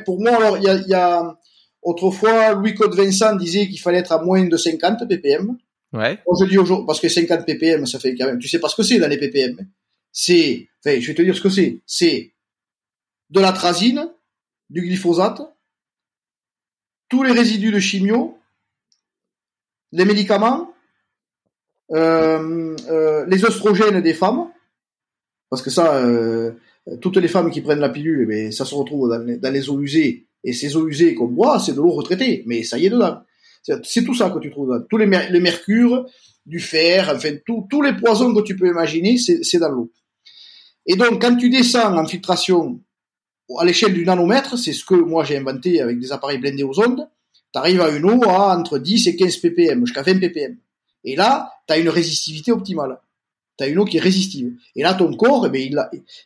pour 0.05 0.19
moi, 0.19 0.35
alors 0.35 0.57
il 0.57 0.63
y 0.63 0.69
a, 0.69 0.75
y 0.87 0.93
a 0.93 1.37
autrefois 1.81 2.53
Louis 2.53 2.73
Code 2.73 2.95
Vincent 2.95 3.35
disait 3.35 3.67
qu'il 3.67 3.79
fallait 3.79 3.99
être 3.99 4.11
à 4.11 4.23
moins 4.23 4.45
de 4.45 4.57
50 4.57 5.07
ppm. 5.07 5.57
Ouais. 5.93 6.17
Je 6.39 6.45
dis 6.45 6.57
aujourd'hui 6.57 6.85
parce 6.87 6.99
que 6.99 7.09
50 7.09 7.45
ppm, 7.45 7.85
ça 7.85 7.99
fait 7.99 8.15
quand 8.15 8.25
même. 8.25 8.39
Tu 8.39 8.47
sais 8.47 8.59
pas 8.59 8.69
ce 8.69 8.75
que 8.75 8.83
c'est 8.83 8.97
dans 8.97 9.07
les 9.07 9.17
ppm. 9.17 9.57
C'est, 10.11 10.67
enfin, 10.83 10.99
je 10.99 11.07
vais 11.07 11.13
te 11.13 11.21
dire 11.21 11.35
ce 11.35 11.41
que 11.41 11.49
c'est. 11.49 11.81
C'est 11.85 12.33
de 13.31 13.39
la 13.39 13.51
trazine, 13.51 14.09
du 14.69 14.81
glyphosate, 14.81 15.41
tous 17.09 17.23
les 17.23 17.31
résidus 17.31 17.71
de 17.71 17.79
chimio, 17.79 18.37
les 19.91 20.05
médicaments, 20.05 20.73
euh, 21.91 22.75
euh, 22.89 23.25
les 23.27 23.43
oestrogènes 23.43 24.01
des 24.01 24.13
femmes, 24.13 24.47
parce 25.49 25.61
que 25.61 25.69
ça, 25.69 25.95
euh, 25.95 26.51
toutes 27.01 27.17
les 27.17 27.27
femmes 27.27 27.51
qui 27.51 27.61
prennent 27.61 27.79
la 27.79 27.89
pilule, 27.89 28.31
eh 28.31 28.51
ça 28.51 28.63
se 28.63 28.75
retrouve 28.75 29.09
dans 29.09 29.51
les, 29.51 29.69
eaux 29.69 29.81
usées, 29.81 30.27
et 30.43 30.53
ces 30.53 30.77
eaux 30.77 30.87
usées 30.87 31.15
qu'on 31.15 31.27
boit, 31.27 31.59
c'est 31.59 31.73
de 31.73 31.77
l'eau 31.77 31.91
retraitée, 31.91 32.43
mais 32.45 32.63
ça 32.63 32.77
y 32.77 32.85
est 32.85 32.89
dedans. 32.89 33.21
C'est 33.63 34.03
tout 34.03 34.15
ça 34.15 34.29
que 34.31 34.39
tu 34.39 34.49
trouves 34.49 34.69
dedans. 34.69 34.85
Tous 34.89 34.97
les, 34.97 35.05
les 35.05 35.39
mercures, 35.39 36.05
du 36.45 36.59
fer, 36.59 37.11
enfin, 37.15 37.35
tous 37.45 37.81
les 37.81 37.93
poisons 37.93 38.33
que 38.33 38.41
tu 38.41 38.55
peux 38.55 38.67
imaginer, 38.67 39.17
c'est 39.17 39.59
dans 39.59 39.69
l'eau. 39.69 39.91
Et 40.85 40.95
donc, 40.95 41.21
quand 41.21 41.35
tu 41.35 41.49
descends 41.49 41.95
en 41.95 42.05
filtration 42.07 42.81
à 43.59 43.65
l'échelle 43.65 43.93
du 43.93 44.05
nanomètre, 44.05 44.57
c'est 44.57 44.73
ce 44.73 44.85
que 44.85 44.95
moi 44.95 45.23
j'ai 45.23 45.37
inventé 45.37 45.81
avec 45.81 45.99
des 45.99 46.11
appareils 46.11 46.37
blindés 46.37 46.63
aux 46.63 46.79
ondes, 46.79 47.07
tu 47.53 47.59
arrives 47.59 47.81
à 47.81 47.89
une 47.89 48.05
eau 48.05 48.23
à 48.23 48.57
entre 48.57 48.79
10 48.79 49.07
et 49.07 49.15
15 49.15 49.37
ppm, 49.37 49.85
jusqu'à 49.85 50.03
20 50.03 50.19
ppm. 50.19 50.57
Et 51.03 51.15
là, 51.15 51.51
tu 51.67 51.73
as 51.73 51.77
une 51.77 51.89
résistivité 51.89 52.51
optimale. 52.51 52.99
Tu 53.57 53.65
as 53.65 53.67
une 53.67 53.79
eau 53.79 53.85
qui 53.85 53.97
est 53.97 54.01
résistive. 54.01 54.53
Et 54.75 54.83
là, 54.83 54.93
ton 54.93 55.13
corps, 55.15 55.45
eh 55.45 55.49
bien, 55.49 55.69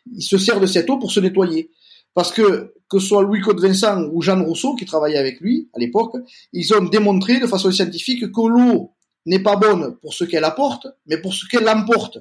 il, 0.06 0.22
se 0.22 0.38
sert 0.38 0.60
de 0.60 0.66
cette 0.66 0.88
eau 0.88 0.98
pour 0.98 1.10
se 1.10 1.20
nettoyer. 1.20 1.70
Parce 2.14 2.32
que, 2.32 2.74
que 2.88 2.98
ce 2.98 3.08
soit 3.08 3.22
Louis 3.22 3.40
Côte 3.40 3.60
Vincent 3.60 4.04
ou 4.12 4.22
Jean 4.22 4.42
Rousseau, 4.42 4.74
qui 4.74 4.84
travaillait 4.84 5.18
avec 5.18 5.40
lui 5.40 5.68
à 5.74 5.78
l'époque, 5.78 6.14
ils 6.52 6.72
ont 6.74 6.84
démontré 6.84 7.40
de 7.40 7.46
façon 7.46 7.70
scientifique 7.70 8.30
que 8.32 8.46
l'eau 8.46 8.92
n'est 9.26 9.42
pas 9.42 9.56
bonne 9.56 9.96
pour 9.96 10.14
ce 10.14 10.24
qu'elle 10.24 10.44
apporte, 10.44 10.86
mais 11.06 11.18
pour 11.18 11.34
ce 11.34 11.46
qu'elle 11.46 11.68
emporte. 11.68 12.18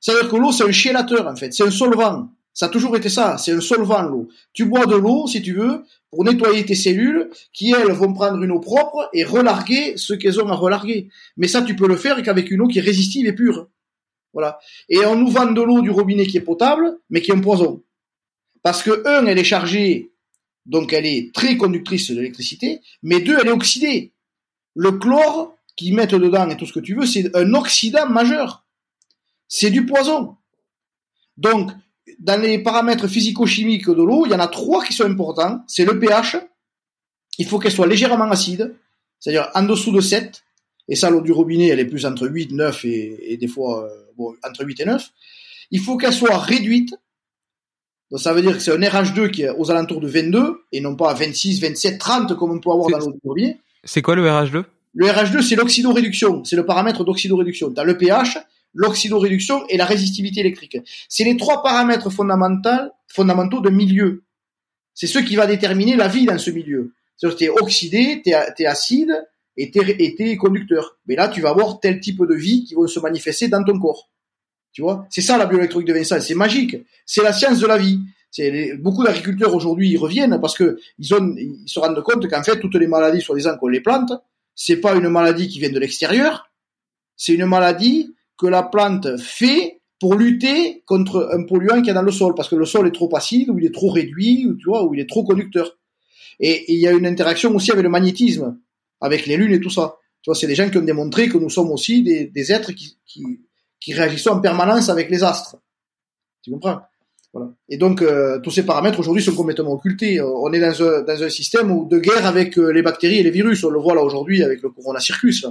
C'est-à-dire 0.00 0.30
que 0.30 0.36
l'eau, 0.36 0.52
c'est 0.52 0.64
un 0.64 0.72
chélateur, 0.72 1.26
en 1.26 1.36
fait. 1.36 1.52
C'est 1.52 1.64
un 1.64 1.70
solvant. 1.70 2.28
Ça 2.52 2.66
a 2.66 2.68
toujours 2.68 2.96
été 2.96 3.08
ça, 3.08 3.38
c'est 3.38 3.52
un 3.52 3.60
solvant 3.60 4.02
l'eau. 4.02 4.28
Tu 4.52 4.64
bois 4.64 4.86
de 4.86 4.96
l'eau, 4.96 5.26
si 5.26 5.40
tu 5.40 5.54
veux, 5.54 5.84
pour 6.10 6.24
nettoyer 6.24 6.64
tes 6.64 6.74
cellules, 6.74 7.30
qui 7.52 7.72
elles 7.72 7.92
vont 7.92 8.12
prendre 8.12 8.42
une 8.42 8.50
eau 8.50 8.58
propre 8.58 9.08
et 9.12 9.24
relarguer 9.24 9.96
ce 9.96 10.14
qu'elles 10.14 10.40
ont 10.40 10.48
à 10.48 10.54
relarguer. 10.54 11.08
Mais 11.36 11.48
ça, 11.48 11.62
tu 11.62 11.76
peux 11.76 11.86
le 11.86 11.96
faire 11.96 12.22
qu'avec 12.22 12.50
une 12.50 12.60
eau 12.60 12.66
qui 12.66 12.78
est 12.78 12.82
résistive 12.82 13.26
et 13.26 13.32
pure. 13.32 13.68
Voilà. 14.32 14.58
Et 14.88 14.98
on 15.06 15.16
nous 15.16 15.28
vend 15.28 15.50
de 15.50 15.62
l'eau 15.62 15.80
du 15.80 15.90
robinet 15.90 16.26
qui 16.26 16.36
est 16.36 16.42
potable, 16.42 16.98
mais 17.08 17.20
qui 17.22 17.30
est 17.30 17.34
un 17.34 17.40
poison. 17.40 17.82
Parce 18.62 18.82
que, 18.82 19.06
un, 19.06 19.26
elle 19.26 19.38
est 19.38 19.44
chargée, 19.44 20.12
donc 20.66 20.92
elle 20.92 21.06
est 21.06 21.32
très 21.32 21.56
conductrice 21.56 22.10
de 22.10 22.16
l'électricité, 22.16 22.80
mais 23.02 23.20
deux, 23.20 23.38
elle 23.40 23.48
est 23.48 23.52
oxydée. 23.52 24.12
Le 24.74 24.92
chlore 24.92 25.56
qu'ils 25.76 25.94
mettent 25.94 26.14
dedans 26.14 26.48
et 26.50 26.56
tout 26.56 26.66
ce 26.66 26.72
que 26.72 26.80
tu 26.80 26.94
veux, 26.94 27.06
c'est 27.06 27.34
un 27.36 27.54
oxydant 27.54 28.08
majeur. 28.08 28.64
C'est 29.48 29.70
du 29.70 29.86
poison. 29.86 30.36
Donc, 31.36 31.70
dans 32.18 32.40
les 32.40 32.58
paramètres 32.58 33.08
physico-chimiques 33.08 33.88
de 33.88 34.02
l'eau, 34.02 34.26
il 34.26 34.32
y 34.32 34.34
en 34.34 34.40
a 34.40 34.48
trois 34.48 34.84
qui 34.84 34.92
sont 34.92 35.04
importants. 35.04 35.62
C'est 35.66 35.84
le 35.84 35.98
pH. 35.98 36.36
Il 37.38 37.46
faut 37.46 37.58
qu'elle 37.58 37.72
soit 37.72 37.86
légèrement 37.86 38.30
acide, 38.30 38.74
c'est-à-dire 39.18 39.48
en 39.54 39.62
dessous 39.62 39.92
de 39.92 40.00
7. 40.00 40.42
Et 40.88 40.96
ça, 40.96 41.08
l'eau 41.08 41.20
du 41.20 41.32
robinet, 41.32 41.68
elle 41.68 41.80
est 41.80 41.86
plus 41.86 42.04
entre 42.04 42.26
8, 42.26 42.52
9 42.52 42.84
et, 42.84 43.36
des 43.40 43.48
fois 43.48 43.84
euh, 43.84 43.88
bon, 44.16 44.34
entre 44.44 44.64
8 44.64 44.80
et 44.80 44.84
9. 44.84 45.08
Il 45.70 45.80
faut 45.80 45.96
qu'elle 45.96 46.12
soit 46.12 46.36
réduite. 46.36 46.94
Donc 48.10 48.20
ça 48.20 48.32
veut 48.32 48.42
dire 48.42 48.52
que 48.52 48.58
c'est 48.58 48.72
un 48.72 48.80
RH2 48.80 49.30
qui 49.30 49.42
est 49.42 49.50
aux 49.50 49.70
alentours 49.70 50.00
de 50.00 50.08
22 50.08 50.64
et 50.72 50.80
non 50.80 50.96
pas 50.96 51.10
à 51.10 51.14
26, 51.14 51.60
27, 51.60 51.98
30 51.98 52.36
comme 52.36 52.50
on 52.50 52.58
peut 52.58 52.70
avoir 52.70 52.90
dans 52.90 52.98
l'eau 52.98 53.12
du 53.12 53.20
robinet. 53.24 53.60
C'est 53.84 54.02
quoi 54.02 54.16
le 54.16 54.24
RH2 54.24 54.64
Le 54.94 55.06
RH2, 55.06 55.42
c'est 55.42 55.54
l'oxydoréduction. 55.54 56.44
C'est 56.44 56.56
le 56.56 56.66
paramètre 56.66 57.04
d'oxydoréduction. 57.04 57.68
Dans 57.68 57.84
le 57.84 57.96
pH, 57.96 58.38
l'oxydoréduction 58.74 59.66
et 59.68 59.76
la 59.76 59.84
résistivité 59.84 60.40
électrique. 60.40 60.78
C'est 61.08 61.24
les 61.24 61.36
trois 61.36 61.62
paramètres 61.62 62.10
fondamentaux, 62.10 63.60
de 63.60 63.70
milieu. 63.70 64.24
C'est 64.94 65.06
ce 65.06 65.18
qui 65.18 65.36
va 65.36 65.46
déterminer 65.46 65.96
la 65.96 66.08
vie 66.08 66.26
dans 66.26 66.38
ce 66.38 66.50
milieu. 66.50 66.92
C'est-à-dire 67.16 67.36
que 67.36 67.44
tu 67.44 67.50
es 67.50 67.50
oxydé, 67.50 68.22
tu 68.24 68.30
es, 68.30 68.66
acide 68.66 69.12
et 69.56 69.70
tu 69.70 69.80
es, 69.80 70.36
conducteur. 70.36 70.98
Mais 71.06 71.16
là, 71.16 71.28
tu 71.28 71.40
vas 71.40 71.50
avoir 71.50 71.80
tel 71.80 72.00
type 72.00 72.20
de 72.20 72.34
vie 72.34 72.64
qui 72.64 72.74
va 72.74 72.86
se 72.86 73.00
manifester 73.00 73.48
dans 73.48 73.62
ton 73.64 73.78
corps. 73.78 74.10
Tu 74.72 74.82
vois? 74.82 75.06
C'est 75.10 75.20
ça 75.20 75.36
la 75.36 75.46
bioélectronique 75.46 75.88
de 75.88 75.94
Vincent, 75.94 76.20
c'est 76.20 76.34
magique. 76.34 76.76
C'est 77.04 77.22
la 77.22 77.32
science 77.32 77.60
de 77.60 77.66
la 77.66 77.76
vie. 77.76 78.00
Beaucoup 78.78 79.02
d'agriculteurs 79.02 79.54
aujourd'hui 79.54 79.90
ils 79.90 79.96
reviennent 79.96 80.40
parce 80.40 80.56
que 80.56 80.78
ils, 80.98 81.06
se 81.66 81.80
rendent 81.80 82.02
compte 82.02 82.28
qu'en 82.28 82.42
fait 82.44 82.60
toutes 82.60 82.76
les 82.76 82.86
maladies 82.86 83.20
soi-disant 83.20 83.56
qu'on 83.58 83.66
les 83.66 83.80
plante, 83.80 84.12
c'est 84.54 84.76
pas 84.76 84.94
une 84.94 85.08
maladie 85.08 85.48
qui 85.48 85.58
vient 85.58 85.70
de 85.70 85.78
l'extérieur, 85.80 86.48
c'est 87.16 87.34
une 87.34 87.46
maladie 87.46 88.14
que 88.40 88.46
la 88.46 88.62
plante 88.62 89.18
fait 89.18 89.80
pour 90.00 90.14
lutter 90.14 90.82
contre 90.86 91.28
un 91.32 91.44
polluant 91.44 91.76
qu'il 91.76 91.88
y 91.88 91.90
a 91.90 91.94
dans 91.94 92.02
le 92.02 92.10
sol, 92.10 92.34
parce 92.34 92.48
que 92.48 92.56
le 92.56 92.64
sol 92.64 92.86
est 92.86 92.92
trop 92.92 93.14
acide, 93.14 93.50
ou 93.50 93.58
il 93.58 93.66
est 93.66 93.74
trop 93.74 93.90
réduit, 93.90 94.46
ou 94.46 94.56
tu 94.56 94.64
vois, 94.64 94.84
ou 94.84 94.94
il 94.94 95.00
est 95.00 95.08
trop 95.08 95.24
conducteur. 95.24 95.76
Et, 96.40 96.72
il 96.72 96.78
y 96.78 96.88
a 96.88 96.92
une 96.92 97.06
interaction 97.06 97.54
aussi 97.54 97.70
avec 97.70 97.84
le 97.84 97.90
magnétisme, 97.90 98.58
avec 99.02 99.26
les 99.26 99.36
lunes 99.36 99.52
et 99.52 99.60
tout 99.60 99.68
ça. 99.68 99.96
Tu 100.22 100.30
vois, 100.30 100.34
c'est 100.34 100.46
des 100.46 100.54
gens 100.54 100.70
qui 100.70 100.78
ont 100.78 100.82
démontré 100.82 101.28
que 101.28 101.36
nous 101.36 101.50
sommes 101.50 101.70
aussi 101.70 102.02
des, 102.02 102.52
êtres 102.52 102.72
qui, 102.72 102.98
qui, 103.06 103.40
qui 103.78 103.92
réagissent 103.92 104.26
en 104.26 104.40
permanence 104.40 104.88
avec 104.88 105.10
les 105.10 105.22
astres. 105.22 105.56
Tu 106.42 106.50
comprends? 106.50 106.80
Voilà. 107.34 107.50
Et 107.68 107.76
donc, 107.76 108.00
euh, 108.02 108.40
tous 108.40 108.50
ces 108.50 108.64
paramètres 108.64 108.98
aujourd'hui 108.98 109.22
sont 109.22 109.34
complètement 109.34 109.72
occultés. 109.72 110.18
Euh, 110.18 110.26
on 110.26 110.52
est 110.52 110.60
dans 110.60 110.82
un, 110.82 111.02
dans 111.02 111.22
un 111.22 111.28
système 111.28 111.88
de 111.88 111.98
guerre 111.98 112.26
avec 112.26 112.58
euh, 112.58 112.70
les 112.72 112.82
bactéries 112.82 113.18
et 113.18 113.22
les 113.22 113.30
virus. 113.30 113.62
On 113.64 113.70
le 113.70 113.78
voit 113.78 113.94
là 113.94 114.02
aujourd'hui 114.02 114.42
avec 114.42 114.62
le 114.62 114.70
Corona 114.70 114.98
Circus. 114.98 115.46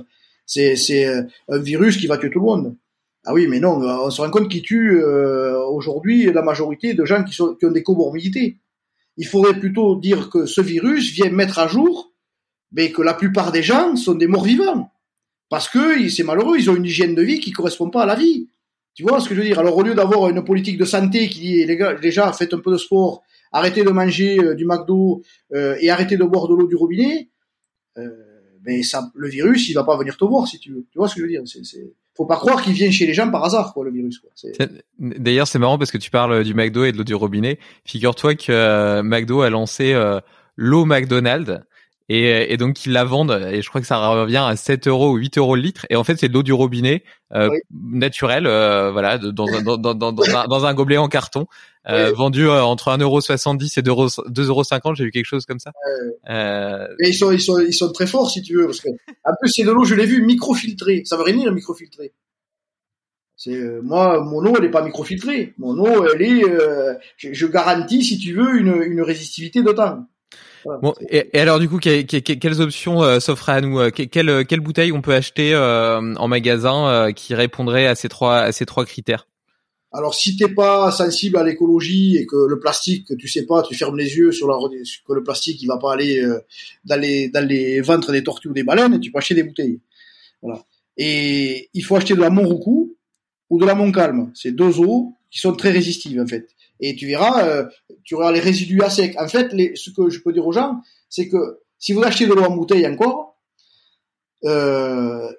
C'est, 0.50 0.76
c'est 0.76 1.06
un 1.06 1.60
virus 1.60 1.98
qui 1.98 2.08
va 2.08 2.18
tuer 2.18 2.32
tout 2.32 2.40
le 2.40 2.46
monde. 2.46 2.76
Ah 3.26 3.34
oui, 3.34 3.46
mais 3.48 3.60
non, 3.60 3.78
on 3.78 4.10
se 4.10 4.22
rend 4.22 4.32
compte 4.32 4.50
qu'il 4.50 4.64
tue 4.64 5.04
aujourd'hui 5.04 6.26
la 6.32 6.42
majorité 6.42 6.96
de 6.96 7.06
gens 7.06 7.24
qui, 7.24 7.40
ont 7.42 7.72
des 7.72 7.84
comorbidités. 7.84 8.58
Il 9.18 9.28
faudrait 9.28 9.60
plutôt 9.60 9.96
dire 9.96 10.30
que 10.30 10.48
ce 10.48 10.62
virus 10.62 11.14
vient 11.14 11.30
mettre 11.30 11.60
à 11.60 11.68
jour 11.68 12.10
mais 12.72 12.92
que 12.92 13.02
la 13.02 13.14
plupart 13.14 13.52
des 13.52 13.64
gens 13.64 13.96
sont 13.96 14.16
des 14.16 14.28
morts 14.28 14.44
vivants. 14.44 14.92
Parce 15.50 15.68
que 15.68 16.08
c'est 16.10 16.24
malheureux, 16.24 16.58
ils 16.60 16.70
ont 16.70 16.76
une 16.76 16.86
hygiène 16.86 17.16
de 17.16 17.24
vie 17.24 17.40
qui 17.40 17.52
correspond 17.52 17.90
pas 17.90 18.04
à 18.04 18.06
la 18.06 18.16
vie. 18.16 18.50
Tu 18.94 19.04
vois 19.04 19.20
ce 19.20 19.30
que 19.30 19.36
je 19.36 19.40
veux 19.40 19.46
dire? 19.46 19.60
Alors 19.60 19.78
au 19.78 19.82
lieu 19.82 19.96
d'avoir 19.96 20.30
une 20.30 20.44
politique 20.44 20.78
de 20.78 20.86
santé 20.86 21.28
qui 21.30 21.40
dit 21.40 21.66
les 21.66 21.78
gars, 21.78 21.94
déjà 21.96 22.32
faites 22.34 22.54
un 22.54 22.60
peu 22.60 22.72
de 22.72 22.78
sport, 22.78 23.24
arrêtez 23.52 23.84
de 23.84 23.90
manger 23.90 24.40
euh, 24.40 24.56
du 24.56 24.66
McDo 24.66 25.24
euh, 25.54 25.76
et 25.80 25.90
arrêtez 25.90 26.18
de 26.18 26.24
boire 26.24 26.48
de 26.48 26.56
l'eau 26.56 26.68
du 26.68 26.76
robinet, 26.76 27.30
euh, 27.98 28.29
ben 28.70 28.84
ça, 28.84 29.12
le 29.16 29.30
virus 29.30 29.70
il 29.70 29.74
va 29.74 29.84
pas 29.84 29.98
venir 29.98 30.18
te 30.18 30.26
voir 30.26 30.48
si 30.48 30.60
tu 30.60 30.72
veux. 30.72 30.86
Tu 30.92 30.98
vois 30.98 31.08
ce 31.08 31.16
que 31.16 31.22
je 31.22 31.26
veux 31.26 31.32
dire? 31.32 31.42
C'est, 31.46 31.66
c'est... 31.66 31.94
faut 32.16 32.26
pas 32.26 32.38
croire 32.38 32.62
qu'il 32.62 32.74
vient 32.74 32.92
chez 32.92 33.06
les 33.06 33.14
gens 33.14 33.30
par 33.32 33.44
hasard 33.44 33.74
le 33.84 33.92
virus. 33.92 34.20
Quoi. 34.20 34.30
D'ailleurs 35.00 35.48
c'est 35.48 35.60
marrant 35.60 35.78
parce 35.78 35.92
que 35.92 35.98
tu 35.98 36.12
parles 36.12 36.44
du 36.44 36.54
McDo 36.54 36.84
et 36.86 36.92
de 36.92 36.98
l'eau 36.98 37.04
du 37.04 37.16
robinet. 37.16 37.60
Figure-toi 37.86 38.36
que 38.36 39.02
McDo 39.02 39.42
a 39.42 39.50
lancé 39.50 39.96
l'eau 40.56 40.86
McDonald's 40.86 41.60
et, 42.10 42.52
et, 42.52 42.58
donc 42.58 42.88
ils 42.88 42.92
la 42.92 43.04
vendent 43.04 43.48
et 43.52 43.62
je 43.62 43.70
crois 43.70 43.80
que 43.80 43.88
ça 43.88 44.00
revient 44.10 44.44
à 44.44 44.56
7 44.56 44.88
euros 44.88 45.12
ou 45.12 45.18
8 45.18 45.38
euros 45.38 45.56
le 45.56 45.62
litre. 45.62 45.86
Et 45.92 45.96
en 45.96 46.04
fait 46.04 46.18
c'est 46.18 46.28
de 46.28 46.34
l'eau 46.34 46.42
du 46.42 46.54
robinet 46.54 47.04
euh, 47.36 47.50
naturelle 47.72 48.48
euh, 48.48 48.92
voilà 48.92 49.20
dans, 49.20 49.48
un, 49.48 49.62
dans, 49.62 49.78
dans, 49.78 49.94
dans, 49.94 50.36
un, 50.36 50.48
dans, 50.48 50.66
un, 50.66 50.74
gobelet 50.74 50.98
en 50.98 51.08
carton 51.08 51.46
euh, 51.88 52.12
vendu 52.12 52.48
euh, 52.48 52.64
entre 52.64 52.90
1,70 52.90 53.80
et 53.80 53.84
2,50 53.84 54.48
euros 54.48 54.96
j'ai 54.96 55.04
vu 55.04 55.12
quelque 55.12 55.26
chose 55.26 55.46
comme 55.46 55.60
ça. 55.60 55.72
Euh... 56.30 56.88
mais 57.00 57.10
ils 57.10 57.14
sont 57.14 57.32
ils 57.32 57.42
sont 57.42 57.60
ils 57.60 57.74
sont 57.74 57.92
très 57.92 58.08
forts 58.08 58.32
si 58.32 58.42
tu 58.42 58.56
veux 58.56 58.66
parce 58.66 58.82
que 58.82 58.90
en 58.90 59.34
plus 59.40 59.52
c'est 59.54 59.64
de 59.64 59.72
l'eau 59.72 59.86
je 59.86 59.94
l'ai 59.94 60.08
vu 60.08 60.24
microfiltrée. 60.24 61.04
Ça 61.06 61.16
veut 61.16 61.24
rien 61.24 61.38
dire 61.38 61.52
microfiltrée. 61.52 62.12
C'est 63.38 63.54
euh, 63.54 63.82
moi 63.84 64.24
mon 64.24 64.44
eau 64.48 64.56
elle 64.58 64.66
est 64.66 64.72
pas 64.72 64.84
microfiltrée. 64.84 65.54
Mon 65.60 65.78
eau 65.78 66.08
elle 66.08 66.24
est 66.24 66.44
je, 67.18 67.34
je, 67.34 67.46
garantis 67.46 68.02
si 68.02 68.18
tu 68.18 68.34
veux 68.34 68.58
une, 68.60 68.82
une 68.82 69.02
résistivité 69.02 69.62
de 69.62 69.72
temps 69.72 70.08
Bon, 70.66 70.94
et, 71.10 71.40
alors 71.40 71.60
du 71.60 71.70
coup, 71.70 71.80
quelles 71.80 72.62
options 72.62 73.04
euh, 73.04 73.20
s'offrent 73.20 73.50
à 73.50 73.62
nous 73.62 73.80
euh, 73.80 73.90
quelle, 73.90 74.30
euh, 74.30 74.44
quelle 74.44 74.60
bouteille 74.60 74.92
on 74.92 75.02
peut 75.02 75.14
acheter 75.14 75.56
en 75.56 76.28
magasin 76.28 77.12
qui 77.14 77.34
répondrait 77.34 77.88
à 77.88 77.96
ces 77.96 78.10
trois 78.10 78.40
à 78.40 78.52
ces 78.52 78.66
trois 78.66 78.86
critères? 78.86 79.28
Alors 79.92 80.14
si 80.14 80.38
t'es 80.38 80.50
pas 80.50 80.92
sensible 80.92 81.38
à 81.38 81.44
l'écologie 81.44 82.18
et 82.18 82.28
que 82.28 82.36
le 82.48 82.60
plastique, 82.60 83.18
tu 83.18 83.28
sais 83.28 83.46
pas, 83.48 83.64
tu 83.64 83.76
fermes 83.76 83.98
les 83.98 84.16
yeux 84.16 84.32
sur 84.32 84.48
la 84.48 84.56
que 85.08 85.14
le 85.14 85.24
plastique 85.24 85.62
il 85.62 85.68
va 85.68 85.78
pas 85.78 85.94
aller 85.94 86.24
dans 86.86 87.00
les 87.00 87.30
dans 87.30 87.46
les 87.48 87.82
ventres 87.82 88.12
des 88.12 88.24
tortues 88.24 88.50
ou 88.50 88.54
des 88.54 88.64
baleines, 88.64 89.00
tu 89.00 89.12
peux 89.12 89.18
acheter 89.18 89.36
des 89.36 89.44
bouteilles. 89.44 89.80
Voilà. 90.42 90.64
Et 90.98 91.70
il 91.74 91.84
faut 91.84 91.96
acheter 91.96 92.14
de 92.14 92.22
la 92.22 92.30
Montroucou 92.30 92.96
ou 93.50 93.60
de 93.60 93.66
la 93.66 93.74
Montcalm. 93.74 94.32
C'est 94.36 94.52
deux 94.52 94.80
eaux 94.80 95.16
qui 95.32 95.40
sont 95.40 95.54
très 95.54 95.72
résistives 95.72 96.22
en 96.22 96.28
fait 96.28 96.48
et 96.80 96.96
tu 96.96 97.08
verras, 97.08 97.46
euh, 97.46 97.66
tu 98.04 98.16
auras 98.16 98.32
les 98.32 98.40
résidus 98.40 98.82
à 98.82 98.90
sec. 98.90 99.16
En 99.20 99.28
fait, 99.28 99.52
les, 99.54 99.76
ce 99.76 99.90
que 99.90 100.10
je 100.10 100.20
peux 100.22 100.34
dire 100.34 100.48
aux 100.48 100.52
gens, 100.52 100.82
c'est 101.10 101.28
que 101.28 101.60
si 101.78 101.94
vous 101.94 102.04
achetez 102.04 102.26
de 102.26 102.34
l'eau 102.34 102.44
en 102.44 102.56
bouteille 102.56 102.88
encore, 102.88 103.38
euh, 104.46 105.30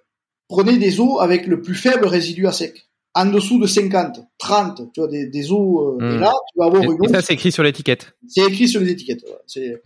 prenez 0.49 0.77
des 0.79 1.01
eaux 1.01 1.21
avec 1.21 1.47
le 1.47 1.63
plus 1.63 1.75
faible 1.75 2.07
résidu 2.07 2.47
à 2.47 2.53
sec. 2.53 2.87
En 3.15 3.27
dessous 3.27 3.59
de 3.59 3.67
50, 3.67 4.21
30, 4.39 4.93
tu 4.93 5.01
vois, 5.01 5.09
des, 5.09 5.27
des 5.27 5.51
eaux. 5.51 5.99
Euh, 6.01 6.05
Et 6.05 6.17
hmm. 6.17 6.21
là, 6.21 6.33
tu 6.53 6.59
vas 6.59 6.67
avoir 6.67 6.83
une 6.83 6.93
eau. 6.93 7.05
Et 7.05 7.09
ça, 7.09 7.23
c'est 7.23 7.35
écrit 7.35 7.51
sur 7.51 7.63
l'étiquette. 7.63 8.15
C'est 8.29 8.45
écrit 8.45 8.69
sur 8.69 8.81
les 8.81 8.91
étiquettes. 8.91 9.25
C'est 9.47 9.83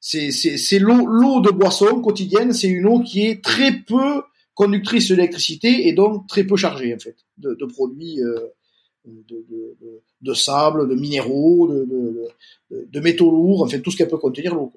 c'est 0.00 0.78
l'eau 0.78 1.06
l'eau 1.06 1.40
de 1.40 1.50
boisson 1.50 2.00
quotidienne. 2.00 2.52
C'est 2.52 2.68
une 2.68 2.86
eau 2.86 3.00
qui 3.00 3.26
est 3.26 3.42
très 3.42 3.72
peu 3.72 4.22
conductrice 4.54 5.08
d'électricité 5.08 5.88
et 5.88 5.92
donc 5.92 6.28
très 6.28 6.44
peu 6.44 6.56
chargée 6.56 6.94
en 6.94 6.98
fait 6.98 7.16
de, 7.38 7.54
de 7.54 7.64
produits. 7.66 8.20
Euh, 8.22 8.48
de, 9.06 9.44
de, 9.48 10.02
de, 10.20 10.34
sable, 10.34 10.88
de 10.88 10.94
minéraux, 10.94 11.68
de, 11.68 13.00
métaux 13.00 13.30
lourds, 13.30 13.62
enfin 13.62 13.78
tout 13.80 13.90
ce 13.90 13.96
qu'elle 13.96 14.08
peut 14.08 14.18
contenir 14.18 14.54
l'eau. 14.54 14.72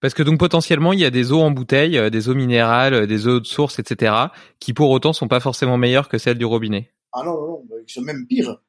Parce 0.00 0.14
que 0.14 0.22
donc 0.22 0.38
potentiellement 0.38 0.92
il 0.92 1.00
y 1.00 1.04
a 1.04 1.10
des 1.10 1.30
eaux 1.32 1.40
en 1.40 1.50
bouteille, 1.50 1.96
euh, 1.96 2.10
des 2.10 2.28
eaux 2.28 2.34
minérales, 2.34 2.94
euh, 2.94 3.06
des 3.06 3.28
eaux 3.28 3.40
de 3.40 3.46
source, 3.46 3.78
etc., 3.78 4.14
qui 4.58 4.72
pour 4.72 4.90
autant 4.90 5.12
sont 5.12 5.28
pas 5.28 5.38
forcément 5.38 5.78
meilleures 5.78 6.08
que 6.08 6.18
celles 6.18 6.38
du 6.38 6.44
robinet. 6.44 6.90
Ah 7.12 7.22
non 7.24 7.32
non 7.34 7.46
non, 7.46 7.62
bah, 7.68 7.76
ils 7.86 7.92
sont 7.92 8.02
même 8.02 8.26
pires. 8.26 8.60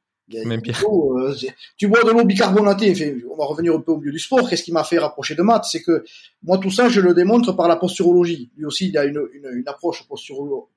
même 0.45 0.61
pire. 0.61 0.79
Euh, 0.83 1.33
tu 1.77 1.87
bois 1.87 2.03
de 2.03 2.11
l'eau 2.11 2.23
bicarbonatée. 2.23 3.23
on 3.31 3.35
va 3.35 3.45
revenir 3.45 3.73
un 3.73 3.79
peu 3.79 3.93
au 3.93 3.97
milieu 3.97 4.11
du 4.11 4.19
sport. 4.19 4.47
Qu'est-ce 4.47 4.63
qui 4.63 4.71
m'a 4.71 4.83
fait 4.83 4.99
rapprocher 4.99 5.33
de 5.33 5.41
maths 5.41 5.65
C'est 5.65 5.81
que 5.81 6.03
moi 6.43 6.59
tout 6.59 6.69
ça 6.69 6.87
je 6.87 7.01
le 7.01 7.15
démontre 7.15 7.53
par 7.53 7.67
la 7.67 7.77
posturologie. 7.77 8.51
Lui 8.55 8.65
aussi 8.65 8.89
il 8.89 8.97
a 8.97 9.05
une, 9.05 9.27
une, 9.33 9.49
une 9.53 9.67
approche 9.67 10.07
posturologique 10.07 10.67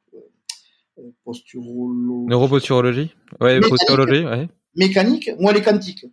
posturologie. 1.25 2.29
Neuroposturologie 2.29 3.15
Ouais, 3.41 3.55
mécanique, 3.55 3.71
posturologie, 3.71 4.25
ouais. 4.25 4.49
Mécanique, 4.75 5.31
moi 5.39 5.53
les 5.53 5.63
quantiques. 5.63 6.07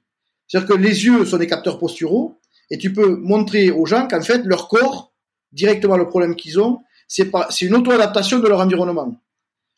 C'est-à-dire 0.47 0.69
que 0.69 0.79
les 0.79 1.05
yeux 1.05 1.25
sont 1.25 1.37
des 1.37 1.47
capteurs 1.47 1.79
posturaux 1.79 2.39
et 2.69 2.77
tu 2.77 2.93
peux 2.93 3.15
montrer 3.17 3.71
aux 3.71 3.85
gens 3.85 4.07
qu'en 4.07 4.21
fait 4.21 4.43
leur 4.45 4.67
corps, 4.67 5.13
directement 5.51 5.97
le 5.97 6.07
problème 6.07 6.35
qu'ils 6.35 6.59
ont, 6.59 6.79
c'est 7.07 7.29
une 7.61 7.75
auto-adaptation 7.75 8.39
de 8.39 8.47
leur 8.47 8.59
environnement. 8.59 9.15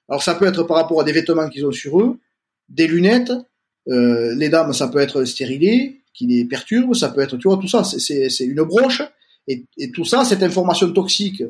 Alors 0.09 0.23
ça 0.23 0.35
peut 0.35 0.45
être 0.45 0.63
par 0.63 0.77
rapport 0.77 1.01
à 1.01 1.03
des 1.03 1.11
vêtements 1.11 1.49
qu'ils 1.49 1.65
ont 1.65 1.71
sur 1.71 1.99
eux, 1.99 2.19
des 2.69 2.87
lunettes, 2.87 3.33
euh, 3.87 4.33
les 4.35 4.49
dames 4.49 4.73
ça 4.73 4.87
peut 4.87 4.99
être 4.99 5.25
stérilé, 5.25 6.01
qui 6.13 6.27
les 6.27 6.45
perturbe, 6.45 6.93
ça 6.95 7.09
peut 7.09 7.21
être, 7.21 7.37
tu 7.37 7.47
vois, 7.47 7.57
tout 7.57 7.67
ça, 7.67 7.83
c'est, 7.83 8.29
c'est, 8.29 8.45
une 8.45 8.63
broche 8.63 9.01
et, 9.47 9.65
et 9.77 9.91
tout 9.91 10.05
ça, 10.05 10.23
cette 10.23 10.43
information 10.43 10.91
toxique 10.91 11.43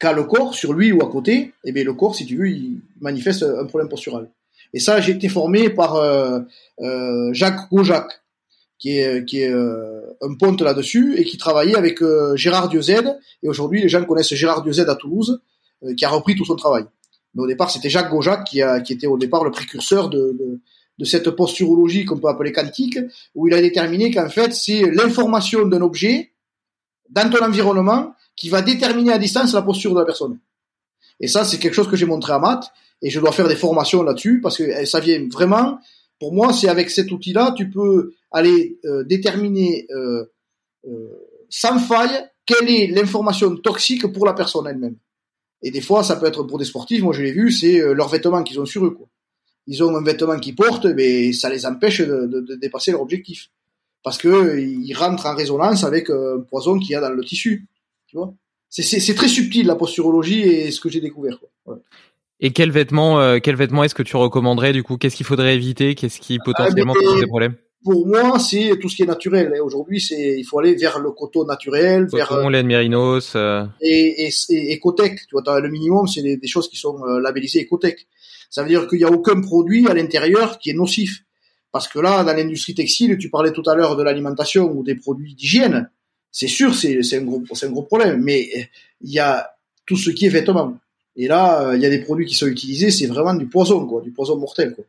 qu'a 0.00 0.12
le 0.12 0.24
corps 0.24 0.54
sur 0.54 0.72
lui 0.72 0.90
ou 0.90 1.02
à 1.02 1.10
côté, 1.10 1.34
et 1.34 1.52
eh 1.66 1.72
bien 1.72 1.84
le 1.84 1.92
corps, 1.92 2.14
si 2.14 2.26
tu 2.26 2.36
veux, 2.36 2.48
il 2.48 2.80
manifeste 3.00 3.44
un 3.44 3.66
problème 3.66 3.88
postural. 3.88 4.30
Et 4.72 4.80
ça, 4.80 5.00
j'ai 5.00 5.12
été 5.12 5.28
formé 5.28 5.68
par 5.68 5.96
euh, 5.96 6.40
euh, 6.80 7.32
Jacques 7.32 7.68
Gaujac, 7.70 8.20
qui 8.78 8.98
est, 8.98 9.24
qui 9.26 9.42
est 9.42 9.52
euh, 9.52 10.00
un 10.22 10.34
ponte 10.34 10.62
là-dessus 10.62 11.18
et 11.18 11.24
qui 11.24 11.36
travaillait 11.36 11.76
avec 11.76 12.00
euh, 12.02 12.34
Gérard 12.34 12.68
Dieuzède. 12.68 13.18
Et 13.42 13.48
aujourd'hui, 13.48 13.82
les 13.82 13.88
gens 13.88 14.02
connaissent 14.04 14.34
Gérard 14.34 14.62
Dieuzède 14.62 14.88
à 14.88 14.94
Toulouse, 14.94 15.40
euh, 15.84 15.94
qui 15.94 16.04
a 16.04 16.08
repris 16.08 16.34
tout 16.34 16.46
son 16.46 16.56
travail. 16.56 16.84
Mais 17.34 17.42
au 17.42 17.46
départ, 17.46 17.70
c'était 17.70 17.90
Jacques 17.90 18.10
Gaujac 18.10 18.44
qui, 18.44 18.62
a, 18.62 18.80
qui 18.80 18.94
était 18.94 19.06
au 19.06 19.18
départ 19.18 19.44
le 19.44 19.50
précurseur 19.50 20.08
de, 20.08 20.34
de, 20.38 20.60
de 20.98 21.04
cette 21.04 21.30
posturologie 21.30 22.06
qu'on 22.06 22.18
peut 22.18 22.28
appeler 22.28 22.52
quantique, 22.52 22.98
où 23.34 23.48
il 23.48 23.54
a 23.54 23.60
déterminé 23.60 24.10
qu'en 24.10 24.30
fait, 24.30 24.54
c'est 24.54 24.90
l'information 24.90 25.66
d'un 25.66 25.82
objet 25.82 26.32
dans 27.10 27.28
ton 27.28 27.44
environnement 27.44 28.14
qui 28.40 28.48
va 28.48 28.62
déterminer 28.62 29.12
à 29.12 29.18
distance 29.18 29.52
la 29.52 29.60
posture 29.60 29.92
de 29.92 30.00
la 30.00 30.06
personne. 30.06 30.38
Et 31.20 31.28
ça, 31.28 31.44
c'est 31.44 31.58
quelque 31.58 31.74
chose 31.74 31.88
que 31.88 31.96
j'ai 31.96 32.06
montré 32.06 32.32
à 32.32 32.38
Matt, 32.38 32.72
et 33.02 33.10
je 33.10 33.20
dois 33.20 33.32
faire 33.32 33.46
des 33.46 33.54
formations 33.54 34.02
là-dessus, 34.02 34.40
parce 34.40 34.56
que 34.56 34.62
eh, 34.62 34.86
ça 34.86 34.98
vient 34.98 35.28
vraiment, 35.30 35.78
pour 36.18 36.32
moi, 36.32 36.54
c'est 36.54 36.68
avec 36.68 36.88
cet 36.88 37.12
outil-là, 37.12 37.52
tu 37.54 37.68
peux 37.68 38.14
aller 38.32 38.78
euh, 38.86 39.04
déterminer 39.04 39.86
euh, 39.90 40.24
euh, 40.86 41.28
sans 41.50 41.78
faille 41.78 42.24
quelle 42.46 42.70
est 42.70 42.86
l'information 42.86 43.54
toxique 43.56 44.10
pour 44.10 44.24
la 44.24 44.32
personne 44.32 44.66
elle-même. 44.66 44.96
Et 45.62 45.70
des 45.70 45.82
fois, 45.82 46.02
ça 46.02 46.16
peut 46.16 46.26
être 46.26 46.42
pour 46.44 46.58
des 46.58 46.64
sportifs, 46.64 47.02
moi 47.02 47.12
je 47.12 47.20
l'ai 47.20 47.32
vu, 47.32 47.52
c'est 47.52 47.78
leurs 47.92 48.08
vêtements 48.08 48.42
qu'ils 48.42 48.58
ont 48.58 48.64
sur 48.64 48.86
eux. 48.86 48.92
Quoi. 48.92 49.06
Ils 49.66 49.84
ont 49.84 49.94
un 49.94 50.02
vêtement 50.02 50.38
qu'ils 50.38 50.56
portent, 50.56 50.86
mais 50.86 51.34
ça 51.34 51.50
les 51.50 51.66
empêche 51.66 52.00
de, 52.00 52.26
de, 52.26 52.40
de 52.40 52.54
dépasser 52.54 52.92
leur 52.92 53.02
objectif. 53.02 53.50
Parce 54.02 54.16
que 54.16 54.58
ils 54.58 54.94
rentrent 54.94 55.26
en 55.26 55.36
résonance 55.36 55.84
avec 55.84 56.08
un 56.08 56.40
poison 56.48 56.78
qu'il 56.78 56.92
y 56.92 56.94
a 56.94 57.02
dans 57.02 57.10
le 57.10 57.22
tissu. 57.22 57.68
Tu 58.10 58.16
vois 58.16 58.34
c'est 58.70 59.14
très 59.14 59.28
subtil 59.28 59.66
la 59.66 59.74
posturologie 59.74 60.42
et 60.42 60.70
ce 60.70 60.80
que 60.80 60.88
j'ai 60.88 61.00
découvert. 61.00 61.38
Quoi. 61.64 61.80
Et 62.38 62.52
quel 62.52 62.70
vêtement, 62.70 63.20
euh, 63.20 63.38
quel 63.42 63.56
vêtement 63.56 63.84
est-ce 63.84 63.94
que 63.94 64.02
tu 64.02 64.16
recommanderais 64.16 64.72
du 64.72 64.82
coup? 64.82 64.96
Qu'est-ce 64.96 65.16
qu'il 65.16 65.26
faudrait 65.26 65.54
éviter? 65.54 65.94
Qu'est-ce 65.94 66.20
qui 66.20 66.38
potentiellement 66.38 66.94
ah, 66.96 67.04
pose 67.04 67.20
des 67.20 67.26
problèmes? 67.26 67.56
Pour 67.82 68.06
moi, 68.06 68.38
c'est 68.38 68.78
tout 68.80 68.88
ce 68.88 68.96
qui 68.96 69.02
est 69.02 69.06
naturel. 69.06 69.52
Aujourd'hui, 69.62 70.00
c'est 70.00 70.38
il 70.38 70.44
faut 70.44 70.58
aller 70.58 70.74
vers 70.74 70.98
le 71.00 71.10
coton 71.10 71.44
naturel, 71.44 72.06
coton, 72.06 72.16
vers 72.16 72.50
laine 72.50 72.66
mérinos 72.66 73.32
euh... 73.34 73.64
et, 73.80 74.26
et, 74.26 74.30
et 74.50 74.76
Ecotech. 74.76 75.26
Tu 75.28 75.36
vois, 75.36 75.60
le 75.60 75.68
minimum, 75.68 76.06
c'est 76.06 76.22
des, 76.22 76.36
des, 76.36 76.48
choses 76.48 76.68
qui 76.68 76.76
sont 76.76 77.02
euh, 77.04 77.20
labellisées 77.20 77.64
Ecotech. 77.64 78.06
Ça 78.50 78.62
veut 78.62 78.68
dire 78.68 78.86
qu'il 78.86 78.98
n'y 78.98 79.04
a 79.04 79.10
aucun 79.10 79.40
produit 79.40 79.88
à 79.88 79.94
l'intérieur 79.94 80.58
qui 80.58 80.70
est 80.70 80.74
nocif. 80.74 81.24
Parce 81.72 81.88
que 81.88 81.98
là, 81.98 82.24
dans 82.24 82.36
l'industrie 82.36 82.74
textile, 82.74 83.16
tu 83.18 83.30
parlais 83.30 83.52
tout 83.52 83.62
à 83.66 83.74
l'heure 83.74 83.96
de 83.96 84.02
l'alimentation 84.02 84.70
ou 84.70 84.82
des 84.82 84.94
produits 84.94 85.34
d'hygiène 85.34 85.90
c'est 86.32 86.48
sûr, 86.48 86.74
c'est 86.74 87.16
un 87.16 87.22
gros, 87.22 87.42
c'est 87.54 87.66
un 87.66 87.70
gros 87.70 87.82
problème. 87.82 88.22
Mais 88.22 88.48
il 89.00 89.10
y 89.10 89.18
a 89.18 89.50
tout 89.86 89.96
ce 89.96 90.10
qui 90.10 90.26
est 90.26 90.30
vêtements. 90.30 90.78
Et 91.16 91.26
là, 91.26 91.74
il 91.74 91.82
y 91.82 91.86
a 91.86 91.90
des 91.90 92.00
produits 92.00 92.26
qui 92.26 92.34
sont 92.34 92.46
utilisés, 92.46 92.90
c'est 92.90 93.06
vraiment 93.06 93.34
du 93.34 93.46
poison, 93.46 93.86
quoi, 93.86 94.00
du 94.00 94.10
poison 94.10 94.36
mortel, 94.36 94.74
quoi. 94.74 94.84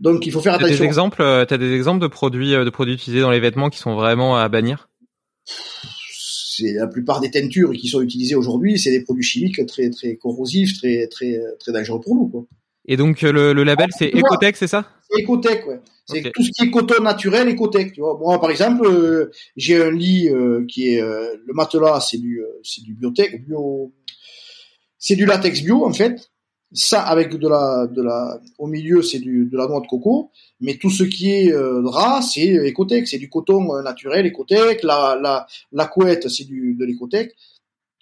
Donc 0.00 0.26
il 0.26 0.32
faut 0.32 0.40
faire 0.40 0.54
attention. 0.54 0.74
T'as 0.74 0.78
des 0.78 0.84
exemples, 0.84 1.22
euh, 1.22 1.44
t'as 1.44 1.58
des 1.58 1.72
exemples 1.72 2.00
de 2.00 2.06
produits, 2.06 2.54
euh, 2.54 2.64
de 2.64 2.70
produits 2.70 2.94
utilisés 2.94 3.20
dans 3.20 3.30
les 3.30 3.40
vêtements 3.40 3.68
qui 3.68 3.78
sont 3.78 3.96
vraiment 3.96 4.36
à 4.36 4.48
bannir? 4.48 4.88
C'est 5.44 6.72
la 6.72 6.86
plupart 6.86 7.20
des 7.20 7.30
teintures 7.30 7.72
qui 7.72 7.88
sont 7.88 8.00
utilisées 8.00 8.34
aujourd'hui, 8.34 8.78
c'est 8.78 8.90
des 8.90 9.02
produits 9.02 9.24
chimiques 9.24 9.64
très 9.66 9.90
très 9.90 10.16
corrosifs, 10.16 10.78
très 10.78 11.06
très 11.08 11.40
très 11.58 11.72
dangereux 11.72 12.00
pour 12.00 12.14
nous. 12.14 12.28
Quoi. 12.28 12.46
Et 12.88 12.96
donc 12.96 13.22
le, 13.22 13.52
le 13.52 13.62
label 13.62 13.88
c'est 13.96 14.08
Ecotech, 14.08 14.56
c'est 14.56 14.66
ça? 14.66 14.88
C'est 15.08 15.22
Ecotech, 15.22 15.66
ouais. 15.66 15.80
C'est 16.06 16.22
tout 16.32 16.42
ce 16.42 16.50
qui 16.50 16.66
est 16.66 16.70
coton 16.70 17.02
naturel, 17.02 17.48
Ecotech. 17.48 17.92
Tu 17.92 18.00
vois, 18.00 18.18
moi 18.18 18.40
par 18.40 18.50
exemple, 18.50 18.86
euh, 18.86 19.30
j'ai 19.56 19.80
un 19.80 19.92
lit 19.92 20.28
qui 20.66 20.88
est 20.88 21.00
le 21.00 21.52
matelas, 21.52 22.00
c'est 22.00 22.18
du 22.18 22.42
c'est 22.64 22.82
du 22.82 22.94
biotech, 22.94 23.46
bio, 23.46 23.92
c'est 24.98 25.14
du 25.14 25.26
latex 25.26 25.62
bio 25.62 25.84
en 25.84 25.92
fait. 25.92 26.30
Ça 26.72 27.00
avec 27.00 27.34
de 27.34 27.48
la 27.48 27.86
de 27.86 28.02
la 28.02 28.40
au 28.58 28.66
milieu 28.66 29.00
c'est 29.00 29.20
du 29.20 29.46
de 29.46 29.56
la 29.56 29.66
noix 29.66 29.80
de 29.80 29.86
coco. 29.86 30.30
Mais 30.60 30.74
tout 30.74 30.90
ce 30.90 31.02
qui 31.04 31.30
est 31.30 31.50
euh, 31.50 31.80
drap 31.80 32.20
c'est 32.20 32.44
écotec 32.44 33.08
c'est 33.08 33.16
du 33.16 33.30
coton 33.30 33.74
euh, 33.74 33.82
naturel 33.82 34.26
écotec 34.26 34.82
la 34.82 35.18
la 35.22 35.46
la 35.72 35.86
couette 35.86 36.28
c'est 36.28 36.44
du 36.44 36.74
de 36.74 36.84
l'écotec 36.84 37.34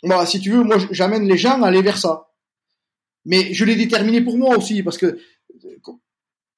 voilà 0.02 0.26
si 0.26 0.40
tu 0.40 0.50
veux 0.50 0.64
moi 0.64 0.78
j'amène 0.90 1.28
les 1.28 1.36
gens 1.36 1.62
à 1.62 1.68
aller 1.68 1.82
vers 1.82 1.98
ça 1.98 2.25
mais 3.26 3.52
je 3.52 3.64
l'ai 3.66 3.76
déterminé 3.76 4.22
pour 4.22 4.38
moi 4.38 4.56
aussi 4.56 4.82
parce 4.82 4.96
que 4.96 5.18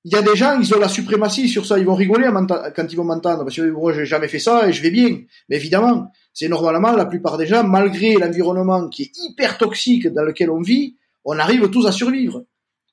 il 0.05 0.13
y 0.13 0.15
a 0.15 0.23
des 0.23 0.37
gens 0.37 0.61
ils 0.61 0.73
ont 0.73 0.79
la 0.79 0.89
suprématie 0.89 1.49
sur 1.49 1.67
ça 1.67 1.77
ils 1.79 1.85
vont 1.85 1.97
rigoler 1.97 2.31
quand 2.77 2.87
ils 2.89 2.97
vont 2.97 3.05
m'entendre 3.05 3.43
parce 3.43 3.57
que 3.57 3.69
moi 3.71 3.93
j'ai 3.93 4.07
jamais 4.07 4.29
fait 4.29 4.39
ça 4.39 4.69
et 4.69 4.73
je 4.73 4.81
vais 4.81 4.91
bien 4.91 5.23
mais 5.49 5.57
évidemment 5.57 6.13
c'est 6.33 6.49
normalement 6.49 6.93
la 6.93 7.07
plupart 7.07 7.37
des 7.37 7.47
gens 7.47 7.65
malgré 7.65 8.15
l'environnement 8.15 8.89
qui 8.89 9.03
est 9.03 9.13
hyper 9.29 9.59
toxique 9.59 10.07
dans 10.07 10.23
lequel 10.23 10.51
on 10.51 10.61
vit 10.61 10.95
on 11.31 11.39
arrive 11.39 11.69
tous 11.69 11.87
à 11.87 11.93
survivre. 11.93 12.45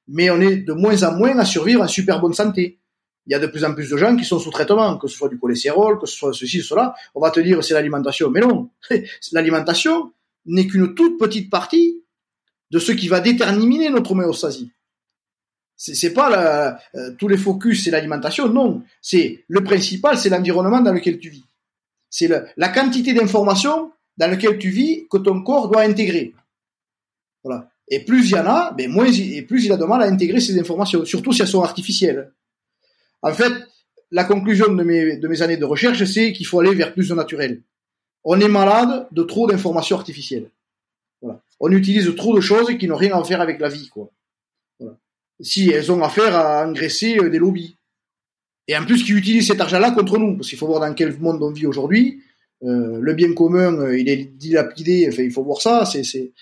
Mais 0.09 0.29
on 0.29 0.41
est 0.41 0.57
de 0.57 0.73
moins 0.73 1.03
en 1.03 1.15
moins 1.15 1.37
à 1.39 1.45
survivre 1.45 1.81
en 1.81 1.87
super 1.87 2.19
bonne 2.19 2.33
santé. 2.33 2.79
Il 3.25 3.31
y 3.31 3.33
a 3.33 3.39
de 3.39 3.47
plus 3.47 3.63
en 3.63 3.73
plus 3.73 3.89
de 3.89 3.97
gens 3.97 4.15
qui 4.15 4.25
sont 4.25 4.39
sous 4.39 4.51
traitement, 4.51 4.97
que 4.97 5.07
ce 5.07 5.15
soit 5.15 5.29
du 5.29 5.39
cholestérol, 5.39 5.97
que 5.97 6.05
ce 6.05 6.15
soit 6.15 6.33
ceci, 6.33 6.61
cela. 6.61 6.93
On 7.15 7.21
va 7.21 7.31
te 7.31 7.39
dire 7.39 7.63
c'est 7.63 7.73
l'alimentation. 7.73 8.29
Mais 8.29 8.41
non. 8.41 8.69
L'alimentation 9.31 10.11
n'est 10.45 10.67
qu'une 10.67 10.93
toute 10.93 11.17
petite 11.17 11.49
partie 11.49 11.94
de 12.71 12.79
ce 12.79 12.91
qui 12.91 13.07
va 13.07 13.19
déterminer 13.19 13.89
notre 13.89 14.11
homéostasie. 14.11 14.71
C'est 15.77 16.13
pas 16.13 16.29
la, 16.29 16.79
euh, 16.95 17.11
tous 17.17 17.27
les 17.27 17.37
focus, 17.37 17.83
c'est 17.83 17.91
l'alimentation, 17.91 18.47
non. 18.47 18.83
C'est 19.01 19.43
le 19.47 19.63
principal, 19.63 20.17
c'est 20.17 20.29
l'environnement 20.29 20.79
dans 20.79 20.93
lequel 20.93 21.19
tu 21.19 21.29
vis. 21.29 21.43
C'est 22.09 22.29
la 22.55 22.69
quantité 22.69 23.13
d'informations 23.13 23.91
dans 24.17 24.31
lequel 24.31 24.57
tu 24.57 24.69
vis 24.69 25.07
que 25.09 25.17
ton 25.17 25.43
corps 25.43 25.69
doit 25.69 25.81
intégrer. 25.81 26.33
Voilà. 27.43 27.69
Et 27.87 27.99
plus 27.99 28.25
il 28.25 28.31
y 28.31 28.39
en 28.39 28.45
a, 28.45 28.71
ben 28.71 28.89
moins 28.89 29.11
et 29.11 29.41
plus 29.43 29.65
il 29.65 29.71
a 29.71 29.77
de 29.77 29.85
mal 29.85 30.01
à 30.01 30.05
intégrer 30.05 30.39
ces 30.39 30.59
informations, 30.59 31.05
surtout 31.05 31.33
si 31.33 31.41
elles 31.41 31.47
sont 31.47 31.61
artificielles. 31.61 32.31
En 33.21 33.33
fait, 33.33 33.53
la 34.11 34.23
conclusion 34.23 34.73
de 34.73 34.83
mes, 34.83 35.17
de 35.17 35.27
mes 35.27 35.41
années 35.41 35.57
de 35.57 35.65
recherche, 35.65 36.03
c'est 36.05 36.31
qu'il 36.33 36.45
faut 36.45 36.59
aller 36.59 36.73
vers 36.73 36.93
plus 36.93 37.09
de 37.09 37.15
naturel. 37.15 37.61
On 38.23 38.39
est 38.39 38.47
malade 38.47 39.07
de 39.11 39.23
trop 39.23 39.47
d'informations 39.47 39.97
artificielles. 39.97 40.49
On 41.59 41.71
utilise 41.71 42.13
trop 42.15 42.35
de 42.35 42.41
choses 42.41 42.77
qui 42.77 42.87
n'ont 42.87 42.95
rien 42.95 43.17
à 43.17 43.23
faire 43.23 43.41
avec 43.41 43.59
la 43.59 43.69
vie, 43.69 43.89
quoi. 43.89 44.11
Voilà. 44.79 44.97
Si 45.39 45.69
elles 45.69 45.91
ont 45.91 46.03
affaire 46.03 46.35
à 46.35 46.67
engraisser 46.67 47.17
euh, 47.17 47.29
des 47.29 47.39
lobbies. 47.39 47.77
Et 48.67 48.75
en 48.75 48.85
plus, 48.85 49.03
qui 49.03 49.11
utilisent 49.11 49.47
cet 49.47 49.61
argent-là 49.61 49.91
contre 49.91 50.17
nous, 50.17 50.35
parce 50.35 50.49
qu'il 50.49 50.57
faut 50.57 50.67
voir 50.67 50.79
dans 50.79 50.93
quel 50.93 51.17
monde 51.19 51.41
on 51.41 51.51
vit 51.51 51.67
aujourd'hui. 51.67 52.21
Euh, 52.63 52.99
le 52.99 53.13
bien 53.13 53.33
commun, 53.33 53.73
euh, 53.79 53.97
il 53.97 54.09
est 54.09 54.37
dilapidé. 54.37 55.07
Enfin, 55.07 55.23
il 55.23 55.31
faut 55.31 55.43
voir 55.43 55.61
ça. 55.61 55.85
C'est, 55.85 56.03
c'est, 56.03 56.33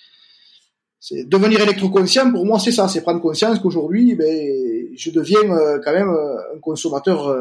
devenir 1.28 1.59
électroconscient 1.59 2.32
pour 2.32 2.45
moi 2.45 2.59
c'est 2.59 2.72
ça 2.72 2.88
c'est 2.88 3.01
prendre 3.01 3.20
conscience 3.20 3.59
qu'aujourd'hui 3.59 4.16
ben 4.16 4.95
je 4.95 5.11
deviens 5.11 5.43
quand 5.84 5.91
même 5.91 6.07
un 6.07 6.59
consommateur 6.61 7.38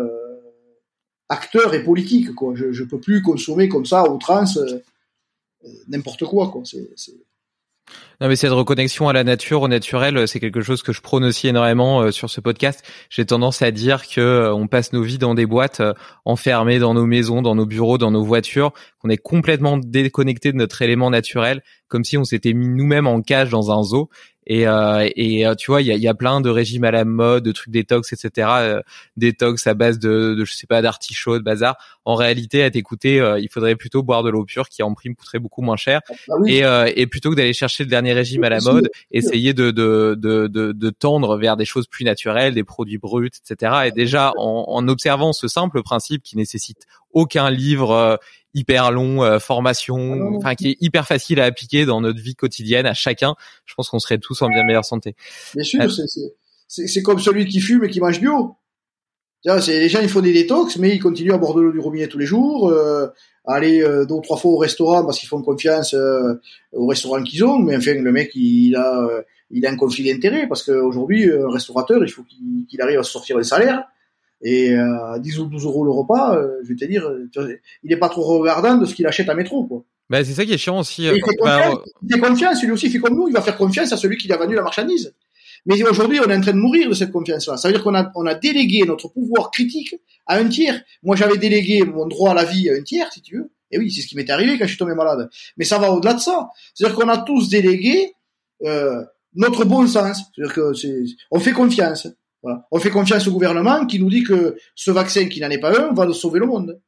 acteur 1.28 1.72
et 1.72 1.84
politique 1.84 2.34
quoi 2.34 2.54
je 2.56 2.72
je 2.72 2.82
peux 2.82 2.98
plus 2.98 3.22
consommer 3.22 3.68
comme 3.68 3.86
ça 3.86 4.02
au 4.10 4.18
trans 4.18 4.42
n'importe 5.86 6.24
quoi 6.24 6.50
quoi 6.50 6.62
c'est 6.64 6.90
non 8.20 8.28
mais 8.28 8.36
cette 8.36 8.52
reconnexion 8.52 9.08
à 9.08 9.12
la 9.12 9.24
nature, 9.24 9.62
au 9.62 9.68
naturel, 9.68 10.28
c'est 10.28 10.38
quelque 10.38 10.60
chose 10.60 10.82
que 10.82 10.92
je 10.92 11.00
prône 11.00 11.24
aussi 11.24 11.48
énormément 11.48 12.12
sur 12.12 12.30
ce 12.30 12.40
podcast. 12.40 12.84
J'ai 13.10 13.26
tendance 13.26 13.62
à 13.62 13.72
dire 13.72 14.06
que 14.08 14.50
on 14.52 14.68
passe 14.68 14.92
nos 14.92 15.02
vies 15.02 15.18
dans 15.18 15.34
des 15.34 15.46
boîtes, 15.46 15.82
enfermées 16.24 16.78
dans 16.78 16.94
nos 16.94 17.06
maisons, 17.06 17.42
dans 17.42 17.56
nos 17.56 17.66
bureaux, 17.66 17.98
dans 17.98 18.12
nos 18.12 18.22
voitures, 18.22 18.72
qu'on 19.00 19.08
est 19.10 19.16
complètement 19.16 19.76
déconnecté 19.76 20.52
de 20.52 20.56
notre 20.56 20.82
élément 20.82 21.10
naturel, 21.10 21.62
comme 21.88 22.04
si 22.04 22.16
on 22.16 22.24
s'était 22.24 22.52
mis 22.52 22.68
nous-mêmes 22.68 23.08
en 23.08 23.20
cage 23.22 23.50
dans 23.50 23.72
un 23.72 23.82
zoo. 23.82 24.08
Et, 24.46 24.66
euh, 24.66 25.08
et 25.14 25.46
euh, 25.46 25.54
tu 25.54 25.70
vois, 25.70 25.82
il 25.82 25.86
y 25.86 25.92
a, 25.92 25.96
y 25.96 26.08
a, 26.08 26.14
plein 26.14 26.40
de 26.40 26.50
régimes 26.50 26.84
à 26.84 26.90
la 26.90 27.04
mode, 27.04 27.44
de 27.44 27.52
trucs 27.52 27.70
détox, 27.70 28.12
etc. 28.12 28.48
Euh, 28.58 28.82
détox 29.16 29.66
à 29.66 29.74
base 29.74 29.98
de, 29.98 30.34
de 30.34 30.44
je 30.44 30.52
sais 30.52 30.66
pas, 30.66 30.82
d'artichaut, 30.82 31.38
de 31.38 31.44
bazar. 31.44 31.76
En 32.04 32.14
réalité, 32.16 32.62
à 32.64 32.70
t'écouter, 32.70 33.20
euh, 33.20 33.38
il 33.38 33.48
faudrait 33.48 33.76
plutôt 33.76 34.02
boire 34.02 34.22
de 34.22 34.30
l'eau 34.30 34.44
pure, 34.44 34.68
qui 34.68 34.82
en 34.82 34.92
prime 34.94 35.14
coûterait 35.14 35.38
beaucoup 35.38 35.62
moins 35.62 35.76
cher. 35.76 36.00
Ah 36.28 36.34
et, 36.46 36.62
et 37.00 37.06
plutôt 37.06 37.30
que 37.30 37.36
d'aller 37.36 37.52
chercher 37.52 37.84
le 37.84 37.90
dernier 37.90 38.12
régime 38.12 38.44
à 38.44 38.48
la 38.48 38.60
mode, 38.60 38.90
essayer 39.10 39.54
de, 39.54 39.70
de, 39.70 40.16
de, 40.18 40.48
de, 40.48 40.72
de 40.72 40.90
tendre 40.90 41.36
vers 41.36 41.56
des 41.56 41.64
choses 41.64 41.86
plus 41.86 42.04
naturelles, 42.04 42.54
des 42.54 42.64
produits 42.64 42.98
bruts, 42.98 43.28
etc. 43.28 43.72
Et 43.86 43.90
déjà, 43.92 44.32
en, 44.36 44.64
en 44.68 44.88
observant 44.88 45.32
ce 45.32 45.46
simple 45.48 45.82
principe 45.82 46.22
qui 46.22 46.36
nécessite 46.36 46.86
aucun 47.12 47.50
livre 47.50 48.18
hyper 48.54 48.92
long, 48.92 49.22
euh, 49.22 49.38
formation, 49.38 50.18
ah 50.20 50.36
enfin 50.36 50.54
qui 50.54 50.70
est 50.70 50.76
hyper 50.80 51.06
facile 51.06 51.40
à 51.40 51.44
appliquer 51.44 51.86
dans 51.86 52.00
notre 52.00 52.20
vie 52.20 52.34
quotidienne 52.34 52.86
à 52.86 52.94
chacun. 52.94 53.34
Je 53.64 53.74
pense 53.74 53.88
qu'on 53.88 53.98
serait 53.98 54.18
tous 54.18 54.42
en 54.42 54.48
bien 54.48 54.64
meilleure 54.64 54.84
santé. 54.84 55.14
Bien 55.54 55.64
sûr, 55.64 55.80
euh, 55.82 55.88
c'est 56.68 57.02
comme 57.02 57.18
celui 57.18 57.46
qui 57.46 57.60
fume 57.60 57.84
et 57.84 57.90
qui 57.90 58.00
mange 58.00 58.20
bio. 58.20 58.56
Les 59.44 59.88
gens 59.88 60.00
ils 60.00 60.08
font 60.08 60.20
des 60.20 60.32
détox, 60.32 60.76
mais 60.76 60.94
ils 60.94 61.00
continuent 61.00 61.32
à 61.32 61.38
boire 61.38 61.54
de 61.54 61.62
l'eau 61.62 61.72
du 61.72 61.80
robinet 61.80 62.06
tous 62.06 62.18
les 62.18 62.26
jours, 62.26 62.68
euh, 62.68 63.08
aller 63.44 63.82
euh, 63.82 64.04
deux 64.04 64.14
ou 64.14 64.20
trois 64.20 64.36
fois 64.36 64.52
au 64.52 64.56
restaurant 64.56 65.04
parce 65.04 65.18
qu'ils 65.18 65.28
font 65.28 65.42
confiance 65.42 65.96
au 66.72 66.86
restaurant 66.86 67.22
qu'ils 67.22 67.44
ont. 67.44 67.58
Mais 67.58 67.76
enfin, 67.76 67.94
le 67.94 68.12
mec 68.12 68.30
il 68.34 68.76
a 68.76 69.24
il 69.50 69.66
a 69.66 69.70
un 69.70 69.76
conflit 69.76 70.04
d'intérêt 70.10 70.46
parce 70.46 70.62
qu'aujourd'hui 70.62 71.30
un 71.30 71.50
restaurateur 71.50 72.02
il 72.02 72.10
faut 72.10 72.22
qu'il 72.22 72.80
arrive 72.80 73.00
à 73.00 73.02
sortir 73.02 73.36
le 73.36 73.42
salaire 73.42 73.84
et 74.42 74.72
euh, 74.72 75.18
10 75.18 75.38
ou 75.40 75.46
12 75.46 75.64
euros 75.64 75.84
le 75.84 75.90
repas, 75.90 76.36
euh, 76.36 76.48
je 76.62 76.68
vais 76.68 76.76
te 76.76 76.84
dire, 76.84 77.08
il 77.36 77.90
n'est 77.90 77.96
pas 77.96 78.08
trop 78.08 78.38
regardant 78.38 78.76
de 78.76 78.84
ce 78.84 78.94
qu'il 78.94 79.06
achète 79.06 79.28
à 79.28 79.34
métro, 79.34 79.64
quoi. 79.64 79.84
Bah, 80.10 80.22
c'est 80.24 80.32
ça 80.34 80.44
qui 80.44 80.52
est 80.52 80.58
chiant 80.58 80.80
aussi. 80.80 81.04
il, 81.04 81.10
fait 81.10 81.20
bah, 81.42 81.58
confiance, 81.62 81.88
il 82.02 82.12
fait 82.12 82.20
confiance, 82.20 82.62
lui 82.62 82.72
aussi 82.72 82.86
il 82.86 82.92
fait 82.92 82.98
comme 82.98 83.14
nous, 83.14 83.28
il 83.28 83.32
va 83.32 83.40
faire 83.40 83.56
confiance 83.56 83.92
à 83.92 83.96
celui 83.96 84.18
qui 84.18 84.30
a 84.30 84.36
vendu 84.36 84.54
la 84.54 84.62
marchandise. 84.62 85.14
Mais 85.64 85.82
aujourd'hui, 85.84 86.18
on 86.20 86.28
est 86.28 86.36
en 86.36 86.40
train 86.40 86.52
de 86.52 86.58
mourir 86.58 86.88
de 86.88 86.94
cette 86.94 87.12
confiance-là. 87.12 87.56
Ça 87.56 87.68
veut 87.68 87.74
dire 87.74 87.84
qu'on 87.84 87.94
a, 87.94 88.10
on 88.16 88.26
a 88.26 88.34
délégué 88.34 88.82
notre 88.84 89.08
pouvoir 89.08 89.50
critique 89.50 89.94
à 90.26 90.36
un 90.38 90.48
tiers. 90.48 90.82
Moi, 91.02 91.14
j'avais 91.14 91.38
délégué 91.38 91.84
mon 91.84 92.06
droit 92.06 92.32
à 92.32 92.34
la 92.34 92.44
vie 92.44 92.68
à 92.68 92.74
un 92.74 92.82
tiers, 92.82 93.12
si 93.12 93.22
tu 93.22 93.36
veux. 93.36 93.50
Et 93.70 93.78
oui, 93.78 93.90
c'est 93.90 94.02
ce 94.02 94.08
qui 94.08 94.16
m'est 94.16 94.28
arrivé 94.28 94.58
quand 94.58 94.64
je 94.64 94.70
suis 94.70 94.78
tombé 94.78 94.94
malade. 94.94 95.30
Mais 95.56 95.64
ça 95.64 95.78
va 95.78 95.92
au-delà 95.92 96.14
de 96.14 96.20
ça. 96.20 96.50
C'est-à-dire 96.74 96.96
qu'on 96.96 97.08
a 97.08 97.18
tous 97.18 97.48
délégué 97.48 98.12
euh, 98.64 99.02
notre 99.34 99.64
bon 99.64 99.86
sens. 99.86 100.20
C'est-à-dire 100.34 100.54
que 100.54 100.74
c'est, 100.74 101.04
on 101.30 101.38
fait 101.38 101.52
confiance. 101.52 102.08
Voilà. 102.42 102.66
On 102.70 102.78
fait 102.78 102.90
confiance 102.90 103.26
au 103.28 103.32
gouvernement 103.32 103.86
qui 103.86 104.00
nous 104.00 104.10
dit 104.10 104.24
que 104.24 104.56
ce 104.74 104.90
vaccin 104.90 105.26
qui 105.26 105.40
n'en 105.40 105.50
est 105.50 105.58
pas 105.58 105.78
un 105.78 105.92
va 105.92 106.12
sauver 106.12 106.40
le 106.40 106.46
monde. 106.46 106.80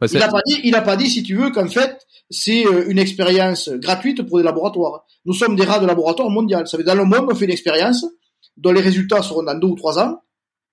Bah, 0.00 0.06
il 0.10 0.18
n'a 0.18 0.28
pas 0.28 0.40
dit, 0.46 0.60
il 0.64 0.74
a 0.74 0.82
pas 0.82 0.96
dit, 0.96 1.08
si 1.08 1.22
tu 1.22 1.36
veux, 1.36 1.50
qu'en 1.50 1.68
fait, 1.68 1.96
c'est 2.28 2.66
euh, 2.66 2.88
une 2.88 2.98
expérience 2.98 3.68
gratuite 3.68 4.22
pour 4.22 4.38
des 4.38 4.44
laboratoires. 4.44 5.04
Nous 5.24 5.34
sommes 5.34 5.54
des 5.54 5.64
rats 5.64 5.78
de 5.78 5.86
laboratoire 5.86 6.28
mondial. 6.30 6.66
Ça 6.66 6.76
veut 6.76 6.82
dire, 6.82 6.94
dans 6.96 7.02
le 7.02 7.08
monde, 7.08 7.28
on 7.30 7.34
fait 7.34 7.44
une 7.44 7.52
expérience 7.52 8.04
dont 8.56 8.72
les 8.72 8.80
résultats 8.80 9.22
seront 9.22 9.44
dans 9.44 9.54
deux 9.56 9.68
ou 9.68 9.76
trois 9.76 9.98
ans. 10.00 10.20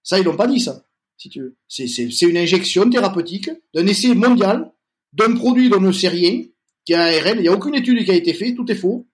Ça, 0.01 0.18
ils 0.18 0.26
n'ont 0.26 0.36
pas 0.36 0.47
dit 0.47 0.60
ça, 0.60 0.82
si 1.18 1.30
tu 1.30 1.41
veux. 1.41 1.55
C'est 1.68 2.22
une 2.22 2.38
injection 2.38 2.89
thérapeutique 2.89 3.51
d'un 3.76 3.86
essai 3.86 4.16
mondial 4.16 4.72
d'un 5.14 5.36
produit 5.36 5.70
dont 5.70 5.78
on 5.78 5.82
ne 5.82 5.91
sait 5.91 6.07
rien, 6.07 6.43
qui 6.86 6.93
est 6.93 6.95
un 6.95 7.01
ARN. 7.01 7.38
Il 7.38 7.41
n'y 7.41 7.47
a 7.47 7.53
aucune 7.53 7.76
étude 7.76 8.03
qui 8.05 8.12
a 8.12 8.16
été 8.16 8.34
faite, 8.34 8.55
tout 8.55 8.70
est 8.72 8.76
faux. 8.76 9.07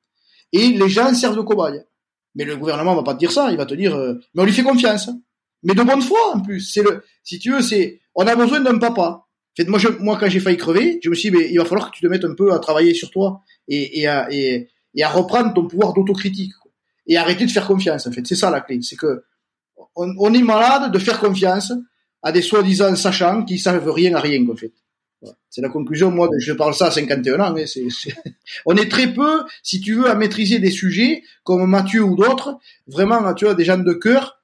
Et 0.51 0.69
les 0.69 0.89
gens 0.89 1.13
servent 1.13 1.35
de 1.35 1.41
cobayes. 1.41 1.83
Mais 2.35 2.43
le 2.43 2.57
gouvernement 2.57 2.95
va 2.95 3.03
pas 3.03 3.13
te 3.13 3.19
dire 3.19 3.31
ça, 3.31 3.51
il 3.51 3.57
va 3.57 3.65
te 3.65 3.73
dire, 3.73 3.95
euh, 3.95 4.15
mais 4.33 4.43
on 4.43 4.45
lui 4.45 4.53
fait 4.53 4.63
confiance. 4.63 5.09
Mais 5.63 5.73
de 5.73 5.81
bonne 5.81 6.01
foi 6.01 6.19
en 6.33 6.41
plus. 6.41 6.61
C'est 6.61 6.83
le, 6.83 7.03
si 7.23 7.39
tu 7.39 7.51
veux, 7.51 7.61
c'est, 7.61 8.01
on 8.13 8.27
a 8.27 8.35
besoin 8.35 8.59
d'un 8.59 8.77
papa. 8.77 9.25
moi, 9.67 9.79
je, 9.79 9.87
moi, 9.99 10.17
quand 10.19 10.29
j'ai 10.29 10.39
failli 10.39 10.57
crever, 10.57 10.99
je 11.03 11.09
me 11.09 11.15
suis 11.15 11.31
dit, 11.31 11.37
mais 11.37 11.49
il 11.49 11.57
va 11.57 11.65
falloir 11.65 11.89
que 11.89 11.95
tu 11.95 12.01
te 12.01 12.07
mettes 12.07 12.25
un 12.25 12.35
peu 12.35 12.53
à 12.53 12.59
travailler 12.59 12.93
sur 12.93 13.09
toi 13.09 13.41
et, 13.67 14.01
et, 14.01 14.07
à, 14.07 14.27
et, 14.31 14.69
et 14.93 15.03
à 15.03 15.09
reprendre 15.09 15.53
ton 15.53 15.67
pouvoir 15.67 15.93
d'autocritique 15.93 16.53
et 17.07 17.17
arrêter 17.17 17.45
de 17.45 17.51
faire 17.51 17.67
confiance. 17.67 18.05
En 18.07 18.11
fait, 18.11 18.25
c'est 18.27 18.35
ça 18.35 18.49
la 18.49 18.61
clé, 18.61 18.79
c'est 18.81 18.95
que 18.95 19.23
on, 19.95 20.13
on, 20.19 20.33
est 20.33 20.41
malade 20.41 20.91
de 20.91 20.99
faire 20.99 21.19
confiance 21.19 21.71
à 22.21 22.31
des 22.31 22.41
soi-disant 22.41 22.95
sachants 22.95 23.43
qui 23.43 23.59
savent 23.59 23.89
rien 23.89 24.15
à 24.15 24.19
rien 24.19 24.45
en 24.49 24.55
fait. 24.55 24.73
C'est 25.49 25.61
la 25.61 25.69
conclusion, 25.69 26.11
moi, 26.11 26.29
je 26.37 26.53
parle 26.53 26.73
ça 26.73 26.87
à 26.87 26.91
51 26.91 27.39
ans, 27.39 27.53
mais 27.53 27.67
c'est, 27.67 27.87
on 28.65 28.75
est 28.75 28.89
très 28.89 29.13
peu, 29.13 29.43
si 29.63 29.79
tu 29.81 29.95
veux, 29.95 30.09
à 30.09 30.15
maîtriser 30.15 30.59
des 30.59 30.71
sujets 30.71 31.23
comme 31.43 31.69
Mathieu 31.69 32.03
ou 32.03 32.15
d'autres, 32.15 32.59
vraiment, 32.87 33.33
tu 33.33 33.45
vois, 33.45 33.55
des 33.55 33.65
gens 33.65 33.77
de 33.77 33.93
cœur 33.93 34.41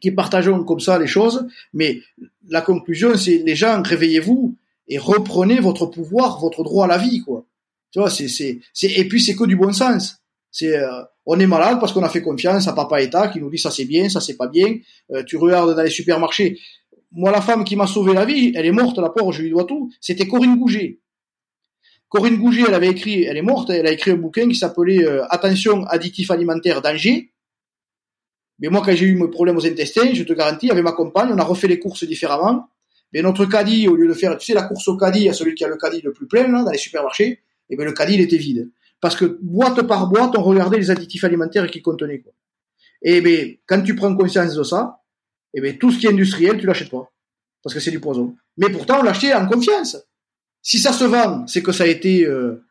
qui 0.00 0.10
partageons 0.10 0.64
comme 0.64 0.80
ça 0.80 0.98
les 0.98 1.06
choses, 1.06 1.46
mais 1.72 2.00
la 2.48 2.60
conclusion, 2.60 3.16
c'est 3.16 3.38
les 3.38 3.56
gens, 3.56 3.82
réveillez-vous 3.82 4.56
et 4.88 4.98
reprenez 4.98 5.60
votre 5.60 5.86
pouvoir, 5.86 6.40
votre 6.40 6.62
droit 6.62 6.84
à 6.84 6.88
la 6.88 6.98
vie, 6.98 7.20
quoi. 7.20 7.46
Tu 7.90 8.00
vois, 8.00 8.10
c'est, 8.10 8.60
et 8.82 9.08
puis 9.08 9.20
c'est 9.20 9.36
que 9.36 9.44
du 9.44 9.56
bon 9.56 9.72
sens. 9.72 10.18
C'est, 10.50 10.76
euh, 10.76 11.02
On 11.26 11.38
est 11.38 11.46
malade 11.46 11.78
parce 11.80 11.92
qu'on 11.92 12.02
a 12.02 12.08
fait 12.08 12.22
confiance 12.22 12.68
à 12.68 12.72
papa 12.72 13.00
État 13.00 13.28
qui 13.28 13.40
nous 13.40 13.50
dit 13.50 13.58
ça 13.58 13.70
c'est 13.70 13.84
bien, 13.84 14.08
ça 14.08 14.20
c'est 14.20 14.36
pas 14.36 14.48
bien. 14.48 14.76
Euh, 15.12 15.22
tu 15.22 15.36
regardes 15.36 15.74
dans 15.74 15.82
les 15.82 15.90
supermarchés. 15.90 16.58
Moi, 17.14 17.30
la 17.30 17.40
femme 17.40 17.64
qui 17.64 17.76
m'a 17.76 17.86
sauvé 17.86 18.12
la 18.12 18.24
vie, 18.24 18.52
elle 18.56 18.66
est 18.66 18.72
morte, 18.72 18.98
la 18.98 19.08
pauvre, 19.08 19.32
je 19.32 19.42
lui 19.42 19.50
dois 19.50 19.64
tout. 19.64 19.90
C'était 20.00 20.26
Corinne 20.26 20.58
Gouget. 20.58 21.00
Corinne 22.08 22.36
Gouget, 22.36 22.64
elle 22.66 22.74
avait 22.74 22.88
écrit, 22.88 23.22
elle 23.22 23.36
est 23.36 23.42
morte, 23.42 23.70
elle 23.70 23.86
a 23.86 23.92
écrit 23.92 24.10
un 24.10 24.16
bouquin 24.16 24.48
qui 24.48 24.56
s'appelait 24.56 25.04
euh, 25.04 25.24
Attention, 25.30 25.84
additif 25.86 26.32
alimentaire, 26.32 26.82
danger. 26.82 27.32
Mais 28.58 28.68
moi, 28.68 28.82
quand 28.84 28.94
j'ai 28.94 29.06
eu 29.06 29.14
mes 29.14 29.28
problèmes 29.28 29.56
aux 29.56 29.66
intestins, 29.66 30.12
je 30.12 30.24
te 30.24 30.32
garantis, 30.32 30.70
avec 30.70 30.82
ma 30.82 30.92
compagne, 30.92 31.30
on 31.32 31.38
a 31.38 31.44
refait 31.44 31.68
les 31.68 31.78
courses 31.78 32.04
différemment. 32.04 32.68
Mais 33.12 33.22
notre 33.22 33.46
caddie, 33.46 33.86
au 33.86 33.94
lieu 33.94 34.08
de 34.08 34.12
faire, 34.12 34.36
tu 34.38 34.46
sais, 34.46 34.54
la 34.54 34.62
course 34.62 34.88
au 34.88 34.96
caddie, 34.96 35.28
à 35.28 35.32
celui 35.32 35.54
qui 35.54 35.64
a 35.64 35.68
le 35.68 35.76
caddie 35.76 36.00
le 36.02 36.12
plus 36.12 36.26
plein, 36.26 36.48
dans 36.48 36.70
les 36.70 36.78
supermarchés, 36.78 37.28
et 37.28 37.40
eh 37.70 37.76
bien 37.76 37.84
le 37.84 37.92
caddie, 37.92 38.20
était 38.20 38.36
vide. 38.36 38.70
Parce 39.00 39.14
que 39.14 39.38
boîte 39.40 39.82
par 39.82 40.08
boîte, 40.08 40.36
on 40.36 40.42
regardait 40.42 40.78
les 40.78 40.90
additifs 40.90 41.22
alimentaires 41.22 41.70
qui 41.70 41.80
contenaient, 41.80 42.20
quoi. 42.20 42.32
Et 43.02 43.20
bien, 43.20 43.54
quand 43.66 43.82
tu 43.82 43.94
prends 43.94 44.14
conscience 44.16 44.56
de 44.56 44.62
ça, 44.62 45.03
et 45.54 45.60
bien, 45.60 45.72
tout 45.74 45.90
ce 45.90 45.98
qui 45.98 46.06
est 46.06 46.10
industriel, 46.10 46.58
tu 46.58 46.66
l'achètes 46.66 46.90
pas. 46.90 47.10
Parce 47.62 47.74
que 47.74 47.80
c'est 47.80 47.90
du 47.90 48.00
poison. 48.00 48.36
Mais 48.58 48.68
pourtant, 48.68 49.00
on 49.00 49.02
l'achetait 49.02 49.32
en 49.32 49.46
confiance. 49.46 49.96
Si 50.60 50.78
ça 50.78 50.92
se 50.92 51.04
vend, 51.04 51.46
c'est 51.46 51.62
que 51.62 51.72
ça 51.72 51.84
a 51.84 51.86
été, 51.86 52.26
euh, 52.26 52.64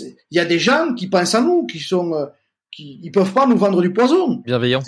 il 0.00 0.14
y 0.30 0.38
a 0.38 0.44
des 0.44 0.58
gens 0.58 0.94
qui 0.94 1.08
pensent 1.08 1.34
à 1.34 1.40
nous, 1.40 1.66
qui 1.66 1.78
sont, 1.78 2.14
euh, 2.14 2.26
qui, 2.72 3.00
ils 3.02 3.12
peuvent 3.12 3.32
pas 3.32 3.46
nous 3.46 3.56
vendre 3.56 3.82
du 3.82 3.92
poison. 3.92 4.36
Bienveillant. 4.44 4.82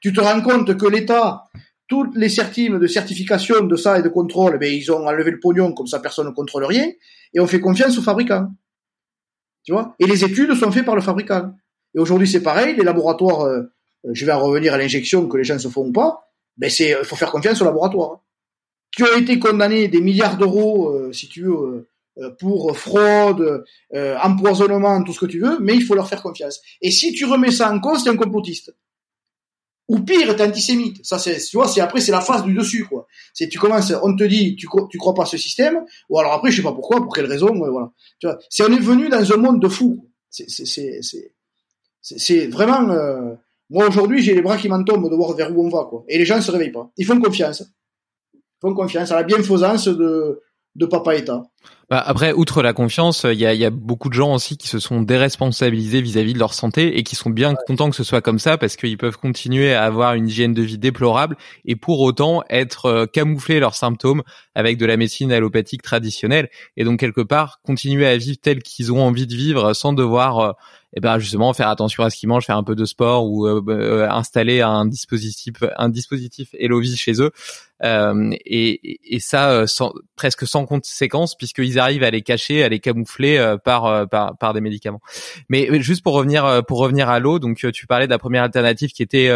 Tu 0.00 0.12
te 0.12 0.20
rends 0.20 0.40
compte 0.40 0.76
que 0.76 0.86
l'État, 0.86 1.44
toutes 1.86 2.16
les 2.16 2.28
certimes 2.28 2.78
de 2.78 2.86
certification 2.86 3.64
de 3.64 3.76
ça 3.76 3.98
et 3.98 4.02
de 4.02 4.08
contrôle, 4.08 4.58
ben, 4.58 4.72
ils 4.72 4.90
ont 4.92 5.06
enlevé 5.06 5.30
le 5.30 5.40
pognon, 5.40 5.72
comme 5.72 5.86
ça 5.86 6.00
personne 6.00 6.26
ne 6.26 6.32
contrôle 6.32 6.64
rien, 6.64 6.90
et 7.34 7.40
on 7.40 7.46
fait 7.46 7.60
confiance 7.60 7.96
aux 7.98 8.02
fabricants. 8.02 8.48
Tu 9.64 9.72
vois? 9.72 9.94
Et 9.98 10.06
les 10.06 10.24
études 10.24 10.54
sont 10.54 10.72
faites 10.72 10.84
par 10.84 10.94
le 10.94 11.02
fabricant. 11.02 11.52
Et 11.94 11.98
aujourd'hui, 11.98 12.28
c'est 12.28 12.42
pareil, 12.42 12.76
les 12.76 12.84
laboratoires, 12.84 13.42
euh, 13.42 13.62
je 14.12 14.24
vais 14.24 14.32
en 14.32 14.40
revenir 14.40 14.74
à 14.74 14.78
l'injection, 14.78 15.28
que 15.28 15.36
les 15.36 15.44
gens 15.44 15.58
se 15.58 15.68
font 15.68 15.86
ou 15.86 15.92
pas, 15.92 16.27
ben 16.58 16.68
c'est, 16.68 16.90
il 16.90 17.04
faut 17.04 17.16
faire 17.16 17.30
confiance 17.30 17.60
aux 17.62 17.64
laboratoires. 17.64 18.20
Qui 18.94 19.02
ont 19.04 19.16
été 19.16 19.38
condamnés 19.38 19.88
des 19.88 20.00
milliards 20.00 20.36
d'euros, 20.36 20.90
euh, 20.90 21.12
si 21.12 21.28
tu 21.28 21.42
veux, 21.42 21.88
euh, 22.18 22.30
pour 22.38 22.76
fraude, 22.76 23.64
empoisonnement, 23.94 25.02
tout 25.04 25.12
ce 25.12 25.20
que 25.20 25.26
tu 25.26 25.40
veux, 25.40 25.58
mais 25.60 25.74
il 25.74 25.84
faut 25.84 25.94
leur 25.94 26.08
faire 26.08 26.22
confiance. 26.22 26.60
Et 26.82 26.90
si 26.90 27.12
tu 27.12 27.24
remets 27.24 27.52
ça 27.52 27.72
en 27.72 27.80
cause, 27.80 28.04
t'es 28.04 28.10
un 28.10 28.16
complotiste 28.16 28.74
ou 29.88 30.00
pire, 30.00 30.36
t'es 30.36 30.42
antisémite. 30.42 31.04
Ça, 31.04 31.18
c'est, 31.18 31.38
tu 31.38 31.56
vois, 31.56 31.66
c'est 31.66 31.80
après, 31.80 32.00
c'est 32.00 32.12
la 32.12 32.20
phase 32.20 32.44
du 32.44 32.52
dessus, 32.52 32.84
quoi. 32.84 33.06
C'est, 33.32 33.48
tu 33.48 33.58
commences, 33.58 33.92
on 34.02 34.14
te 34.14 34.24
dit, 34.24 34.54
tu, 34.54 34.68
tu 34.90 34.98
crois 34.98 35.14
pas 35.14 35.22
à 35.22 35.26
ce 35.26 35.38
système, 35.38 35.82
ou 36.10 36.18
alors 36.18 36.34
après, 36.34 36.50
je 36.50 36.58
sais 36.58 36.62
pas 36.62 36.72
pourquoi, 36.72 37.00
pour 37.02 37.14
quelle 37.14 37.26
raison, 37.26 37.54
voilà. 37.54 37.90
Tu 38.20 38.26
vois, 38.26 38.38
c'est, 38.50 38.62
on 38.64 38.72
est 38.72 38.78
venu 38.80 39.08
dans 39.08 39.32
un 39.32 39.36
monde 39.38 39.60
de 39.60 39.68
fous. 39.68 40.10
C'est, 40.28 40.48
c'est, 40.48 40.66
c'est, 40.66 41.00
c'est, 41.00 41.32
c'est 42.18 42.46
vraiment, 42.48 42.90
euh, 42.90 43.34
moi 43.70 43.86
aujourd'hui, 43.86 44.22
j'ai 44.22 44.34
les 44.34 44.42
bras 44.42 44.56
qui 44.56 44.68
m'en 44.68 44.82
tombent 44.82 45.10
de 45.10 45.16
voir 45.16 45.34
vers 45.34 45.56
où 45.56 45.66
on 45.66 45.68
va, 45.68 45.84
quoi. 45.84 46.04
Et 46.08 46.18
les 46.18 46.24
gens 46.24 46.40
se 46.40 46.50
réveillent 46.50 46.72
pas. 46.72 46.90
Ils 46.96 47.04
font 47.06 47.20
confiance. 47.20 47.62
Ils 48.34 48.60
font 48.60 48.74
confiance 48.74 49.12
à 49.12 49.16
la 49.16 49.22
bienfaisance 49.22 49.88
de, 49.88 50.40
de 50.74 50.86
papa 50.86 51.16
État. 51.16 51.42
Bah 51.90 52.02
après, 52.04 52.32
outre 52.34 52.62
la 52.62 52.74
confiance, 52.74 53.24
il 53.24 53.38
y 53.38 53.46
a, 53.46 53.54
y 53.54 53.64
a, 53.64 53.70
beaucoup 53.70 54.10
de 54.10 54.14
gens 54.14 54.34
aussi 54.34 54.58
qui 54.58 54.68
se 54.68 54.78
sont 54.78 55.00
déresponsabilisés 55.00 56.02
vis-à-vis 56.02 56.34
de 56.34 56.38
leur 56.38 56.52
santé 56.52 56.98
et 56.98 57.02
qui 57.02 57.16
sont 57.16 57.30
bien 57.30 57.54
contents 57.66 57.88
que 57.88 57.96
ce 57.96 58.04
soit 58.04 58.20
comme 58.20 58.38
ça 58.38 58.58
parce 58.58 58.76
qu'ils 58.76 58.98
peuvent 58.98 59.16
continuer 59.16 59.72
à 59.72 59.84
avoir 59.84 60.12
une 60.12 60.28
hygiène 60.28 60.52
de 60.52 60.62
vie 60.62 60.76
déplorable 60.76 61.36
et 61.64 61.76
pour 61.76 62.00
autant 62.00 62.42
être 62.50 62.86
euh, 62.86 63.06
camoufler 63.06 63.58
leurs 63.58 63.74
symptômes 63.74 64.22
avec 64.54 64.76
de 64.76 64.84
la 64.84 64.98
médecine 64.98 65.32
allopathique 65.32 65.80
traditionnelle 65.80 66.50
et 66.76 66.84
donc 66.84 67.00
quelque 67.00 67.22
part 67.22 67.60
continuer 67.64 68.06
à 68.06 68.18
vivre 68.18 68.38
tel 68.40 68.62
qu'ils 68.62 68.92
ont 68.92 69.02
envie 69.02 69.26
de 69.26 69.34
vivre 69.34 69.72
sans 69.72 69.94
devoir 69.94 70.38
euh, 70.38 70.52
eh 70.94 71.00
ben 71.00 71.18
justement 71.18 71.52
faire 71.52 71.68
attention 71.68 72.02
à 72.02 72.10
ce 72.10 72.16
qu'ils 72.16 72.28
mangent, 72.28 72.46
faire 72.46 72.56
un 72.56 72.64
peu 72.64 72.74
de 72.74 72.84
sport 72.84 73.26
ou 73.26 73.46
euh, 73.46 73.62
euh, 73.68 74.08
installer 74.10 74.62
un 74.62 74.86
dispositif 74.86 75.56
un 75.76 75.90
dispositif 75.90 76.48
Elovis 76.54 76.96
chez 76.96 77.20
eux 77.20 77.30
euh, 77.84 78.30
et, 78.44 79.14
et, 79.14 79.20
ça 79.20 79.50
euh, 79.50 79.66
sans, 79.66 79.92
presque 80.16 80.46
sans 80.46 80.66
conséquence 80.66 81.36
puisqu'ils 81.36 81.78
arrivent 81.78 82.02
à 82.02 82.10
les 82.10 82.22
cacher, 82.22 82.64
à 82.64 82.68
les 82.68 82.80
camoufler 82.80 83.56
par, 83.64 84.08
par 84.08 84.36
par 84.38 84.54
des 84.54 84.60
médicaments. 84.60 85.00
Mais 85.48 85.80
juste 85.82 86.02
pour 86.02 86.14
revenir 86.14 86.62
pour 86.66 86.78
revenir 86.78 87.08
à 87.10 87.20
l'eau, 87.20 87.38
donc 87.38 87.64
tu 87.72 87.86
parlais 87.86 88.06
de 88.06 88.10
la 88.10 88.18
première 88.18 88.42
alternative 88.42 88.90
qui 88.90 89.02
était 89.02 89.30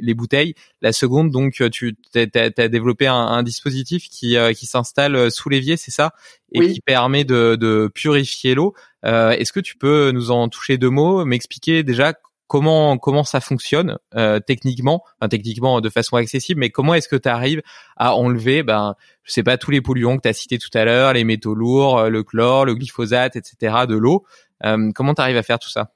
les 0.00 0.14
bouteilles, 0.14 0.54
la 0.80 0.92
seconde 0.92 1.30
donc 1.30 1.60
tu 1.70 1.96
as, 2.14 2.68
développé 2.68 3.06
un, 3.06 3.14
un, 3.14 3.42
dispositif 3.42 4.08
qui 4.08 4.36
qui 4.56 4.66
s'installe 4.66 5.30
sous 5.30 5.48
l'évier, 5.48 5.76
c'est 5.76 5.90
ça, 5.90 6.12
et 6.52 6.72
qui 6.72 6.80
permet 6.80 7.24
de, 7.24 7.56
de 7.56 7.90
purifier 7.92 8.54
l'eau. 8.54 8.74
Euh, 9.04 9.30
Est-ce 9.30 9.52
que 9.52 9.60
tu 9.60 9.76
peux 9.76 10.10
nous 10.12 10.30
en 10.30 10.48
toucher 10.48 10.78
deux 10.78 10.90
mots, 10.90 11.24
m'expliquer 11.24 11.82
déjà 11.82 12.14
comment 12.46 12.98
comment 12.98 13.24
ça 13.24 13.40
fonctionne 13.40 13.98
euh, 14.14 14.38
techniquement, 14.40 15.02
enfin, 15.18 15.28
techniquement 15.28 15.80
de 15.80 15.88
façon 15.88 16.16
accessible, 16.16 16.60
mais 16.60 16.70
comment 16.70 16.94
est-ce 16.94 17.08
que 17.08 17.16
tu 17.16 17.28
arrives 17.28 17.62
à 17.96 18.14
enlever, 18.14 18.62
ben 18.62 18.94
je 19.22 19.32
sais 19.32 19.42
pas 19.42 19.56
tous 19.56 19.70
les 19.70 19.80
polluants 19.80 20.16
que 20.16 20.22
tu 20.22 20.28
as 20.28 20.32
cités 20.32 20.58
tout 20.58 20.70
à 20.74 20.84
l'heure, 20.84 21.12
les 21.14 21.24
métaux 21.24 21.54
lourds, 21.54 21.98
euh, 21.98 22.08
le 22.10 22.22
chlore, 22.22 22.64
le 22.64 22.74
glyphosate, 22.74 23.36
etc. 23.36 23.86
de 23.88 23.96
l'eau. 23.96 24.24
Euh, 24.64 24.90
comment 24.94 25.14
tu 25.14 25.22
arrives 25.22 25.36
à 25.36 25.42
faire 25.42 25.58
tout 25.58 25.70
ça? 25.70 25.92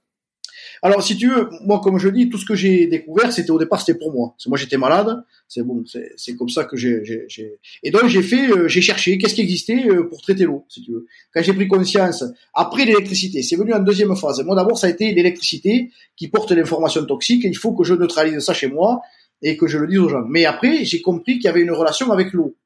Alors, 0.82 1.02
si 1.02 1.16
tu 1.16 1.28
veux, 1.28 1.48
moi, 1.64 1.80
comme 1.80 1.98
je 1.98 2.08
dis, 2.08 2.28
tout 2.28 2.38
ce 2.38 2.44
que 2.44 2.54
j'ai 2.54 2.86
découvert, 2.86 3.32
c'était 3.32 3.50
au 3.50 3.58
départ, 3.58 3.80
c'était 3.80 3.98
pour 3.98 4.12
moi. 4.12 4.34
Moi, 4.46 4.58
j'étais 4.58 4.76
malade. 4.76 5.24
C'est 5.48 5.62
bon, 5.62 5.82
c'est 6.16 6.36
comme 6.36 6.48
ça 6.48 6.64
que 6.64 6.76
j'ai. 6.76 7.02
Et 7.82 7.90
donc, 7.90 8.06
j'ai 8.06 8.22
fait, 8.22 8.50
euh, 8.50 8.68
j'ai 8.68 8.80
cherché 8.80 9.18
qu'est-ce 9.18 9.34
qui 9.34 9.40
existait 9.40 9.88
euh, 9.88 10.08
pour 10.08 10.20
traiter 10.20 10.44
l'eau, 10.44 10.64
si 10.68 10.82
tu 10.82 10.92
veux. 10.92 11.06
Quand 11.32 11.42
j'ai 11.42 11.52
pris 11.52 11.68
conscience, 11.68 12.24
après 12.54 12.84
l'électricité, 12.84 13.42
c'est 13.42 13.56
venu 13.56 13.72
en 13.72 13.80
deuxième 13.80 14.14
phase. 14.14 14.42
Moi, 14.44 14.54
d'abord, 14.56 14.78
ça 14.78 14.86
a 14.86 14.90
été 14.90 15.12
l'électricité 15.12 15.90
qui 16.16 16.28
porte 16.28 16.50
l'information 16.52 17.04
toxique. 17.04 17.44
Et 17.44 17.48
il 17.48 17.56
faut 17.56 17.72
que 17.72 17.84
je 17.84 17.94
neutralise 17.94 18.38
ça 18.40 18.52
chez 18.54 18.68
moi 18.68 19.00
et 19.42 19.56
que 19.56 19.66
je 19.66 19.78
le 19.78 19.86
dise 19.86 19.98
aux 19.98 20.08
gens. 20.08 20.24
Mais 20.28 20.44
après, 20.44 20.84
j'ai 20.84 21.00
compris 21.00 21.34
qu'il 21.34 21.44
y 21.44 21.48
avait 21.48 21.62
une 21.62 21.72
relation 21.72 22.12
avec 22.12 22.32
l'eau. 22.32 22.56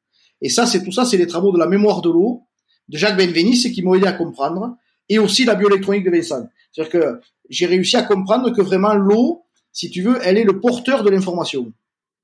Et 0.40 0.48
ça, 0.48 0.66
c'est 0.66 0.82
tout 0.82 0.92
ça, 0.92 1.05
c'est 1.05 1.16
les 1.16 1.26
travaux 1.26 1.53
de 1.53 1.59
la 1.59 1.66
mémoire 1.66 2.03
de 2.03 2.09
l'eau 2.11 2.42
de 2.88 2.98
Jacques 2.98 3.16
Benveniste 3.16 3.72
qui 3.72 3.82
m'ont 3.82 3.94
aidé 3.94 4.07
à 4.07 4.12
comprendre, 4.12 4.76
et 5.09 5.18
aussi 5.18 5.44
la 5.44 5.55
bioélectronique 5.55 6.05
de 6.05 6.11
Vincent. 6.11 6.48
C'est-à-dire 6.72 6.92
que 6.92 7.20
j'ai 7.48 7.66
réussi 7.66 7.96
à 7.96 8.02
comprendre 8.02 8.50
que 8.50 8.62
vraiment 8.62 8.94
l'eau, 8.94 9.44
si 9.72 9.90
tu 9.90 10.02
veux, 10.02 10.18
elle 10.22 10.38
est 10.38 10.44
le 10.44 10.60
porteur 10.60 11.02
de 11.04 11.10
l'information. 11.10 11.72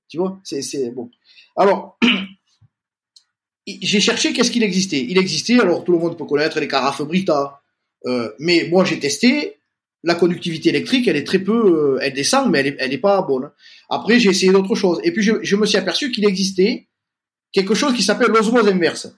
Tu 0.08 0.16
vois, 0.18 0.40
c'est, 0.42 0.90
bon. 0.90 1.10
Alors, 1.56 1.98
j'ai 3.66 4.00
cherché 4.00 4.32
qu'est-ce 4.32 4.50
qu'il 4.50 4.62
existait. 4.62 5.04
Il 5.08 5.18
existait, 5.18 5.60
alors 5.60 5.84
tout 5.84 5.92
le 5.92 5.98
monde 5.98 6.16
peut 6.16 6.24
connaître 6.24 6.58
les 6.60 6.68
carafes 6.68 7.02
Brita, 7.02 7.60
euh, 8.06 8.30
mais 8.38 8.68
moi 8.70 8.84
j'ai 8.84 8.98
testé. 8.98 9.54
La 10.04 10.14
conductivité 10.14 10.68
électrique, 10.68 11.08
elle 11.08 11.16
est 11.16 11.26
très 11.26 11.40
peu, 11.40 11.96
euh, 11.96 11.98
elle 12.00 12.12
descend, 12.14 12.50
mais 12.50 12.76
elle 12.78 12.92
est 12.92 12.98
pas 12.98 13.20
bonne. 13.22 13.50
Après, 13.90 14.20
j'ai 14.20 14.30
essayé 14.30 14.52
d'autres 14.52 14.76
choses. 14.76 15.00
Et 15.02 15.12
puis, 15.12 15.24
je, 15.24 15.42
je 15.42 15.56
me 15.56 15.66
suis 15.66 15.76
aperçu 15.76 16.12
qu'il 16.12 16.24
existait 16.24 16.88
quelque 17.52 17.74
chose 17.74 17.94
qui 17.94 18.04
s'appelle 18.04 18.28
l'osmose 18.28 18.68
inverse. 18.68 19.08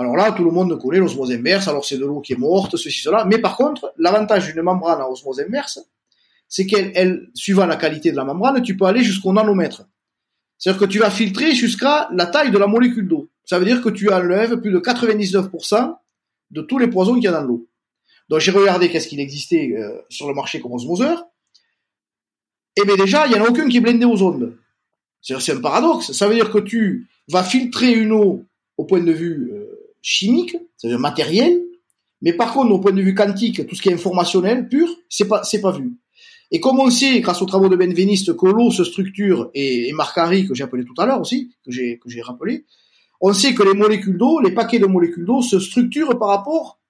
Alors 0.00 0.16
là, 0.16 0.32
tout 0.32 0.44
le 0.44 0.50
monde 0.50 0.80
connaît 0.80 0.98
l'osmose 0.98 1.30
inverse, 1.30 1.68
alors 1.68 1.84
c'est 1.84 1.98
de 1.98 2.06
l'eau 2.06 2.20
qui 2.20 2.32
est 2.32 2.36
morte, 2.36 2.76
ceci, 2.76 3.00
cela. 3.00 3.24
Mais 3.26 3.38
par 3.38 3.56
contre, 3.56 3.92
l'avantage 3.98 4.52
d'une 4.52 4.62
membrane 4.62 5.00
à 5.00 5.08
osmose 5.08 5.40
inverse, 5.40 5.80
c'est 6.48 6.66
qu'elle, 6.66 6.90
elle, 6.94 7.28
suivant 7.34 7.66
la 7.66 7.76
qualité 7.76 8.10
de 8.10 8.16
la 8.16 8.24
membrane, 8.24 8.62
tu 8.62 8.76
peux 8.76 8.86
aller 8.86 9.02
jusqu'au 9.04 9.32
nanomètre. 9.32 9.84
C'est-à-dire 10.58 10.80
que 10.80 10.86
tu 10.86 10.98
vas 10.98 11.10
filtrer 11.10 11.54
jusqu'à 11.54 12.08
la 12.12 12.26
taille 12.26 12.50
de 12.50 12.58
la 12.58 12.66
molécule 12.66 13.08
d'eau. 13.08 13.28
Ça 13.44 13.58
veut 13.58 13.64
dire 13.64 13.82
que 13.82 13.88
tu 13.88 14.10
enlèves 14.12 14.60
plus 14.60 14.72
de 14.72 14.78
99% 14.78 15.96
de 16.50 16.62
tous 16.62 16.78
les 16.78 16.88
poisons 16.88 17.14
qu'il 17.14 17.24
y 17.24 17.28
a 17.28 17.32
dans 17.32 17.42
l'eau. 17.42 17.66
Donc 18.28 18.40
j'ai 18.40 18.52
regardé 18.52 18.90
qu'est-ce 18.90 19.08
qu'il 19.08 19.20
existait 19.20 19.74
euh, 19.76 20.00
sur 20.08 20.28
le 20.28 20.34
marché 20.34 20.60
comme 20.60 20.72
osmoseur. 20.72 21.26
Eh 22.76 22.86
bien 22.86 22.96
déjà, 22.96 23.26
il 23.26 23.32
n'y 23.32 23.38
en 23.38 23.44
a 23.44 23.48
aucune 23.48 23.68
qui 23.68 23.78
est 23.78 23.80
blindée 23.80 24.04
aux 24.04 24.22
ondes. 24.22 24.56
C'est 25.20 25.50
un 25.50 25.60
paradoxe. 25.60 26.12
Ça 26.12 26.28
veut 26.28 26.34
dire 26.34 26.50
que 26.50 26.58
tu 26.58 27.08
vas 27.28 27.42
filtrer 27.42 27.92
une 27.92 28.12
eau 28.12 28.44
au 28.76 28.84
point 28.84 29.00
de 29.00 29.12
vue 29.12 29.52
chimique, 30.02 30.56
c'est-à-dire 30.76 30.98
matériel, 30.98 31.60
mais 32.22 32.32
par 32.32 32.52
contre, 32.52 32.72
au 32.72 32.78
point 32.78 32.92
de 32.92 33.02
vue 33.02 33.14
quantique, 33.14 33.66
tout 33.66 33.74
ce 33.74 33.82
qui 33.82 33.88
est 33.88 33.94
informationnel, 33.94 34.68
pur, 34.68 34.88
c'est 35.08 35.26
pas, 35.26 35.42
c'est 35.42 35.60
pas 35.60 35.72
vu. 35.72 35.92
Et 36.50 36.60
comme 36.60 36.80
on 36.80 36.90
sait, 36.90 37.20
grâce 37.20 37.40
aux 37.42 37.46
travaux 37.46 37.68
de 37.68 37.76
Benveniste, 37.76 38.36
que 38.36 38.46
l'eau 38.46 38.70
se 38.70 38.84
structure, 38.84 39.50
et, 39.54 39.88
et 39.88 39.92
Marc 39.92 40.18
Henry, 40.18 40.46
que 40.46 40.54
j'ai 40.54 40.64
appelé 40.64 40.84
tout 40.84 40.94
à 40.98 41.06
l'heure 41.06 41.20
aussi, 41.20 41.54
que 41.64 41.70
j'ai, 41.70 41.98
que 41.98 42.10
j'ai 42.10 42.20
rappelé, 42.20 42.64
on 43.20 43.32
sait 43.32 43.54
que 43.54 43.62
les 43.62 43.74
molécules 43.74 44.18
d'eau, 44.18 44.40
les 44.40 44.52
paquets 44.52 44.78
de 44.78 44.86
molécules 44.86 45.24
d'eau 45.24 45.42
se 45.42 45.60
structurent 45.60 46.18
par 46.18 46.28
rapport 46.28 46.80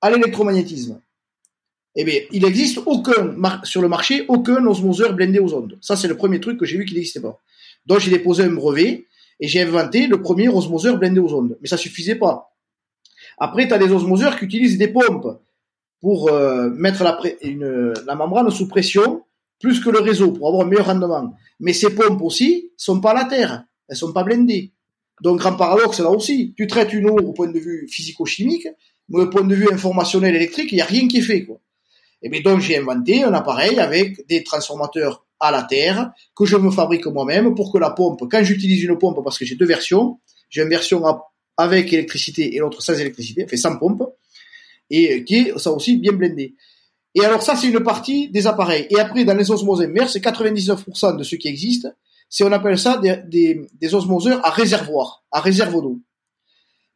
à 0.00 0.10
l'électromagnétisme. 0.10 1.00
Eh 1.94 2.04
bien, 2.04 2.20
il 2.32 2.42
n'existe 2.42 2.80
aucun, 2.86 3.36
sur 3.64 3.82
le 3.82 3.88
marché, 3.88 4.24
aucun 4.28 4.64
osmoseur 4.66 5.14
blindé 5.14 5.38
aux 5.38 5.52
ondes. 5.52 5.78
Ça, 5.82 5.94
c'est 5.94 6.08
le 6.08 6.16
premier 6.16 6.40
truc 6.40 6.58
que 6.58 6.64
j'ai 6.64 6.78
vu 6.78 6.86
qu'il 6.86 6.94
n'existait 6.94 7.20
pas. 7.20 7.38
Donc, 7.84 8.00
j'ai 8.00 8.10
déposé 8.10 8.44
un 8.44 8.52
brevet, 8.52 9.06
et 9.40 9.48
j'ai 9.48 9.62
inventé 9.62 10.06
le 10.06 10.20
premier 10.20 10.48
osmoseur 10.48 10.98
blindé 10.98 11.20
aux 11.20 11.34
ondes. 11.34 11.58
Mais 11.60 11.68
ça 11.68 11.76
suffisait 11.76 12.14
pas. 12.14 12.54
Après, 13.38 13.66
tu 13.66 13.74
as 13.74 13.78
des 13.78 13.90
osmoseurs 13.90 14.38
qui 14.38 14.44
utilisent 14.44 14.78
des 14.78 14.88
pompes 14.88 15.40
pour 16.00 16.28
euh, 16.28 16.70
mettre 16.70 17.04
la, 17.04 18.14
membrane 18.14 18.50
sous 18.50 18.68
pression 18.68 19.24
plus 19.60 19.80
que 19.80 19.90
le 19.90 20.00
réseau 20.00 20.32
pour 20.32 20.48
avoir 20.48 20.66
un 20.66 20.68
meilleur 20.68 20.86
rendement. 20.86 21.34
Mais 21.60 21.72
ces 21.72 21.94
pompes 21.94 22.20
aussi 22.22 22.72
sont 22.76 23.00
pas 23.00 23.14
la 23.14 23.24
terre, 23.24 23.64
elles 23.88 23.96
sont 23.96 24.12
pas 24.12 24.24
blindées. 24.24 24.72
Donc 25.22 25.38
grand 25.38 25.56
paradoxe 25.56 26.00
là 26.00 26.10
aussi, 26.10 26.52
tu 26.56 26.66
traites 26.66 26.92
une 26.92 27.08
eau 27.08 27.16
au 27.16 27.32
point 27.32 27.48
de 27.48 27.58
vue 27.58 27.86
physico-chimique, 27.88 28.66
mais 29.08 29.20
au 29.22 29.30
point 29.30 29.44
de 29.44 29.54
vue 29.54 29.72
informationnel 29.72 30.34
électrique, 30.34 30.72
il 30.72 30.78
y 30.78 30.80
a 30.80 30.84
rien 30.84 31.06
qui 31.06 31.18
est 31.18 31.22
fait 31.22 31.44
quoi. 31.44 31.60
Et 32.22 32.28
bien 32.28 32.40
donc 32.40 32.60
j'ai 32.60 32.76
inventé 32.76 33.22
un 33.22 33.32
appareil 33.32 33.78
avec 33.78 34.26
des 34.26 34.42
transformateurs 34.42 35.24
à 35.42 35.50
la 35.50 35.64
terre 35.64 36.12
que 36.36 36.44
je 36.44 36.56
me 36.56 36.70
fabrique 36.70 37.06
moi-même 37.06 37.54
pour 37.54 37.72
que 37.72 37.78
la 37.78 37.90
pompe, 37.90 38.22
quand 38.30 38.42
j'utilise 38.42 38.84
une 38.84 38.96
pompe, 38.96 39.18
parce 39.24 39.38
que 39.38 39.44
j'ai 39.44 39.56
deux 39.56 39.66
versions, 39.66 40.20
j'ai 40.48 40.62
une 40.62 40.68
version 40.68 41.02
avec 41.56 41.92
électricité 41.92 42.54
et 42.54 42.58
l'autre 42.60 42.80
sans 42.80 42.94
électricité, 42.94 43.46
fait 43.48 43.56
sans 43.56 43.76
pompe, 43.76 44.04
et 44.88 45.24
qui 45.24 45.34
est 45.34 45.58
ça 45.58 45.72
aussi 45.72 45.96
bien 45.96 46.12
blindé. 46.12 46.54
Et 47.14 47.24
alors 47.24 47.42
ça 47.42 47.56
c'est 47.56 47.68
une 47.68 47.80
partie 47.80 48.30
des 48.30 48.46
appareils. 48.46 48.86
Et 48.88 48.98
après 49.00 49.24
dans 49.24 49.36
les 49.36 49.50
osmoses 49.50 49.82
inverses, 49.82 50.12
c'est 50.12 50.24
99% 50.24 51.16
de 51.16 51.24
ce 51.24 51.34
qui 51.36 51.48
existe, 51.48 51.88
c'est 52.28 52.44
on 52.44 52.52
appelle 52.52 52.78
ça 52.78 52.98
des, 52.98 53.16
des, 53.26 53.66
des 53.80 53.94
osmoseurs 53.94 54.40
à 54.46 54.50
réservoir, 54.50 55.24
à 55.32 55.40
réserve 55.40 55.74
d'eau. 55.82 56.00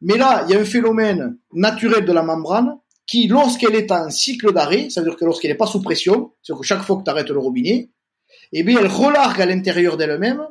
Mais 0.01 0.17
là, 0.17 0.45
il 0.47 0.53
y 0.53 0.55
a 0.55 0.59
un 0.59 0.65
phénomène 0.65 1.37
naturel 1.53 2.05
de 2.05 2.13
la 2.13 2.23
membrane 2.23 2.77
qui, 3.05 3.27
lorsqu'elle 3.27 3.75
est 3.75 3.91
en 3.91 4.09
cycle 4.09 4.53
d'arrêt, 4.53 4.89
c'est-à-dire 4.89 5.15
que 5.15 5.25
lorsqu'elle 5.25 5.51
n'est 5.51 5.57
pas 5.57 5.65
sous 5.65 5.81
pression, 5.81 6.33
c'est-à-dire 6.41 6.61
que 6.61 6.67
chaque 6.67 6.83
fois 6.83 6.97
que 6.97 7.03
tu 7.03 7.09
arrêtes 7.09 7.29
le 7.29 7.39
robinet, 7.39 7.89
eh 8.53 8.63
bien, 8.63 8.79
elle 8.79 8.87
relargue 8.87 9.41
à 9.41 9.45
l'intérieur 9.45 9.97
d'elle-même 9.97 10.41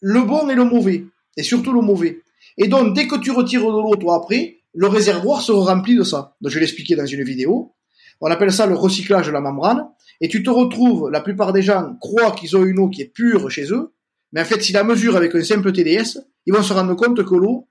le 0.00 0.22
bon 0.22 0.48
et 0.50 0.54
le 0.54 0.64
mauvais, 0.64 1.06
et 1.36 1.42
surtout 1.42 1.72
le 1.72 1.80
mauvais. 1.80 2.22
Et 2.58 2.68
donc, 2.68 2.94
dès 2.94 3.06
que 3.06 3.16
tu 3.16 3.30
retires 3.30 3.62
de 3.62 3.66
l'eau, 3.66 3.96
toi, 3.96 4.16
après, 4.16 4.58
le 4.74 4.86
réservoir 4.86 5.40
se 5.40 5.52
remplit 5.52 5.96
de 5.96 6.02
ça. 6.02 6.36
Donc, 6.40 6.52
je 6.52 6.58
l'expliquais 6.58 6.96
dans 6.96 7.06
une 7.06 7.22
vidéo. 7.22 7.74
On 8.20 8.30
appelle 8.30 8.52
ça 8.52 8.66
le 8.66 8.74
recyclage 8.74 9.26
de 9.26 9.32
la 9.32 9.40
membrane. 9.40 9.88
Et 10.20 10.28
tu 10.28 10.42
te 10.42 10.50
retrouves, 10.50 11.10
la 11.10 11.20
plupart 11.20 11.52
des 11.52 11.62
gens 11.62 11.96
croient 12.00 12.32
qu'ils 12.32 12.56
ont 12.56 12.64
une 12.64 12.78
eau 12.78 12.88
qui 12.88 13.02
est 13.02 13.12
pure 13.12 13.50
chez 13.50 13.72
eux, 13.72 13.94
mais 14.32 14.40
en 14.40 14.44
fait, 14.44 14.62
si 14.62 14.72
la 14.72 14.84
mesure 14.84 15.16
avec 15.16 15.34
un 15.34 15.42
simple 15.42 15.72
TDS, 15.72 16.18
ils 16.46 16.52
vont 16.52 16.62
se 16.62 16.72
rendre 16.72 16.94
compte 16.94 17.24
que 17.24 17.34
l'eau, 17.34 17.68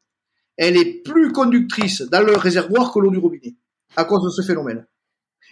elle 0.58 0.78
est 0.78 1.04
plus 1.04 1.32
conductrice 1.32 2.02
dans 2.02 2.22
le 2.22 2.36
réservoir 2.36 2.92
que 2.92 3.00
l'eau 3.00 3.12
du 3.12 3.18
robinet, 3.18 3.56
à 3.96 4.06
cause 4.06 4.24
de 4.24 4.30
ce 4.30 4.42
phénomène. 4.42 4.86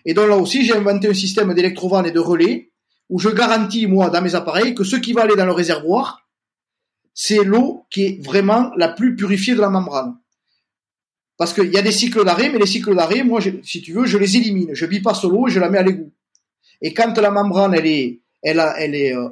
Et 0.05 0.13
donc 0.13 0.29
là 0.29 0.37
aussi, 0.37 0.65
j'ai 0.65 0.75
inventé 0.75 1.09
un 1.09 1.13
système 1.13 1.53
d'électrovannes 1.53 2.05
et 2.05 2.11
de 2.11 2.19
relais, 2.19 2.70
où 3.11 3.19
je 3.19 3.29
garantis, 3.29 3.87
moi, 3.87 4.09
dans 4.09 4.21
mes 4.21 4.35
appareils, 4.35 4.73
que 4.73 4.85
ce 4.85 4.95
qui 4.95 5.11
va 5.11 5.23
aller 5.23 5.35
dans 5.35 5.45
le 5.45 5.51
réservoir, 5.51 6.29
c'est 7.13 7.43
l'eau 7.43 7.85
qui 7.91 8.05
est 8.05 8.25
vraiment 8.25 8.71
la 8.77 8.87
plus 8.87 9.17
purifiée 9.17 9.53
de 9.53 9.59
la 9.59 9.69
membrane. 9.69 10.15
Parce 11.37 11.53
qu'il 11.53 11.71
y 11.73 11.77
a 11.77 11.81
des 11.81 11.91
cycles 11.91 12.23
d'arrêt, 12.23 12.49
mais 12.49 12.57
les 12.57 12.65
cycles 12.65 12.95
d'arrêt, 12.95 13.23
moi, 13.23 13.41
si 13.63 13.81
tu 13.81 13.91
veux, 13.91 14.05
je 14.05 14.17
les 14.17 14.37
élimine. 14.37 14.69
Je 14.73 14.85
bypasse 14.85 15.23
l'eau 15.23 15.49
et 15.49 15.51
je 15.51 15.59
la 15.59 15.69
mets 15.69 15.77
à 15.77 15.83
l'égout. 15.83 16.13
Et 16.81 16.93
quand 16.93 17.17
la 17.17 17.31
membrane, 17.31 17.73
elle 17.73 17.85
est, 17.85 18.21
elle 18.41 18.61
a, 18.61 18.79
est 18.81 19.13
euh, 19.13 19.27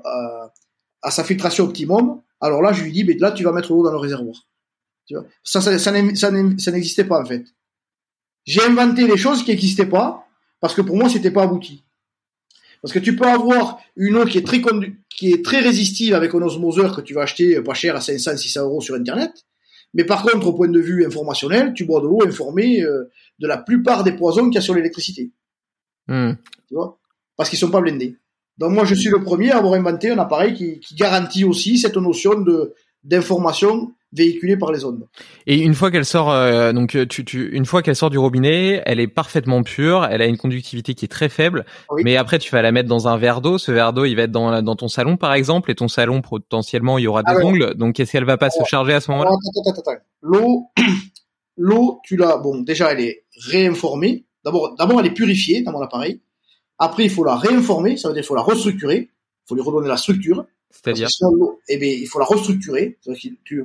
à 1.01 1.09
sa 1.09 1.23
filtration 1.23 1.63
optimum, 1.63 2.21
alors 2.41 2.61
là, 2.61 2.73
je 2.73 2.83
lui 2.83 2.91
dis, 2.91 3.05
mais 3.05 3.13
là, 3.13 3.31
tu 3.31 3.45
vas 3.45 3.53
mettre 3.53 3.71
l'eau 3.71 3.83
dans 3.83 3.91
le 3.91 3.97
réservoir. 3.97 4.35
Ça 5.43 5.61
n'existait 5.61 7.05
pas, 7.05 7.21
en 7.21 7.25
fait. 7.25 7.45
J'ai 8.43 8.61
inventé 8.61 9.07
des 9.07 9.17
choses 9.17 9.43
qui 9.43 9.51
n'existaient 9.51 9.85
pas, 9.85 10.27
parce 10.59 10.73
que 10.73 10.81
pour 10.81 10.97
moi, 10.97 11.07
c'était 11.07 11.31
pas 11.31 11.43
abouti. 11.43 11.85
Parce 12.81 12.93
que 12.93 12.99
tu 12.99 13.15
peux 13.15 13.27
avoir 13.27 13.79
une 13.95 14.15
eau 14.15 14.25
qui 14.25 14.37
est 14.37 14.45
très 14.45 14.61
qui 15.09 15.31
est 15.31 15.43
très 15.43 15.59
résistive 15.59 16.13
avec 16.13 16.33
un 16.33 16.41
osmoseur 16.41 16.95
que 16.95 17.01
tu 17.01 17.13
vas 17.13 17.23
acheter 17.23 17.61
pas 17.61 17.73
cher 17.73 17.95
à 17.95 18.01
500, 18.01 18.37
600 18.37 18.61
euros 18.63 18.81
sur 18.81 18.95
Internet. 18.95 19.45
Mais 19.93 20.03
par 20.03 20.23
contre, 20.23 20.47
au 20.47 20.53
point 20.53 20.67
de 20.67 20.79
vue 20.79 21.05
informationnel, 21.05 21.73
tu 21.73 21.85
bois 21.85 21.99
de 22.01 22.05
l'eau 22.05 22.23
informée 22.25 22.81
euh, 22.81 23.09
de 23.39 23.47
la 23.47 23.57
plupart 23.57 24.03
des 24.03 24.13
poisons 24.13 24.45
qu'il 24.45 24.55
y 24.55 24.57
a 24.57 24.61
sur 24.61 24.75
l'électricité. 24.75 25.31
Hmm. 26.07 26.33
Tu 26.67 26.75
vois? 26.75 26.99
Parce 27.35 27.49
qu'ils 27.49 27.59
sont 27.59 27.71
pas 27.71 27.81
blindés. 27.81 28.15
Donc 28.57 28.71
moi, 28.71 28.85
je 28.85 28.93
suis 28.93 29.09
le 29.09 29.23
premier 29.23 29.51
à 29.51 29.57
avoir 29.57 29.73
inventé 29.73 30.11
un 30.11 30.19
appareil 30.19 30.53
qui, 30.53 30.79
qui 30.79 30.95
garantit 30.95 31.43
aussi 31.43 31.77
cette 31.77 31.97
notion 31.97 32.39
de 32.41 32.73
d'information 33.03 33.93
véhiculée 34.11 34.57
par 34.57 34.71
les 34.71 34.85
ondes. 34.85 35.07
Et 35.45 35.59
une 35.59 35.73
fois 35.73 35.91
qu'elle 35.91 36.05
sort, 36.05 36.31
euh, 36.31 36.73
donc 36.73 36.97
tu, 37.09 37.25
tu, 37.25 37.49
une 37.51 37.65
fois 37.65 37.81
qu'elle 37.81 37.95
sort 37.95 38.09
du 38.09 38.17
robinet, 38.17 38.81
elle 38.85 38.99
est 38.99 39.07
parfaitement 39.07 39.61
pure, 39.63 40.07
elle 40.09 40.21
a 40.21 40.25
une 40.25 40.37
conductivité 40.37 40.95
qui 40.95 41.05
est 41.05 41.09
très 41.09 41.29
faible. 41.29 41.65
Mais 42.03 42.17
après, 42.17 42.39
tu 42.39 42.51
vas 42.51 42.61
la 42.61 42.71
mettre 42.71 42.89
dans 42.89 43.07
un 43.07 43.17
verre 43.17 43.41
d'eau. 43.41 43.57
Ce 43.57 43.71
verre 43.71 43.93
d'eau, 43.93 44.05
il 44.05 44.15
va 44.15 44.23
être 44.23 44.31
dans, 44.31 44.61
dans 44.61 44.75
ton 44.75 44.87
salon, 44.87 45.17
par 45.17 45.33
exemple, 45.33 45.69
et 45.71 45.75
ton 45.75 45.87
salon 45.87 46.21
potentiellement, 46.21 46.97
il 46.97 47.03
y 47.03 47.07
aura 47.07 47.23
des 47.23 47.33
ah 47.35 47.45
ongles. 47.45 47.75
Donc, 47.75 47.99
est-ce 47.99 48.11
qu'elle 48.11 48.25
va 48.25 48.37
pas 48.37 48.49
se 48.49 48.63
charger 48.65 48.93
à 48.93 49.01
ce 49.01 49.11
moment-là? 49.11 49.31
L'eau, 50.21 50.71
l'eau, 51.57 51.99
tu 52.03 52.17
l'as. 52.17 52.37
Bon, 52.37 52.61
déjà, 52.61 52.91
elle 52.91 53.01
est 53.01 53.25
réinformée. 53.47 54.25
D'abord, 54.43 54.75
d'abord, 54.75 54.99
elle 54.99 55.07
est 55.07 55.13
purifiée 55.13 55.61
dans 55.61 55.71
mon 55.71 55.81
appareil. 55.81 56.21
Après, 56.79 57.03
il 57.03 57.09
faut 57.09 57.25
la 57.25 57.35
réinformer, 57.35 57.97
ça 57.97 58.07
veut 58.07 58.13
dire 58.13 58.23
qu'il 58.23 58.27
faut 58.27 58.35
la 58.35 58.41
restructurer, 58.41 59.09
il 59.11 59.47
faut 59.47 59.55
lui 59.55 59.61
redonner 59.61 59.89
la 59.89 59.97
structure. 59.97 60.45
C'est-à-dire 60.71 61.07
Eh 61.67 61.77
bien, 61.77 61.89
il 61.89 62.07
faut 62.07 62.19
la 62.19 62.25
restructurer. 62.25 62.97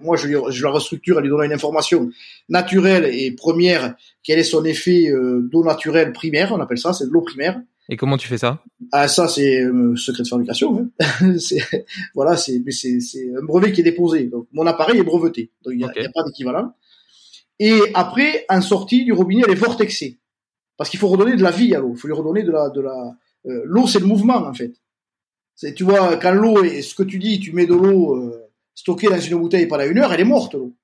moi, 0.03 0.17
je, 0.17 0.29
je, 0.49 0.65
la 0.65 0.71
restructure 0.71 1.19
en 1.19 1.21
lui 1.21 1.29
donnant 1.29 1.43
une 1.43 1.53
information 1.53 2.11
naturelle 2.49 3.05
et 3.13 3.31
première. 3.33 3.95
Quel 4.23 4.39
est 4.39 4.45
son 4.45 4.65
effet 4.65 5.09
euh, 5.11 5.47
d'eau 5.51 5.65
naturelle 5.65 6.13
primaire 6.13 6.53
On 6.53 6.61
appelle 6.61 6.79
ça, 6.79 6.93
c'est 6.93 7.07
de 7.07 7.11
l'eau 7.11 7.23
primaire. 7.23 7.61
Et 7.91 7.97
comment 7.97 8.17
tu 8.17 8.27
fais 8.29 8.39
ça? 8.39 8.63
Ah, 8.93 9.09
ça, 9.09 9.29
c'est 9.29 9.61
euh, 9.61 9.95
secret 9.97 10.23
de 10.23 10.29
fabrication. 10.29 10.91
Hein. 11.01 11.37
voilà, 12.15 12.37
c'est 12.37 12.57
un 12.57 13.45
brevet 13.45 13.73
qui 13.73 13.83
est 13.83 13.85
déposé. 13.85 14.25
Donc, 14.25 14.47
mon 14.53 14.67
appareil 14.67 14.99
est 14.99 15.05
breveté. 15.05 15.51
Donc, 15.63 15.75
il 15.75 15.79
n'y 15.79 15.85
a, 15.85 15.89
a, 15.89 16.13
pas 16.15 16.25
d'équivalent. 16.25 16.73
Et 17.61 17.79
après, 17.93 18.47
en 18.49 18.63
sortie 18.63 19.05
du 19.05 19.13
robinet, 19.13 19.43
elle 19.47 19.53
est 19.53 19.57
vortexée. 19.57 20.19
Parce 20.77 20.91
qu'il 20.91 20.99
faut 20.99 21.09
redonner 21.09 21.37
de 21.37 21.43
la 21.43 21.51
vie 21.51 21.75
à 21.75 21.81
l'eau. 21.81 21.93
Il 21.95 21.99
faut 21.99 22.09
lui 22.09 22.15
redonner 22.15 22.43
de 22.43 22.51
la, 22.51 22.71
de 22.71 22.81
la. 22.81 23.17
Euh, 23.47 23.63
l'eau, 23.65 23.87
c'est 23.87 24.01
le 24.01 24.07
mouvement 24.07 24.37
en 24.37 24.55
fait. 24.55 24.73
Tu 25.57 25.85
vois, 25.85 26.17
quand 26.17 26.33
l'eau 26.33 26.65
est, 26.65 26.83
ce 26.83 26.95
que 26.95 27.03
tu 27.03 27.19
dis, 27.19 27.39
tu 27.41 27.53
mets 27.53 27.67
de 27.67 27.75
l'eau 27.75 28.17
euh, 28.17 28.51
stockée 28.75 29.09
dans 29.09 29.21
une 29.21 29.39
bouteille 29.39 29.67
pendant 29.67 29.85
une 29.85 29.99
heure, 29.99 30.13
elle 30.13 30.21
est 30.21 30.25
morte 30.25 30.55
l'eau. 30.55 30.75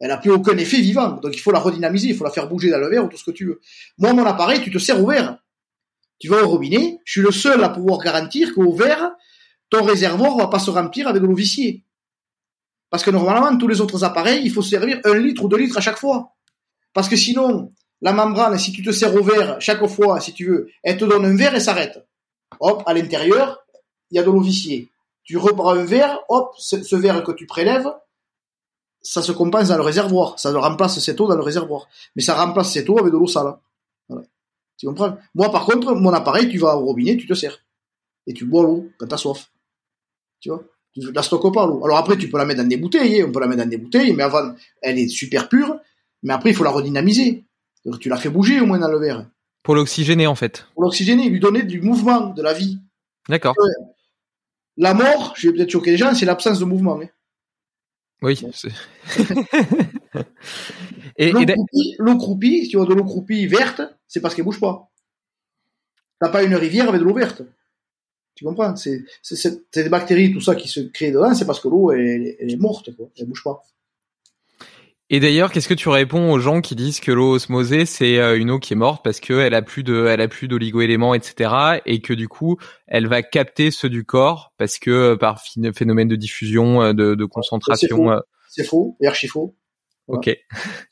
Elle 0.00 0.08
n'a 0.08 0.16
plus 0.16 0.30
aucun 0.30 0.56
effet 0.56 0.80
vivant. 0.80 1.12
Donc 1.12 1.36
il 1.36 1.40
faut 1.40 1.52
la 1.52 1.58
redynamiser, 1.58 2.08
il 2.08 2.16
faut 2.16 2.24
la 2.24 2.30
faire 2.30 2.48
bouger 2.48 2.70
dans 2.70 2.78
le 2.78 2.88
verre 2.88 3.04
ou 3.04 3.08
tout 3.08 3.18
ce 3.18 3.24
que 3.24 3.30
tu 3.30 3.44
veux. 3.44 3.60
Moi, 3.98 4.12
mon 4.14 4.24
appareil, 4.24 4.62
tu 4.62 4.70
te 4.70 4.78
sers 4.78 5.02
au 5.02 5.06
verre. 5.06 5.38
Tu 6.18 6.28
vas 6.28 6.42
au 6.42 6.48
robinet, 6.48 6.98
je 7.04 7.12
suis 7.12 7.20
le 7.20 7.30
seul 7.30 7.62
à 7.62 7.68
pouvoir 7.68 8.00
garantir 8.00 8.54
qu'au 8.54 8.72
verre, 8.72 9.10
ton 9.70 9.82
réservoir 9.82 10.36
va 10.36 10.48
pas 10.48 10.58
se 10.58 10.70
remplir 10.70 11.08
avec 11.08 11.22
de 11.22 11.26
l'eau 11.26 11.34
viciée. 11.34 11.84
Parce 12.90 13.04
que 13.04 13.10
normalement, 13.10 13.56
tous 13.56 13.68
les 13.68 13.80
autres 13.80 14.04
appareils, 14.04 14.42
il 14.44 14.50
faut 14.50 14.62
servir 14.62 15.00
un 15.04 15.14
litre 15.14 15.44
ou 15.44 15.48
deux 15.48 15.56
litres 15.56 15.78
à 15.78 15.80
chaque 15.80 15.98
fois. 15.98 16.34
Parce 16.92 17.08
que 17.08 17.16
sinon, 17.16 17.72
la 18.02 18.12
membrane, 18.12 18.58
si 18.58 18.72
tu 18.72 18.82
te 18.82 18.90
sers 18.90 19.14
au 19.14 19.22
verre 19.22 19.60
chaque 19.60 19.86
fois, 19.86 20.20
si 20.20 20.34
tu 20.34 20.46
veux, 20.46 20.68
elle 20.82 20.96
te 20.96 21.04
donne 21.04 21.24
un 21.24 21.36
verre 21.36 21.54
et 21.54 21.60
s'arrête. 21.60 22.06
Hop, 22.58 22.82
à 22.86 22.94
l'intérieur, 22.94 23.60
il 24.10 24.16
y 24.16 24.18
a 24.18 24.22
de 24.22 24.30
l'eau 24.30 24.40
viciée. 24.40 24.90
Tu 25.24 25.36
reprends 25.36 25.70
un 25.70 25.84
verre, 25.84 26.18
hop, 26.28 26.54
ce, 26.58 26.96
verre 26.96 27.22
que 27.22 27.32
tu 27.32 27.46
prélèves, 27.46 27.88
ça 29.02 29.22
se 29.22 29.32
compense 29.32 29.68
dans 29.68 29.76
le 29.76 29.82
réservoir. 29.82 30.38
Ça 30.38 30.52
remplace 30.52 30.98
cette 30.98 31.20
eau 31.20 31.28
dans 31.28 31.36
le 31.36 31.42
réservoir. 31.42 31.88
Mais 32.16 32.22
ça 32.22 32.34
remplace 32.34 32.72
cette 32.72 32.88
eau 32.90 32.98
avec 32.98 33.12
de 33.12 33.18
l'eau 33.18 33.26
sale. 33.26 33.54
Voilà. 34.08 34.24
Tu 34.76 34.86
comprends? 34.86 35.16
Moi, 35.34 35.50
par 35.50 35.64
contre, 35.64 35.94
mon 35.94 36.12
appareil, 36.12 36.48
tu 36.48 36.58
vas 36.58 36.76
au 36.76 36.84
robinet, 36.84 37.16
tu 37.16 37.26
te 37.26 37.34
sers. 37.34 37.58
Et 38.26 38.34
tu 38.34 38.44
bois 38.44 38.62
l'eau 38.62 38.88
quand 38.98 39.06
t'as 39.06 39.16
soif. 39.16 39.50
Tu 40.40 40.48
vois? 40.48 40.62
Tu 40.92 41.12
la 41.12 41.22
stockes 41.22 41.54
pas, 41.54 41.66
l'eau. 41.66 41.84
Alors 41.84 41.98
après, 41.98 42.16
tu 42.16 42.28
peux 42.28 42.38
la 42.38 42.44
mettre 42.44 42.62
dans 42.62 42.68
des 42.68 42.76
bouteilles. 42.76 43.20
Hein. 43.20 43.26
On 43.28 43.32
peut 43.32 43.40
la 43.40 43.46
mettre 43.46 43.62
dans 43.62 43.68
des 43.68 43.78
bouteilles, 43.78 44.12
mais 44.12 44.24
avant, 44.24 44.54
elle 44.82 44.98
est 44.98 45.08
super 45.08 45.48
pure. 45.48 45.78
Mais 46.22 46.34
après, 46.34 46.50
il 46.50 46.56
faut 46.56 46.64
la 46.64 46.70
redynamiser. 46.70 47.44
Tu 48.00 48.08
l'as 48.08 48.16
fait 48.16 48.28
bouger 48.28 48.60
au 48.60 48.66
moins 48.66 48.78
dans 48.78 48.90
le 48.90 48.98
verre. 48.98 49.26
Pour 49.62 49.74
l'oxygéner 49.74 50.26
en 50.26 50.34
fait. 50.34 50.66
Pour 50.74 50.82
l'oxygéner, 50.82 51.28
lui 51.28 51.40
donner 51.40 51.62
du 51.62 51.80
mouvement, 51.80 52.28
de 52.28 52.42
la 52.42 52.52
vie. 52.52 52.78
D'accord. 53.28 53.54
La 54.80 54.94
mort, 54.94 55.34
je 55.36 55.48
vais 55.48 55.54
peut-être 55.54 55.70
choquer 55.70 55.90
les 55.90 55.98
gens, 55.98 56.14
c'est 56.14 56.24
l'absence 56.24 56.58
de 56.58 56.64
mouvement. 56.64 56.98
Hein. 56.98 57.10
Oui. 58.22 58.38
et, 61.18 61.32
l'eau 61.98 62.16
croupie, 62.16 62.64
si 62.64 62.70
tu 62.70 62.78
vois 62.78 62.86
de 62.86 62.94
l'eau 62.94 63.04
croupie 63.04 63.46
verte, 63.46 63.82
c'est 64.08 64.22
parce 64.22 64.34
qu'elle 64.34 64.46
bouge 64.46 64.58
pas. 64.58 64.90
T'as 66.18 66.30
pas 66.30 66.44
une 66.44 66.54
rivière 66.54 66.88
avec 66.88 67.02
de 67.02 67.04
l'eau 67.04 67.14
verte. 67.14 67.42
Tu 68.34 68.46
comprends? 68.46 68.74
C'est 68.74 69.04
des 69.74 69.90
bactéries, 69.90 70.32
tout 70.32 70.40
ça 70.40 70.54
qui 70.54 70.66
se 70.66 70.80
crée 70.80 71.10
dedans, 71.10 71.34
c'est 71.34 71.44
parce 71.44 71.60
que 71.60 71.68
l'eau 71.68 71.92
elle, 71.92 72.36
elle, 72.38 72.50
est 72.50 72.56
morte, 72.56 72.96
quoi. 72.96 73.10
Elle 73.18 73.26
bouge 73.26 73.44
pas. 73.44 73.62
Et 75.12 75.18
d'ailleurs, 75.18 75.50
qu'est-ce 75.50 75.66
que 75.66 75.74
tu 75.74 75.88
réponds 75.88 76.30
aux 76.30 76.38
gens 76.38 76.60
qui 76.60 76.76
disent 76.76 77.00
que 77.00 77.10
l'eau 77.10 77.32
osmosée 77.32 77.84
c'est 77.84 78.18
euh, 78.18 78.38
une 78.38 78.48
eau 78.48 78.60
qui 78.60 78.74
est 78.74 78.76
morte 78.76 79.02
parce 79.02 79.18
qu'elle 79.18 79.54
a 79.54 79.60
plus 79.60 79.82
de, 79.82 80.06
elle 80.06 80.20
a 80.20 80.28
plus 80.28 80.46
d'oligo-éléments, 80.46 81.14
etc. 81.14 81.80
Et 81.84 82.00
que 82.00 82.14
du 82.14 82.28
coup, 82.28 82.58
elle 82.86 83.08
va 83.08 83.24
capter 83.24 83.72
ceux 83.72 83.88
du 83.88 84.04
corps 84.04 84.52
parce 84.56 84.78
que 84.78 84.90
euh, 84.90 85.16
par 85.16 85.42
phénomène 85.74 86.06
de 86.06 86.14
diffusion, 86.14 86.80
euh, 86.80 86.92
de, 86.92 87.16
de 87.16 87.24
concentration. 87.24 88.22
C'est 88.48 88.64
faux, 88.64 88.96
et 89.00 89.08
archi 89.08 89.26
faux. 89.26 89.56
Ok. 90.06 90.30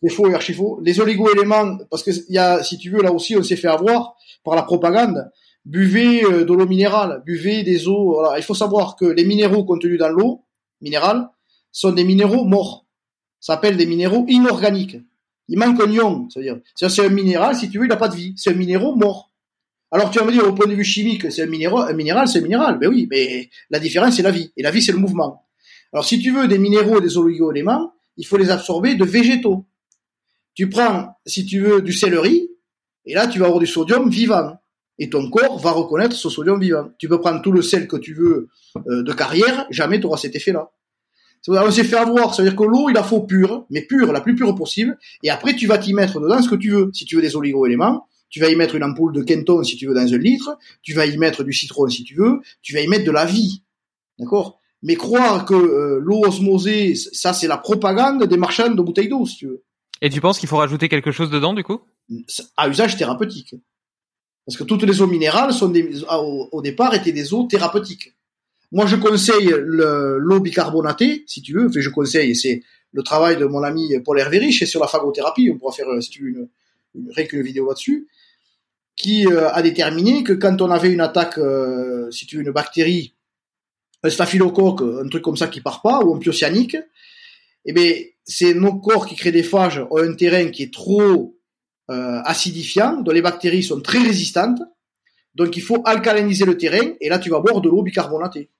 C'est 0.02 0.10
faux 0.10 0.28
et 0.28 0.34
archi 0.34 0.52
faux. 0.52 0.80
Les 0.82 1.00
oligo-éléments, 1.00 1.78
parce 1.88 2.02
que 2.02 2.10
il 2.10 2.34
y 2.34 2.38
a, 2.38 2.64
si 2.64 2.76
tu 2.76 2.90
veux, 2.90 3.02
là 3.02 3.12
aussi, 3.12 3.36
on 3.36 3.42
s'est 3.44 3.56
fait 3.56 3.68
avoir 3.68 4.16
par 4.42 4.56
la 4.56 4.62
propagande. 4.62 5.30
Buvez 5.64 6.22
de 6.22 6.52
l'eau 6.52 6.66
minérale, 6.66 7.22
buvez 7.24 7.62
des 7.62 7.86
eaux. 7.86 8.14
Voilà. 8.14 8.38
Il 8.38 8.42
faut 8.42 8.54
savoir 8.54 8.96
que 8.96 9.04
les 9.04 9.24
minéraux 9.24 9.64
contenus 9.64 9.98
dans 9.98 10.08
l'eau 10.08 10.44
minérale 10.80 11.28
sont 11.70 11.92
des 11.92 12.04
minéraux 12.04 12.44
morts 12.44 12.87
s'appelle 13.40 13.76
des 13.76 13.86
minéraux 13.86 14.24
inorganiques. 14.28 14.98
Il 15.48 15.58
manque 15.58 15.80
un 15.80 15.90
ion, 15.90 16.28
c'est-à-dire, 16.28 16.58
c'est 16.74 17.04
un 17.04 17.08
minéral, 17.08 17.56
si 17.56 17.70
tu 17.70 17.78
veux, 17.78 17.86
il 17.86 17.88
n'a 17.88 17.96
pas 17.96 18.08
de 18.08 18.16
vie. 18.16 18.34
C'est 18.36 18.50
un 18.50 18.54
minéral 18.54 18.94
mort. 18.96 19.30
Alors 19.90 20.10
tu 20.10 20.18
vas 20.18 20.26
me 20.26 20.32
dire, 20.32 20.46
au 20.46 20.52
point 20.52 20.66
de 20.66 20.74
vue 20.74 20.84
chimique, 20.84 21.32
c'est 21.32 21.42
un 21.42 21.46
minéral, 21.46 21.90
un 21.90 21.94
minéral, 21.94 22.28
c'est 22.28 22.40
un 22.40 22.42
minéral. 22.42 22.78
Ben 22.78 22.88
oui, 22.88 23.08
mais 23.10 23.48
la 23.70 23.78
différence, 23.78 24.16
c'est 24.16 24.22
la 24.22 24.30
vie. 24.30 24.52
Et 24.56 24.62
la 24.62 24.70
vie, 24.70 24.82
c'est 24.82 24.92
le 24.92 24.98
mouvement. 24.98 25.46
Alors 25.92 26.04
si 26.04 26.20
tu 26.20 26.30
veux 26.30 26.46
des 26.46 26.58
minéraux 26.58 26.98
et 26.98 27.00
des 27.00 27.16
oligo-éléments, 27.16 27.92
il 28.18 28.26
faut 28.26 28.36
les 28.36 28.50
absorber 28.50 28.94
de 28.96 29.04
végétaux. 29.04 29.64
Tu 30.54 30.68
prends, 30.68 31.16
si 31.24 31.46
tu 31.46 31.60
veux, 31.60 31.80
du 31.80 31.92
céleri, 31.92 32.50
Et 33.06 33.14
là, 33.14 33.26
tu 33.26 33.38
vas 33.38 33.46
avoir 33.46 33.60
du 33.60 33.66
sodium 33.66 34.10
vivant. 34.10 34.58
Et 34.98 35.08
ton 35.08 35.30
corps 35.30 35.58
va 35.60 35.70
reconnaître 35.70 36.16
ce 36.16 36.28
sodium 36.28 36.60
vivant. 36.60 36.88
Tu 36.98 37.08
peux 37.08 37.20
prendre 37.20 37.40
tout 37.40 37.52
le 37.52 37.62
sel 37.62 37.86
que 37.86 37.96
tu 37.96 38.12
veux 38.12 38.48
euh, 38.88 39.02
de 39.02 39.12
carrière, 39.12 39.66
jamais 39.70 40.00
tu 40.00 40.06
auras 40.06 40.18
cet 40.18 40.34
effet-là. 40.34 40.70
On 41.46 41.70
s'est 41.70 41.84
fait 41.84 41.96
avoir, 41.96 42.34
ça 42.34 42.42
veut 42.42 42.48
dire 42.48 42.56
que 42.58 42.64
l'eau, 42.64 42.88
il 42.88 42.94
la 42.94 43.02
faut 43.02 43.20
pure, 43.20 43.64
mais 43.70 43.82
pure, 43.82 44.12
la 44.12 44.20
plus 44.20 44.34
pure 44.34 44.54
possible, 44.54 44.98
et 45.22 45.30
après 45.30 45.54
tu 45.54 45.66
vas 45.66 45.78
t'y 45.78 45.94
mettre 45.94 46.20
dedans 46.20 46.42
ce 46.42 46.48
que 46.48 46.56
tu 46.56 46.70
veux. 46.70 46.90
Si 46.92 47.04
tu 47.04 47.16
veux 47.16 47.22
des 47.22 47.36
oligo-éléments, 47.36 48.06
tu 48.30 48.40
vas 48.40 48.50
y 48.50 48.56
mettre 48.56 48.74
une 48.74 48.84
ampoule 48.84 49.12
de 49.12 49.22
Kenton 49.22 49.62
si 49.62 49.76
tu 49.76 49.86
veux 49.86 49.94
dans 49.94 50.12
un 50.12 50.18
litre, 50.18 50.58
tu 50.82 50.94
vas 50.94 51.06
y 51.06 51.16
mettre 51.16 51.44
du 51.44 51.52
citron 51.52 51.88
si 51.88 52.04
tu 52.04 52.14
veux, 52.14 52.40
tu 52.62 52.74
vas 52.74 52.80
y 52.80 52.88
mettre 52.88 53.04
de 53.04 53.10
la 53.10 53.24
vie. 53.24 53.62
D'accord? 54.18 54.60
Mais 54.82 54.96
croire 54.96 55.44
que 55.44 55.54
euh, 55.54 55.98
l'eau 56.00 56.20
osmosée, 56.24 56.94
ça 56.94 57.32
c'est 57.32 57.48
la 57.48 57.58
propagande 57.58 58.24
des 58.24 58.36
marchands 58.36 58.70
de 58.70 58.82
bouteilles 58.82 59.08
d'eau, 59.08 59.26
si 59.26 59.36
tu 59.36 59.46
veux. 59.46 59.64
Et 60.00 60.10
tu 60.10 60.20
penses 60.20 60.38
qu'il 60.38 60.48
faut 60.48 60.58
rajouter 60.58 60.88
quelque 60.88 61.10
chose 61.10 61.30
dedans, 61.30 61.54
du 61.54 61.64
coup? 61.64 61.80
À 62.56 62.68
usage 62.68 62.96
thérapeutique. 62.96 63.54
Parce 64.46 64.56
que 64.56 64.64
toutes 64.64 64.84
les 64.84 65.02
eaux 65.02 65.06
minérales 65.06 65.52
sont 65.52 65.68
des, 65.68 66.02
au, 66.08 66.62
départ 66.62 66.94
étaient 66.94 67.12
des 67.12 67.34
eaux 67.34 67.44
thérapeutiques. 67.44 68.14
Moi, 68.72 68.86
je 68.86 68.96
conseille 68.96 69.54
l'eau 69.58 70.40
bicarbonatée, 70.40 71.24
si 71.26 71.42
tu 71.42 71.54
veux. 71.54 71.66
Enfin, 71.68 71.80
je 71.80 71.88
conseille, 71.90 72.36
c'est 72.36 72.62
le 72.92 73.02
travail 73.02 73.36
de 73.36 73.44
mon 73.44 73.62
ami 73.62 73.94
Paul 74.04 74.18
Hervérich, 74.18 74.62
et 74.62 74.66
sur 74.66 74.80
la 74.80 74.86
phagothérapie. 74.86 75.50
On 75.50 75.58
pourra 75.58 75.72
faire, 75.72 75.86
si 76.00 76.10
tu 76.10 76.22
veux, 76.22 76.28
une, 76.28 76.48
une, 76.94 77.42
vidéo 77.42 77.68
là-dessus, 77.68 78.08
qui 78.96 79.26
euh, 79.26 79.50
a 79.50 79.62
déterminé 79.62 80.24
que 80.24 80.32
quand 80.32 80.60
on 80.60 80.70
avait 80.70 80.92
une 80.92 81.00
attaque, 81.00 81.38
euh, 81.38 82.10
si 82.10 82.26
tu 82.26 82.36
veux, 82.36 82.42
une 82.42 82.50
bactérie, 82.50 83.14
un 84.02 84.10
staphylocoque, 84.10 84.82
un 84.82 85.08
truc 85.08 85.22
comme 85.22 85.36
ça 85.36 85.48
qui 85.48 85.60
part 85.60 85.82
pas, 85.82 86.00
ou 86.00 86.14
un 86.14 86.18
pyocyanique, 86.18 86.76
eh 87.64 87.72
bien, 87.72 87.92
c'est 88.24 88.54
nos 88.54 88.78
corps 88.78 89.06
qui 89.06 89.16
créent 89.16 89.32
des 89.32 89.42
phages 89.42 89.84
ont 89.90 89.98
un 89.98 90.14
terrain 90.14 90.48
qui 90.48 90.64
est 90.64 90.72
trop 90.72 91.38
euh, 91.90 92.20
acidifiant, 92.24 93.00
dont 93.00 93.12
les 93.12 93.22
bactéries 93.22 93.62
sont 93.62 93.80
très 93.80 93.98
résistantes. 93.98 94.60
Donc 95.34 95.56
il 95.56 95.62
faut 95.62 95.82
alcaliniser 95.84 96.44
le 96.44 96.58
terrain, 96.58 96.92
et 97.00 97.08
là 97.08 97.18
tu 97.18 97.30
vas 97.30 97.40
boire 97.40 97.60
de 97.60 97.68
l'eau 97.68 97.82
bicarbonatée. 97.82 98.50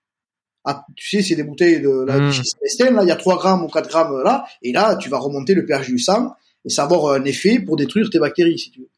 Ah, 0.71 0.85
tu 0.97 1.09
sais, 1.09 1.23
c'est 1.23 1.35
des 1.35 1.45
bouteilles 1.45 1.81
de 1.81 2.05
la 2.05 2.19
mmh. 2.19 2.95
là 2.95 3.03
il 3.03 3.09
y 3.09 3.11
a 3.11 3.17
3 3.17 3.39
grammes 3.39 3.65
ou 3.65 3.69
4 3.69 3.89
grammes 3.89 4.23
là, 4.23 4.45
et 4.61 4.71
là 4.71 4.97
tu 4.97 5.09
vas 5.09 5.17
remonter 5.17 5.55
le 5.55 5.65
pH 5.65 5.87
du 5.87 5.99
sang, 5.99 6.35
et 6.67 6.69
ça 6.69 6.85
va 6.85 6.97
avoir 6.97 7.15
un 7.15 7.25
effet 7.25 7.59
pour 7.59 7.77
détruire 7.77 8.11
tes 8.11 8.19
bactéries, 8.19 8.59
si 8.59 8.71
tu 8.71 8.81
veux. 8.81 8.89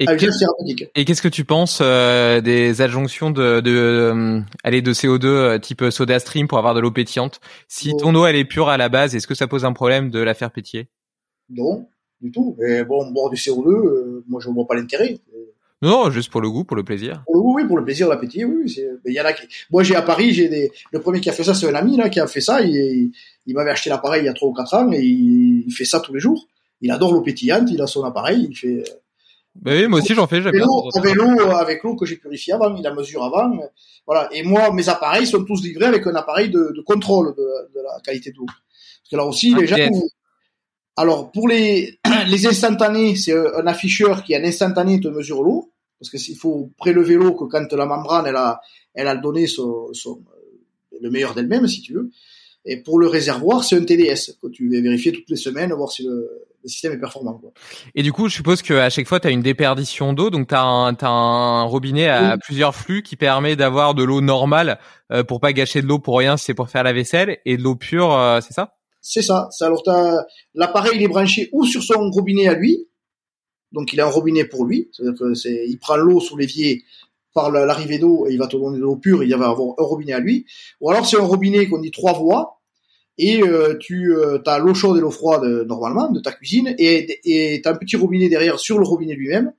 et, 0.00 0.06
qu'est-ce 0.06 1.22
que 1.22 1.28
tu 1.28 1.44
penses 1.44 1.78
euh, 1.80 2.40
des 2.40 2.80
adjonctions 2.80 3.30
de, 3.30 3.60
de, 3.60 3.70
euh, 3.70 4.80
de 4.80 4.92
CO2 4.92 5.26
euh, 5.26 5.58
type 5.60 5.84
soda 5.90 6.18
stream 6.18 6.48
pour 6.48 6.58
avoir 6.58 6.74
de 6.74 6.80
l'eau 6.80 6.90
pétillante? 6.90 7.40
Si 7.68 7.92
ton 7.96 8.12
eau 8.16 8.26
elle 8.26 8.34
est 8.34 8.44
pure 8.44 8.68
à 8.68 8.76
la 8.76 8.88
base, 8.88 9.14
est-ce 9.14 9.28
que 9.28 9.36
ça 9.36 9.46
pose 9.46 9.64
un 9.64 9.72
problème 9.72 10.10
de 10.10 10.18
la 10.18 10.34
faire 10.34 10.50
pétiller? 10.50 10.88
Non, 11.48 11.86
du 12.20 12.32
tout. 12.32 12.56
Mais 12.58 12.82
bon, 12.82 13.08
boire 13.12 13.30
du 13.30 13.36
CO2, 13.36 14.24
moi 14.26 14.40
je 14.40 14.48
vois 14.48 14.66
pas 14.66 14.74
l'intérêt. 14.74 15.20
Non, 15.84 16.10
juste 16.10 16.30
pour 16.30 16.40
le 16.40 16.48
goût, 16.48 16.64
pour 16.64 16.78
le 16.78 16.82
plaisir. 16.82 17.22
Oui, 17.28 17.66
pour 17.66 17.76
le 17.76 17.84
plaisir, 17.84 18.08
l'appétit, 18.08 18.42
oui. 18.46 18.74
il 19.04 19.12
y 19.12 19.20
en 19.20 19.24
a 19.26 19.34
qui... 19.34 19.46
Moi, 19.70 19.82
j'ai 19.82 19.94
à 19.94 20.00
Paris, 20.00 20.32
j'ai 20.32 20.48
des. 20.48 20.72
Le 20.92 20.98
premier 20.98 21.20
qui 21.20 21.28
a 21.28 21.32
fait 21.34 21.44
ça, 21.44 21.52
c'est 21.52 21.68
un 21.68 21.74
ami 21.74 21.98
là 21.98 22.08
qui 22.08 22.20
a 22.20 22.26
fait 22.26 22.40
ça. 22.40 22.62
Il, 22.62 23.12
il 23.46 23.54
m'avait 23.54 23.70
acheté 23.70 23.90
l'appareil 23.90 24.22
il 24.22 24.24
y 24.24 24.28
a 24.28 24.32
trois 24.32 24.48
ou 24.48 24.54
quatre 24.54 24.72
ans 24.72 24.90
et 24.92 25.02
il... 25.02 25.70
fait 25.72 25.84
ça 25.84 26.00
tous 26.00 26.14
les 26.14 26.20
jours. 26.20 26.48
Il 26.80 26.90
adore 26.90 27.12
l'eau 27.12 27.20
pétillante, 27.20 27.68
il 27.70 27.82
a 27.82 27.86
son 27.86 28.02
appareil, 28.02 28.48
il 28.50 28.56
fait. 28.56 28.82
Bah 29.56 29.72
oui, 29.74 29.86
moi 29.86 30.00
aussi 30.00 30.14
j'en 30.14 30.26
fais, 30.26 30.40
j'aime 30.40 30.52
bien. 30.52 30.66
Avec 30.94 31.14
l'eau, 31.14 31.50
avec 31.50 31.82
l'eau 31.82 31.96
que 31.96 32.06
j'ai 32.06 32.16
purifiée 32.16 32.54
avant, 32.54 32.74
il 32.74 32.82
la 32.82 32.94
mesure 32.94 33.22
avant, 33.22 33.54
voilà. 34.06 34.28
Et 34.32 34.42
moi, 34.42 34.72
mes 34.72 34.88
appareils 34.88 35.26
sont 35.26 35.44
tous 35.44 35.62
livrés 35.62 35.84
avec 35.84 36.06
un 36.06 36.14
appareil 36.14 36.48
de, 36.48 36.72
de 36.74 36.80
contrôle 36.80 37.34
de, 37.36 37.42
de, 37.74 37.82
la 37.82 38.00
qualité 38.02 38.32
de 38.32 38.38
l'eau. 38.38 38.46
Parce 38.46 39.10
que 39.10 39.16
là 39.16 39.26
aussi, 39.26 39.54
les 39.54 39.66
gens. 39.66 39.76
Alors 40.96 41.30
pour 41.30 41.46
les 41.46 41.98
les 42.26 42.46
instantanés, 42.46 43.16
c'est 43.16 43.34
un 43.34 43.66
afficheur 43.66 44.24
qui 44.24 44.34
en 44.34 44.42
instantané 44.42 44.98
te 44.98 45.08
mesure 45.08 45.42
l'eau 45.42 45.73
parce 45.98 46.10
que 46.10 46.18
s'il 46.18 46.36
faut 46.36 46.72
prélever 46.76 47.14
l'eau 47.14 47.34
que 47.34 47.44
quand 47.44 47.72
la 47.72 47.86
membrane 47.86 48.26
elle 48.26 48.36
a 48.36 48.60
elle 48.94 49.08
a 49.08 49.16
donné 49.16 49.46
son, 49.46 49.92
son 49.92 50.22
le 51.00 51.10
meilleur 51.10 51.34
d'elle-même 51.34 51.66
si 51.66 51.82
tu 51.82 51.94
veux. 51.94 52.10
Et 52.66 52.82
pour 52.82 52.98
le 52.98 53.08
réservoir, 53.08 53.62
c'est 53.62 53.76
un 53.76 53.84
TDS 53.84 54.38
que 54.40 54.48
tu 54.48 54.70
vas 54.70 54.80
vérifier 54.80 55.12
toutes 55.12 55.28
les 55.28 55.36
semaines, 55.36 55.72
voir 55.74 55.92
si 55.92 56.02
le, 56.02 56.46
le 56.64 56.68
système 56.68 56.92
est 56.92 56.98
performant. 56.98 57.34
Quoi. 57.34 57.52
Et 57.94 58.02
du 58.02 58.12
coup, 58.12 58.28
je 58.28 58.34
suppose 58.34 58.62
qu'à 58.62 58.88
chaque 58.88 59.06
fois, 59.06 59.20
tu 59.20 59.28
as 59.28 59.30
une 59.30 59.42
déperdition 59.42 60.14
d'eau, 60.14 60.30
donc 60.30 60.48
tu 60.48 60.54
as, 60.54 60.60
as, 60.62 61.06
un 61.06 61.62
robinet 61.64 62.08
à 62.08 62.38
plusieurs 62.38 62.74
flux 62.74 63.02
qui 63.02 63.16
permet 63.16 63.54
d'avoir 63.54 63.94
de 63.94 64.02
l'eau 64.02 64.22
normale 64.22 64.78
euh, 65.12 65.22
pour 65.22 65.40
pas 65.40 65.52
gâcher 65.52 65.82
de 65.82 65.86
l'eau 65.86 65.98
pour 65.98 66.18
rien, 66.18 66.36
c'est 66.36 66.54
pour 66.54 66.70
faire 66.70 66.82
la 66.82 66.94
vaisselle, 66.94 67.38
et 67.44 67.56
de 67.58 67.62
l'eau 67.62 67.76
pure, 67.76 68.12
euh, 68.12 68.40
c'est 68.40 68.54
ça? 68.54 68.74
C'est 69.02 69.22
ça. 69.22 69.50
Alors, 69.60 69.82
l'appareil, 70.54 70.92
il 70.94 71.02
est 71.02 71.08
branché 71.08 71.50
ou 71.52 71.66
sur 71.66 71.82
son 71.82 72.10
robinet 72.10 72.48
à 72.48 72.54
lui, 72.54 72.88
donc 73.74 73.92
il 73.92 74.00
a 74.00 74.06
un 74.06 74.10
robinet 74.10 74.44
pour 74.44 74.64
lui, 74.64 74.88
c'est-à-dire 74.92 75.18
que 75.18 75.34
c'est, 75.34 75.66
il 75.68 75.78
prend 75.78 75.96
l'eau 75.96 76.20
sous 76.20 76.36
l'évier 76.36 76.84
par 77.34 77.50
l'arrivée 77.50 77.98
d'eau 77.98 78.26
et 78.26 78.32
il 78.32 78.38
va 78.38 78.46
te 78.46 78.56
donner 78.56 78.78
de 78.78 78.82
l'eau 78.82 78.96
pure, 78.96 79.24
il 79.24 79.34
va 79.34 79.48
avoir 79.48 79.74
un 79.76 79.82
robinet 79.82 80.12
à 80.12 80.20
lui. 80.20 80.46
Ou 80.80 80.90
alors 80.90 81.04
c'est 81.04 81.18
un 81.18 81.24
robinet 81.24 81.66
qu'on 81.66 81.80
dit 81.80 81.90
trois 81.90 82.14
voies 82.14 82.60
et 83.18 83.42
euh, 83.42 83.76
tu 83.78 84.14
euh, 84.14 84.38
as 84.46 84.58
l'eau 84.58 84.74
chaude 84.74 84.96
et 84.96 85.00
l'eau 85.00 85.10
froide 85.10 85.44
euh, 85.44 85.64
normalement 85.64 86.10
de 86.10 86.20
ta 86.20 86.32
cuisine 86.32 86.74
et 86.78 87.20
tu 87.24 87.68
as 87.68 87.70
un 87.70 87.74
petit 87.74 87.96
robinet 87.96 88.28
derrière 88.28 88.58
sur 88.58 88.78
le 88.78 88.86
robinet 88.86 89.14
lui-même 89.14 89.52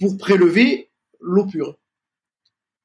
pour 0.00 0.16
prélever 0.16 0.90
l'eau 1.20 1.46
pure. 1.46 1.76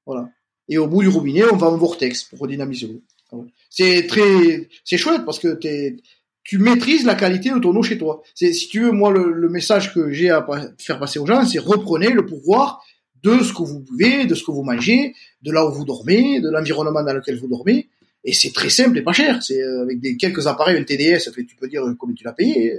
Voilà. 0.06 0.30
Et 0.68 0.80
au 0.80 0.88
bout 0.88 1.04
du 1.04 1.10
robinet, 1.10 1.44
on 1.52 1.56
va 1.56 1.68
en 1.68 1.78
vortex 1.78 2.24
pour 2.24 2.40
redynamiser 2.40 2.88
l'eau. 2.88 3.46
C'est 3.70 4.06
très, 4.08 4.70
c'est 4.84 4.98
chouette 4.98 5.26
parce 5.26 5.40
que 5.40 5.54
t'es, 5.54 5.98
tu 6.44 6.58
maîtrises 6.58 7.06
la 7.06 7.16
qualité 7.16 7.50
de 7.52 7.60
ton 7.60 7.76
eau 7.76 7.84
chez 7.84 7.98
toi. 7.98 8.22
C'est, 8.36 8.52
si 8.54 8.68
tu 8.68 8.82
veux, 8.82 8.92
moi, 8.92 9.12
le, 9.12 9.50
message 9.50 9.94
que 9.94 10.12
j'ai 10.12 10.30
à 10.30 10.46
faire 10.78 11.00
passer 11.00 11.20
aux 11.20 11.26
gens, 11.26 11.46
c'est 11.46 11.60
reprenez 11.60 12.10
le 12.10 12.26
pouvoir 12.26 12.84
de 13.24 13.42
ce 13.42 13.54
que 13.54 13.64
vous 13.64 13.80
buvez, 13.80 14.26
de 14.26 14.36
ce 14.36 14.44
que 14.44 14.52
vous 14.52 14.64
mangez, 14.64 15.14
de 15.42 15.52
là 15.52 15.66
où 15.66 15.72
vous 15.72 15.86
dormez, 15.86 16.42
de 16.42 16.50
l'environnement 16.50 17.04
dans 17.04 17.14
lequel 17.14 17.40
vous 17.40 17.48
dormez. 17.48 17.88
Et 18.26 18.34
c'est 18.34 18.54
très 18.54 18.70
simple 18.70 18.98
et 18.98 19.02
pas 19.02 19.14
cher. 19.14 19.42
C'est 19.42 19.62
euh, 19.62 19.84
avec 19.84 20.00
des 20.00 20.18
quelques 20.18 20.48
appareils, 20.48 20.78
un 20.78 20.84
TDS, 20.84 21.32
tu 21.34 21.56
peux 21.60 21.68
dire 21.68 21.84
combien 21.98 22.16
tu 22.16 22.24
l'as 22.24 22.34
payé. 22.34 22.74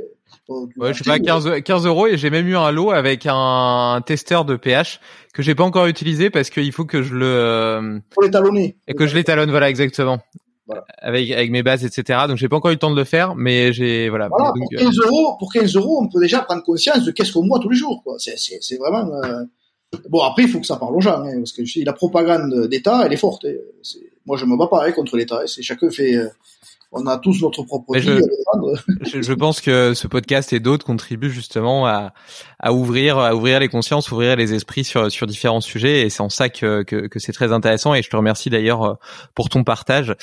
Ouais, 0.49 0.93
je 0.93 0.99
sais 0.99 1.05
pas, 1.05 1.19
15, 1.19 1.63
15 1.63 1.87
euros 1.87 2.07
et 2.07 2.19
j'ai 2.19 2.29
même 2.29 2.47
eu 2.47 2.57
un 2.57 2.71
lot 2.71 2.91
avec 2.91 3.27
un, 3.27 4.03
testeur 4.05 4.45
de 4.45 4.57
pH 4.57 5.01
que 5.33 5.43
j'ai 5.43 5.55
pas 5.55 5.65
encore 5.65 5.87
utilisé 5.87 6.29
parce 6.29 6.51
qu'il 6.51 6.73
faut 6.73 6.85
que 6.85 7.03
je 7.03 7.15
le... 7.15 7.27
Euh, 7.27 7.99
Pour 8.11 8.23
l'étalonner. 8.23 8.77
Et 8.87 8.95
que 8.95 9.07
je 9.07 9.15
l'étalonne, 9.15 9.51
voilà, 9.51 9.71
exactement 9.71 10.21
avec 10.99 11.31
avec 11.31 11.51
mes 11.51 11.63
bases, 11.63 11.85
etc. 11.85 12.21
Donc 12.29 12.37
j'ai 12.37 12.49
pas 12.49 12.57
encore 12.57 12.71
eu 12.71 12.75
le 12.75 12.79
temps 12.79 12.91
de 12.91 12.97
le 12.97 13.05
faire, 13.05 13.35
mais 13.35 13.73
j'ai 13.73 14.09
voilà. 14.09 14.29
pour 14.29 14.55
15 14.71 14.97
euros, 15.05 15.37
pour 15.39 15.53
15 15.53 15.77
euros, 15.77 16.03
on 16.03 16.09
peut 16.09 16.21
déjà 16.21 16.41
prendre 16.41 16.63
conscience 16.63 17.05
de 17.05 17.11
qu'est-ce 17.11 17.33
qu'on 17.33 17.47
boit 17.47 17.59
tous 17.61 17.69
les 17.69 17.77
jours. 17.77 18.03
Quoi. 18.03 18.17
C'est 18.19 18.39
c'est 18.39 18.59
c'est 18.61 18.77
vraiment. 18.77 19.07
Euh... 19.25 19.45
Bon 20.09 20.21
après, 20.21 20.43
il 20.43 20.49
faut 20.49 20.59
que 20.59 20.67
ça 20.67 20.77
parle 20.77 20.97
aux 20.97 21.01
gens, 21.01 21.23
hein, 21.23 21.37
parce 21.37 21.53
que 21.53 21.65
je 21.65 21.73
dis, 21.73 21.85
la 21.85 21.93
propagande 21.93 22.67
d'État, 22.67 23.07
elle 23.07 23.13
est 23.13 23.19
forte. 23.19 23.45
Hein. 23.45 23.53
Moi, 24.27 24.37
je 24.37 24.45
me 24.45 24.57
bats 24.57 24.67
pas 24.67 24.85
hein, 24.85 24.91
contre 24.91 25.17
l'État. 25.17 25.41
Hein. 25.43 25.47
C'est 25.47 25.63
chacun 25.63 25.89
fait. 25.89 26.17
Euh, 26.17 26.29
on 26.95 27.07
a 27.07 27.19
tous 27.19 27.43
notre 27.43 27.65
propre 27.65 27.99
vie 27.99 28.09
je, 29.03 29.21
je, 29.21 29.33
pense 29.33 29.61
que 29.61 29.95
ce 29.95 30.07
podcast 30.07 30.53
et 30.53 30.61
d'autres 30.61 30.87
contribuent 30.87 31.31
justement 31.31 31.87
à, 31.87 32.15
à 32.61 32.73
ouvrir, 32.73 33.19
à 33.19 33.35
ouvrir 33.35 33.59
les 33.59 33.69
consciences, 33.69 34.13
ouvrir 34.13 34.37
les 34.37 34.55
esprits 34.55 34.85
sur 34.85 35.11
sur 35.11 35.27
différents 35.27 35.61
sujets, 35.61 36.03
et 36.03 36.11
c'est 36.11 36.21
en 36.21 36.29
ça 36.29 36.49
que 36.49 36.83
que, 36.85 37.09
que 37.09 37.19
c'est 37.19 37.33
très 37.33 37.53
intéressant. 37.53 37.95
Et 37.95 38.03
je 38.03 38.11
te 38.11 38.17
remercie 38.17 38.49
d'ailleurs 38.49 38.83
euh, 38.85 38.95
pour 39.35 39.49
ton 39.49 39.65
partage. 39.65 40.15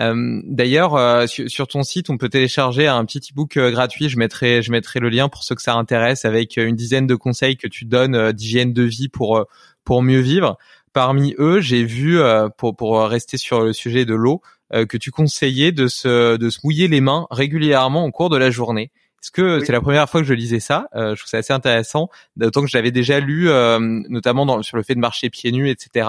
Euh, 0.00 0.40
d'ailleurs, 0.44 0.94
euh, 0.94 1.26
sur, 1.26 1.66
ton 1.66 1.82
site, 1.82 2.10
on 2.10 2.18
peut 2.18 2.28
télécharger 2.28 2.86
un 2.86 3.04
petit 3.04 3.20
ebook 3.30 3.56
euh, 3.56 3.70
gratuit. 3.70 4.08
Je 4.08 4.18
mettrai, 4.18 4.62
je 4.62 4.70
mettrai 4.70 5.00
le 5.00 5.08
lien 5.08 5.28
pour 5.28 5.42
ceux 5.44 5.54
que 5.54 5.62
ça 5.62 5.74
intéresse, 5.74 6.24
avec 6.24 6.56
une 6.56 6.76
dizaine 6.76 7.06
de 7.06 7.14
conseils 7.14 7.56
que 7.56 7.66
tu 7.66 7.84
donnes 7.84 8.32
d'hygiène 8.32 8.72
de 8.72 8.82
vie 8.82 9.08
pour 9.08 9.46
pour 9.84 10.02
mieux 10.02 10.20
vivre. 10.20 10.58
Parmi 10.92 11.34
eux, 11.38 11.60
j'ai 11.60 11.84
vu, 11.84 12.18
pour 12.56 12.76
pour 12.76 13.00
rester 13.02 13.36
sur 13.38 13.60
le 13.60 13.72
sujet 13.72 14.04
de 14.04 14.14
l'eau, 14.14 14.42
que 14.72 14.96
tu 14.96 15.10
conseillais 15.10 15.72
de 15.72 15.86
se 15.86 16.36
de 16.36 16.50
se 16.50 16.58
mouiller 16.64 16.88
les 16.88 17.00
mains 17.00 17.26
régulièrement 17.30 18.04
au 18.04 18.10
cours 18.10 18.30
de 18.30 18.36
la 18.36 18.50
journée. 18.50 18.90
Est-ce 19.22 19.32
que 19.32 19.64
c'est 19.64 19.72
la 19.72 19.80
première 19.80 20.08
fois 20.08 20.20
que 20.20 20.26
je 20.26 20.34
lisais 20.34 20.60
ça? 20.60 20.88
Euh, 20.94 21.16
Je 21.16 21.20
trouve 21.20 21.28
ça 21.28 21.38
assez 21.38 21.52
intéressant, 21.52 22.08
d'autant 22.36 22.62
que 22.62 22.68
je 22.68 22.76
l'avais 22.76 22.92
déjà 22.92 23.18
lu, 23.18 23.50
euh, 23.50 23.78
notamment 24.08 24.46
dans, 24.46 24.62
sur 24.62 24.76
le 24.76 24.84
fait 24.84 24.94
de 24.94 25.00
marcher 25.00 25.28
pieds 25.28 25.50
nus, 25.50 25.68
etc. 25.70 26.08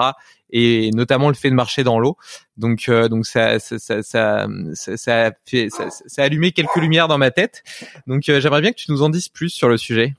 Et 0.52 0.90
notamment 0.92 1.28
le 1.28 1.34
fait 1.34 1.50
de 1.50 1.54
marcher 1.54 1.84
dans 1.84 1.98
l'eau. 1.98 2.16
Donc, 2.56 2.88
euh, 2.88 3.08
donc 3.08 3.26
ça, 3.26 3.58
ça, 3.58 3.78
ça, 3.78 4.02
ça, 4.02 4.46
ça, 4.74 5.26
a 5.26 5.30
ça, 5.68 5.88
ça 5.90 6.22
allumé 6.22 6.52
quelques 6.52 6.76
lumières 6.76 7.08
dans 7.08 7.18
ma 7.18 7.30
tête. 7.30 7.62
Donc, 8.06 8.22
j'aimerais 8.22 8.60
bien 8.60 8.72
que 8.72 8.76
tu 8.76 8.90
nous 8.90 9.02
en 9.02 9.10
dises 9.10 9.28
plus 9.28 9.50
sur 9.50 9.68
le 9.68 9.76
sujet. 9.76 10.14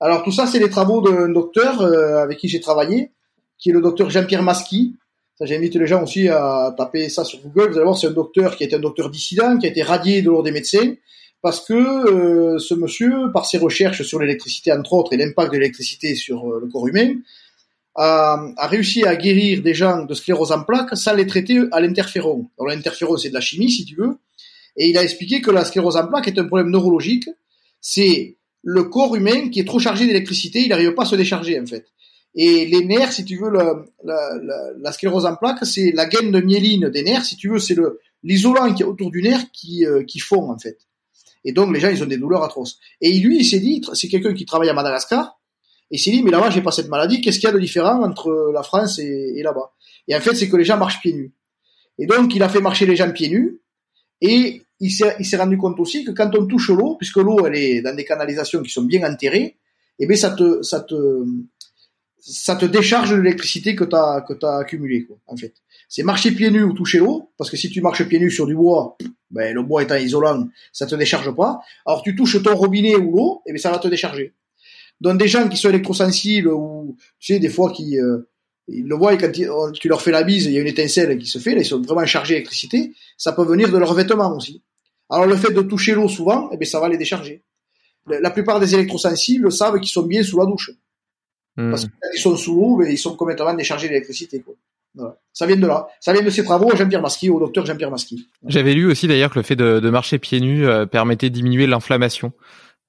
Alors 0.00 0.22
tout 0.22 0.32
ça, 0.32 0.46
c'est 0.46 0.58
les 0.58 0.68
travaux 0.68 1.00
d'un 1.00 1.30
docteur 1.30 1.80
avec 1.82 2.38
qui 2.38 2.48
j'ai 2.48 2.60
travaillé, 2.60 3.12
qui 3.58 3.70
est 3.70 3.72
le 3.72 3.80
docteur 3.80 4.10
Jean-Pierre 4.10 4.42
Masqui. 4.42 4.94
J'invite 5.40 5.74
les 5.74 5.86
gens 5.86 6.02
aussi 6.02 6.28
à 6.28 6.74
taper 6.76 7.08
ça 7.08 7.24
sur 7.24 7.40
Google. 7.40 7.70
Vous 7.70 7.76
allez 7.76 7.84
voir, 7.84 7.96
c'est 7.96 8.06
un 8.06 8.12
docteur 8.12 8.56
qui 8.56 8.64
est 8.64 8.74
un 8.74 8.78
docteur 8.78 9.10
dissident, 9.10 9.58
qui 9.58 9.66
a 9.66 9.70
été 9.70 9.82
radié 9.82 10.20
de 10.20 10.26
l'ordre 10.26 10.44
des 10.44 10.52
médecins 10.52 10.94
parce 11.46 11.64
que 11.64 11.74
euh, 11.74 12.58
ce 12.58 12.74
monsieur, 12.74 13.30
par 13.32 13.46
ses 13.46 13.58
recherches 13.58 14.02
sur 14.02 14.18
l'électricité 14.18 14.72
entre 14.72 14.92
autres 14.94 15.12
et 15.12 15.16
l'impact 15.16 15.52
de 15.52 15.58
l'électricité 15.58 16.16
sur 16.16 16.50
euh, 16.50 16.60
le 16.60 16.66
corps 16.66 16.88
humain, 16.88 17.14
a, 17.96 18.66
réussi 18.66 19.04
à 19.04 19.16
guérir 19.16 19.62
des 19.62 19.74
gens 19.74 20.04
de 20.04 20.14
sclérose 20.14 20.52
en 20.52 20.62
plaques 20.62 20.96
sans 20.96 21.14
les 21.14 21.26
traiter 21.26 21.62
à 21.72 21.80
l'interféron. 21.80 22.48
Alors 22.58 22.74
l'interféron 22.74 23.16
c'est 23.16 23.30
de 23.30 23.34
la 23.34 23.40
chimie 23.40 23.70
si 23.70 23.84
tu 23.84 23.96
veux, 23.96 24.18
et 24.76 24.88
il 24.90 24.98
a 24.98 25.02
expliqué 25.02 25.40
que 25.40 25.50
la 25.50 25.64
sclérose 25.64 25.96
en 25.96 26.06
plaques 26.06 26.28
est 26.28 26.38
un 26.38 26.44
problème 26.44 26.70
neurologique. 26.70 27.28
C'est 27.80 28.36
le 28.62 28.84
corps 28.84 29.14
humain 29.16 29.48
qui 29.48 29.60
est 29.60 29.64
trop 29.64 29.78
chargé 29.78 30.06
d'électricité, 30.06 30.60
il 30.60 30.68
n'arrive 30.68 30.94
pas 30.94 31.02
à 31.02 31.06
se 31.06 31.16
décharger 31.16 31.58
en 31.60 31.66
fait. 31.66 31.86
Et 32.34 32.66
les 32.66 32.84
nerfs, 32.84 33.12
si 33.12 33.24
tu 33.24 33.38
veux, 33.38 33.50
la, 33.50 33.82
la, 34.04 34.38
la, 34.78 34.92
sclérose 34.92 35.24
en 35.24 35.36
plaques, 35.36 35.64
c'est 35.64 35.92
la 35.92 36.04
gaine 36.04 36.30
de 36.30 36.40
myéline 36.40 36.90
des 36.90 37.02
nerfs, 37.02 37.24
si 37.24 37.36
tu 37.36 37.48
veux, 37.48 37.58
c'est 37.58 37.76
l'isolant 38.22 38.74
qui 38.74 38.82
est 38.82 38.86
autour 38.86 39.10
du 39.10 39.22
nerf 39.22 39.44
qui, 39.52 39.86
euh, 39.86 40.02
qui 40.04 40.18
fond 40.18 40.50
en 40.50 40.58
fait. 40.58 40.76
Et 41.44 41.52
donc 41.52 41.72
les 41.72 41.80
gens, 41.80 41.88
ils 41.88 42.02
ont 42.02 42.06
des 42.06 42.18
douleurs 42.18 42.42
atroces. 42.42 42.78
Et 43.00 43.18
lui, 43.20 43.38
il 43.38 43.44
s'est 43.44 43.60
dit, 43.60 43.80
c'est 43.94 44.08
quelqu'un 44.08 44.34
qui 44.34 44.44
travaille 44.44 44.68
à 44.68 44.74
Madagascar, 44.74 45.35
et 45.90 45.98
s'est 45.98 46.10
dit, 46.10 46.22
mais 46.22 46.30
là-bas, 46.30 46.50
j'ai 46.50 46.62
pas 46.62 46.72
cette 46.72 46.88
maladie, 46.88 47.20
qu'est-ce 47.20 47.38
qu'il 47.38 47.48
y 47.48 47.50
a 47.50 47.54
de 47.54 47.60
différent 47.60 48.02
entre 48.02 48.50
la 48.52 48.62
France 48.62 48.98
et, 48.98 49.34
et 49.36 49.42
là-bas? 49.42 49.72
Et 50.08 50.16
en 50.16 50.20
fait, 50.20 50.34
c'est 50.34 50.48
que 50.48 50.56
les 50.56 50.64
gens 50.64 50.76
marchent 50.76 51.00
pieds 51.00 51.12
nus. 51.12 51.32
Et 51.98 52.06
donc, 52.06 52.34
il 52.34 52.42
a 52.42 52.48
fait 52.48 52.60
marcher 52.60 52.86
les 52.86 52.96
gens 52.96 53.10
pieds 53.10 53.28
nus, 53.28 53.60
et 54.20 54.62
il 54.80 54.90
s'est 54.90 55.36
rendu 55.36 55.56
compte 55.56 55.78
aussi 55.80 56.04
que 56.04 56.10
quand 56.10 56.34
on 56.36 56.46
touche 56.46 56.70
l'eau, 56.70 56.96
puisque 56.96 57.16
l'eau, 57.16 57.46
elle 57.46 57.56
est 57.56 57.82
dans 57.82 57.94
des 57.94 58.04
canalisations 58.04 58.62
qui 58.62 58.70
sont 58.70 58.82
bien 58.82 59.10
enterrées, 59.10 59.56
eh 59.98 60.06
bien, 60.06 60.16
ça 60.16 60.30
te, 60.30 60.62
ça 60.62 60.80
te, 60.80 61.24
ça 62.18 62.56
te 62.56 62.66
décharge 62.66 63.10
de 63.10 63.16
l'électricité 63.16 63.74
que 63.74 63.84
tu 63.84 63.96
as, 63.96 64.24
que 64.26 64.34
as 64.44 64.58
accumulée, 64.58 65.04
quoi, 65.04 65.16
en 65.26 65.36
fait. 65.36 65.54
C'est 65.88 66.02
marcher 66.02 66.32
pieds 66.32 66.50
nus 66.50 66.64
ou 66.64 66.72
toucher 66.72 66.98
l'eau, 66.98 67.30
parce 67.38 67.50
que 67.50 67.56
si 67.56 67.70
tu 67.70 67.80
marches 67.80 68.06
pieds 68.06 68.18
nus 68.18 68.30
sur 68.30 68.46
du 68.46 68.54
bois, 68.54 68.96
ben, 69.30 69.54
le 69.54 69.62
bois 69.62 69.82
étant 69.82 69.96
isolant, 69.96 70.48
ça 70.72 70.86
te 70.86 70.94
décharge 70.94 71.34
pas. 71.34 71.60
Alors, 71.86 72.02
tu 72.02 72.14
touches 72.14 72.42
ton 72.42 72.54
robinet 72.54 72.96
ou 72.96 73.16
l'eau, 73.16 73.42
et 73.46 73.50
eh 73.50 73.52
bien, 73.52 73.62
ça 73.62 73.70
va 73.70 73.78
te 73.78 73.88
décharger. 73.88 74.34
Donc, 75.00 75.18
des 75.18 75.28
gens 75.28 75.48
qui 75.48 75.56
sont 75.56 75.68
électrosensibles 75.68 76.48
ou, 76.48 76.96
tu 77.18 77.34
sais, 77.34 77.38
des 77.38 77.48
fois 77.48 77.70
qui, 77.72 77.98
euh, 77.98 78.18
ils 78.68 78.86
le 78.86 78.96
voient 78.96 79.14
et 79.14 79.18
quand 79.18 79.30
tu 79.30 79.88
leur 79.88 80.02
fais 80.02 80.10
la 80.10 80.22
bise, 80.22 80.46
il 80.46 80.52
y 80.52 80.58
a 80.58 80.60
une 80.60 80.66
étincelle 80.66 81.16
qui 81.18 81.26
se 81.26 81.38
fait, 81.38 81.54
là, 81.54 81.60
ils 81.60 81.66
sont 81.66 81.80
vraiment 81.80 82.04
chargés 82.06 82.34
d'électricité, 82.34 82.92
ça 83.16 83.32
peut 83.32 83.44
venir 83.44 83.70
de 83.70 83.78
leurs 83.78 83.94
vêtements 83.94 84.34
aussi. 84.36 84.62
Alors 85.08 85.26
le 85.26 85.36
fait 85.36 85.52
de 85.52 85.62
toucher 85.62 85.94
l'eau 85.94 86.08
souvent, 86.08 86.48
eh 86.52 86.56
bien, 86.56 86.68
ça 86.68 86.80
va 86.80 86.88
les 86.88 86.96
décharger. 86.96 87.42
La 88.08 88.30
plupart 88.30 88.60
des 88.60 88.74
électrosensibles 88.74 89.50
savent 89.52 89.78
qu'ils 89.78 89.90
sont 89.90 90.02
bien 90.02 90.22
sous 90.22 90.38
la 90.38 90.46
douche. 90.46 90.70
Hmm. 91.56 91.70
Parce 91.70 91.84
que 91.84 91.90
quand 91.90 92.08
ils 92.14 92.20
sont 92.20 92.36
sous 92.36 92.54
l'eau, 92.54 92.76
ben, 92.76 92.90
ils 92.90 92.98
sont 92.98 93.14
complètement 93.16 93.54
déchargés 93.54 93.88
d'électricité. 93.88 94.42
Voilà. 94.94 95.16
Ça 95.32 95.46
vient 95.46 95.56
de 95.56 95.66
là. 95.66 95.88
Ça 96.00 96.12
vient 96.12 96.22
de 96.22 96.30
ces 96.30 96.44
travaux 96.44 96.72
à 96.72 96.76
Jean-Pierre 96.76 97.02
Masqui, 97.02 97.30
au 97.30 97.38
docteur 97.38 97.66
Jean-Pierre 97.66 97.90
Masqui. 97.90 98.28
J'avais 98.46 98.74
lu 98.74 98.90
aussi 98.90 99.06
d'ailleurs 99.06 99.30
que 99.30 99.38
le 99.38 99.42
fait 99.42 99.56
de, 99.56 99.80
de 99.80 99.90
marcher 99.90 100.18
pieds 100.18 100.40
nus 100.40 100.66
euh, 100.66 100.86
permettait 100.86 101.30
de 101.30 101.34
diminuer 101.34 101.66
l'inflaffammation. 101.66 102.32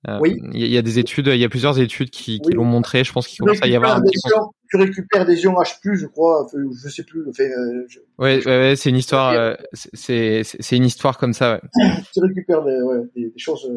Euh, 0.07 0.19
oui. 0.21 0.37
Il 0.53 0.67
y 0.67 0.77
a 0.77 0.81
des 0.81 0.99
études, 0.99 1.27
il 1.27 1.39
y 1.39 1.43
a 1.43 1.49
plusieurs 1.49 1.79
études 1.79 2.09
qui, 2.09 2.39
qui 2.39 2.51
l'ont 2.51 2.65
montré. 2.65 3.03
Je 3.03 3.11
pense 3.11 3.27
qu'il 3.27 3.39
commence 3.39 3.61
à 3.61 3.67
y 3.67 3.75
avoir 3.75 3.97
un 3.97 4.01
petit 4.01 4.19
Tu 4.69 4.77
récupères 4.77 5.25
des 5.25 5.41
ions 5.43 5.53
H+, 5.53 5.77
je 5.83 6.05
crois. 6.05 6.47
je 6.53 6.89
sais 6.89 7.03
plus. 7.03 7.27
Enfin, 7.27 7.43
euh, 7.43 7.87
ouais, 8.19 8.45
ouais, 8.45 8.75
c'est 8.75 8.89
une 8.89 8.97
histoire. 8.97 9.31
Euh, 9.31 9.55
c'est 9.73 10.43
une 10.71 10.85
histoire 10.85 11.17
comme 11.17 11.33
ça. 11.33 11.59
Ouais. 11.75 11.91
tu 12.13 12.19
récupères 12.21 12.63
des, 12.63 12.81
ouais, 12.81 12.99
des, 13.15 13.33
choses. 13.37 13.69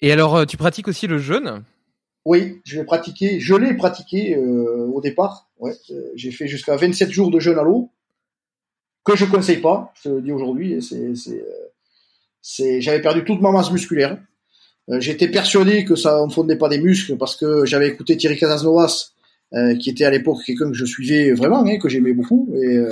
Et 0.00 0.12
alors, 0.12 0.46
tu 0.46 0.56
pratiques 0.56 0.88
aussi 0.88 1.06
le 1.06 1.18
jeûne? 1.18 1.64
Oui, 2.24 2.60
je 2.64 2.78
vais 2.78 2.84
pratiquer. 2.84 3.40
Je 3.40 3.54
l'ai 3.54 3.74
pratiqué 3.74 4.36
au 4.36 5.00
départ. 5.00 5.48
Ouais, 5.58 5.72
j'ai 6.14 6.30
fait 6.30 6.46
jusqu'à 6.46 6.76
27 6.76 7.10
jours 7.10 7.30
de 7.30 7.40
jeûne 7.40 7.58
à 7.58 7.62
l'eau 7.62 7.90
que 9.04 9.16
je 9.16 9.24
conseille 9.24 9.60
pas. 9.60 9.92
Je 9.96 10.02
te 10.02 10.08
le 10.08 10.20
dis 10.20 10.32
aujourd'hui. 10.32 10.80
C'est 12.42 12.80
j'avais 12.80 13.00
perdu 13.00 13.24
toute 13.24 13.40
ma 13.40 13.50
masse 13.50 13.70
musculaire. 13.70 14.18
Euh, 14.88 15.00
j'étais 15.00 15.28
persuadé 15.28 15.84
que 15.84 15.96
ça 15.96 16.24
ne 16.24 16.32
fondait 16.32 16.56
pas 16.56 16.68
des 16.68 16.78
muscles 16.78 17.16
parce 17.16 17.36
que 17.36 17.64
j'avai 17.64 17.88
écouté 17.88 18.16
Thierry 18.16 18.38
Casasnovas, 18.38 19.10
euh, 19.54 19.74
qui 19.76 19.90
était 19.90 20.04
à 20.04 20.10
l'époque 20.10 20.38
quelqu'un 20.44 20.70
que 20.70 20.76
je 20.76 20.84
suivais 20.84 21.32
vraiment, 21.32 21.64
hein, 21.64 21.78
que 21.78 21.88
j'aimais 21.88 22.12
beaucoup, 22.12 22.52
et 22.54 22.78
euh, 22.78 22.88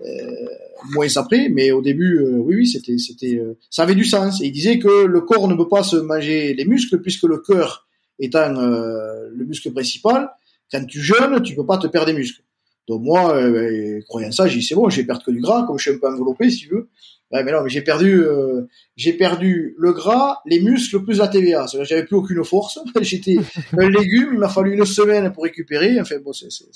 euh 0.00 0.46
moins 0.94 1.06
après. 1.14 1.48
Mais 1.48 1.70
au 1.70 1.80
début, 1.80 2.18
oui, 2.20 2.56
oui, 2.56 2.66
c'était, 2.66 2.98
c'était, 2.98 3.40
ça 3.70 3.84
avait 3.84 3.94
du 3.94 4.04
sens. 4.04 4.42
Et 4.42 4.46
il 4.46 4.50
disait 4.50 4.80
que 4.80 5.04
le 5.04 5.20
corps 5.20 5.46
ne 5.46 5.54
peut 5.54 5.68
pas 5.68 5.84
se 5.84 5.94
manger 5.94 6.54
les 6.54 6.64
muscles 6.64 7.00
puisque 7.00 7.22
le 7.22 7.38
cœur 7.38 7.86
étant 8.18 8.50
le 8.50 9.44
muscle 9.44 9.70
principal, 9.70 10.28
quand 10.72 10.84
tu 10.86 11.00
jeûnes, 11.00 11.40
tu 11.42 11.54
peux 11.54 11.64
pas 11.64 11.78
te 11.78 11.86
perdre 11.86 12.08
des 12.08 12.14
muscles. 12.14 12.42
Donc 12.88 13.02
moi, 13.02 13.40
croyant 14.08 14.32
ça, 14.32 14.48
j'ai 14.48 14.58
dit 14.58 14.64
c'est 14.64 14.74
bon, 14.74 14.90
je 14.90 14.96
vais 14.96 15.06
perdre 15.06 15.24
que 15.24 15.30
du 15.30 15.40
gras, 15.40 15.64
comme 15.68 15.78
je 15.78 15.82
suis 15.82 15.92
un 15.92 15.98
peu 15.98 16.08
enveloppé, 16.08 16.50
si 16.50 16.66
tu 16.66 16.70
veux. 16.70 16.88
Ouais, 17.32 17.42
mais 17.44 17.52
non, 17.52 17.62
mais 17.62 17.70
j'ai 17.70 17.80
perdu, 17.80 18.22
euh, 18.24 18.66
j'ai 18.94 19.14
perdu 19.14 19.74
le 19.78 19.92
gras, 19.92 20.40
les 20.44 20.60
muscles 20.60 21.02
plus 21.02 21.18
la 21.18 21.28
TVA. 21.28 21.66
C'est-à-dire, 21.66 21.86
j'avais 21.86 22.04
plus 22.04 22.16
aucune 22.16 22.44
force. 22.44 22.78
J'étais 23.00 23.36
un 23.78 23.88
légume. 23.88 24.30
Il 24.34 24.38
m'a 24.38 24.50
fallu 24.50 24.74
une 24.74 24.84
semaine 24.84 25.32
pour 25.32 25.44
récupérer. 25.44 25.98
Enfin 25.98 26.16
bon, 26.22 26.34
c'est, 26.34 26.50
c'est, 26.50 26.66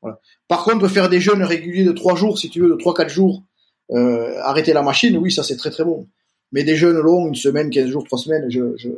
voilà. 0.00 0.18
Par 0.48 0.64
contre, 0.64 0.88
faire 0.88 1.08
des 1.08 1.20
jeûnes 1.20 1.44
réguliers 1.44 1.84
de 1.84 1.92
trois 1.92 2.16
jours, 2.16 2.36
si 2.36 2.50
tu 2.50 2.60
veux, 2.60 2.68
de 2.70 2.74
trois 2.74 2.94
quatre 2.94 3.10
jours, 3.10 3.44
euh, 3.92 4.40
arrêter 4.40 4.72
la 4.72 4.82
machine, 4.82 5.16
oui, 5.18 5.30
ça 5.30 5.44
c'est 5.44 5.56
très 5.56 5.70
très 5.70 5.84
bon. 5.84 6.08
Mais 6.50 6.64
des 6.64 6.74
jeûnes 6.74 6.98
longs, 6.98 7.28
une 7.28 7.36
semaine, 7.36 7.70
quinze 7.70 7.88
jours, 7.88 8.04
trois 8.04 8.18
semaines, 8.18 8.50
je, 8.50 8.76
je, 8.76 8.88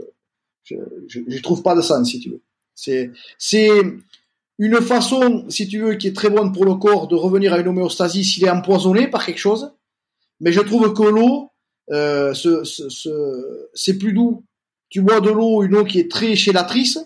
je, 0.65 0.77
je, 1.07 1.21
je 1.29 1.43
trouve 1.43 1.63
pas 1.63 1.75
de 1.75 1.83
sens, 1.83 2.11
si 2.11 2.19
tu 2.19 2.31
veux. 2.31 2.41
C'est, 2.75 3.11
c'est 3.39 3.69
une 4.59 4.81
façon, 4.81 5.45
si 5.51 5.69
tu 5.69 5.81
veux, 5.81 5.95
qui 5.97 6.09
est 6.09 6.17
très 6.17 6.31
bonne 6.31 6.53
pour 6.53 6.65
le 6.65 6.75
corps 6.75 7.09
de 7.09 7.15
revenir 7.15 7.53
à 7.53 7.59
une 7.59 7.69
homéostasie 7.69 8.25
s'il 8.25 8.45
est 8.45 8.51
empoisonné 8.51 9.07
par 9.07 9.27
quelque 9.27 9.39
chose 9.39 9.73
mais 10.45 10.53
je 10.53 10.61
trouve 10.61 10.93
que 10.93 11.03
l'eau, 11.03 11.51
euh, 11.91 12.35
c'est 13.75 13.99
plus 13.99 14.13
doux. 14.13 14.45
Tu 14.91 15.01
bois 15.01 15.21
de 15.23 15.31
l'eau, 15.31 15.63
une 15.63 15.75
eau 15.75 15.85
qui 15.85 15.99
est 15.99 16.11
très 16.11 16.37
chélatrice, 16.37 16.99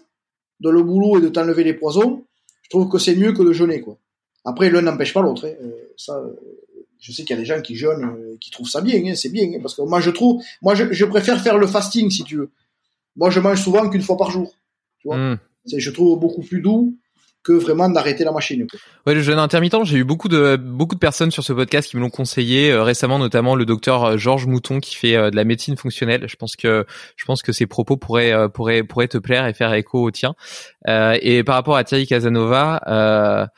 de 0.59 0.69
le 0.69 0.83
boulot 0.83 1.19
et 1.19 1.21
de 1.23 1.29
t'enlever 1.29 1.63
les 1.63 1.75
poisons. 1.75 2.25
Je 2.63 2.69
trouve 2.69 2.89
que 2.91 2.99
c'est 2.99 3.15
mieux 3.15 3.33
que 3.33 3.45
de 3.45 3.53
jeûner, 3.53 3.81
quoi. 3.81 3.97
Après, 4.45 4.71
l'un 4.71 4.83
n'empêche 4.83 5.15
pas 5.15 5.23
l'autre. 5.23 5.47
Hein. 5.47 5.55
Euh, 5.63 5.71
ça, 5.97 6.17
euh, 6.17 6.35
je 6.99 7.13
sais 7.13 7.23
qu'il 7.23 7.31
y 7.31 7.39
a 7.39 7.41
des 7.41 7.47
gens 7.47 7.63
qui 7.63 7.77
jeûnent, 7.77 8.05
euh, 8.05 8.37
qui 8.41 8.51
trouvent 8.51 8.69
ça 8.69 8.81
bien, 8.81 9.01
hein, 9.07 9.15
c'est 9.15 9.29
bien, 9.29 9.49
hein, 9.55 9.59
parce 9.63 9.75
que 9.77 9.83
moi 9.83 10.01
je 10.01 10.11
trouve, 10.11 10.43
moi 10.63 10.75
je, 10.75 10.93
je, 10.93 11.05
préfère 11.05 11.41
faire 11.41 11.59
le 11.59 11.67
fasting 11.69 12.11
si 12.11 12.25
tu 12.25 12.39
veux. 12.39 12.51
Moi 13.15 13.31
je 13.31 13.39
mange 13.39 13.63
souvent 13.63 13.89
qu'une 13.89 14.03
fois 14.03 14.17
par 14.17 14.33
jour. 14.33 14.53
Tu 14.99 15.09
vois, 15.09 15.17
mmh. 15.17 15.39
je 15.77 15.91
trouve 15.91 16.19
beaucoup 16.19 16.43
plus 16.43 16.61
doux 16.61 16.97
que 17.49 17.55
vraiment 17.55 17.89
d'arrêter 17.89 18.25
la 18.25 18.33
machine. 18.33 18.67
Ouais, 19.07 19.15
le 19.15 19.23
jeûne 19.23 19.39
intermittent, 19.39 19.85
j'ai 19.85 19.97
eu 19.97 20.05
beaucoup 20.05 20.29
de 20.29 20.57
beaucoup 20.57 20.95
de 20.95 21.01
personnes 21.01 21.31
sur 21.31 21.43
ce 21.43 21.55
podcast 21.55 21.89
qui 21.89 21.97
me 21.97 22.03
l'ont 22.03 22.11
conseillé 22.11 22.71
euh, 22.71 22.83
récemment, 22.83 23.19
notamment 23.19 23.57
le 23.57 23.65
docteur 23.65 24.05
euh, 24.05 24.17
Georges 24.19 24.47
Mouton 24.47 24.81
qui 24.81 24.95
fait 24.95 25.17
euh, 25.17 25.31
de 25.31 25.37
la 25.37 25.45
médecine 25.45 25.77
fonctionnelle. 25.77 26.27
Je 26.29 26.37
pense 26.37 26.57
que 26.57 26.85
je 27.17 27.25
pense 27.25 27.41
que 27.41 27.53
ses 27.53 27.67
propos 27.67 27.97
pourraient 27.97 28.49
pourraient 28.51 28.83
pourraient 28.83 29.09
te 29.09 29.17
plaire 29.17 29.47
et 29.47 29.55
faire 29.55 29.73
écho 29.73 30.03
au 30.03 30.11
tien. 30.11 30.35
et 30.87 31.43
par 31.45 31.55
rapport 31.55 31.77
à 31.77 31.85
Thierry 31.85 32.07
Casanova 32.07 33.49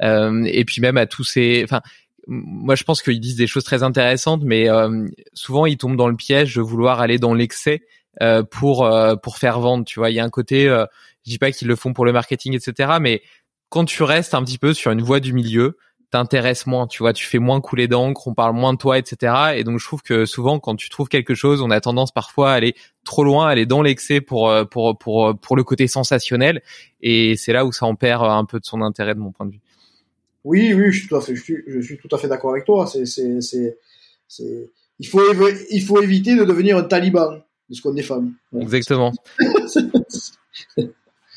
et 0.00 0.64
puis 0.66 0.82
même 0.82 0.98
à 0.98 1.06
tous 1.06 1.24
ces, 1.24 1.62
enfin 1.64 1.80
moi 2.26 2.74
je 2.74 2.84
pense 2.84 3.00
qu'ils 3.00 3.20
disent 3.20 3.36
des 3.36 3.46
choses 3.46 3.64
très 3.64 3.82
intéressantes, 3.82 4.42
mais 4.44 4.68
souvent 5.32 5.64
ils 5.64 5.78
tombent 5.78 5.96
dans 5.96 6.08
le 6.08 6.16
piège 6.16 6.54
de 6.54 6.60
vouloir 6.60 7.00
aller 7.00 7.18
dans 7.18 7.32
l'excès 7.32 7.80
pour 8.50 8.90
pour 9.22 9.38
faire 9.38 9.60
vendre. 9.60 9.84
Tu 9.86 9.98
vois, 9.98 10.10
il 10.10 10.16
y 10.16 10.20
a 10.20 10.24
un 10.24 10.30
côté 10.30 10.68
je 11.28 11.32
dis 11.32 11.38
pas 11.38 11.52
qu'ils 11.52 11.68
le 11.68 11.76
font 11.76 11.92
pour 11.92 12.06
le 12.06 12.12
marketing, 12.12 12.54
etc. 12.54 12.92
Mais 13.00 13.22
quand 13.68 13.84
tu 13.84 14.02
restes 14.02 14.34
un 14.34 14.42
petit 14.42 14.58
peu 14.58 14.74
sur 14.74 14.90
une 14.90 15.02
voie 15.02 15.20
du 15.20 15.32
milieu, 15.32 15.76
t'intéresses 16.10 16.66
moins, 16.66 16.86
tu 16.86 17.02
vois, 17.02 17.12
tu 17.12 17.26
fais 17.26 17.38
moins 17.38 17.60
couler 17.60 17.86
d'encre, 17.86 18.28
on 18.28 18.34
parle 18.34 18.54
moins 18.54 18.72
de 18.72 18.78
toi, 18.78 18.98
etc. 18.98 19.52
Et 19.56 19.64
donc 19.64 19.78
je 19.78 19.84
trouve 19.84 20.02
que 20.02 20.24
souvent 20.24 20.58
quand 20.58 20.74
tu 20.74 20.88
trouves 20.88 21.08
quelque 21.08 21.34
chose, 21.34 21.60
on 21.60 21.70
a 21.70 21.80
tendance 21.80 22.12
parfois 22.12 22.52
à 22.52 22.54
aller 22.54 22.74
trop 23.04 23.24
loin, 23.24 23.46
à 23.46 23.50
aller 23.50 23.66
dans 23.66 23.82
l'excès 23.82 24.20
pour 24.20 24.48
euh, 24.48 24.64
pour 24.64 24.96
pour 24.96 25.38
pour 25.38 25.56
le 25.56 25.64
côté 25.64 25.86
sensationnel. 25.86 26.62
Et 27.02 27.36
c'est 27.36 27.52
là 27.52 27.66
où 27.66 27.72
ça 27.72 27.86
en 27.86 27.94
perd 27.94 28.24
un 28.24 28.44
peu 28.44 28.58
de 28.58 28.64
son 28.64 28.80
intérêt 28.80 29.14
de 29.14 29.20
mon 29.20 29.32
point 29.32 29.46
de 29.46 29.52
vue. 29.52 29.60
Oui, 30.44 30.72
oui, 30.72 30.90
je 30.92 31.00
suis 31.00 31.08
tout 31.08 31.16
à 31.16 31.20
fait, 31.20 31.34
je 31.34 31.42
suis, 31.42 31.56
je 31.66 31.80
suis 31.80 31.98
tout 31.98 32.08
à 32.10 32.18
fait 32.18 32.28
d'accord 32.28 32.52
avec 32.52 32.64
toi. 32.64 32.86
C'est 32.86 33.04
c'est 33.04 33.42
c'est 33.42 33.76
c'est 34.28 34.70
il 34.98 35.06
faut 35.06 35.20
il 35.70 35.82
faut 35.82 36.00
éviter 36.00 36.36
de 36.36 36.44
devenir 36.44 36.78
un 36.78 36.84
taliban 36.84 37.42
de 37.68 37.74
ce 37.74 37.82
qu'on 37.82 37.94
est 37.96 38.02
femme. 38.02 38.32
Exactement. 38.58 39.12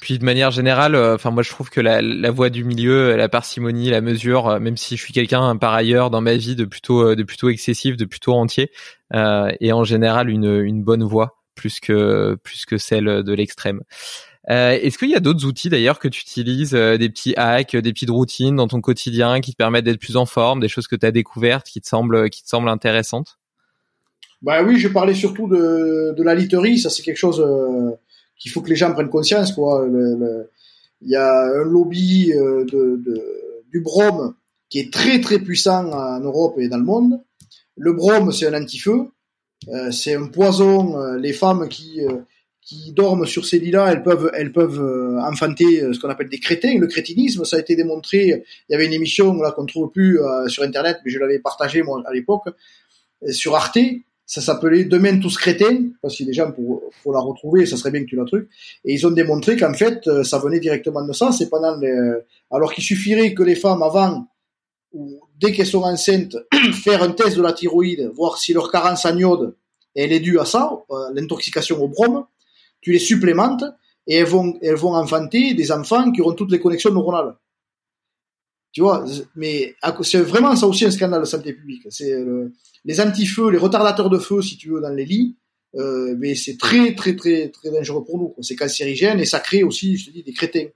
Puis 0.01 0.17
de 0.17 0.25
manière 0.25 0.49
générale, 0.49 0.95
euh, 0.95 1.13
enfin 1.13 1.29
moi 1.29 1.43
je 1.43 1.51
trouve 1.51 1.69
que 1.69 1.79
la, 1.79 2.01
la 2.01 2.31
voie 2.31 2.49
du 2.49 2.63
milieu, 2.63 3.15
la 3.15 3.29
parcimonie, 3.29 3.91
la 3.91 4.01
mesure, 4.01 4.47
euh, 4.47 4.59
même 4.59 4.75
si 4.75 4.97
je 4.97 5.03
suis 5.03 5.13
quelqu'un 5.13 5.55
par 5.57 5.75
ailleurs 5.75 6.09
dans 6.09 6.21
ma 6.21 6.35
vie 6.35 6.55
de 6.55 6.65
plutôt 6.65 7.09
euh, 7.09 7.15
de 7.15 7.21
plutôt 7.21 7.49
excessif, 7.49 7.97
de 7.97 8.05
plutôt 8.05 8.33
entier, 8.33 8.71
euh, 9.13 9.51
est 9.61 9.71
en 9.71 9.83
général 9.83 10.31
une, 10.31 10.59
une 10.63 10.83
bonne 10.83 11.03
voie 11.03 11.37
plus 11.53 11.79
que 11.79 12.35
plus 12.43 12.65
que 12.65 12.79
celle 12.79 13.21
de 13.21 13.33
l'extrême. 13.33 13.81
Euh, 14.49 14.71
Est-ce 14.71 14.97
qu'il 14.97 15.11
y 15.11 15.15
a 15.15 15.19
d'autres 15.19 15.45
outils 15.45 15.69
d'ailleurs 15.69 15.99
que 15.99 16.07
tu 16.07 16.21
utilises, 16.21 16.71
des 16.71 17.09
petits 17.09 17.35
hacks, 17.37 17.75
des 17.75 17.93
petites 17.93 18.09
routines 18.09 18.55
dans 18.55 18.67
ton 18.67 18.81
quotidien 18.81 19.39
qui 19.39 19.51
te 19.51 19.57
permettent 19.57 19.85
d'être 19.85 19.99
plus 19.99 20.17
en 20.17 20.25
forme, 20.25 20.61
des 20.61 20.67
choses 20.67 20.87
que 20.87 20.95
tu 20.95 21.05
as 21.05 21.11
découvertes 21.11 21.67
qui 21.67 21.79
te 21.79 21.87
semblent 21.87 22.27
qui 22.31 22.41
te 22.41 22.49
semblent 22.49 22.69
intéressantes? 22.69 23.37
Bah 24.41 24.63
oui, 24.63 24.79
je 24.79 24.87
parlais 24.87 25.13
surtout 25.13 25.47
de, 25.47 26.15
de 26.17 26.23
la 26.23 26.33
literie, 26.33 26.79
ça 26.79 26.89
c'est 26.89 27.03
quelque 27.03 27.17
chose 27.17 27.39
qu'il 28.41 28.51
faut 28.51 28.61
que 28.61 28.69
les 28.69 28.75
gens 28.75 28.91
prennent 28.91 29.09
conscience. 29.09 29.51
Quoi. 29.51 29.87
il 29.87 31.09
y 31.09 31.15
a 31.15 31.43
un 31.43 31.63
lobby 31.63 32.33
euh, 32.33 32.65
du 33.71 33.81
brome 33.81 34.33
qui 34.67 34.79
est 34.79 34.91
très 34.91 35.21
très 35.21 35.39
puissant 35.39 35.91
en 35.91 36.19
Europe 36.19 36.55
et 36.57 36.67
dans 36.67 36.77
le 36.77 36.83
monde. 36.83 37.21
Le 37.77 37.93
brome, 37.93 38.31
c'est 38.31 38.47
un 38.47 38.59
antifeu, 38.59 39.09
euh, 39.69 39.91
c'est 39.91 40.15
un 40.15 40.27
poison. 40.27 40.99
Euh, 40.99 41.17
les 41.17 41.33
femmes 41.33 41.69
qui 41.69 42.01
dorment 42.93 43.27
sur 43.27 43.45
ces 43.45 43.59
lits-là, 43.59 43.91
elles 43.91 44.01
peuvent, 44.01 44.31
elles 44.33 44.53
peuvent 44.53 45.19
enfanter 45.19 45.93
ce 45.93 45.99
qu'on 45.99 46.09
appelle 46.09 46.29
des 46.29 46.39
crétins. 46.39 46.77
Le 46.79 46.87
crétinisme, 46.87 47.43
ça 47.43 47.57
a 47.57 47.59
été 47.59 47.75
démontré. 47.75 48.43
Il 48.69 48.71
y 48.71 48.75
avait 48.75 48.85
une 48.85 48.93
émission 48.93 49.35
là 49.35 49.51
qu'on 49.51 49.65
trouve 49.65 49.91
plus 49.91 50.19
sur 50.47 50.63
Internet, 50.63 50.99
mais 51.03 51.11
je 51.11 51.19
l'avais 51.19 51.39
partagé 51.39 51.83
moi 51.83 52.01
à 52.05 52.13
l'époque 52.13 52.47
sur 53.29 53.55
Arte 53.55 53.77
ça 54.31 54.39
s'appelait 54.39 54.85
Demain 54.85 55.19
tous 55.19 55.37
crétins, 55.37 55.89
parce 56.01 56.17
que 56.17 56.23
des 56.23 56.31
gens 56.31 56.53
pour, 56.53 56.83
pour 57.03 57.11
la 57.11 57.19
retrouver, 57.19 57.65
ça 57.65 57.75
serait 57.75 57.91
bien 57.91 57.99
que 57.99 58.05
tu 58.05 58.15
la 58.15 58.23
truc. 58.23 58.47
Et 58.85 58.93
ils 58.93 59.05
ont 59.05 59.11
démontré 59.11 59.57
qu'en 59.57 59.73
fait, 59.73 60.07
euh, 60.07 60.23
ça 60.23 60.39
venait 60.39 60.61
directement 60.61 61.05
de 61.05 61.11
ça. 61.11 61.33
C'est 61.33 61.49
pendant 61.49 61.75
les, 61.75 62.13
alors 62.49 62.73
qu'il 62.73 62.81
suffirait 62.81 63.33
que 63.33 63.43
les 63.43 63.55
femmes 63.55 63.83
avant, 63.83 64.25
ou 64.93 65.19
dès 65.37 65.51
qu'elles 65.51 65.67
sont 65.67 65.83
enceintes, 65.83 66.37
faire 66.81 67.03
un 67.03 67.11
test 67.11 67.35
de 67.35 67.41
la 67.41 67.51
thyroïde, 67.51 68.09
voir 68.15 68.37
si 68.37 68.53
leur 68.53 68.71
carence 68.71 69.05
en 69.05 69.17
iode, 69.17 69.53
elle 69.95 70.13
est 70.13 70.21
due 70.21 70.39
à 70.39 70.45
ça, 70.45 70.71
l'intoxication 71.13 71.83
au 71.83 71.89
brome. 71.89 72.23
Tu 72.79 72.93
les 72.93 72.99
supplémentes 72.99 73.65
et 74.07 74.15
elles 74.15 74.27
vont, 74.27 74.57
elles 74.61 74.75
vont 74.75 74.95
enfanter 74.95 75.55
des 75.55 75.73
enfants 75.73 76.09
qui 76.09 76.21
auront 76.21 76.35
toutes 76.35 76.53
les 76.53 76.59
connexions 76.61 76.93
neuronales. 76.93 77.35
Tu 78.71 78.79
vois, 78.79 79.03
mais 79.35 79.75
c'est 80.03 80.21
vraiment 80.21 80.55
ça 80.55 80.67
aussi 80.67 80.85
un 80.85 80.91
scandale 80.91 81.19
de 81.19 81.25
santé 81.25 81.51
publique. 81.51 81.85
C'est 81.89 82.13
euh, 82.13 82.53
les 82.85 83.01
antifeux, 83.01 83.49
les 83.49 83.57
retardateurs 83.57 84.09
de 84.09 84.17
feu, 84.17 84.41
si 84.41 84.57
tu 84.57 84.69
veux, 84.69 84.81
dans 84.81 84.89
les 84.89 85.05
lits. 85.05 85.35
Euh, 85.75 86.15
mais 86.19 86.35
c'est 86.35 86.57
très 86.57 86.95
très 86.95 87.15
très 87.15 87.47
très 87.49 87.71
dangereux 87.71 88.03
pour 88.03 88.17
nous. 88.17 88.35
C'est 88.41 88.55
cancérigène 88.55 89.19
et 89.19 89.25
ça 89.25 89.39
crée 89.39 89.63
aussi, 89.63 89.97
je 89.97 90.07
te 90.07 90.11
dis, 90.11 90.23
des 90.23 90.33
crétins. 90.33 90.67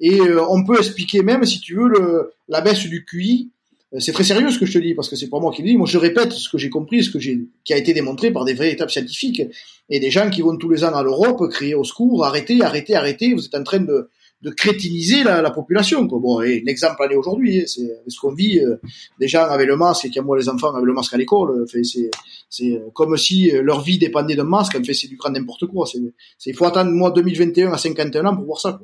Et 0.00 0.20
euh, 0.20 0.44
on 0.48 0.64
peut 0.64 0.78
expliquer 0.78 1.22
même, 1.22 1.44
si 1.44 1.60
tu 1.60 1.76
veux, 1.76 1.88
le, 1.88 2.32
la 2.48 2.60
baisse 2.60 2.86
du 2.86 3.04
QI. 3.04 3.50
Euh, 3.94 4.00
c'est 4.00 4.12
très 4.12 4.24
sérieux 4.24 4.50
ce 4.50 4.58
que 4.58 4.66
je 4.66 4.72
te 4.72 4.78
dis 4.78 4.94
parce 4.94 5.08
que 5.08 5.16
c'est 5.16 5.28
pas 5.28 5.38
moi 5.38 5.52
qui 5.52 5.62
le 5.62 5.68
dis. 5.68 5.76
Moi, 5.76 5.86
je 5.86 5.98
répète 5.98 6.32
ce 6.32 6.48
que 6.48 6.58
j'ai 6.58 6.68
compris, 6.68 7.04
ce 7.04 7.10
que 7.10 7.18
j'ai, 7.18 7.46
qui 7.64 7.72
a 7.72 7.78
été 7.78 7.94
démontré 7.94 8.32
par 8.32 8.44
des 8.44 8.54
véritables 8.54 8.90
scientifiques 8.90 9.42
et 9.88 10.00
des 10.00 10.10
gens 10.10 10.28
qui 10.30 10.42
vont 10.42 10.56
tous 10.56 10.68
les 10.68 10.84
ans 10.84 10.94
à 10.94 11.02
l'Europe 11.02 11.48
crier 11.50 11.74
au 11.74 11.84
secours, 11.84 12.24
arrêtez, 12.24 12.62
arrêtez, 12.62 12.96
arrêtez. 12.96 13.34
Vous 13.34 13.46
êtes 13.46 13.54
en 13.54 13.62
train 13.62 13.80
de 13.80 14.10
de 14.44 14.50
crétiniser 14.50 15.24
la, 15.24 15.40
la 15.40 15.50
population. 15.50 16.06
Quoi. 16.06 16.18
Bon, 16.18 16.42
et 16.42 16.62
l'exemple 16.66 17.02
en 17.02 17.08
est 17.08 17.16
aujourd'hui, 17.16 17.60
hein, 17.60 17.64
c'est 17.66 17.88
ce 18.06 18.20
qu'on 18.20 18.34
vit. 18.34 18.60
Euh, 18.60 18.76
des 19.18 19.26
gens 19.26 19.44
avec 19.44 19.66
le 19.66 19.76
masque 19.76 20.04
et 20.04 20.10
qui 20.10 20.20
moi 20.20 20.36
les 20.36 20.50
enfants 20.50 20.74
avec 20.74 20.84
le 20.84 20.92
masque 20.92 21.14
à 21.14 21.16
l'école. 21.16 21.62
Euh, 21.62 21.82
c'est 21.82 22.10
c'est 22.50 22.80
comme 22.92 23.16
si 23.16 23.50
euh, 23.50 23.62
leur 23.62 23.80
vie 23.80 23.98
dépendait 23.98 24.36
d'un 24.36 24.44
masque. 24.44 24.76
En 24.76 24.84
fait, 24.84 24.92
c'est 24.92 25.08
du 25.08 25.16
grand 25.16 25.30
n'importe 25.30 25.66
quoi. 25.66 25.86
C'est 25.86 26.00
il 26.46 26.54
faut 26.54 26.66
attendre 26.66 26.90
moi 26.90 27.10
2021 27.10 27.72
à 27.72 27.78
51 27.78 28.26
ans 28.26 28.36
pour 28.36 28.44
voir 28.44 28.60
ça. 28.60 28.78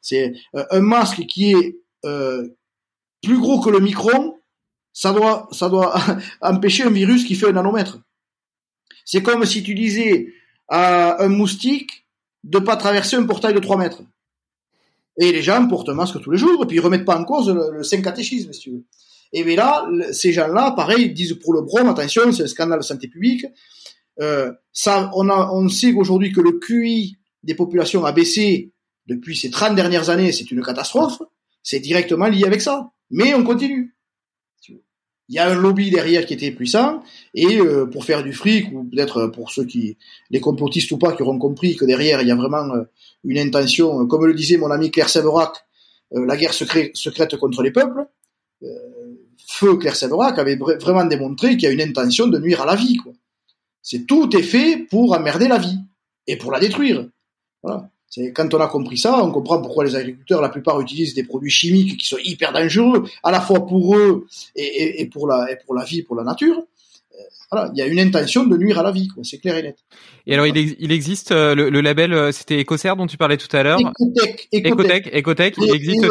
C'est 0.00 0.32
un 0.54 0.80
masque 0.80 1.26
qui 1.26 1.52
est 1.52 1.76
euh, 2.04 2.48
plus 3.20 3.38
gros 3.38 3.60
que 3.60 3.68
le 3.68 3.80
micron. 3.80 4.36
Ça 4.92 5.12
doit 5.12 5.48
ça 5.50 5.68
doit 5.68 5.94
empêcher 6.40 6.84
un 6.84 6.90
virus 6.90 7.24
qui 7.24 7.34
fait 7.34 7.48
un 7.48 7.52
nanomètre. 7.52 7.98
C'est 9.04 9.22
comme 9.22 9.44
si 9.44 9.64
tu 9.64 9.74
disais 9.74 10.28
à 10.68 11.22
un 11.24 11.28
moustique 11.28 12.06
de 12.44 12.60
pas 12.60 12.76
traverser 12.76 13.16
un 13.16 13.24
portail 13.24 13.54
de 13.54 13.58
3 13.58 13.76
mètres. 13.76 14.02
Et 15.18 15.32
les 15.32 15.42
gens 15.42 15.66
portent 15.68 15.88
un 15.88 15.94
masque 15.94 16.20
tous 16.20 16.30
les 16.30 16.38
jours, 16.38 16.62
et 16.62 16.66
puis 16.66 16.76
ils 16.76 16.80
remettent 16.80 17.04
pas 17.04 17.18
en 17.18 17.24
cause 17.24 17.48
le, 17.48 17.78
le 17.78 17.82
saint 17.82 18.00
catéchisme, 18.00 18.52
si 18.52 18.60
tu 18.60 18.70
veux. 18.70 18.84
Et 19.32 19.44
bien 19.44 19.56
là, 19.56 19.86
ces 20.12 20.32
gens-là, 20.32 20.72
pareil, 20.72 21.12
disent 21.12 21.34
pour 21.34 21.52
le 21.52 21.62
brome, 21.62 21.88
attention, 21.88 22.32
c'est 22.32 22.44
un 22.44 22.48
scandale 22.48 22.80
de 22.80 22.84
santé 22.84 23.08
publique. 23.08 23.46
Euh, 24.20 24.52
ça, 24.72 25.10
on, 25.14 25.28
a, 25.28 25.50
on 25.52 25.68
sait 25.68 25.92
qu'aujourd'hui 25.92 26.32
que 26.32 26.40
le 26.40 26.58
QI 26.58 27.16
des 27.42 27.54
populations 27.54 28.04
a 28.04 28.12
baissé 28.12 28.72
depuis 29.06 29.36
ces 29.36 29.50
30 29.50 29.74
dernières 29.74 30.10
années, 30.10 30.32
c'est 30.32 30.50
une 30.50 30.62
catastrophe. 30.62 31.22
C'est 31.62 31.80
directement 31.80 32.26
lié 32.26 32.44
avec 32.44 32.60
ça. 32.60 32.90
Mais 33.10 33.34
on 33.34 33.44
continue 33.44 33.94
il 35.30 35.34
y 35.34 35.38
a 35.38 35.48
un 35.48 35.54
lobby 35.54 35.90
derrière 35.90 36.26
qui 36.26 36.34
était 36.34 36.50
puissant 36.50 37.02
et 37.34 37.60
euh, 37.60 37.86
pour 37.86 38.04
faire 38.04 38.24
du 38.24 38.32
fric 38.32 38.66
ou 38.72 38.82
peut-être 38.82 39.28
pour 39.28 39.52
ceux 39.52 39.64
qui 39.64 39.96
les 40.30 40.40
complotistes 40.40 40.90
ou 40.90 40.98
pas 40.98 41.12
qui 41.12 41.22
auront 41.22 41.38
compris 41.38 41.76
que 41.76 41.84
derrière 41.84 42.20
il 42.20 42.26
y 42.26 42.32
a 42.32 42.34
vraiment 42.34 42.74
euh, 42.74 42.82
une 43.24 43.38
intention 43.38 44.06
comme 44.06 44.26
le 44.26 44.34
disait 44.34 44.56
mon 44.56 44.70
ami 44.70 44.90
Claire 44.90 45.08
Séverac 45.08 45.52
euh, 46.14 46.24
la 46.26 46.36
guerre 46.36 46.54
secrète 46.54 47.36
contre 47.36 47.62
les 47.62 47.70
peuples 47.70 48.06
feu 49.46 49.76
Claire 49.76 49.96
Séverac 49.96 50.38
avait 50.38 50.56
vraiment 50.56 51.04
démontré 51.04 51.56
qu'il 51.56 51.62
y 51.62 51.66
a 51.66 51.70
une 51.70 51.80
intention 51.80 52.26
de 52.26 52.38
nuire 52.38 52.60
à 52.62 52.66
la 52.66 52.76
vie 52.76 52.98
c'est 53.82 54.06
tout 54.06 54.34
est 54.36 54.42
fait 54.42 54.86
pour 54.90 55.12
emmerder 55.12 55.48
la 55.48 55.58
vie 55.58 55.78
et 56.26 56.36
pour 56.36 56.52
la 56.52 56.60
détruire. 56.60 57.08
Quand 57.62 58.54
on 58.54 58.60
a 58.60 58.66
compris 58.66 58.98
ça, 58.98 59.22
on 59.22 59.30
comprend 59.30 59.60
pourquoi 59.62 59.84
les 59.84 59.94
agriculteurs, 59.94 60.40
la 60.40 60.48
plupart, 60.48 60.80
utilisent 60.80 61.14
des 61.14 61.24
produits 61.24 61.50
chimiques 61.50 62.00
qui 62.00 62.06
sont 62.06 62.18
hyper 62.22 62.52
dangereux, 62.52 63.04
à 63.22 63.30
la 63.30 63.40
fois 63.40 63.66
pour 63.66 63.96
eux 63.96 64.26
et 64.56 65.08
pour 65.12 65.26
la 65.28 65.84
vie, 65.84 66.02
pour 66.02 66.16
la 66.16 66.24
nature. 66.24 66.64
Voilà, 67.52 67.70
il 67.74 67.78
y 67.78 67.82
a 67.82 67.86
une 67.86 67.98
intention 67.98 68.46
de 68.46 68.56
nuire 68.56 68.78
à 68.78 68.82
la 68.84 68.92
vie, 68.92 69.08
quoi. 69.08 69.24
C'est 69.24 69.38
clair 69.38 69.56
et 69.56 69.62
net. 69.62 69.78
Et 70.26 70.34
alors, 70.34 70.46
il, 70.46 70.76
il 70.78 70.92
existe 70.92 71.32
euh, 71.32 71.54
le, 71.56 71.68
le, 71.68 71.80
label, 71.80 72.12
euh, 72.12 72.30
c'était 72.30 72.58
Écossaire 72.60 72.94
dont 72.94 73.08
tu 73.08 73.16
parlais 73.16 73.36
tout 73.36 73.54
à 73.56 73.64
l'heure? 73.64 73.78
Ecotech, 73.80 74.48
Ecotech, 74.52 75.12
Ecotech, 75.12 75.54
il 75.58 75.74
existe. 75.74 76.06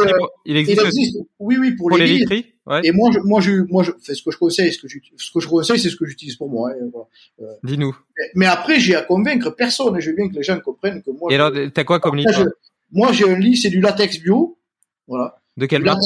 il 0.46 0.58
existe, 0.58 1.18
oui, 1.40 1.58
oui, 1.58 1.76
pour, 1.76 1.92
les, 1.92 2.06
les 2.06 2.46
Ouais. 2.66 2.82
Et 2.84 2.92
moi, 2.92 3.10
je, 3.12 3.20
moi, 3.24 3.40
je, 3.42 3.52
moi, 3.70 3.84
je, 3.84 3.92
ce 4.02 4.22
que 4.22 4.32
je 4.32 4.38
conseille, 4.38 4.72
ce 4.72 4.80
que 4.80 4.88
je, 4.88 5.00
ce 5.18 5.32
que 5.32 5.40
je 5.40 5.48
conseille, 5.48 5.80
c'est 5.80 5.90
ce 5.90 5.96
que 5.96 6.06
j'utilise 6.06 6.36
pour 6.36 6.50
moi. 6.50 6.70
Hein, 6.70 6.90
voilà. 6.92 7.08
euh, 7.42 7.56
Dis-nous. 7.64 7.98
Mais, 8.18 8.26
mais, 8.36 8.46
après, 8.46 8.80
j'ai 8.80 8.96
à 8.96 9.02
convaincre 9.02 9.50
personne. 9.50 9.98
Et 9.98 10.02
je 10.02 10.12
veux 10.12 10.16
bien 10.16 10.30
que 10.30 10.36
les 10.36 10.44
gens 10.44 10.60
comprennent 10.60 11.02
que 11.02 11.10
moi. 11.10 11.32
Et 11.32 11.36
alors, 11.36 11.52
t'as 11.74 11.84
quoi 11.84 12.00
comme 12.00 12.18
livre? 12.18 12.46
Moi, 12.92 13.12
j'ai 13.12 13.28
un 13.28 13.40
lit, 13.40 13.58
c'est 13.58 13.70
du 13.70 13.82
latex 13.82 14.20
bio. 14.20 14.60
Voilà. 15.08 15.42
De 15.58 15.66
quelle 15.66 15.84
marque? 15.84 16.00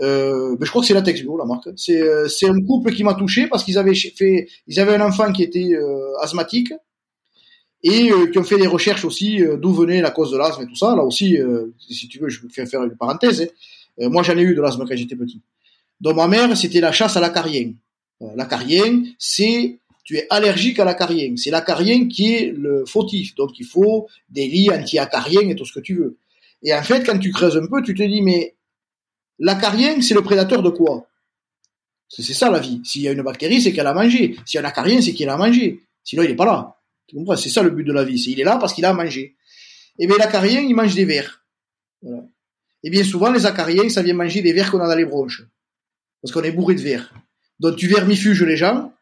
Euh, 0.00 0.56
je 0.60 0.68
crois 0.68 0.82
que 0.82 0.88
c'est 0.88 0.94
Latex 0.94 1.22
Bio, 1.22 1.38
la 1.38 1.44
marque. 1.44 1.68
C'est 1.76 2.00
euh, 2.00 2.28
c'est 2.28 2.48
un 2.48 2.60
couple 2.60 2.92
qui 2.92 3.02
m'a 3.02 3.14
touché 3.14 3.46
parce 3.46 3.64
qu'ils 3.64 3.78
avaient 3.78 3.94
fait, 3.94 4.48
ils 4.66 4.80
avaient 4.80 4.94
un 4.94 5.06
enfant 5.06 5.32
qui 5.32 5.42
était 5.42 5.72
euh, 5.72 6.16
asthmatique 6.20 6.72
et 7.82 8.10
euh, 8.10 8.26
qui 8.26 8.38
ont 8.38 8.44
fait 8.44 8.58
des 8.58 8.66
recherches 8.66 9.04
aussi 9.04 9.42
euh, 9.42 9.56
d'où 9.56 9.72
venait 9.72 10.00
la 10.00 10.10
cause 10.10 10.32
de 10.32 10.36
l'asthme 10.36 10.64
et 10.64 10.66
tout 10.66 10.74
ça. 10.74 10.94
Là 10.96 11.02
aussi, 11.04 11.38
euh, 11.38 11.72
si 11.88 12.08
tu 12.08 12.18
veux, 12.18 12.28
je 12.28 12.40
vais 12.42 12.66
faire 12.66 12.82
une 12.82 12.96
parenthèse. 12.96 13.42
Hein. 14.00 14.08
moi, 14.08 14.22
j'en 14.22 14.36
ai 14.36 14.42
eu 14.42 14.54
de 14.54 14.60
l'asthme 14.60 14.84
quand 14.86 14.96
j'étais 14.96 15.16
petit. 15.16 15.40
Donc 16.00 16.16
ma 16.16 16.26
mère, 16.26 16.54
c'était 16.56 16.80
la 16.80 16.92
chasse 16.92 17.16
à 17.16 17.20
l'acarien. 17.20 17.72
l'acarien, 18.34 19.04
c'est 19.18 19.78
tu 20.04 20.16
es 20.16 20.26
allergique 20.30 20.78
à 20.78 20.84
l'acarien. 20.84 21.34
C'est 21.36 21.50
l'acarien 21.50 22.06
qui 22.06 22.34
est 22.34 22.52
le 22.52 22.84
fautif. 22.86 23.34
Donc 23.34 23.58
il 23.58 23.66
faut 23.66 24.08
des 24.28 24.46
lits 24.46 24.70
anti-acariens 24.70 25.48
et 25.48 25.54
tout 25.54 25.64
ce 25.64 25.72
que 25.72 25.80
tu 25.80 25.94
veux. 25.94 26.16
Et 26.62 26.74
en 26.74 26.82
fait, 26.82 27.04
quand 27.04 27.18
tu 27.18 27.30
creuses 27.30 27.56
un 27.56 27.66
peu, 27.66 27.82
tu 27.82 27.94
te 27.94 28.02
dis 28.02 28.20
mais 28.20 28.55
l'acarien, 29.38 30.00
c'est 30.02 30.14
le 30.14 30.22
prédateur 30.22 30.62
de 30.62 30.70
quoi? 30.70 31.08
C'est 32.08 32.22
ça 32.22 32.50
la 32.50 32.60
vie. 32.60 32.80
S'il 32.84 33.02
y 33.02 33.08
a 33.08 33.12
une 33.12 33.22
bactérie, 33.22 33.60
c'est 33.60 33.72
qu'elle 33.72 33.86
a 33.86 33.94
mangé. 33.94 34.36
S'il 34.44 34.58
y 34.60 34.62
a 34.62 34.66
un 34.66 34.68
acarien, 34.68 35.00
c'est 35.02 35.12
qu'il 35.12 35.28
a 35.28 35.36
mangé. 35.36 35.80
Sinon, 36.04 36.22
il 36.22 36.30
est 36.30 36.36
pas 36.36 36.46
là. 36.46 36.76
Tu 37.08 37.16
comprends? 37.16 37.36
C'est 37.36 37.50
ça 37.50 37.62
le 37.62 37.70
but 37.70 37.84
de 37.84 37.92
la 37.92 38.04
vie. 38.04 38.18
C'est 38.18 38.30
il 38.30 38.40
est 38.40 38.44
là 38.44 38.56
parce 38.58 38.72
qu'il 38.72 38.84
a 38.84 38.92
mangé. 38.92 39.36
Et 39.98 40.06
bien 40.06 40.16
l'acarien, 40.16 40.60
il 40.60 40.74
mange 40.74 40.94
des 40.94 41.04
vers. 41.04 41.44
Voilà. 42.02 42.22
Et 42.84 42.90
bien 42.90 43.02
souvent, 43.02 43.32
les 43.32 43.46
acariens, 43.46 43.88
ça 43.88 44.02
vient 44.02 44.14
manger 44.14 44.42
des 44.42 44.52
vers 44.52 44.70
qu'on 44.70 44.80
a 44.80 44.86
dans 44.86 44.94
les 44.94 45.04
bronches 45.04 45.42
parce 46.22 46.32
qu'on 46.32 46.42
est 46.42 46.52
bourré 46.52 46.74
de 46.74 46.80
verre. 46.80 47.12
Donc 47.60 47.76
tu 47.76 47.86
vermifuges 47.86 48.42
les 48.42 48.56
gens, 48.56 48.92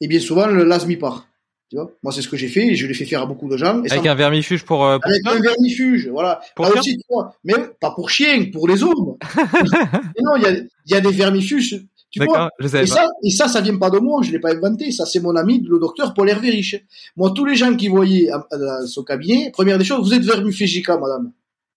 et 0.00 0.08
bien 0.08 0.20
souvent 0.20 0.46
le 0.46 0.98
part. 0.98 1.28
Tu 1.72 1.76
vois? 1.76 1.90
Moi, 2.02 2.12
c'est 2.12 2.20
ce 2.20 2.28
que 2.28 2.36
j'ai 2.36 2.48
fait, 2.48 2.66
et 2.66 2.74
je 2.74 2.86
l'ai 2.86 2.92
fait 2.92 3.06
faire 3.06 3.22
à 3.22 3.24
beaucoup 3.24 3.48
de 3.48 3.56
gens. 3.56 3.82
Et 3.82 3.90
Avec 3.90 4.04
un 4.04 4.14
vermifuge 4.14 4.62
pour, 4.62 4.84
euh, 4.84 4.98
pour 4.98 5.10
Avec 5.10 5.26
un 5.26 5.40
vermifuge, 5.40 6.06
voilà. 6.08 6.38
Pour 6.54 6.66
Là 6.66 6.72
aussi, 6.72 6.98
tu 6.98 7.04
vois, 7.08 7.34
mais 7.44 7.54
pas 7.80 7.92
pour 7.92 8.10
chien, 8.10 8.50
pour 8.52 8.68
les 8.68 8.82
hommes. 8.82 9.16
non, 10.22 10.36
il 10.36 10.42
y 10.42 10.46
a, 10.46 10.52
y 10.88 10.94
a 10.94 11.00
des 11.00 11.12
vermifuges. 11.12 11.82
Tu 12.10 12.22
vois 12.22 12.50
je 12.58 12.68
savais 12.68 12.84
et, 12.84 12.88
pas. 12.88 12.94
ça, 12.94 13.08
et 13.24 13.30
ça, 13.30 13.48
ça 13.48 13.62
vient 13.62 13.78
pas 13.78 13.88
de 13.88 13.98
moi, 14.00 14.20
je 14.22 14.32
l'ai 14.32 14.38
pas 14.38 14.52
inventé. 14.52 14.90
Ça, 14.90 15.06
c'est 15.06 15.20
mon 15.20 15.34
ami, 15.34 15.64
le 15.66 15.78
docteur 15.78 16.12
Paul 16.12 16.28
Hervé 16.28 16.50
Riche. 16.50 16.76
Moi, 17.16 17.32
tous 17.34 17.46
les 17.46 17.54
gens 17.54 17.74
qui 17.74 17.88
voyaient 17.88 18.28
à, 18.28 18.46
à, 18.50 18.86
son 18.86 19.02
cabinet, 19.02 19.50
première 19.50 19.78
des 19.78 19.84
choses, 19.84 20.06
vous 20.06 20.12
êtes 20.12 20.24
vermifugica, 20.24 20.98
madame. 20.98 21.32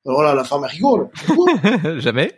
Alors 0.05 0.23
là, 0.23 0.35
la 0.35 0.43
femme 0.43 0.65
rigole. 0.65 1.07
Jamais. 1.99 2.34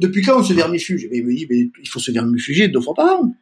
Depuis 0.00 0.22
quand 0.22 0.40
on 0.40 0.42
se 0.42 0.52
vermifuge? 0.52 1.06
Mais, 1.12 1.20
mais, 1.20 1.46
mais, 1.48 1.70
il 1.80 1.88
faut 1.88 2.00
se 2.00 2.10
vermifuger 2.10 2.66
deux 2.66 2.80
fois 2.80 2.94
par 2.94 3.20
an. 3.20 3.32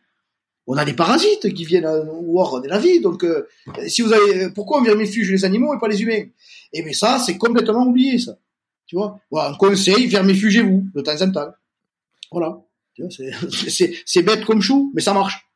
On 0.66 0.76
a 0.76 0.84
des 0.84 0.94
parasites 0.94 1.52
qui 1.55 1.64
viennent 1.64 1.89
voir 2.26 2.60
de 2.60 2.68
la 2.68 2.78
vie, 2.78 3.01
donc 3.01 3.24
euh, 3.24 3.48
si 3.89 4.02
vous 4.02 4.12
avez, 4.12 4.51
pourquoi 4.51 4.80
on 4.80 4.82
vermifuge 4.82 5.30
les 5.30 5.44
animaux 5.44 5.74
et 5.74 5.78
pas 5.78 5.89
les 5.89 6.02
humains? 6.02 6.24
Et 6.72 6.82
mais 6.82 6.93
ça, 6.93 7.18
c'est 7.18 7.36
complètement 7.36 7.84
oublié, 7.86 8.18
ça. 8.18 8.39
Tu 8.86 8.97
vois? 8.97 9.18
Voilà, 9.30 9.51
un 9.51 9.55
conseil, 9.55 10.06
vermifugez-vous 10.06 10.84
de 10.94 11.01
temps 11.01 11.20
en 11.20 11.30
temps. 11.32 11.52
Voilà. 12.30 12.60
C'est 14.06 14.22
bête 14.22 14.44
comme 14.44 14.60
chou, 14.60 14.93
mais 14.94 15.01
ça 15.01 15.14
marche. 15.14 15.47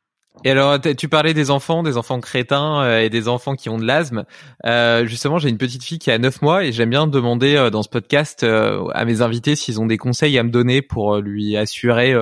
Et 0.43 0.51
alors, 0.51 0.79
tu 0.79 1.09
parlais 1.09 1.33
des 1.33 1.49
enfants, 1.49 1.83
des 1.83 1.97
enfants 1.97 2.19
crétins 2.19 2.83
euh, 2.83 3.01
et 3.01 3.09
des 3.09 3.27
enfants 3.27 3.55
qui 3.55 3.69
ont 3.69 3.77
de 3.77 3.85
l'asthme. 3.85 4.25
Euh, 4.65 5.05
justement, 5.05 5.39
j'ai 5.39 5.49
une 5.49 5.57
petite 5.57 5.83
fille 5.83 5.99
qui 5.99 6.11
a 6.11 6.17
9 6.19 6.41
mois 6.41 6.63
et 6.63 6.71
j'aime 6.71 6.91
bien 6.91 7.07
demander 7.07 7.55
euh, 7.55 7.69
dans 7.69 7.81
ce 7.81 7.89
podcast 7.89 8.43
euh, 8.43 8.85
à 8.93 9.05
mes 9.05 9.21
invités 9.21 9.55
s'ils 9.55 9.81
ont 9.81 9.87
des 9.87 9.97
conseils 9.97 10.37
à 10.37 10.43
me 10.43 10.49
donner 10.49 10.81
pour 10.81 11.15
euh, 11.15 11.21
lui 11.21 11.57
assurer 11.57 12.13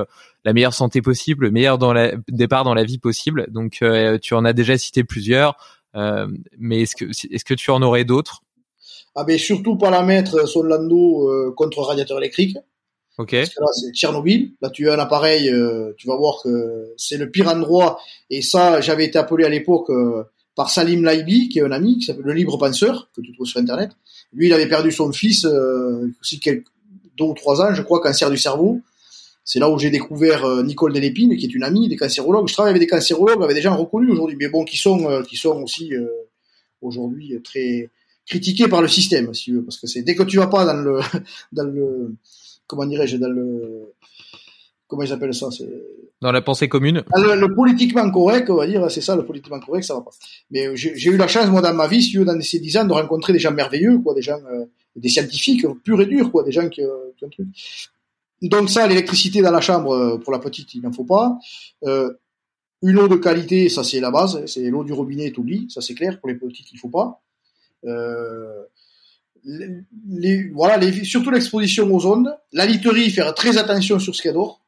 la 0.46 0.54
meilleure 0.54 0.74
santé 0.74 1.02
possible, 1.02 1.46
le 1.46 1.52
meilleur 1.52 1.78
dans 1.78 1.92
la, 1.92 2.14
départ 2.30 2.64
dans 2.64 2.74
la 2.74 2.86
vie 2.86 3.00
possible. 3.00 3.48
Donc, 3.50 3.84
tu 4.22 4.34
en 4.34 4.46
as 4.46 4.54
déjà 4.54 4.78
cité 4.78 5.04
plusieurs, 5.04 5.58
mais 5.94 6.84
est-ce 6.84 6.96
que 6.96 7.06
est-ce 7.06 7.44
que 7.44 7.54
tu 7.54 7.72
en 7.72 7.82
aurais 7.82 8.06
d'autres? 8.06 8.44
Ah 9.16 9.24
ben 9.24 9.38
surtout 9.38 9.78
pas 9.78 9.90
la 9.90 10.04
mettre 10.04 10.48
son 10.48 10.62
lando 10.62 11.54
contre 11.56 11.82
radiateur 11.82 12.18
électrique. 12.20 12.56
Ok. 13.18 13.32
Parce 13.32 13.50
que 13.50 13.62
là, 13.62 13.68
c'est 13.72 13.94
Tchernobyl. 13.94 14.52
Là, 14.62 14.70
tu 14.70 14.90
as 14.90 14.94
un 14.94 15.00
appareil, 15.00 15.50
euh, 15.50 15.94
tu 15.98 16.08
vas 16.08 16.18
voir 16.18 16.42
que 16.44 16.94
c'est 16.98 17.18
le 17.18 17.30
pire 17.30 17.48
endroit. 17.48 18.00
Et 18.30 18.42
ça, 18.42 18.82
j'avais 18.82 19.06
été 19.06 19.18
appelé 19.18 19.46
à 19.46 19.50
l'époque 19.50 19.90
euh, 19.90 20.24
par 20.56 20.70
Salim 20.70 21.06
Laibi, 21.06 21.50
qui 21.50 21.60
est 21.60 21.62
un 21.62 21.72
ami, 21.72 21.98
qui 22.00 22.06
s'appelle 22.06 22.26
le 22.26 22.34
libre 22.34 22.58
penseur, 22.58 23.10
que 23.16 23.22
tu 23.22 23.32
trouves 23.34 23.48
sur 23.48 23.60
Internet. 23.60 23.92
Lui, 24.34 24.48
il 24.48 24.54
avait 24.54 24.68
perdu 24.68 24.92
son 24.92 25.12
fils, 25.14 25.46
euh, 25.46 26.12
aussi 26.20 26.40
quelques, 26.40 26.68
deux 27.18 27.26
ou 27.26 27.34
trois 27.34 27.62
ans, 27.62 27.74
je 27.74 27.82
crois, 27.82 28.02
cancer 28.02 28.30
du 28.30 28.38
cerveau. 28.38 28.82
C'est 29.46 29.60
là 29.60 29.70
où 29.70 29.78
j'ai 29.78 29.92
découvert 29.92 30.44
euh, 30.44 30.64
Nicole 30.64 30.92
Delépine, 30.92 31.38
qui 31.38 31.46
est 31.46 31.54
une 31.54 31.64
amie 31.64 31.88
des 31.88 31.96
cancérologues. 31.96 32.48
Je 32.48 32.54
travaille 32.54 32.72
avec 32.72 32.82
des 32.82 32.88
cancérologues, 32.88 33.44
avec 33.44 33.56
des 33.56 33.62
gens 33.62 33.78
reconnus 33.78 34.12
aujourd'hui, 34.12 34.36
mais 34.40 34.50
bon, 34.50 34.66
qui 34.66 34.76
sont, 34.76 35.08
euh, 35.08 35.22
qui 35.22 35.38
sont 35.38 35.62
aussi 35.62 35.94
euh, 35.94 36.08
aujourd'hui 36.82 37.40
très 37.44 37.90
critiqués 38.26 38.68
par 38.68 38.82
le 38.82 38.88
système, 38.88 39.32
si 39.36 39.44
tu 39.46 39.54
veux, 39.54 39.64
parce 39.64 39.78
que 39.78 39.86
c'est 39.86 40.02
dès 40.02 40.16
que 40.16 40.24
tu 40.24 40.38
vas 40.38 40.48
pas 40.48 40.66
dans 40.66 40.82
le, 40.82 41.00
dans 41.52 41.64
le, 41.64 42.16
comment 42.66 42.88
dirais-je, 42.88 43.18
dans 43.18 43.30
le, 43.30 43.94
comment 44.88 45.04
ils 45.04 45.14
appellent 45.14 45.34
ça, 45.34 45.52
c'est 45.52 45.70
dans 46.22 46.32
la 46.32 46.42
pensée 46.42 46.68
commune. 46.68 47.04
Le, 47.16 47.36
le, 47.36 47.54
politiquement 47.54 48.10
correct, 48.10 48.50
on 48.50 48.56
va 48.56 48.66
dire, 48.66 48.90
c'est 48.90 49.02
ça, 49.02 49.16
le 49.16 49.26
politiquement 49.26 49.60
correct, 49.60 49.84
ça 49.84 49.94
va 49.94 50.02
pas. 50.02 50.12
Mais 50.50 50.76
j'ai 50.76 51.12
eu 51.12 51.18
la 51.18 51.28
chance, 51.28 51.48
moi, 51.50 51.62
dans 51.62 51.74
ma 51.74 51.88
vie, 51.88 52.02
si 52.02 52.12
tu 52.12 52.20
veux, 52.20 52.26
dans 52.26 52.40
ces 52.42 52.58
dix 52.58 52.78
ans, 52.78 52.86
de 52.86 52.94
rencontrer 52.94 53.34
des 53.34 53.38
gens 53.38 53.52
merveilleux, 53.52 54.00
quoi, 54.00 54.16
des 54.16 54.24
gens, 54.24 54.40
euh, 54.52 54.66
des 54.96 55.10
scientifiques 55.10 55.68
purs 55.84 56.02
et 56.02 56.06
durs, 56.08 56.32
quoi, 56.32 56.44
des 56.44 56.52
gens 56.52 56.68
qui, 56.70 56.82
euh, 56.82 57.12
qui 57.18 57.26
ont 57.26 57.30
truc. 57.30 57.48
Donc 58.50 58.70
ça, 58.70 58.88
l'électricité 58.88 59.42
dans 59.42 59.52
la 59.52 59.62
chambre, 59.62 59.92
euh, 59.94 60.18
pour 60.18 60.32
la 60.32 60.40
petite, 60.40 60.74
il 60.76 60.82
n'en 60.82 60.92
faut 60.92 61.04
pas. 61.04 61.38
Euh, 61.84 62.12
une 62.84 63.00
eau 63.00 63.08
de 63.08 63.16
qualité, 63.16 63.70
ça 63.70 63.84
c'est 63.84 64.00
la 64.00 64.12
base, 64.12 64.38
hein, 64.38 64.44
c'est 64.46 64.70
l'eau 64.70 64.84
du 64.84 64.94
robinet, 64.94 65.32
t'oublies, 65.32 65.68
ça 65.70 65.82
c'est 65.82 65.96
clair. 65.96 66.20
Pour 66.20 66.30
les 66.30 66.36
petites, 66.36 66.72
il 66.72 66.78
faut 66.78 66.90
pas. 66.90 67.22
Euh, 67.86 68.64
voilà, 70.54 70.80
surtout 71.04 71.32
l'exposition 71.32 71.92
aux 71.92 72.06
ondes. 72.06 72.36
La 72.52 72.66
literie, 72.66 73.10
faire 73.10 73.34
très 73.34 73.58
attention 73.58 74.00
sur 74.00 74.16
ce 74.16 74.22
qu'elle 74.22 74.34
dort. 74.34 74.64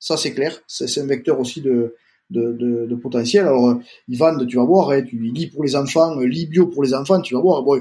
Ça 0.00 0.16
c'est 0.16 0.34
clair. 0.34 0.60
C'est 0.66 1.00
un 1.00 1.06
vecteur 1.06 1.38
aussi 1.38 1.60
de, 1.60 1.94
de, 2.30 2.94
potentiel. 2.96 3.46
Alors, 3.46 3.78
Ivan, 4.08 4.44
tu 4.46 4.56
vas 4.56 4.64
voir, 4.64 4.90
hein, 4.90 5.02
tu 5.02 5.18
lis 5.18 5.46
pour 5.48 5.62
les 5.62 5.76
enfants, 5.76 6.18
lis 6.18 6.46
bio 6.46 6.66
pour 6.66 6.82
les 6.82 6.94
enfants, 6.94 7.20
tu 7.20 7.34
vas 7.34 7.40
voir. 7.40 7.62
Bon, 7.62 7.80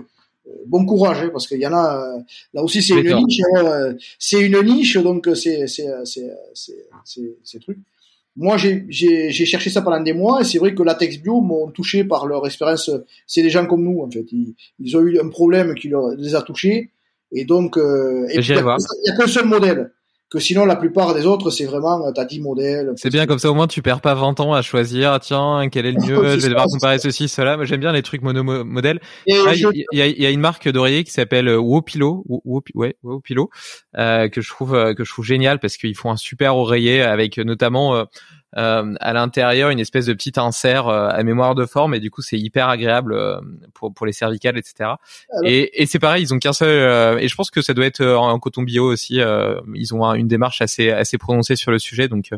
bon 0.65 0.85
courage, 0.85 1.23
hein, 1.23 1.29
parce 1.31 1.47
qu'il 1.47 1.59
y 1.59 1.67
en 1.67 1.73
a. 1.73 2.17
Là 2.53 2.63
aussi, 2.63 2.81
c'est 2.81 2.99
une 2.99 3.15
niche. 3.15 3.41
Hein, 3.55 3.95
c'est 4.19 4.41
une 4.41 4.61
niche, 4.61 4.97
donc 4.97 5.29
c'est 5.35 5.67
c'est 5.67 5.87
c'est 6.05 6.29
c'est 7.03 7.37
c'est 7.43 7.59
truc. 7.59 7.77
Moi, 8.35 8.57
j'ai 8.57 8.85
j'ai 8.89 9.45
cherché 9.45 9.69
ça 9.69 9.81
pendant 9.81 10.01
des 10.01 10.13
mois, 10.13 10.41
et 10.41 10.43
c'est 10.43 10.57
vrai 10.57 10.73
que 10.73 10.83
Latex 10.83 11.17
Bio 11.17 11.41
m'ont 11.41 11.69
touché 11.69 12.03
par 12.03 12.25
leur 12.25 12.45
expérience. 12.45 12.89
C'est 13.27 13.43
des 13.43 13.49
gens 13.49 13.65
comme 13.67 13.83
nous, 13.83 14.01
en 14.01 14.09
fait. 14.09 14.25
Ils, 14.31 14.55
ils, 14.79 14.97
ont 14.97 15.01
eu 15.01 15.19
un 15.19 15.29
problème 15.29 15.75
qui 15.75 15.89
leur, 15.89 16.09
les 16.15 16.33
a 16.33 16.41
touchés, 16.41 16.89
et 17.31 17.45
donc 17.45 17.77
euh, 17.77 18.25
et 18.29 18.39
il 18.39 18.53
n'y 18.53 18.59
a 18.59 19.15
qu'un 19.17 19.27
seul 19.27 19.45
modèle 19.45 19.91
que 20.34 20.39
sinon 20.39 20.65
la 20.65 20.76
plupart 20.76 21.14
des 21.14 21.27
autres 21.27 21.51
c'est 21.51 21.65
vraiment 21.65 22.11
t'as 22.11 22.26
10 22.26 22.41
modèles. 22.41 22.93
C'est 22.95 23.11
bien 23.11 23.27
comme 23.27 23.38
ça 23.38 23.51
au 23.51 23.53
moins 23.53 23.68
tu 23.68 23.84
perds 23.84 24.01
pas 24.01 24.15
20 24.15 24.39
ans 24.39 24.53
à 24.53 24.64
choisir 24.64 25.19
tiens 25.19 25.69
quel 25.72 25.85
est 25.85 25.91
le 25.91 26.01
mieux? 26.01 26.30
Je 26.39 26.41
vais 26.41 26.49
devoir 26.49 26.65
comparer 26.65 26.97
ceci 26.97 27.27
cela 27.27 27.55
mais 27.55 27.68
j'aime 27.68 27.80
bien 27.80 27.91
les 27.91 28.01
trucs 28.01 28.23
mono 28.23 28.43
modèles. 28.43 28.99
Il 29.27 29.35
y, 29.35 30.01
a, 30.01 30.07
y, 30.07 30.26
a, 30.26 30.30
une 30.31 30.39
marque 30.39 30.68
d'oreiller 30.68 31.03
qui 31.03 31.11
s'appelle 31.11 31.47
euh, 31.47 31.57
Wopilo 31.57 32.26
ouais 32.73 32.95
Wopilo 33.03 33.51
euh, 33.97 34.27
que 34.27 34.41
je 34.41 34.49
trouve 34.49 34.73
euh, 34.73 34.95
que 34.95 35.03
je 35.03 35.11
trouve 35.11 35.26
génial 35.26 35.60
parce 35.60 35.77
qu'ils 35.77 35.95
font 35.95 36.10
un 36.10 36.18
super 36.18 36.57
oreiller 36.57 37.03
avec 37.03 37.38
notamment 37.38 37.95
euh, 37.95 38.05
euh, 38.57 38.93
à 38.99 39.13
l'intérieur 39.13 39.69
une 39.71 39.80
espèce 39.80 40.05
de 40.05 40.13
petit 40.13 40.34
insert 40.38 40.88
euh, 40.88 41.09
à 41.09 41.23
mémoire 41.23 41.55
de 41.55 41.65
forme 41.65 41.95
et 41.95 41.99
du 41.99 42.11
coup 42.11 42.21
c'est 42.21 42.38
hyper 42.38 42.69
agréable 42.69 43.13
euh, 43.13 43.39
pour 43.73 43.91
pour 43.93 44.05
les 44.05 44.13
cervicales 44.13 44.57
etc. 44.57 44.91
et, 45.43 45.81
et 45.81 45.85
c'est 45.88 45.97
pareil 45.97 46.23
ils 46.23 46.34
ont 46.35 46.39
qu'un 46.39 46.53
seul 46.53 47.19
et 47.19 47.27
je 47.27 47.35
pense 47.35 47.49
que 47.49 47.61
ça 47.61 47.73
doit 47.73 47.85
être 47.85 48.05
en, 48.05 48.38
coton 48.39 48.61
bio 48.61 48.85
aussi 48.85 49.19
ils 49.73 49.95
ont 49.95 50.13
une 50.13 50.27
démarche 50.27 50.61
assez 50.61 50.91
assez 50.91 51.17
prononcée 51.17 51.55
sur 51.55 51.71
le 51.71 51.80
sujet 51.80 52.07
donc 52.07 52.30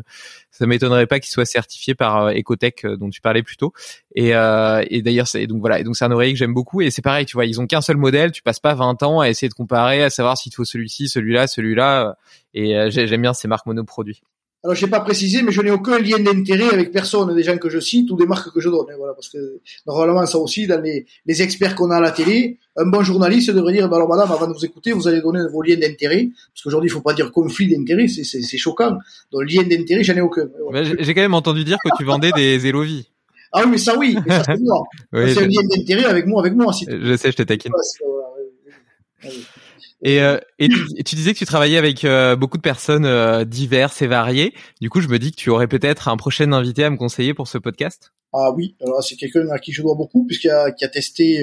ça 0.50 0.66
m'étonnerait 0.66 1.06
pas 1.06 1.20
qu'ils 1.20 1.32
soient 1.32 1.44
certifiés 1.44 1.94
par 1.94 2.30
Ecotech 2.30 2.86
dont 2.86 3.10
tu 3.10 3.20
parlais 3.20 3.42
plus 3.42 3.56
tôt. 3.56 3.72
Et, 4.14 4.30
et 4.30 5.02
d'ailleurs 5.02 5.28
c'est 5.28 5.46
donc 5.46 5.60
voilà 5.60 5.80
et 5.80 5.84
donc 5.84 5.96
c'est 5.96 6.04
un 6.04 6.12
oreiller 6.12 6.32
que 6.32 6.38
j'aime 6.38 6.54
beaucoup 6.54 6.80
et 6.80 6.90
c'est 6.90 7.02
pareil 7.02 7.26
tu 7.26 7.36
vois 7.36 7.44
ils 7.44 7.60
ont 7.60 7.66
qu'un 7.66 7.82
seul 7.82 7.96
modèle 7.96 8.32
tu 8.32 8.42
passes 8.42 8.60
pas 8.60 8.74
20 8.74 9.02
ans 9.02 9.20
à 9.20 9.28
essayer 9.28 9.48
de 9.48 9.54
comparer 9.54 10.02
à 10.02 10.10
savoir 10.10 10.38
s'il 10.38 10.50
te 10.50 10.56
faut 10.56 10.64
celui-ci 10.64 11.08
celui-là 11.08 11.46
celui-là 11.46 12.16
et 12.54 12.90
j'aime 12.90 13.22
bien 13.22 13.34
ces 13.34 13.48
marques 13.48 13.66
monoproduits 13.66 14.22
alors, 14.66 14.74
je 14.74 14.84
n'ai 14.84 14.90
pas 14.90 14.98
précisé, 14.98 15.42
mais 15.42 15.52
je 15.52 15.62
n'ai 15.62 15.70
aucun 15.70 16.00
lien 16.00 16.18
d'intérêt 16.18 16.68
avec 16.74 16.90
personne 16.90 17.32
des 17.36 17.44
gens 17.44 17.56
que 17.56 17.68
je 17.68 17.78
cite 17.78 18.10
ou 18.10 18.16
des 18.16 18.26
marques 18.26 18.52
que 18.52 18.58
je 18.58 18.68
donne. 18.68 18.86
Hein, 18.90 18.96
voilà, 18.98 19.14
parce 19.14 19.28
que 19.28 19.60
normalement, 19.86 20.26
ça 20.26 20.38
aussi, 20.38 20.66
dans 20.66 20.82
les, 20.82 21.06
les 21.24 21.40
experts 21.40 21.76
qu'on 21.76 21.92
a 21.92 21.98
à 21.98 22.00
la 22.00 22.10
télé, 22.10 22.58
un 22.76 22.86
bon 22.86 23.00
journaliste 23.04 23.52
devrait 23.52 23.74
dire, 23.74 23.88
bah 23.88 23.94
alors 23.94 24.08
madame, 24.08 24.32
avant 24.32 24.48
de 24.48 24.54
vous 24.54 24.64
écouter, 24.64 24.90
vous 24.90 25.06
allez 25.06 25.20
donner 25.20 25.38
vos 25.52 25.62
liens 25.62 25.76
d'intérêt, 25.76 26.30
parce 26.52 26.64
qu'aujourd'hui, 26.64 26.90
il 26.90 26.92
faut 26.92 27.00
pas 27.00 27.14
dire 27.14 27.30
conflit 27.30 27.68
d'intérêt, 27.68 28.08
c'est 28.08 28.58
choquant. 28.58 28.98
Donc, 29.30 29.48
lien 29.48 29.62
d'intérêt, 29.62 30.02
j'en 30.02 30.16
ai 30.16 30.20
aucun. 30.20 30.48
J'ai 30.98 31.14
quand 31.14 31.20
même 31.20 31.34
entendu 31.34 31.62
dire 31.62 31.78
que 31.84 31.90
tu 31.96 32.02
vendais 32.02 32.32
des 32.32 32.66
Elovi. 32.66 33.08
Ah 33.52 33.60
oui, 33.62 33.70
mais 33.70 33.78
ça 33.78 33.96
oui, 33.96 34.16
mais 34.26 34.34
ça 34.34 34.42
c'est 34.46 34.60
moi. 34.60 34.82
c'est 35.12 35.38
un 35.38 35.46
lien 35.46 35.62
d'intérêt 35.62 36.06
avec 36.06 36.26
moi, 36.26 36.40
avec 36.40 36.54
moi. 36.54 36.72
Si 36.72 36.86
je 36.88 37.16
sais, 37.16 37.30
je 37.30 37.36
te 37.36 37.42
taquine. 37.44 37.70
Et, 40.02 40.20
euh, 40.20 40.38
et, 40.58 40.68
tu, 40.68 41.14
disais 41.14 41.32
que 41.32 41.38
tu 41.38 41.46
travaillais 41.46 41.78
avec 41.78 42.04
euh, 42.04 42.36
beaucoup 42.36 42.58
de 42.58 42.62
personnes 42.62 43.06
euh, 43.06 43.44
diverses 43.44 44.02
et 44.02 44.06
variées. 44.06 44.52
Du 44.80 44.90
coup, 44.90 45.00
je 45.00 45.08
me 45.08 45.18
dis 45.18 45.30
que 45.30 45.36
tu 45.36 45.50
aurais 45.50 45.68
peut-être 45.68 46.08
un 46.08 46.16
prochain 46.16 46.52
invité 46.52 46.84
à 46.84 46.90
me 46.90 46.96
conseiller 46.96 47.32
pour 47.32 47.48
ce 47.48 47.58
podcast. 47.58 48.12
Ah 48.32 48.52
oui, 48.52 48.76
alors 48.82 49.02
c'est 49.02 49.16
quelqu'un 49.16 49.48
à 49.48 49.58
qui 49.58 49.72
je 49.72 49.80
dois 49.80 49.94
beaucoup 49.94 50.26
puisqu'il 50.26 50.50
a, 50.50 50.70
qui 50.70 50.84
a 50.84 50.88
testé 50.88 51.42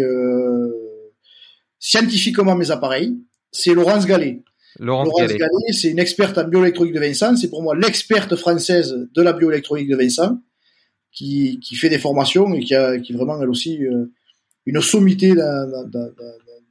scientifiquement 1.79 2.55
mes 2.55 2.69
appareils. 2.69 3.17
C'est 3.51 3.73
Laurence 3.73 4.05
Gallet. 4.05 4.43
Laurence, 4.79 5.07
Laurence 5.07 5.33
Gallet, 5.33 5.73
c'est 5.73 5.89
une 5.89 5.99
experte 5.99 6.37
en 6.37 6.43
bioélectronique 6.43 6.93
de 6.93 6.99
Vincent. 6.99 7.35
C'est 7.35 7.49
pour 7.49 7.63
moi 7.63 7.75
l'experte 7.75 8.35
française 8.35 9.07
de 9.13 9.21
la 9.21 9.33
bioélectronique 9.33 9.89
de 9.89 9.95
Vincent, 9.95 10.37
qui, 11.11 11.59
qui 11.61 11.75
fait 11.75 11.89
des 11.89 11.99
formations 11.99 12.53
et 12.53 12.63
qui 12.63 12.75
a 12.75 12.99
qui 12.99 13.13
vraiment 13.13 13.41
elle 13.41 13.49
aussi 13.49 13.79
une 14.65 14.81
sommité 14.81 15.33
dans, 15.33 15.69
dans, 15.71 15.89
dans, 15.89 16.09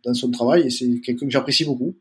dans 0.04 0.14
son 0.14 0.30
travail 0.30 0.66
et 0.66 0.70
c'est 0.70 0.88
quelqu'un 1.00 1.26
que 1.26 1.32
j'apprécie 1.32 1.64
beaucoup 1.64 1.96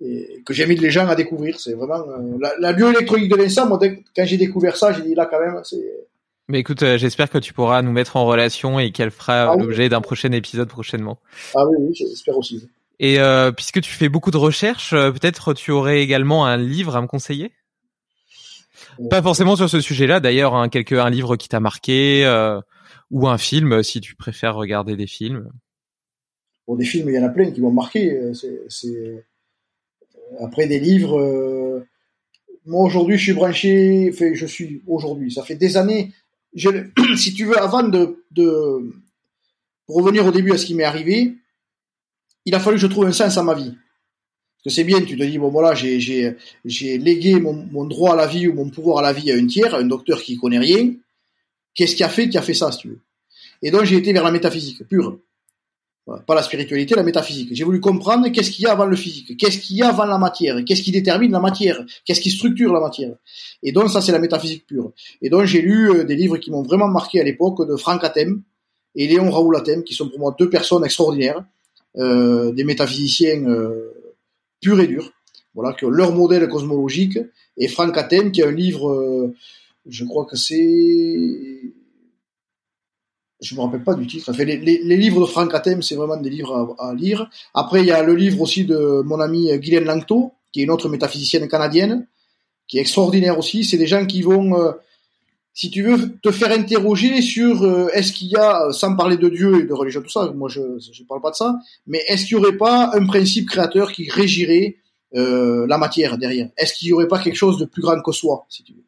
et 0.00 0.42
que 0.44 0.52
j'invite 0.52 0.80
les 0.80 0.90
gens 0.90 1.06
à 1.06 1.14
découvrir. 1.14 1.60
C'est 1.60 1.74
vraiment 1.74 2.00
euh, 2.08 2.38
la, 2.40 2.52
la, 2.58 2.72
bioélectronique 2.72 3.30
de 3.30 3.36
Vincent. 3.36 3.66
Moi, 3.66 3.78
quand 4.16 4.24
j'ai 4.24 4.36
découvert 4.36 4.76
ça, 4.76 4.92
j'ai 4.92 5.02
dit 5.02 5.14
là 5.14 5.26
quand 5.30 5.40
même, 5.40 5.60
c'est. 5.64 5.80
Mais 6.48 6.60
écoute, 6.60 6.82
euh, 6.82 6.98
j'espère 6.98 7.30
que 7.30 7.38
tu 7.38 7.52
pourras 7.52 7.82
nous 7.82 7.92
mettre 7.92 8.16
en 8.16 8.26
relation 8.26 8.78
et 8.78 8.90
qu'elle 8.90 9.10
fera 9.10 9.52
ah 9.52 9.56
l'objet 9.56 9.88
d'un 9.88 10.00
prochain 10.00 10.32
épisode 10.32 10.68
prochainement. 10.68 11.18
Ah 11.54 11.64
oui, 11.66 11.76
oui, 11.80 11.94
j'espère 11.94 12.36
aussi. 12.36 12.68
Et 12.98 13.20
euh, 13.20 13.52
puisque 13.52 13.80
tu 13.80 13.90
fais 13.90 14.08
beaucoup 14.08 14.30
de 14.30 14.36
recherches, 14.36 14.92
euh, 14.92 15.12
peut-être 15.12 15.54
tu 15.54 15.70
aurais 15.70 16.02
également 16.02 16.44
un 16.44 16.56
livre 16.56 16.96
à 16.96 17.00
me 17.00 17.06
conseiller? 17.06 17.52
Pas 19.08 19.22
forcément 19.22 19.56
sur 19.56 19.70
ce 19.70 19.80
sujet-là, 19.80 20.20
d'ailleurs, 20.20 20.54
hein, 20.54 20.68
un 20.68 21.10
livre 21.10 21.36
qui 21.36 21.48
t'a 21.48 21.60
marqué 21.60 22.26
ou 23.10 23.26
un 23.26 23.38
film 23.38 23.82
si 23.82 24.02
tu 24.02 24.14
préfères 24.14 24.54
regarder 24.54 24.96
des 24.96 25.06
films. 25.06 25.50
Bon, 26.66 26.76
des 26.76 26.84
films, 26.84 27.08
il 27.08 27.14
y 27.14 27.18
en 27.18 27.24
a 27.24 27.28
plein 27.28 27.50
qui 27.50 27.60
m'ont 27.60 27.72
marqué. 27.72 28.12
Euh, 28.12 28.32
c'est, 28.68 29.24
Après 30.40 30.66
des 30.66 30.78
livres, 30.78 31.18
euh, 31.18 31.86
moi 32.64 32.84
aujourd'hui, 32.84 33.18
je 33.18 33.22
suis 33.22 33.32
branché. 33.32 34.10
Enfin, 34.12 34.32
je 34.34 34.46
suis 34.46 34.82
aujourd'hui. 34.86 35.32
Ça 35.32 35.42
fait 35.42 35.56
des 35.56 35.76
années. 35.76 36.12
Si 37.16 37.34
tu 37.34 37.46
veux, 37.46 37.58
avant 37.58 37.82
de, 37.82 38.16
revenir 39.88 40.26
au 40.26 40.30
début 40.30 40.52
à 40.52 40.58
ce 40.58 40.66
qui 40.66 40.74
m'est 40.74 40.84
arrivé, 40.84 41.34
il 42.44 42.54
a 42.54 42.60
fallu 42.60 42.76
que 42.76 42.82
je 42.82 42.86
trouve 42.86 43.06
un 43.06 43.12
sens 43.12 43.36
à 43.38 43.42
ma 43.42 43.54
vie. 43.54 43.72
Parce 43.72 44.64
que 44.64 44.70
c'est 44.70 44.84
bien, 44.84 45.00
tu 45.02 45.16
te 45.16 45.22
dis 45.24 45.38
bon 45.38 45.48
voilà, 45.48 45.74
j'ai 45.74 45.98
j'ai 46.64 46.98
légué 46.98 47.40
mon, 47.40 47.52
mon 47.52 47.84
droit 47.84 48.12
à 48.12 48.16
la 48.16 48.26
vie 48.26 48.46
ou 48.46 48.54
mon 48.54 48.68
pouvoir 48.70 48.98
à 48.98 49.02
la 49.02 49.12
vie 49.12 49.32
à 49.32 49.36
un 49.36 49.46
tiers, 49.46 49.74
à 49.74 49.78
un 49.78 49.84
docteur 49.84 50.22
qui 50.22 50.36
connaît 50.36 50.58
rien. 50.58 50.94
Qu'est-ce 51.74 51.96
qui 51.96 52.04
a 52.04 52.08
fait 52.08 52.28
qui 52.28 52.38
a 52.38 52.42
fait 52.42 52.54
ça, 52.54 52.70
si 52.70 52.78
tu 52.78 52.88
veux? 52.88 53.00
Et 53.62 53.70
donc 53.70 53.84
j'ai 53.84 53.96
été 53.96 54.12
vers 54.12 54.24
la 54.24 54.30
métaphysique 54.30 54.86
pure. 54.88 55.18
Pas 56.04 56.34
la 56.34 56.42
spiritualité, 56.42 56.96
la 56.96 57.04
métaphysique. 57.04 57.50
J'ai 57.52 57.62
voulu 57.62 57.78
comprendre 57.78 58.28
qu'est-ce 58.30 58.50
qu'il 58.50 58.64
y 58.64 58.66
a 58.66 58.72
avant 58.72 58.86
le 58.86 58.96
physique, 58.96 59.36
qu'est-ce 59.36 59.58
qu'il 59.58 59.76
y 59.76 59.82
a 59.82 59.88
avant 59.88 60.04
la 60.04 60.18
matière, 60.18 60.64
qu'est-ce 60.64 60.82
qui 60.82 60.90
détermine 60.90 61.30
la 61.30 61.38
matière, 61.38 61.84
qu'est-ce 62.04 62.20
qui 62.20 62.30
structure 62.30 62.72
la 62.72 62.80
matière. 62.80 63.14
Et 63.62 63.70
donc 63.70 63.88
ça, 63.88 64.00
c'est 64.00 64.10
la 64.10 64.18
métaphysique 64.18 64.66
pure. 64.66 64.92
Et 65.22 65.30
donc 65.30 65.44
j'ai 65.44 65.62
lu 65.62 65.90
euh, 65.90 66.04
des 66.04 66.16
livres 66.16 66.38
qui 66.38 66.50
m'ont 66.50 66.62
vraiment 66.62 66.88
marqué 66.88 67.20
à 67.20 67.24
l'époque 67.24 67.68
de 67.68 67.76
Franck 67.76 68.02
Atem 68.02 68.42
et 68.96 69.06
Léon 69.06 69.30
Raoul 69.30 69.56
Atem, 69.56 69.84
qui 69.84 69.94
sont 69.94 70.08
pour 70.08 70.18
moi 70.18 70.34
deux 70.36 70.50
personnes 70.50 70.84
extraordinaires, 70.84 71.44
euh, 71.96 72.50
des 72.50 72.64
métaphysiciens 72.64 73.44
euh, 73.46 73.92
purs 74.60 74.80
et 74.80 74.88
durs, 74.88 75.12
voilà, 75.54 75.72
que 75.72 75.86
leur 75.86 76.12
modèle 76.12 76.48
cosmologique. 76.48 77.18
Et 77.56 77.68
Franck 77.68 77.96
Atem, 77.96 78.32
qui 78.32 78.42
a 78.42 78.48
un 78.48 78.52
livre, 78.52 79.32
je 79.86 80.04
crois 80.04 80.24
que 80.24 80.36
c'est 80.36 81.72
je 83.42 83.54
me 83.54 83.60
rappelle 83.60 83.82
pas 83.82 83.94
du 83.94 84.06
titre. 84.06 84.32
Les, 84.38 84.56
les, 84.56 84.96
livres 84.96 85.20
de 85.20 85.26
Franck 85.26 85.52
Atem, 85.52 85.82
c'est 85.82 85.96
vraiment 85.96 86.16
des 86.16 86.30
livres 86.30 86.76
à, 86.78 86.94
lire. 86.94 87.28
Après, 87.54 87.80
il 87.80 87.86
y 87.86 87.90
a 87.90 88.02
le 88.02 88.14
livre 88.14 88.40
aussi 88.40 88.64
de 88.64 89.02
mon 89.04 89.20
ami 89.20 89.56
Guylaine 89.58 89.84
Langto, 89.84 90.32
qui 90.52 90.60
est 90.60 90.64
une 90.64 90.70
autre 90.70 90.88
métaphysicienne 90.88 91.48
canadienne, 91.48 92.06
qui 92.68 92.78
est 92.78 92.80
extraordinaire 92.80 93.38
aussi. 93.38 93.64
C'est 93.64 93.78
des 93.78 93.86
gens 93.86 94.06
qui 94.06 94.22
vont, 94.22 94.56
euh, 94.58 94.72
si 95.54 95.70
tu 95.70 95.82
veux, 95.82 96.16
te 96.22 96.30
faire 96.30 96.52
interroger 96.52 97.20
sur 97.20 97.64
euh, 97.64 97.88
est-ce 97.92 98.12
qu'il 98.12 98.28
y 98.28 98.36
a, 98.36 98.70
sans 98.70 98.94
parler 98.94 99.16
de 99.16 99.28
Dieu 99.28 99.60
et 99.60 99.64
de 99.64 99.72
religion, 99.72 100.02
tout 100.02 100.10
ça, 100.10 100.30
moi 100.34 100.48
je 100.48 100.60
ne 100.60 101.06
parle 101.08 101.20
pas 101.20 101.30
de 101.30 101.36
ça, 101.36 101.58
mais 101.86 102.02
est-ce 102.08 102.26
qu'il 102.26 102.36
y 102.36 102.40
aurait 102.40 102.56
pas 102.56 102.90
un 102.94 103.04
principe 103.06 103.48
créateur 103.48 103.92
qui 103.92 104.08
régirait 104.08 104.76
euh, 105.14 105.66
la 105.66 105.78
matière 105.78 106.16
derrière? 106.16 106.48
Est-ce 106.56 106.74
qu'il 106.74 106.88
y 106.88 106.92
aurait 106.92 107.08
pas 107.08 107.18
quelque 107.18 107.36
chose 107.36 107.58
de 107.58 107.64
plus 107.64 107.82
grand 107.82 108.00
que 108.00 108.12
soi, 108.12 108.46
si 108.48 108.62
tu 108.62 108.72
veux? 108.72 108.84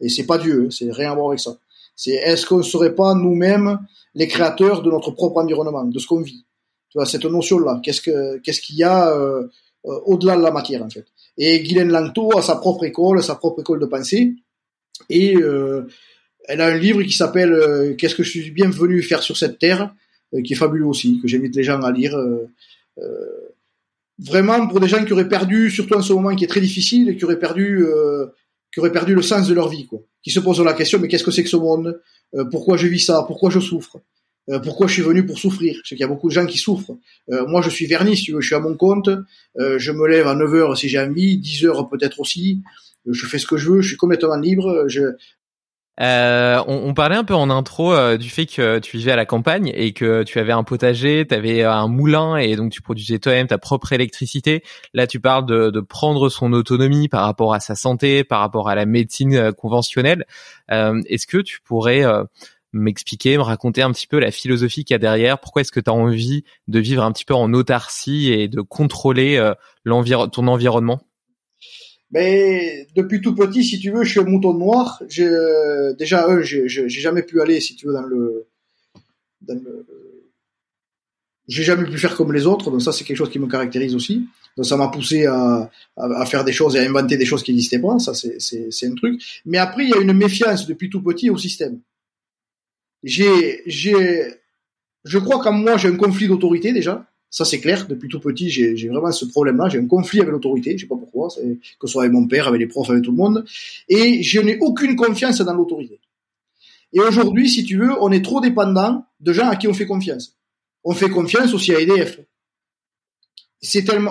Et 0.00 0.08
c'est 0.08 0.26
pas 0.26 0.38
Dieu, 0.38 0.64
hein, 0.66 0.70
c'est 0.70 0.90
rien 0.90 1.12
à 1.12 1.14
voir 1.14 1.28
avec 1.28 1.40
ça. 1.40 1.56
C'est 2.02 2.14
est-ce 2.14 2.46
qu'on 2.46 2.58
ne 2.58 2.62
serait 2.64 2.96
pas 2.96 3.14
nous-mêmes 3.14 3.78
les 4.16 4.26
créateurs 4.26 4.82
de 4.82 4.90
notre 4.90 5.12
propre 5.12 5.40
environnement, 5.40 5.84
de 5.84 6.00
ce 6.00 6.08
qu'on 6.08 6.20
vit? 6.20 6.44
Tu 6.90 6.98
vois, 6.98 7.06
cette 7.06 7.24
notion-là, 7.24 7.80
qu'est-ce 7.80 8.00
que 8.00 8.38
qu'est-ce 8.38 8.60
qu'il 8.60 8.74
y 8.74 8.82
a 8.82 9.16
euh, 9.16 9.46
euh, 9.86 10.00
au-delà 10.06 10.36
de 10.36 10.42
la 10.42 10.50
matière 10.50 10.82
en 10.82 10.90
fait? 10.90 11.06
Et 11.38 11.60
Guylaine 11.62 11.92
Langto 11.92 12.36
a 12.36 12.42
sa 12.42 12.56
propre 12.56 12.86
école, 12.86 13.22
sa 13.22 13.36
propre 13.36 13.60
école 13.60 13.78
de 13.78 13.86
pensée. 13.86 14.34
Et 15.10 15.36
euh, 15.36 15.86
elle 16.48 16.60
a 16.60 16.66
un 16.66 16.76
livre 16.76 17.04
qui 17.04 17.12
s'appelle 17.12 17.94
Qu'est-ce 17.96 18.16
que 18.16 18.24
je 18.24 18.30
suis 18.30 18.50
bienvenu 18.50 19.00
faire 19.00 19.22
sur 19.22 19.36
cette 19.36 19.60
terre, 19.60 19.94
qui 20.44 20.54
est 20.54 20.56
fabuleux 20.56 20.86
aussi, 20.86 21.20
que 21.22 21.28
j'invite 21.28 21.54
les 21.54 21.62
gens 21.62 21.80
à 21.82 21.92
lire. 21.92 22.18
vraiment 24.18 24.66
pour 24.66 24.80
des 24.80 24.88
gens 24.88 25.04
qui 25.04 25.12
auraient 25.12 25.28
perdu, 25.28 25.70
surtout 25.70 25.94
en 25.94 26.02
ce 26.02 26.12
moment 26.12 26.34
qui 26.34 26.42
est 26.42 26.48
très 26.48 26.60
difficile, 26.60 27.10
et 27.10 27.16
qui 27.16 27.24
auraient 27.24 27.38
perdu, 27.38 27.86
qui 28.72 28.80
auraient 28.80 28.92
perdu 28.92 29.14
le 29.14 29.22
sens 29.22 29.48
de 29.48 29.54
leur 29.54 29.68
vie, 29.68 29.86
quoi. 29.86 30.00
Qui 30.22 30.30
se 30.30 30.40
posent 30.40 30.60
la 30.60 30.72
question 30.72 30.98
mais 30.98 31.08
qu'est-ce 31.08 31.24
que 31.24 31.30
c'est 31.30 31.42
que 31.42 31.48
ce 31.48 31.56
monde? 31.56 32.00
Pourquoi 32.50 32.76
je 32.76 32.86
vis 32.86 33.00
ça? 33.00 33.24
Pourquoi 33.26 33.50
je 33.50 33.60
souffre? 33.60 34.00
Pourquoi 34.64 34.86
je 34.86 34.94
suis 34.94 35.02
venu 35.02 35.24
pour 35.26 35.38
souffrir? 35.38 35.76
Sais 35.84 35.94
qu'il 35.94 36.00
y 36.00 36.04
a 36.04 36.08
beaucoup 36.08 36.28
de 36.28 36.32
gens 36.32 36.46
qui 36.46 36.58
souffrent. 36.58 36.96
moi, 37.28 37.60
je 37.60 37.70
suis 37.70 37.86
vernis, 37.86 38.16
si 38.16 38.24
tu 38.24 38.32
veux, 38.32 38.40
je 38.40 38.46
suis 38.46 38.54
à 38.54 38.60
mon 38.60 38.74
compte. 38.74 39.10
je 39.58 39.92
me 39.92 40.08
lève 40.08 40.26
à 40.26 40.34
9 40.34 40.54
heures 40.54 40.78
si 40.78 40.88
j'ai 40.88 41.00
envie, 41.00 41.38
10 41.38 41.66
heures 41.66 41.88
peut-être 41.88 42.20
aussi. 42.20 42.62
je 43.06 43.26
fais 43.26 43.38
ce 43.38 43.46
que 43.46 43.56
je 43.56 43.70
veux, 43.70 43.80
je 43.82 43.88
suis 43.88 43.96
complètement 43.96 44.36
libre. 44.36 44.86
Je, 44.88 45.16
euh, 46.00 46.62
on, 46.66 46.94
parlait 46.94 47.16
un 47.16 47.24
peu 47.24 47.34
en 47.34 47.50
intro 47.50 47.92
euh, 47.92 48.16
du 48.16 48.30
fait 48.30 48.46
que 48.46 48.78
tu 48.78 48.96
vivais 48.96 49.12
à 49.12 49.16
la 49.16 49.26
campagne 49.26 49.70
et 49.74 49.92
que 49.92 50.22
tu 50.22 50.38
avais 50.38 50.52
un 50.52 50.64
potager, 50.64 51.26
tu 51.28 51.34
avais 51.34 51.64
un 51.64 51.86
moulin 51.86 52.36
et 52.36 52.56
donc 52.56 52.72
tu 52.72 52.80
produisais 52.80 53.18
toi-même 53.18 53.46
ta 53.46 53.58
propre 53.58 53.92
électricité. 53.92 54.62
Là, 54.94 55.06
tu 55.06 55.20
parles 55.20 55.44
de, 55.44 55.80
prendre 55.80 56.30
son 56.30 56.52
autonomie 56.54 57.08
par 57.08 57.24
rapport 57.24 57.52
à 57.52 57.60
sa 57.60 57.74
santé, 57.74 58.24
par 58.24 58.40
rapport 58.40 58.68
à 58.70 58.74
la 58.74 58.86
médecine 58.86 59.34
euh, 59.34 59.52
conventionnelle. 59.52 60.24
Euh, 60.70 61.02
est-ce 61.08 61.26
que 61.26 61.38
tu 61.38 61.60
pourrais 61.60 62.04
m'expliquer, 62.72 63.36
me 63.36 63.42
raconter 63.42 63.82
un 63.82 63.92
petit 63.92 64.06
peu 64.06 64.18
la 64.18 64.30
philosophie 64.30 64.84
qu'il 64.84 64.94
y 64.94 64.96
a 64.96 64.98
derrière? 64.98 65.38
Pourquoi 65.38 65.60
est-ce 65.60 65.72
que 65.72 65.80
tu 65.80 65.90
as 65.90 65.94
envie 65.94 66.44
de 66.68 66.80
vivre 66.80 67.02
un 67.02 67.12
petit 67.12 67.26
peu 67.26 67.34
en 67.34 67.52
autarcie 67.52 68.32
et 68.32 68.48
de 68.48 68.62
contrôler 68.62 69.52
ton 69.84 70.46
environnement? 70.46 71.02
Mais 72.12 72.86
depuis 72.94 73.20
tout 73.20 73.34
petit, 73.34 73.64
si 73.64 73.78
tu 73.78 73.90
veux, 73.90 74.04
je 74.04 74.10
suis 74.10 74.20
un 74.20 74.24
mouton 74.24 74.54
noir. 74.54 75.02
déjà, 75.98 76.28
un, 76.28 76.42
j'ai 76.42 76.88
jamais 76.88 77.22
pu 77.22 77.40
aller, 77.40 77.60
si 77.60 77.74
tu 77.74 77.86
veux, 77.86 77.92
dans 77.92 78.02
le, 78.02 78.46
dans 79.40 79.54
le 79.54 79.86
j'ai 81.48 81.64
jamais 81.64 81.88
pu 81.88 81.98
faire 81.98 82.16
comme 82.16 82.32
les 82.32 82.46
autres, 82.46 82.70
donc 82.70 82.82
ça 82.82 82.92
c'est 82.92 83.04
quelque 83.04 83.16
chose 83.16 83.30
qui 83.30 83.38
me 83.38 83.46
caractérise 83.46 83.94
aussi. 83.94 84.26
Donc 84.56 84.66
ça 84.66 84.76
m'a 84.76 84.88
poussé 84.88 85.26
à, 85.26 85.70
à, 85.96 86.26
faire 86.26 86.44
des 86.44 86.52
choses 86.52 86.76
et 86.76 86.78
à 86.78 86.82
inventer 86.82 87.16
des 87.16 87.24
choses 87.24 87.42
qui 87.42 87.52
n'existaient 87.52 87.80
pas, 87.80 87.98
ça 87.98 88.12
c'est 88.14 88.86
un 88.86 88.94
truc. 88.94 89.20
Mais 89.44 89.58
après 89.58 89.84
il 89.84 89.90
y 89.90 89.94
a 89.94 89.98
une 89.98 90.12
méfiance 90.12 90.66
depuis 90.66 90.88
tout 90.88 91.02
petit 91.02 91.30
au 91.30 91.36
système. 91.36 91.80
J'ai 93.02 93.62
j'ai 93.66 94.34
je 95.04 95.18
crois 95.18 95.42
qu'en 95.42 95.52
moi 95.52 95.76
j'ai 95.76 95.88
un 95.88 95.96
conflit 95.96 96.28
d'autorité 96.28 96.72
déjà. 96.72 97.06
Ça, 97.32 97.46
c'est 97.46 97.60
clair. 97.60 97.86
Depuis 97.88 98.10
tout 98.10 98.20
petit, 98.20 98.50
j'ai 98.50 98.88
vraiment 98.88 99.10
ce 99.10 99.24
problème-là. 99.24 99.70
J'ai 99.70 99.78
un 99.78 99.86
conflit 99.86 100.20
avec 100.20 100.32
l'autorité. 100.32 100.76
Je 100.76 100.82
sais 100.82 100.86
pas 100.86 100.96
pourquoi. 100.96 101.28
Que 101.28 101.86
ce 101.86 101.92
soit 101.92 102.02
avec 102.02 102.12
mon 102.12 102.28
père, 102.28 102.46
avec 102.46 102.60
les 102.60 102.66
profs, 102.66 102.90
avec 102.90 103.02
tout 103.02 103.10
le 103.10 103.16
monde. 103.16 103.46
Et 103.88 104.22
je 104.22 104.38
n'ai 104.38 104.58
aucune 104.58 104.96
confiance 104.96 105.40
dans 105.40 105.54
l'autorité. 105.54 105.98
Et 106.92 107.00
aujourd'hui, 107.00 107.48
si 107.48 107.64
tu 107.64 107.78
veux, 107.78 107.90
on 108.02 108.12
est 108.12 108.22
trop 108.22 108.42
dépendant 108.42 109.06
de 109.18 109.32
gens 109.32 109.48
à 109.48 109.56
qui 109.56 109.66
on 109.66 109.72
fait 109.72 109.86
confiance. 109.86 110.36
On 110.84 110.92
fait 110.92 111.08
confiance 111.08 111.54
aussi 111.54 111.74
à 111.74 111.80
EDF. 111.80 112.20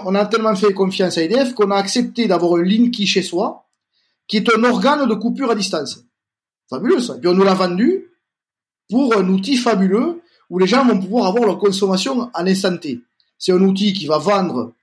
On 0.03 0.15
a 0.15 0.25
tellement 0.25 0.55
fait 0.55 0.73
confiance 0.73 1.19
à 1.19 1.21
EDF 1.21 1.53
qu'on 1.53 1.69
a 1.69 1.75
accepté 1.75 2.27
d'avoir 2.27 2.55
un 2.55 2.63
Linky 2.63 3.05
chez 3.05 3.21
soi, 3.21 3.69
qui 4.25 4.37
est 4.37 4.51
un 4.51 4.63
organe 4.63 5.07
de 5.07 5.13
coupure 5.13 5.51
à 5.51 5.55
distance. 5.55 6.03
Fabuleux, 6.71 6.99
ça. 6.99 7.17
Et 7.21 7.27
on 7.27 7.33
nous 7.33 7.43
l'a 7.43 7.53
vendu 7.53 8.07
pour 8.89 9.15
un 9.15 9.29
outil 9.29 9.57
fabuleux 9.57 10.21
où 10.49 10.57
les 10.57 10.65
gens 10.65 10.83
vont 10.83 10.99
pouvoir 10.99 11.27
avoir 11.27 11.45
leur 11.45 11.59
consommation 11.59 12.31
à 12.33 12.43
l'instant 12.43 12.75
T 12.77 12.99
c'est 13.41 13.51
un 13.51 13.61
outil 13.61 13.91
qui 13.91 14.05
va 14.05 14.19
vendre 14.19 14.73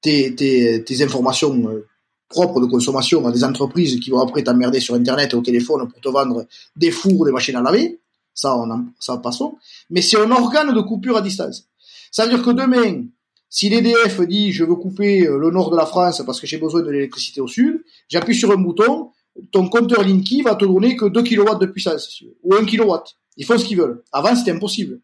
tes, 0.00 1.02
informations 1.02 1.68
euh, 1.68 1.88
propres 2.28 2.60
de 2.60 2.66
consommation 2.66 3.26
à 3.26 3.32
des 3.32 3.42
entreprises 3.42 3.98
qui 3.98 4.10
vont 4.10 4.20
après 4.20 4.44
t'emmerder 4.44 4.78
sur 4.78 4.94
Internet 4.94 5.32
et 5.32 5.36
au 5.36 5.42
téléphone 5.42 5.88
pour 5.88 6.00
te 6.00 6.08
vendre 6.08 6.46
des 6.76 6.92
fours, 6.92 7.26
des 7.26 7.32
machines 7.32 7.56
à 7.56 7.62
laver. 7.62 7.98
Ça, 8.32 8.56
on 8.56 8.70
en, 8.70 8.84
ça 9.00 9.16
passons. 9.18 9.58
Mais 9.90 10.02
c'est 10.02 10.18
un 10.18 10.30
organe 10.30 10.72
de 10.72 10.80
coupure 10.82 11.16
à 11.16 11.20
distance. 11.20 11.66
Ça 12.12 12.24
veut 12.24 12.30
dire 12.30 12.44
que 12.44 12.50
demain, 12.50 13.06
si 13.50 13.68
l'EDF 13.68 14.20
dit 14.20 14.52
je 14.52 14.62
veux 14.62 14.76
couper 14.76 15.26
euh, 15.26 15.36
le 15.36 15.50
nord 15.50 15.72
de 15.72 15.76
la 15.76 15.86
France 15.86 16.22
parce 16.24 16.40
que 16.40 16.46
j'ai 16.46 16.58
besoin 16.58 16.82
de 16.82 16.90
l'électricité 16.90 17.40
au 17.40 17.48
sud, 17.48 17.82
j'appuie 18.08 18.36
sur 18.36 18.52
un 18.52 18.56
bouton, 18.56 19.10
ton 19.50 19.68
compteur 19.68 20.04
Linky 20.04 20.42
va 20.42 20.54
te 20.54 20.64
donner 20.64 20.94
que 20.94 21.06
2 21.06 21.22
kW 21.24 21.58
de 21.58 21.66
puissance, 21.66 22.22
ou 22.44 22.54
1 22.54 22.66
kW. 22.66 22.92
Ils 23.36 23.44
font 23.44 23.58
ce 23.58 23.64
qu'ils 23.64 23.78
veulent. 23.78 24.04
Avant, 24.12 24.36
c'était 24.36 24.52
impossible. 24.52 25.00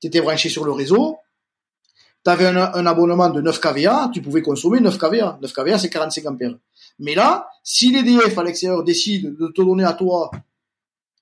Tu 0.00 0.08
étais 0.08 0.20
branché 0.20 0.48
sur 0.48 0.64
le 0.64 0.72
réseau, 0.72 1.16
tu 2.24 2.30
avais 2.30 2.46
un, 2.46 2.86
abonnement 2.86 3.30
de 3.30 3.40
9 3.40 3.60
kVA, 3.60 4.10
tu 4.12 4.20
pouvais 4.20 4.42
consommer 4.42 4.80
9 4.80 4.98
kVA. 4.98 5.38
9 5.40 5.52
kVA, 5.52 5.78
c'est 5.78 5.90
45 5.90 6.26
ampères. 6.26 6.54
Mais 6.98 7.14
là, 7.14 7.48
si 7.64 7.90
l'EDF 7.90 8.36
à 8.36 8.44
l'extérieur 8.44 8.84
décide 8.84 9.36
de 9.36 9.48
te 9.48 9.62
donner 9.62 9.84
à 9.84 9.94
toi 9.94 10.30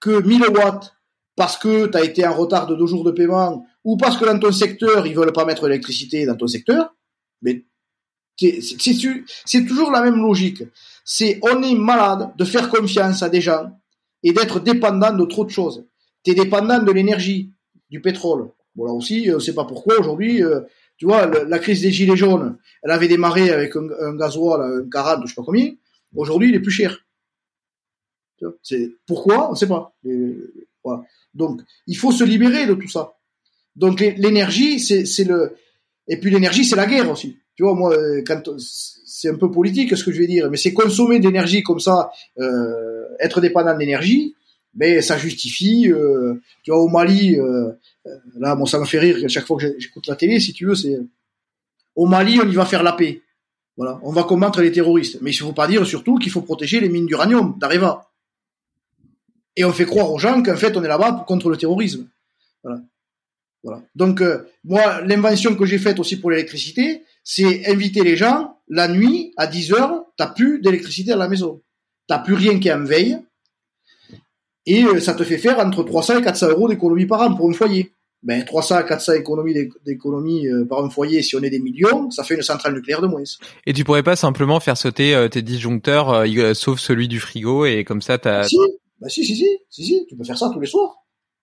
que 0.01 0.23
1000 0.23 0.49
watts 0.49 0.95
parce 1.37 1.57
que 1.57 1.87
tu 1.87 1.97
as 1.97 2.05
été 2.05 2.27
en 2.27 2.35
retard 2.35 2.67
de 2.67 2.75
deux 2.75 2.87
jours 2.87 3.05
de 3.05 3.13
paiement 3.13 3.65
ou 3.85 3.97
parce 3.97 4.17
que 4.17 4.25
dans 4.25 4.39
ton 4.39 4.51
secteur, 4.51 5.07
ils 5.07 5.15
veulent 5.15 5.33
pas 5.33 5.45
mettre 5.45 5.69
l'électricité 5.69 6.27
dans 6.27 6.37
ton 6.37 6.49
secteur, 6.49 6.95
mais 7.43 7.65
c'est 8.37 9.67
toujours 9.67 9.91
la 9.91 10.03
même 10.03 10.17
logique. 10.17 10.63
C'est 11.05 11.39
on 11.43 11.63
est 11.63 11.75
malade 11.75 12.33
de 12.37 12.45
faire 12.45 12.69
confiance 12.69 13.23
à 13.23 13.29
des 13.29 13.41
gens 13.41 13.71
et 14.23 14.33
d'être 14.33 14.61
dépendant 14.61 15.13
de 15.13 15.25
trop 15.25 15.45
de 15.45 15.51
choses. 15.51 15.87
Tu 16.25 16.33
es 16.33 16.35
dépendant 16.35 16.83
de 16.83 16.91
l'énergie, 16.91 17.53
du 17.91 18.01
pétrole. 18.01 18.51
Bon 18.75 18.85
là 18.85 18.93
aussi, 18.93 19.29
on 19.31 19.35
ne 19.35 19.39
sait 19.39 19.55
pas 19.55 19.65
pourquoi 19.65 19.99
aujourd'hui, 19.99 20.43
euh, 20.43 20.61
tu 20.99 21.07
vois, 21.07 21.27
la 21.27 21.59
crise 21.59 21.81
des 21.81 21.91
gilets 21.91 22.17
jaunes, 22.17 22.59
elle 22.83 22.91
avait 22.91 23.09
démarré 23.09 23.51
avec 23.51 23.75
un, 23.77 23.89
un 24.01 24.17
gasoil, 24.17 24.61
un 24.61 24.91
40, 24.91 25.23
je 25.23 25.29
sais 25.29 25.35
pas 25.35 25.45
combien. 25.45 25.73
Aujourd'hui, 26.15 26.49
il 26.51 26.55
est 26.55 26.61
plus 26.61 26.73
cher. 26.73 27.07
C'est 28.63 28.93
pourquoi, 29.07 29.49
on 29.49 29.53
ne 29.53 29.57
sait 29.57 29.67
pas. 29.67 29.95
Donc, 31.35 31.61
il 31.87 31.97
faut 31.97 32.13
se 32.13 32.25
libérer 32.25 32.67
de 32.67 32.75
tout 32.75 32.89
ça. 32.89 33.15
Donc, 33.77 34.01
l'énergie, 34.01 34.81
c'est 34.81 35.25
le, 35.25 35.57
et 36.09 36.19
puis 36.19 36.31
l'énergie, 36.31 36.65
c'est 36.65 36.77
la 36.77 36.87
guerre 36.87 37.11
aussi. 37.11 37.39
Tu 37.55 37.63
vois, 37.63 37.75
moi, 37.75 37.97
quand 38.27 38.43
c'est 38.59 39.29
un 39.29 39.37
peu 39.37 39.51
politique 39.51 39.97
ce 39.97 40.05
que 40.05 40.13
je 40.13 40.19
vais 40.19 40.27
dire, 40.27 40.51
mais 40.51 40.57
c'est 40.57 40.73
consommer 40.73 41.21
d'énergie 41.21 41.63
comme 41.63 41.81
ça, 41.81 42.11
euh, 42.39 43.05
être 43.21 43.41
dépendant 43.41 43.77
d'énergie, 43.77 44.35
mais 44.75 45.03
ça 45.03 45.19
justifie. 45.19 45.91
Euh, 45.91 46.41
tu 46.63 46.71
vois, 46.71 46.81
au 46.81 46.89
Mali, 46.89 47.39
euh, 47.39 47.71
euh, 48.07 48.17
là, 48.39 48.55
bon, 48.55 48.67
ça 48.67 48.79
me 48.79 48.85
fait 48.85 48.99
rire 48.99 49.29
chaque 49.29 49.47
fois 49.47 49.59
que 49.59 49.75
j'écoute 49.79 50.07
la 50.07 50.17
télé, 50.17 50.41
si 50.41 50.53
tu 50.53 50.67
veux, 50.67 50.75
c'est 50.75 50.99
au 51.95 52.07
Mali, 52.07 52.39
on 52.43 52.49
y 52.49 52.55
va 52.55 52.65
faire 52.65 52.83
la 52.83 52.93
paix. 52.93 53.23
Voilà, 53.77 54.01
on 54.03 54.13
va 54.13 54.25
combattre 54.25 54.61
les 54.61 54.73
terroristes, 54.73 55.19
mais 55.21 55.31
il 55.31 55.35
ne 55.35 55.47
faut 55.47 55.53
pas 55.53 55.69
dire 55.69 55.87
surtout 55.87 56.19
qu'il 56.19 56.33
faut 56.33 56.43
protéger 56.43 56.81
les 56.81 56.89
mines 56.89 57.07
d'uranium 57.07 57.57
d'Areva. 57.59 58.11
Et 59.57 59.65
on 59.65 59.73
fait 59.73 59.87
croire 59.87 60.13
aux 60.13 60.19
gens 60.19 60.43
qu'en 60.43 60.57
fait, 60.57 60.77
on 60.77 60.83
est 60.83 60.89
là-bas 60.89 61.25
contre 61.27 61.49
le 61.49 61.57
terrorisme. 61.57 62.09
Voilà. 62.63 62.81
Voilà. 63.65 63.83
Donc, 63.97 64.23
moi, 64.65 65.01
l'invention 65.03 65.57
que 65.57 65.67
j'ai 65.67 65.79
faite 65.79 65.99
aussi 65.99 66.17
pour 66.17 66.31
l'électricité, 66.31 67.03
c'est 67.25 67.69
inviter 67.69 68.03
les 68.03 68.17
gens, 68.17 68.57
la 68.69 68.89
nuit, 68.89 69.33
à 69.37 69.47
10 69.47 69.73
heures, 69.73 70.05
t'as 70.17 70.29
plus 70.29 70.61
d'électricité 70.61 71.13
à 71.13 71.17
la 71.17 71.29
maison. 71.29 71.61
T'as 72.07 72.21
plus 72.21 72.35
rien 72.35 72.59
qui 72.59 72.69
est 72.69 72.73
en 72.73 72.85
veille 72.85 73.19
et 74.69 74.85
euh, 74.85 75.01
ça 75.01 75.15
te 75.15 75.25
fait 75.25 75.39
faire 75.39 75.59
entre 75.59 75.83
300 75.83 76.19
et 76.19 76.23
400 76.23 76.51
euros 76.51 76.69
d'économie 76.69 77.07
par 77.07 77.23
an 77.23 77.35
pour 77.35 77.49
un 77.49 77.53
foyer. 77.55 77.91
Ben 78.23 78.45
300 78.45 78.75
à 78.75 78.83
400 78.83 79.15
économies 79.15 79.55
d'économie 79.87 80.47
euh, 80.47 80.65
par 80.65 80.85
un 80.85 80.91
foyer, 80.91 81.23
si 81.23 81.37
on 81.37 81.43
est 81.43 81.51
des 81.51 81.61
millions, 81.61 82.11
ça 82.11 82.23
fait 82.23 82.35
une 82.35 82.43
centrale 82.43 82.75
nucléaire 82.75 83.01
de 83.01 83.07
moins. 83.07 83.23
Et 83.65 83.73
tu 83.73 83.85
pourrais 83.85 84.03
pas 84.03 84.17
simplement 84.17 84.61
faire 84.61 84.77
sauter 84.77 85.15
euh, 85.15 85.29
tes 85.29 85.41
disjoncteurs, 85.41 86.27
sauf 86.55 86.81
celui 86.81 87.09
du 87.09 87.21
frigo, 87.21 87.65
et 87.65 87.85
comme 87.85 88.03
ça 88.03 88.19
t'as. 88.19 88.45
Si, 88.45 88.57
bah 89.01 89.09
si, 89.09 89.25
si, 89.25 89.37
si, 89.37 89.47
si, 89.71 89.85
si, 89.85 90.07
tu 90.07 90.17
peux 90.17 90.25
faire 90.25 90.37
ça 90.37 90.51
tous 90.53 90.61
les 90.61 90.67
soirs. 90.67 90.97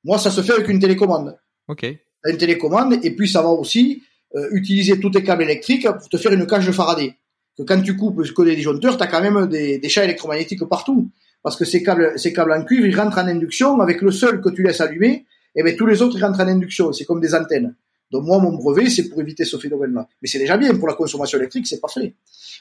Moi, 0.03 0.19
ça 0.19 0.29
se 0.29 0.41
fait 0.41 0.53
avec 0.53 0.67
une 0.67 0.79
télécommande. 0.79 1.35
Ok. 1.67 1.85
Une 2.25 2.37
télécommande, 2.37 2.99
et 3.03 3.15
puis 3.15 3.27
ça 3.27 3.41
va 3.41 3.49
aussi 3.49 4.03
utiliser 4.51 4.99
tous 4.99 5.09
tes 5.09 5.23
câbles 5.23 5.43
électriques 5.43 5.87
pour 5.89 6.09
te 6.09 6.17
faire 6.17 6.33
une 6.33 6.45
cage 6.45 6.67
de 6.67 6.73
Faraday. 6.73 7.15
Que 7.57 7.63
quand 7.63 7.81
tu 7.81 7.95
coupes 7.95 8.21
ce 8.25 8.41
des 8.43 8.55
disjoncteurs, 8.57 8.97
t'as 8.97 9.07
quand 9.07 9.21
même 9.21 9.47
des, 9.47 9.79
des 9.79 9.89
champs 9.89 10.03
électromagnétiques 10.03 10.65
partout 10.65 11.09
parce 11.45 11.57
que 11.57 11.63
ces 11.63 11.83
câbles, 11.83 12.13
ces 12.17 12.33
câbles 12.33 12.53
en 12.53 12.63
cuivre, 12.63 12.87
ils 12.87 12.99
rentrent 12.99 13.19
en 13.19 13.27
induction 13.27 13.79
avec 13.79 14.01
le 14.01 14.09
seul 14.09 14.41
que 14.41 14.49
tu 14.49 14.63
laisses 14.63 14.81
allumer, 14.81 15.27
et 15.55 15.61
bien 15.61 15.75
tous 15.75 15.85
les 15.85 16.01
autres 16.01 16.17
ils 16.17 16.23
rentrent 16.25 16.39
en 16.39 16.47
induction. 16.47 16.91
C'est 16.91 17.05
comme 17.05 17.21
des 17.21 17.35
antennes. 17.35 17.75
Donc 18.09 18.25
moi, 18.25 18.39
mon 18.39 18.53
brevet, 18.53 18.89
c'est 18.89 19.09
pour 19.09 19.21
éviter 19.21 19.45
ce 19.45 19.57
phénomène-là. 19.57 20.07
Mais 20.23 20.27
c'est 20.27 20.39
déjà 20.39 20.57
bien 20.57 20.73
pour 20.73 20.87
la 20.87 20.95
consommation 20.95 21.37
électrique, 21.37 21.67
c'est 21.67 21.79
parfait. 21.79 22.15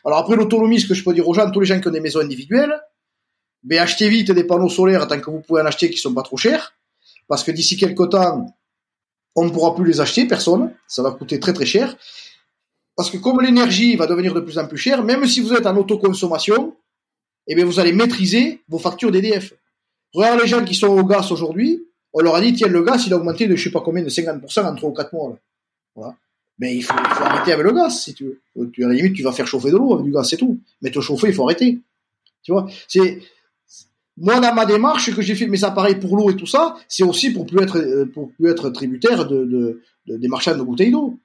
Alors 0.05 0.19
après 0.19 0.36
l'autonomie, 0.36 0.78
ce 0.81 0.86
que 0.86 0.93
je 0.93 1.02
peux 1.02 1.15
dire 1.15 1.27
aux 1.27 1.32
gens, 1.32 1.51
tous 1.51 1.61
les 1.61 1.66
gens 1.66 1.81
qui 1.81 1.89
ont 1.89 1.93
des 1.93 2.01
maisons 2.01 2.20
individuelles, 2.20 2.78
ben 3.62 3.78
achetez 3.78 4.11
vite 4.11 4.32
des 4.32 4.44
panneaux 4.44 4.69
solaires 4.69 5.09
tant 5.09 5.19
que 5.19 5.31
vous 5.31 5.40
pouvez 5.40 5.62
en 5.62 5.65
acheter 5.65 5.89
qui 5.89 5.97
sont 5.97 6.12
pas 6.12 6.20
trop 6.20 6.36
chers, 6.36 6.74
parce 7.27 7.43
que 7.43 7.52
d'ici 7.52 7.78
quelques 7.78 8.11
temps, 8.11 8.55
on 9.35 9.47
ne 9.47 9.51
pourra 9.51 9.74
plus 9.74 9.86
les 9.86 10.02
acheter, 10.02 10.27
personne. 10.27 10.74
Ça 10.89 11.02
va 11.02 11.11
coûter 11.12 11.40
très 11.40 11.55
très 11.55 11.65
cher. 11.65 11.97
Parce 12.97 13.11
que 13.11 13.16
comme 13.16 13.40
l'énergie 13.40 13.97
va 13.97 14.06
devenir 14.06 14.35
de 14.35 14.40
plus 14.40 14.59
en 14.59 14.66
plus 14.66 14.77
chère, 14.77 15.02
même 15.02 15.24
si 15.24 15.40
vous 15.40 15.55
êtes 15.55 15.65
en 15.65 15.74
autoconsommation, 15.74 16.77
eh 17.46 17.54
bien, 17.54 17.64
vous 17.64 17.80
allez 17.80 17.92
maîtriser 17.92 18.62
vos 18.68 18.78
factures 18.78 19.10
d'EDF. 19.10 19.54
Regarde 20.12 20.40
les 20.40 20.46
gens 20.46 20.64
qui 20.64 20.74
sont 20.74 20.88
au 20.88 21.04
gaz 21.04 21.32
aujourd'hui, 21.32 21.84
on 22.12 22.20
leur 22.20 22.36
a 22.36 22.40
dit, 22.40 22.52
tiens, 22.52 22.68
le 22.68 22.82
gaz, 22.82 23.06
il 23.06 23.12
a 23.12 23.16
augmenté 23.16 23.46
de 23.46 23.56
je 23.56 23.64
sais 23.64 23.70
pas 23.70 23.80
combien, 23.80 24.02
de 24.02 24.08
50% 24.08 24.64
en 24.64 24.74
3 24.74 24.90
ou 24.90 24.92
4 24.92 25.12
mois. 25.12 25.36
Voilà. 25.94 26.16
Mais 26.58 26.76
il 26.76 26.82
faut, 26.82 26.94
arrêter 26.94 27.52
avec 27.52 27.66
le 27.66 27.72
gaz, 27.72 28.00
si 28.00 28.14
tu 28.14 28.24
veux. 28.24 28.70
Tu, 28.70 28.84
à 28.84 28.88
la 28.88 28.94
limite, 28.94 29.14
tu 29.14 29.24
vas 29.24 29.32
faire 29.32 29.46
chauffer 29.46 29.72
de 29.72 29.76
l'eau 29.76 29.94
avec 29.94 30.04
du 30.04 30.12
gaz, 30.12 30.28
c'est 30.28 30.36
tout. 30.36 30.60
Mais 30.80 30.90
te 30.90 31.00
chauffer, 31.00 31.28
il 31.28 31.34
faut 31.34 31.44
arrêter. 31.44 31.80
Tu 32.42 32.52
vois, 32.52 32.68
c'est, 32.86 33.20
moi, 34.16 34.38
dans 34.38 34.54
ma 34.54 34.64
démarche, 34.64 35.14
que 35.14 35.22
j'ai 35.22 35.34
fait 35.34 35.48
mes 35.48 35.64
appareils 35.64 35.96
pour 35.96 36.16
l'eau 36.16 36.30
et 36.30 36.36
tout 36.36 36.46
ça, 36.46 36.76
c'est 36.86 37.02
aussi 37.02 37.32
pour 37.32 37.46
plus 37.46 37.60
être, 37.60 37.78
euh, 37.78 38.06
plus 38.06 38.48
être 38.48 38.70
tributaire 38.70 39.26
de, 39.26 39.44
de, 39.44 39.82
de 40.06 40.16
des 40.16 40.28
marchands 40.28 40.56
de 40.56 40.62
bouteilles 40.62 40.92
d'eau. 40.92 41.18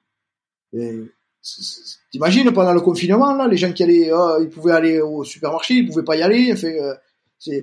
T'imagines 2.10 2.50
pendant 2.52 2.74
le 2.74 2.80
confinement 2.80 3.34
là, 3.34 3.48
les 3.48 3.56
gens 3.56 3.72
qui 3.72 3.82
allaient, 3.82 4.10
oh, 4.12 4.36
ils 4.40 4.50
pouvaient 4.50 4.72
aller 4.72 5.00
au 5.00 5.24
supermarché, 5.24 5.74
ils 5.74 5.88
pouvaient 5.88 6.04
pas 6.04 6.16
y 6.16 6.22
aller. 6.22 6.52
Enfin, 6.52 6.68
euh, 6.68 7.62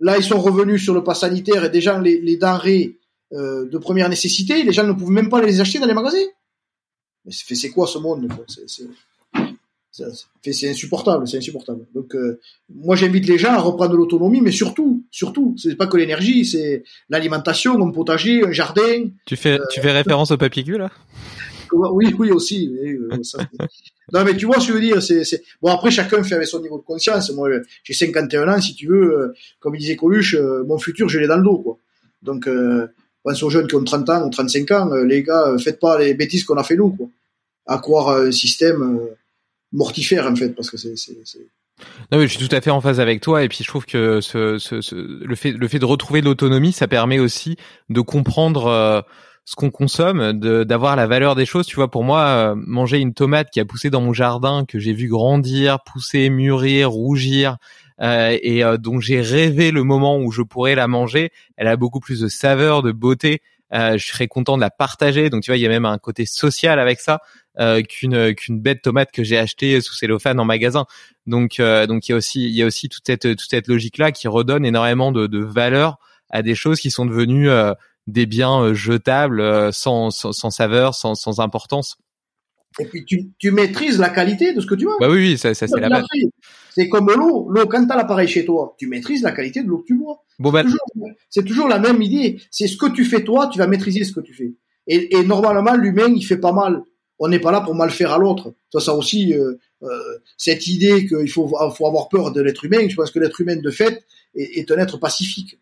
là 0.00 0.16
ils 0.16 0.22
sont 0.22 0.40
revenus 0.40 0.82
sur 0.82 0.94
le 0.94 1.02
pass 1.02 1.20
sanitaire 1.20 1.64
et 1.64 1.70
déjà 1.70 1.98
les, 2.00 2.20
les 2.20 2.36
denrées 2.36 2.98
euh, 3.32 3.68
de 3.68 3.78
première 3.78 4.08
nécessité, 4.08 4.62
les 4.62 4.72
gens 4.72 4.84
ne 4.84 4.92
pouvaient 4.92 5.14
même 5.14 5.28
pas 5.28 5.42
les 5.42 5.60
acheter 5.60 5.78
dans 5.78 5.86
les 5.86 5.94
magasins. 5.94 6.16
Mais 7.24 7.32
c'est 7.32 7.70
quoi 7.70 7.86
ce 7.86 7.98
monde 7.98 8.28
C'est 9.90 10.70
insupportable, 10.70 11.26
c'est 11.26 11.38
insupportable. 11.38 11.86
Donc 11.94 12.14
euh, 12.14 12.40
moi 12.72 12.94
j'invite 12.94 13.26
les 13.26 13.36
gens 13.36 13.52
à 13.52 13.58
reprendre 13.58 13.94
l'autonomie, 13.96 14.40
mais 14.40 14.52
surtout, 14.52 15.04
surtout, 15.10 15.56
c'est 15.58 15.74
pas 15.74 15.88
que 15.88 15.96
l'énergie, 15.96 16.46
c'est 16.46 16.84
l'alimentation, 17.10 17.84
un 17.84 17.90
potager, 17.90 18.46
un 18.46 18.52
jardin. 18.52 19.08
Tu 19.26 19.36
fais, 19.36 19.58
tu 19.70 19.80
fais 19.80 19.92
référence 19.92 20.30
au 20.30 20.38
papier 20.38 20.64
là? 20.64 20.90
Oui, 21.72 22.14
oui 22.18 22.30
aussi. 22.30 22.74
Euh, 22.82 23.08
non, 24.12 24.24
mais 24.24 24.36
tu 24.36 24.46
vois 24.46 24.60
ce 24.60 24.66
que 24.66 24.72
je 24.72 24.72
veux 24.72 24.80
dire. 24.80 25.02
C'est, 25.02 25.42
bon 25.60 25.70
après 25.70 25.90
chacun 25.90 26.22
fait 26.22 26.34
avec 26.34 26.48
son 26.48 26.60
niveau 26.60 26.78
de 26.78 26.84
conscience. 26.84 27.30
Moi, 27.30 27.50
j'ai 27.82 27.94
51 27.94 28.48
ans, 28.48 28.60
si 28.60 28.74
tu 28.74 28.86
veux. 28.86 29.18
Euh, 29.18 29.34
comme 29.60 29.74
il 29.74 29.78
disait 29.78 29.96
Coluche, 29.96 30.34
euh, 30.34 30.64
mon 30.64 30.78
futur, 30.78 31.08
je 31.08 31.18
l'ai 31.18 31.26
dans 31.26 31.36
le 31.36 31.42
dos, 31.44 31.58
quoi. 31.58 31.78
Donc, 32.22 32.48
pense 33.22 33.42
aux 33.42 33.50
jeunes 33.50 33.68
qui 33.68 33.76
ont 33.76 33.84
30 33.84 34.10
ans 34.10 34.26
ou 34.26 34.30
35 34.30 34.70
ans, 34.72 34.94
les 34.94 35.22
gars, 35.22 35.56
faites 35.58 35.78
pas 35.78 35.98
les 35.98 36.14
bêtises 36.14 36.44
qu'on 36.44 36.56
a 36.56 36.64
fait 36.64 36.76
nous, 36.76 36.90
quoi. 36.90 37.08
À 37.66 37.78
croire 37.78 38.08
un 38.08 38.32
système 38.32 38.98
mortifère 39.72 40.26
en 40.26 40.34
fait, 40.34 40.50
parce 40.50 40.70
que 40.70 40.76
c'est, 40.76 40.94
non, 42.10 42.18
mais 42.18 42.26
je 42.26 42.36
suis 42.36 42.48
tout 42.48 42.54
à 42.54 42.60
fait 42.60 42.70
en 42.70 42.80
phase 42.80 42.98
avec 42.98 43.20
toi 43.20 43.44
et 43.44 43.48
puis 43.48 43.58
je 43.62 43.68
trouve 43.68 43.86
que 43.86 44.20
ce, 44.20 44.58
ce, 44.58 44.80
ce, 44.80 44.96
le 44.96 45.34
fait 45.36 45.52
le 45.52 45.68
fait 45.68 45.78
de 45.78 45.84
retrouver 45.84 46.20
de 46.20 46.26
l'autonomie, 46.26 46.72
ça 46.72 46.88
permet 46.88 47.20
aussi 47.20 47.56
de 47.88 48.00
comprendre 48.00 49.04
ce 49.48 49.56
qu'on 49.56 49.70
consomme, 49.70 50.32
d'avoir 50.32 50.94
la 50.94 51.06
valeur 51.06 51.34
des 51.34 51.46
choses. 51.46 51.66
Tu 51.66 51.76
vois, 51.76 51.90
pour 51.90 52.04
moi, 52.04 52.20
euh, 52.26 52.54
manger 52.54 52.98
une 52.98 53.14
tomate 53.14 53.48
qui 53.48 53.60
a 53.60 53.64
poussé 53.64 53.88
dans 53.88 54.02
mon 54.02 54.12
jardin, 54.12 54.66
que 54.66 54.78
j'ai 54.78 54.92
vu 54.92 55.08
grandir, 55.08 55.78
pousser, 55.84 56.28
mûrir, 56.28 56.90
rougir, 56.90 57.56
euh, 58.02 58.36
et 58.42 58.62
euh, 58.62 58.76
dont 58.76 59.00
j'ai 59.00 59.22
rêvé 59.22 59.70
le 59.70 59.84
moment 59.84 60.18
où 60.18 60.32
je 60.32 60.42
pourrais 60.42 60.74
la 60.74 60.86
manger, 60.86 61.32
elle 61.56 61.66
a 61.66 61.76
beaucoup 61.76 61.98
plus 61.98 62.20
de 62.20 62.28
saveur, 62.28 62.82
de 62.82 62.92
beauté. 62.92 63.40
je 63.72 63.96
serais 63.96 64.28
content 64.28 64.56
de 64.56 64.60
la 64.60 64.68
partager. 64.68 65.30
Donc 65.30 65.44
tu 65.44 65.50
vois, 65.50 65.56
il 65.56 65.62
y 65.62 65.66
a 65.66 65.70
même 65.70 65.86
un 65.86 65.96
côté 65.96 66.26
social 66.26 66.78
avec 66.78 67.00
ça 67.00 67.20
qu'une 67.88 68.34
qu'une 68.34 68.60
bête 68.60 68.82
tomate 68.82 69.12
que 69.12 69.24
j'ai 69.24 69.38
achetée 69.38 69.80
sous 69.80 69.94
cellophane 69.94 70.38
en 70.40 70.44
magasin. 70.44 70.84
Donc 71.26 71.58
donc 71.58 72.08
il 72.08 72.12
y 72.12 72.14
a 72.14 72.16
aussi 72.16 72.44
il 72.44 72.54
y 72.54 72.62
a 72.62 72.66
aussi 72.66 72.90
toute 72.90 73.04
cette 73.06 73.22
toute 73.22 73.50
cette 73.50 73.66
logique 73.66 73.96
là 73.96 74.12
qui 74.12 74.28
redonne 74.28 74.66
énormément 74.66 75.10
de, 75.10 75.26
de 75.26 75.38
valeur 75.38 75.98
à 76.30 76.42
des 76.42 76.54
choses 76.54 76.80
qui 76.80 76.90
sont 76.90 77.06
devenues 77.06 77.48
des 78.08 78.26
biens 78.26 78.62
euh, 78.62 78.74
jetables 78.74 79.40
euh, 79.40 79.70
sans, 79.70 80.10
sans, 80.10 80.50
saveur, 80.50 80.94
sans, 80.94 81.14
sans 81.14 81.38
importance. 81.40 81.96
Et 82.80 82.86
puis 82.86 83.04
tu, 83.04 83.30
tu 83.38 83.50
maîtrises 83.50 83.98
la 83.98 84.08
qualité 84.08 84.52
de 84.52 84.60
ce 84.60 84.66
que 84.66 84.74
tu 84.74 84.88
as. 84.88 84.92
Bah 85.00 85.08
oui, 85.10 85.18
oui, 85.18 85.38
ça, 85.38 85.54
ça 85.54 85.66
c'est 85.68 85.80
la 85.80 85.88
base. 85.88 86.04
C'est 86.74 86.88
comme 86.88 87.10
l'eau. 87.10 87.48
L'eau, 87.50 87.66
quand 87.66 87.84
tu 87.84 87.92
as 87.92 87.96
l'appareil 87.96 88.28
chez 88.28 88.44
toi, 88.44 88.74
tu 88.78 88.86
maîtrises 88.86 89.22
la 89.22 89.32
qualité 89.32 89.62
de 89.62 89.68
l'eau 89.68 89.78
que 89.78 89.86
tu 89.86 89.96
bois. 89.96 90.24
Bon, 90.38 90.50
bah... 90.50 90.64
c'est 91.28 91.44
toujours, 91.44 91.68
la 91.68 91.78
même 91.78 92.00
idée. 92.02 92.40
C'est 92.50 92.66
ce 92.66 92.76
que 92.76 92.86
tu 92.86 93.04
fais 93.04 93.24
toi, 93.24 93.48
tu 93.48 93.58
vas 93.58 93.66
maîtriser 93.66 94.04
ce 94.04 94.12
que 94.12 94.20
tu 94.20 94.32
fais. 94.32 94.54
Et, 94.86 95.16
et 95.16 95.24
normalement, 95.24 95.74
l'humain, 95.74 96.12
il 96.14 96.22
fait 96.22 96.38
pas 96.38 96.52
mal. 96.52 96.82
On 97.18 97.28
n'est 97.28 97.40
pas 97.40 97.50
là 97.50 97.60
pour 97.60 97.74
mal 97.74 97.90
faire 97.90 98.12
à 98.12 98.18
l'autre. 98.18 98.54
Ça, 98.72 98.80
ça 98.80 98.94
aussi, 98.94 99.34
euh, 99.34 99.54
euh, 99.82 99.88
cette 100.36 100.66
idée 100.68 101.06
qu'il 101.06 101.28
faut, 101.28 101.48
faut 101.48 101.86
avoir 101.86 102.08
peur 102.08 102.32
de 102.32 102.40
l'être 102.40 102.64
humain. 102.64 102.88
Je 102.88 102.94
pense 102.94 103.10
que 103.10 103.18
l'être 103.18 103.40
humain, 103.40 103.56
de 103.56 103.70
fait, 103.70 104.04
est, 104.34 104.58
est 104.58 104.70
un 104.70 104.78
être 104.78 104.98
pacifique. 104.98 105.58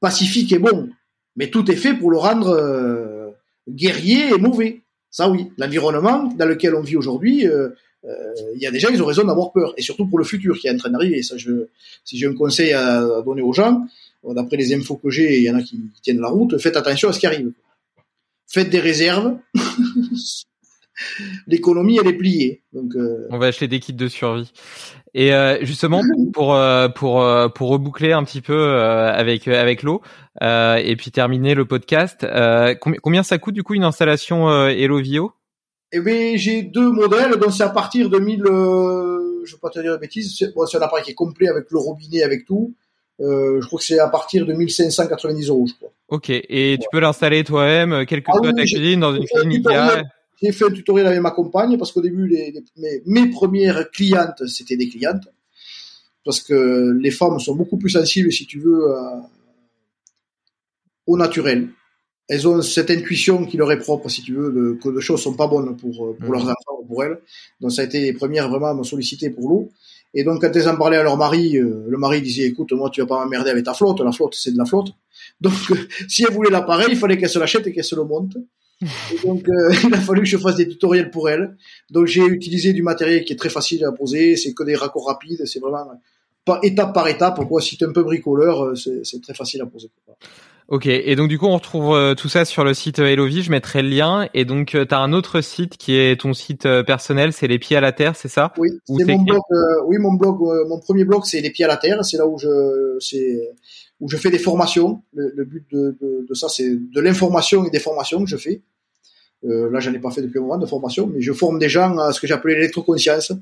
Pacifique 0.00 0.50
et 0.52 0.58
bon 0.58 0.90
mais 1.36 1.50
tout 1.50 1.70
est 1.70 1.76
fait 1.76 1.94
pour 1.94 2.10
le 2.10 2.18
rendre 2.18 2.48
euh, 2.48 3.30
guerrier 3.68 4.28
et 4.28 4.38
mauvais. 4.38 4.80
Ça 5.10 5.28
oui, 5.28 5.50
l'environnement 5.58 6.32
dans 6.36 6.46
lequel 6.46 6.74
on 6.74 6.82
vit 6.82 6.96
aujourd'hui, 6.96 7.46
euh, 7.46 7.70
euh, 8.04 8.34
il 8.54 8.62
y 8.62 8.66
a 8.66 8.70
des 8.70 8.78
gens, 8.78 8.88
ils 8.90 9.02
ont 9.02 9.06
raison 9.06 9.24
d'avoir 9.24 9.52
peur, 9.52 9.74
et 9.76 9.82
surtout 9.82 10.06
pour 10.06 10.18
le 10.18 10.24
futur 10.24 10.58
qui 10.58 10.68
est 10.68 10.70
en 10.70 10.76
train 10.76 10.90
d'arriver. 10.90 11.22
Ça, 11.22 11.36
je, 11.36 11.66
si 12.04 12.16
j'ai 12.16 12.26
un 12.26 12.34
conseil 12.34 12.72
à, 12.72 13.22
donner 13.24 13.42
aux 13.42 13.52
gens, 13.52 13.84
d'après 14.24 14.56
les 14.56 14.72
infos 14.74 14.96
que 14.96 15.10
j'ai, 15.10 15.38
il 15.38 15.44
y 15.44 15.50
en 15.50 15.56
a 15.56 15.62
qui, 15.62 15.80
tiennent 16.02 16.20
la 16.20 16.28
route, 16.28 16.58
faites 16.58 16.76
attention 16.76 17.08
à 17.08 17.12
ce 17.12 17.18
qui 17.18 17.26
arrive. 17.26 17.52
Faites 18.46 18.70
des 18.70 18.80
réserves. 18.80 19.36
L'économie, 21.46 21.98
elle 22.00 22.08
est 22.08 22.16
pliée. 22.16 22.62
Donc, 22.72 22.92
on 23.30 23.38
va 23.38 23.46
acheter 23.46 23.68
des 23.68 23.80
kits 23.80 23.92
de 23.92 24.08
survie. 24.08 24.52
Et 25.14 25.34
euh, 25.34 25.58
justement 25.62 26.02
pour 26.32 26.54
euh, 26.54 26.88
pour 26.88 27.22
euh, 27.22 27.48
pour 27.48 27.70
reboucler 27.70 28.12
un 28.12 28.24
petit 28.24 28.40
peu 28.40 28.80
avec 28.80 29.48
avec 29.48 29.82
l'eau 29.82 30.02
et 30.40 30.94
puis 30.96 31.10
terminer 31.10 31.54
le 31.54 31.64
podcast, 31.64 32.26
combien 33.02 33.22
ça 33.22 33.38
coûte 33.38 33.54
du 33.54 33.62
coup 33.62 33.74
une 33.74 33.84
installation 33.84 34.68
Elovio 34.68 35.32
Eh 35.92 36.00
bien, 36.00 36.32
j'ai 36.36 36.62
deux 36.62 36.90
modèles, 36.90 37.36
donc 37.36 37.52
c'est 37.52 37.62
à 37.62 37.68
partir 37.68 38.08
de 38.08 38.18
1000 38.18 38.42
je 39.42 39.52
vais 39.54 39.60
pas 39.60 39.70
te 39.70 39.80
dire 39.80 39.92
de 39.92 39.96
bêtises, 39.96 40.36
c'est 40.38 40.54
bon, 40.54 40.64
un 40.64 40.80
appareil 40.80 41.02
qui 41.02 41.12
est 41.12 41.14
complet 41.14 41.48
avec 41.48 41.70
le 41.70 41.78
robinet 41.78 42.22
avec 42.22 42.46
tout. 42.46 42.74
je 43.18 43.66
crois 43.66 43.78
que 43.78 43.84
c'est 43.84 43.98
à 43.98 44.08
partir 44.08 44.46
de 44.46 44.52
1590 44.52 45.48
euros, 45.48 45.66
je 45.66 45.74
crois. 45.74 45.90
Ok, 46.08 46.30
et 46.30 46.78
tu 46.80 46.86
peux 46.92 47.00
l'installer 47.00 47.44
toi-même, 47.44 48.06
quelques 48.06 48.26
que 48.26 48.30
ah, 48.32 48.52
ta 48.52 48.62
cuisine, 48.62 49.00
dans 49.00 49.14
une 49.14 49.24
cuisine 49.24 49.62
j'ai 50.42 50.52
fait 50.52 50.64
un 50.64 50.70
tutoriel 50.70 51.06
avec 51.06 51.20
ma 51.20 51.30
compagne 51.30 51.76
parce 51.78 51.92
qu'au 51.92 52.00
début, 52.00 52.26
les, 52.26 52.54
mes, 52.76 53.02
mes, 53.06 53.30
premières 53.30 53.90
clientes, 53.90 54.46
c'était 54.46 54.76
des 54.76 54.88
clientes. 54.88 55.28
Parce 56.24 56.40
que 56.40 56.96
les 57.00 57.10
femmes 57.10 57.38
sont 57.40 57.54
beaucoup 57.54 57.78
plus 57.78 57.90
sensibles, 57.90 58.30
si 58.32 58.46
tu 58.46 58.58
veux, 58.58 58.84
au 61.06 61.16
naturel. 61.16 61.68
Elles 62.28 62.46
ont 62.46 62.62
cette 62.62 62.90
intuition 62.90 63.44
qui 63.44 63.56
leur 63.56 63.72
est 63.72 63.78
propre, 63.78 64.08
si 64.08 64.22
tu 64.22 64.34
veux, 64.34 64.52
de, 64.52 64.78
que 64.80 64.88
les 64.88 65.00
choses 65.00 65.20
sont 65.20 65.34
pas 65.34 65.48
bonnes 65.48 65.76
pour, 65.76 66.16
pour 66.16 66.28
mmh. 66.28 66.32
leurs 66.32 66.44
enfants 66.44 66.78
ou 66.80 66.86
pour 66.86 67.02
elles. 67.02 67.18
Donc 67.60 67.72
ça 67.72 67.82
a 67.82 67.84
été 67.84 68.00
les 68.00 68.12
premières 68.12 68.48
vraiment 68.48 68.68
à 68.68 68.74
me 68.74 68.84
solliciter 68.84 69.30
pour 69.30 69.48
l'eau. 69.48 69.72
Et 70.14 70.24
donc 70.24 70.40
quand 70.40 70.54
elles 70.54 70.68
en 70.68 70.76
parlaient 70.76 70.96
à 70.96 71.02
leur 71.02 71.16
mari, 71.16 71.56
euh, 71.56 71.86
le 71.88 71.98
mari 71.98 72.22
disait 72.22 72.44
écoute 72.44 72.72
moi 72.72 72.90
tu 72.90 73.00
vas 73.00 73.06
pas 73.06 73.24
m'emmerder 73.24 73.50
avec 73.50 73.64
ta 73.64 73.74
flotte, 73.74 74.00
la 74.00 74.12
flotte 74.12 74.34
c'est 74.34 74.52
de 74.52 74.58
la 74.58 74.64
flotte. 74.64 74.92
Donc 75.40 75.54
si 76.08 76.24
elle 76.24 76.32
voulait 76.32 76.50
l'appareil, 76.50 76.88
il 76.90 76.96
fallait 76.96 77.16
qu'elle 77.16 77.28
se 77.28 77.38
l'achète 77.38 77.66
et 77.66 77.72
qu'elle 77.72 77.84
se 77.84 77.96
le 77.96 78.04
monte. 78.04 78.36
Et 78.82 79.26
donc, 79.26 79.48
euh, 79.48 79.72
il 79.84 79.94
a 79.94 80.00
fallu 80.00 80.22
que 80.22 80.28
je 80.28 80.38
fasse 80.38 80.56
des 80.56 80.68
tutoriels 80.68 81.10
pour 81.10 81.28
elle. 81.28 81.56
Donc, 81.90 82.06
j'ai 82.06 82.24
utilisé 82.24 82.72
du 82.72 82.82
matériel 82.82 83.24
qui 83.24 83.32
est 83.32 83.36
très 83.36 83.48
facile 83.48 83.84
à 83.84 83.92
poser. 83.92 84.36
C'est 84.36 84.54
que 84.54 84.64
des 84.64 84.74
raccords 84.74 85.06
rapides. 85.06 85.44
C'est 85.46 85.60
vraiment 85.60 85.92
pas 86.44 86.58
étape 86.62 86.94
par 86.94 87.08
étape. 87.08 87.44
Quoi. 87.46 87.60
Si 87.60 87.76
tu 87.76 87.84
es 87.84 87.86
un 87.86 87.92
peu 87.92 88.02
bricoleur, 88.02 88.64
euh, 88.64 88.74
c'est 88.74 89.22
très 89.22 89.34
facile 89.34 89.62
à 89.62 89.66
poser. 89.66 89.90
Ok, 90.68 90.86
et 90.86 91.16
donc 91.16 91.28
du 91.28 91.36
coup 91.36 91.46
on 91.46 91.56
retrouve 91.56 91.96
euh, 91.96 92.14
tout 92.14 92.28
ça 92.28 92.44
sur 92.44 92.62
le 92.62 92.74
site 92.74 93.00
Hellovie, 93.00 93.42
je 93.42 93.50
mettrai 93.50 93.82
le 93.82 93.88
lien. 93.88 94.28
Et 94.34 94.44
donc 94.44 94.68
tu 94.68 94.94
as 94.94 94.98
un 95.00 95.12
autre 95.12 95.40
site 95.40 95.76
qui 95.76 95.96
est 95.96 96.20
ton 96.20 96.32
site 96.32 96.62
personnel, 96.86 97.32
c'est 97.32 97.48
Les 97.48 97.58
Pieds 97.58 97.76
à 97.76 97.80
la 97.80 97.90
Terre, 97.90 98.14
c'est 98.14 98.28
ça? 98.28 98.52
Oui, 98.56 98.68
c'est 98.86 99.04
mon 99.04 99.18
blog. 99.18 99.40
oui, 99.86 99.98
mon 99.98 100.12
blog, 100.12 100.38
mon 100.68 100.78
premier 100.78 101.04
blog, 101.04 101.22
c'est 101.24 101.40
Les 101.40 101.50
Pieds 101.50 101.64
à 101.64 101.68
la 101.68 101.76
Terre. 101.76 102.04
C'est 102.04 102.18
là 102.18 102.26
où 102.28 102.38
je, 102.38 102.96
c'est 103.00 103.50
où 104.00 104.08
je 104.08 104.16
fais 104.16 104.30
des 104.30 104.38
formations. 104.38 105.02
Le, 105.14 105.44
but 105.44 105.64
de, 105.70 106.26
ça, 106.34 106.48
c'est 106.48 106.70
de 106.70 107.00
l'information 107.00 107.64
et 107.64 107.70
des 107.70 107.80
formations 107.80 108.24
que 108.24 108.30
je 108.30 108.36
fais. 108.36 108.62
Euh, 109.44 109.70
là, 109.70 109.80
j'en 109.80 109.92
ai 109.92 109.98
pas 109.98 110.10
fait 110.10 110.22
depuis 110.22 110.38
un 110.38 110.42
moment 110.42 110.58
de 110.58 110.66
formation, 110.66 111.06
mais 111.06 111.20
je 111.20 111.32
forme 111.32 111.58
des 111.58 111.68
gens 111.68 111.96
à 111.98 112.12
ce 112.12 112.20
que 112.20 112.26
j'appelais 112.26 112.54
l'électroconscience. 112.54 113.32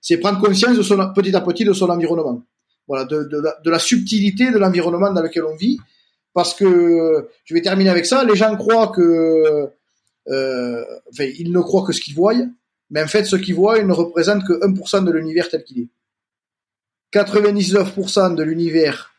C'est 0.00 0.18
prendre 0.18 0.40
conscience 0.40 0.76
petit 1.14 1.34
à 1.34 1.40
petit 1.40 1.64
de 1.64 1.72
son 1.72 1.88
environnement. 1.88 2.42
Voilà, 2.86 3.04
de, 3.04 3.24
de, 3.24 3.38
la, 3.38 3.56
de 3.64 3.70
la 3.70 3.78
subtilité 3.78 4.50
de 4.50 4.58
l'environnement 4.58 5.12
dans 5.12 5.22
lequel 5.22 5.44
on 5.44 5.54
vit. 5.56 5.78
Parce 6.32 6.54
que, 6.54 7.28
je 7.44 7.54
vais 7.54 7.62
terminer 7.62 7.90
avec 7.90 8.06
ça, 8.06 8.24
les 8.24 8.36
gens 8.36 8.56
croient 8.56 8.88
que, 8.88 9.68
euh, 10.28 10.84
enfin, 11.12 11.24
ils 11.38 11.50
ne 11.50 11.60
croient 11.60 11.84
que 11.84 11.92
ce 11.92 12.00
qu'ils 12.00 12.14
voient, 12.14 12.34
mais 12.90 13.02
en 13.02 13.08
fait, 13.08 13.24
ce 13.24 13.36
qu'ils 13.36 13.54
voient, 13.54 13.78
ils 13.78 13.86
ne 13.86 13.92
représentent 13.92 14.44
que 14.44 14.52
1% 14.64 15.04
de 15.04 15.10
l'univers 15.10 15.48
tel 15.48 15.64
qu'il 15.64 15.80
est. 15.80 15.88
99% 17.12 18.36
de 18.36 18.42
l'univers 18.44 19.12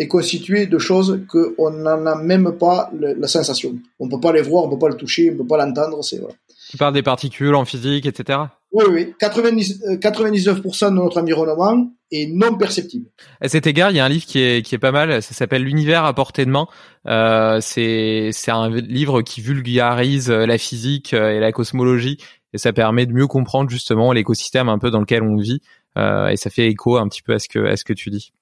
est 0.00 0.08
constitué 0.08 0.66
de 0.66 0.78
choses 0.78 1.20
qu'on 1.28 1.70
n'en 1.70 2.06
a 2.06 2.16
même 2.16 2.52
pas 2.58 2.90
la 2.92 3.28
sensation. 3.28 3.74
On 3.98 4.08
peut 4.08 4.20
pas 4.20 4.32
les 4.32 4.42
voir, 4.42 4.64
on 4.64 4.70
peut 4.70 4.78
pas 4.78 4.88
le 4.88 4.96
toucher, 4.96 5.30
on 5.32 5.36
peut 5.36 5.46
pas 5.46 5.64
l'entendre. 5.64 6.02
C'est 6.02 6.18
voilà. 6.18 6.34
Tu 6.70 6.76
parles 6.76 6.94
des 6.94 7.02
particules 7.02 7.54
en 7.54 7.64
physique, 7.64 8.06
etc. 8.06 8.38
Oui, 8.72 8.84
oui. 8.88 9.14
90, 9.18 9.82
99% 10.00 10.84
euh, 10.84 10.90
de 10.90 10.94
notre 10.94 11.20
environnement 11.20 11.90
est 12.12 12.32
non 12.32 12.56
perceptible. 12.56 13.06
À 13.40 13.48
cet 13.48 13.66
égard, 13.66 13.90
il 13.90 13.96
y 13.96 14.00
a 14.00 14.04
un 14.04 14.08
livre 14.08 14.24
qui 14.24 14.38
est 14.38 14.64
qui 14.64 14.74
est 14.76 14.78
pas 14.78 14.92
mal. 14.92 15.20
Ça 15.22 15.34
s'appelle 15.34 15.64
L'univers 15.64 16.04
à 16.04 16.14
portée 16.14 16.44
de 16.44 16.50
main. 16.50 16.66
Euh, 17.06 17.58
c'est 17.60 18.30
c'est 18.32 18.52
un 18.52 18.70
livre 18.70 19.22
qui 19.22 19.40
vulgarise 19.40 20.30
la 20.30 20.58
physique 20.58 21.12
euh, 21.12 21.32
et 21.32 21.40
la 21.40 21.50
cosmologie 21.50 22.18
et 22.52 22.58
ça 22.58 22.72
permet 22.72 23.06
de 23.06 23.12
mieux 23.12 23.26
comprendre 23.26 23.70
justement 23.70 24.12
l'écosystème 24.12 24.68
un 24.68 24.78
peu 24.78 24.90
dans 24.90 25.00
lequel 25.00 25.22
on 25.22 25.36
vit. 25.36 25.60
Euh, 25.96 26.28
et 26.28 26.36
ça 26.36 26.50
fait 26.50 26.68
écho 26.68 26.96
un 26.96 27.08
petit 27.08 27.22
peu 27.22 27.34
à 27.34 27.38
ce 27.38 27.48
que 27.48 27.64
à 27.64 27.76
ce 27.76 27.84
que 27.84 27.92
tu 27.92 28.10
dis. 28.10 28.32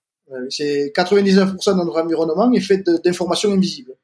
C'est 0.51 0.93
99% 0.95 1.73
de 1.73 1.85
notre 1.85 2.01
environnement 2.01 2.53
est 2.53 2.61
fait 2.61 2.85
d'informations 3.05 3.53
invisibles. 3.53 3.95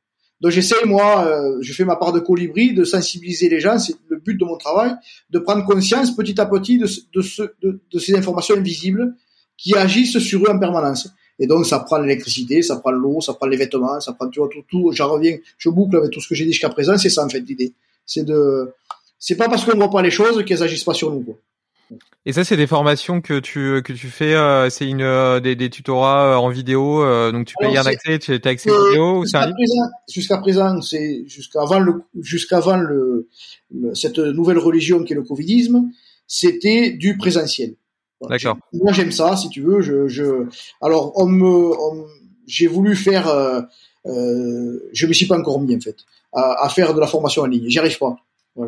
Donc 0.40 0.52
j'essaye 0.52 0.84
moi, 0.84 1.26
euh, 1.26 1.58
je 1.60 1.72
fais 1.72 1.84
ma 1.84 1.96
part 1.96 2.12
de 2.12 2.20
colibri, 2.20 2.74
de 2.74 2.84
sensibiliser 2.84 3.48
les 3.48 3.60
gens. 3.60 3.78
C'est 3.78 3.94
le 4.08 4.18
but 4.18 4.38
de 4.38 4.44
mon 4.44 4.56
travail, 4.56 4.94
de 5.30 5.38
prendre 5.38 5.64
conscience 5.64 6.14
petit 6.14 6.38
à 6.40 6.46
petit 6.46 6.78
de, 6.78 6.86
de, 7.14 7.22
ce, 7.22 7.42
de, 7.62 7.98
ces 7.98 8.14
informations 8.14 8.56
invisibles 8.56 9.14
qui 9.56 9.74
agissent 9.76 10.18
sur 10.18 10.44
eux 10.44 10.50
en 10.50 10.58
permanence. 10.58 11.08
Et 11.38 11.46
donc 11.46 11.66
ça 11.66 11.80
prend 11.80 11.98
l'électricité, 11.98 12.62
ça 12.62 12.76
prend 12.76 12.90
l'eau, 12.90 13.20
ça 13.20 13.34
prend 13.34 13.46
les 13.46 13.56
vêtements, 13.56 14.00
ça 14.00 14.12
prend 14.12 14.28
tu 14.28 14.40
vois, 14.40 14.48
tout, 14.48 14.64
tout. 14.68 14.92
J'en 14.92 15.10
reviens, 15.10 15.36
je 15.56 15.68
boucle 15.68 15.96
avec 15.96 16.10
tout 16.10 16.20
ce 16.20 16.28
que 16.28 16.34
j'ai 16.34 16.44
dit 16.44 16.52
jusqu'à 16.52 16.68
présent. 16.68 16.98
C'est 16.98 17.10
ça 17.10 17.24
en 17.24 17.28
fait 17.28 17.40
l'idée. 17.40 17.72
C'est 18.04 18.24
de, 18.24 18.70
c'est 19.18 19.36
pas 19.36 19.48
parce 19.48 19.64
qu'on 19.64 19.76
voit 19.76 19.90
pas 19.90 20.02
les 20.02 20.10
choses 20.10 20.44
qu'elles 20.44 20.62
agissent 20.62 20.84
pas 20.84 20.94
sur 20.94 21.10
nous. 21.10 21.22
Quoi. 21.22 21.36
Et 22.26 22.32
ça, 22.32 22.42
c'est 22.44 22.56
des 22.56 22.66
formations 22.66 23.20
que 23.20 23.38
tu 23.38 23.82
que 23.82 23.92
tu 23.92 24.08
fais. 24.08 24.34
Euh, 24.34 24.70
c'est 24.70 24.88
une 24.88 25.02
euh, 25.02 25.40
des, 25.40 25.56
des 25.56 25.68
tutorats 25.68 26.32
euh, 26.32 26.36
en 26.36 26.48
vidéo. 26.48 27.02
Euh, 27.02 27.32
donc 27.32 27.46
tu 27.46 27.54
payes 27.60 27.76
un 27.76 27.84
accès, 27.84 28.18
tu 28.18 28.32
as 28.32 28.48
accès 28.48 28.70
vidéo 28.70 29.18
ou 29.18 29.22
Jusqu'à 29.24 29.40
présent, 29.40 29.90
jusqu'à 30.08 30.38
présent, 30.38 30.80
c'est 30.80 31.24
jusqu'avant 31.26 31.78
le 31.80 32.02
jusqu'avant 32.20 32.76
le, 32.78 33.28
le, 33.74 33.94
cette 33.94 34.18
nouvelle 34.18 34.58
religion 34.58 35.04
qui 35.04 35.12
est 35.12 35.16
le 35.16 35.22
covidisme, 35.22 35.90
c'était 36.26 36.92
du 36.92 37.18
présentiel. 37.18 37.74
D'accord. 38.26 38.56
Moi, 38.72 38.92
j'aime 38.92 39.12
ça, 39.12 39.36
si 39.36 39.50
tu 39.50 39.60
veux. 39.60 39.82
Je, 39.82 40.08
je... 40.08 40.46
alors, 40.80 41.12
on 41.16 41.26
me, 41.26 41.72
j'ai 42.46 42.66
voulu 42.66 42.96
faire. 42.96 43.26
Je 44.06 45.06
me 45.06 45.12
suis 45.12 45.26
pas 45.26 45.38
encore 45.38 45.60
mis 45.60 45.76
en 45.76 45.80
fait 45.80 45.96
à, 46.32 46.64
à 46.64 46.68
faire 46.70 46.94
de 46.94 47.00
la 47.00 47.06
formation 47.06 47.42
en 47.42 47.46
ligne. 47.46 47.68
J'y 47.68 47.78
arrive 47.78 47.98
pas. 47.98 48.16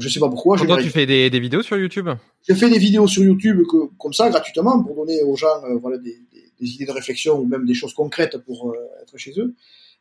Je 0.01 0.09
sais 0.09 0.19
pas 0.19 0.29
pourquoi. 0.29 0.57
Pourquoi 0.57 0.83
tu 0.83 0.91
fais 0.91 1.07
des, 1.07 1.31
des, 1.31 1.39
vidéos 1.39 1.63
sur 1.63 1.77
YouTube? 1.77 2.09
Je 2.49 2.55
fais 2.55 2.69
des 2.69 2.79
vidéos 2.79 3.07
sur 3.07 3.23
YouTube 3.23 3.63
que, 3.71 3.87
comme 3.99 4.13
ça, 4.13 4.29
gratuitement, 4.29 4.83
pour 4.83 4.97
donner 4.97 5.23
aux 5.23 5.37
gens 5.37 5.63
euh, 5.65 5.77
voilà, 5.81 5.99
des, 5.99 6.19
des, 6.33 6.51
des, 6.61 6.75
idées 6.75 6.87
de 6.87 6.93
réflexion 6.93 7.39
ou 7.39 7.47
même 7.47 7.65
des 7.65 7.75
choses 7.75 7.95
concrètes 7.95 8.37
pour 8.39 8.71
euh, 8.71 9.03
être 9.03 9.17
chez 9.17 9.33
eux. 9.39 9.55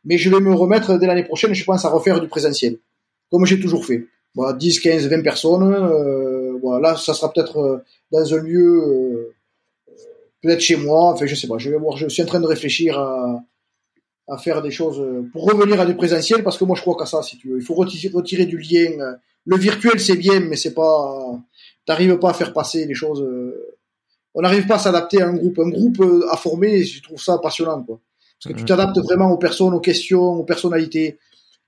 Mais 0.04 0.18
je 0.18 0.28
vais 0.28 0.40
me 0.40 0.52
remettre 0.52 0.98
dès 0.98 1.06
l'année 1.06 1.24
prochaine, 1.24 1.54
je 1.54 1.64
pense, 1.64 1.84
à 1.84 1.90
refaire 1.90 2.20
du 2.20 2.26
présentiel, 2.26 2.78
comme 3.30 3.46
j'ai 3.46 3.60
toujours 3.60 3.86
fait. 3.86 4.06
Voilà, 4.34 4.54
10, 4.54 4.80
15, 4.80 5.08
20 5.08 5.22
personnes. 5.22 5.72
Euh, 5.72 6.58
voilà, 6.60 6.90
là, 6.90 6.96
ça 6.96 7.14
sera 7.14 7.32
peut-être 7.32 7.84
dans 8.10 8.34
un 8.34 8.38
lieu, 8.38 9.34
peut-être 10.42 10.60
chez 10.60 10.76
moi. 10.76 11.12
Enfin, 11.12 11.26
je 11.26 11.34
sais 11.36 11.46
pas. 11.46 11.58
Je 11.58 11.70
vais 11.70 11.78
voir. 11.78 11.96
Je 11.96 12.08
suis 12.08 12.22
en 12.22 12.26
train 12.26 12.40
de 12.40 12.46
réfléchir 12.46 12.98
à, 12.98 13.40
à 14.26 14.36
faire 14.36 14.62
des 14.62 14.72
choses 14.72 15.00
pour 15.32 15.44
revenir 15.44 15.80
à 15.80 15.86
du 15.86 15.94
présentiel, 15.94 16.42
parce 16.42 16.58
que 16.58 16.64
moi, 16.64 16.74
je 16.76 16.82
crois 16.82 16.96
qu'à 16.96 17.06
ça, 17.06 17.22
si 17.22 17.38
tu 17.38 17.50
veux. 17.50 17.58
Il 17.58 17.64
faut 17.64 17.74
retirer, 17.74 18.12
retirer 18.12 18.46
du 18.46 18.58
lien 18.58 19.16
le 19.46 19.56
virtuel 19.56 19.98
c'est 20.00 20.16
bien, 20.16 20.40
mais 20.40 20.56
c'est 20.56 20.74
pas, 20.74 21.40
t'arrives 21.86 22.18
pas 22.18 22.30
à 22.30 22.34
faire 22.34 22.52
passer 22.52 22.84
les 22.84 22.94
choses. 22.94 23.22
Euh, 23.22 23.76
on 24.34 24.42
n'arrive 24.42 24.66
pas 24.66 24.74
à 24.74 24.78
s'adapter 24.78 25.22
à 25.22 25.28
un 25.28 25.34
groupe. 25.34 25.58
Un 25.58 25.70
groupe 25.70 26.00
euh, 26.00 26.26
à 26.30 26.36
former, 26.36 26.84
je 26.84 27.02
trouve 27.02 27.20
ça 27.20 27.38
passionnant, 27.38 27.82
quoi. 27.82 28.00
Parce 28.38 28.52
que 28.52 28.58
tu 28.58 28.66
t'adaptes 28.66 28.98
vraiment 28.98 29.30
aux 29.30 29.38
personnes, 29.38 29.72
aux 29.72 29.80
questions, 29.80 30.34
aux 30.34 30.44
personnalités. 30.44 31.18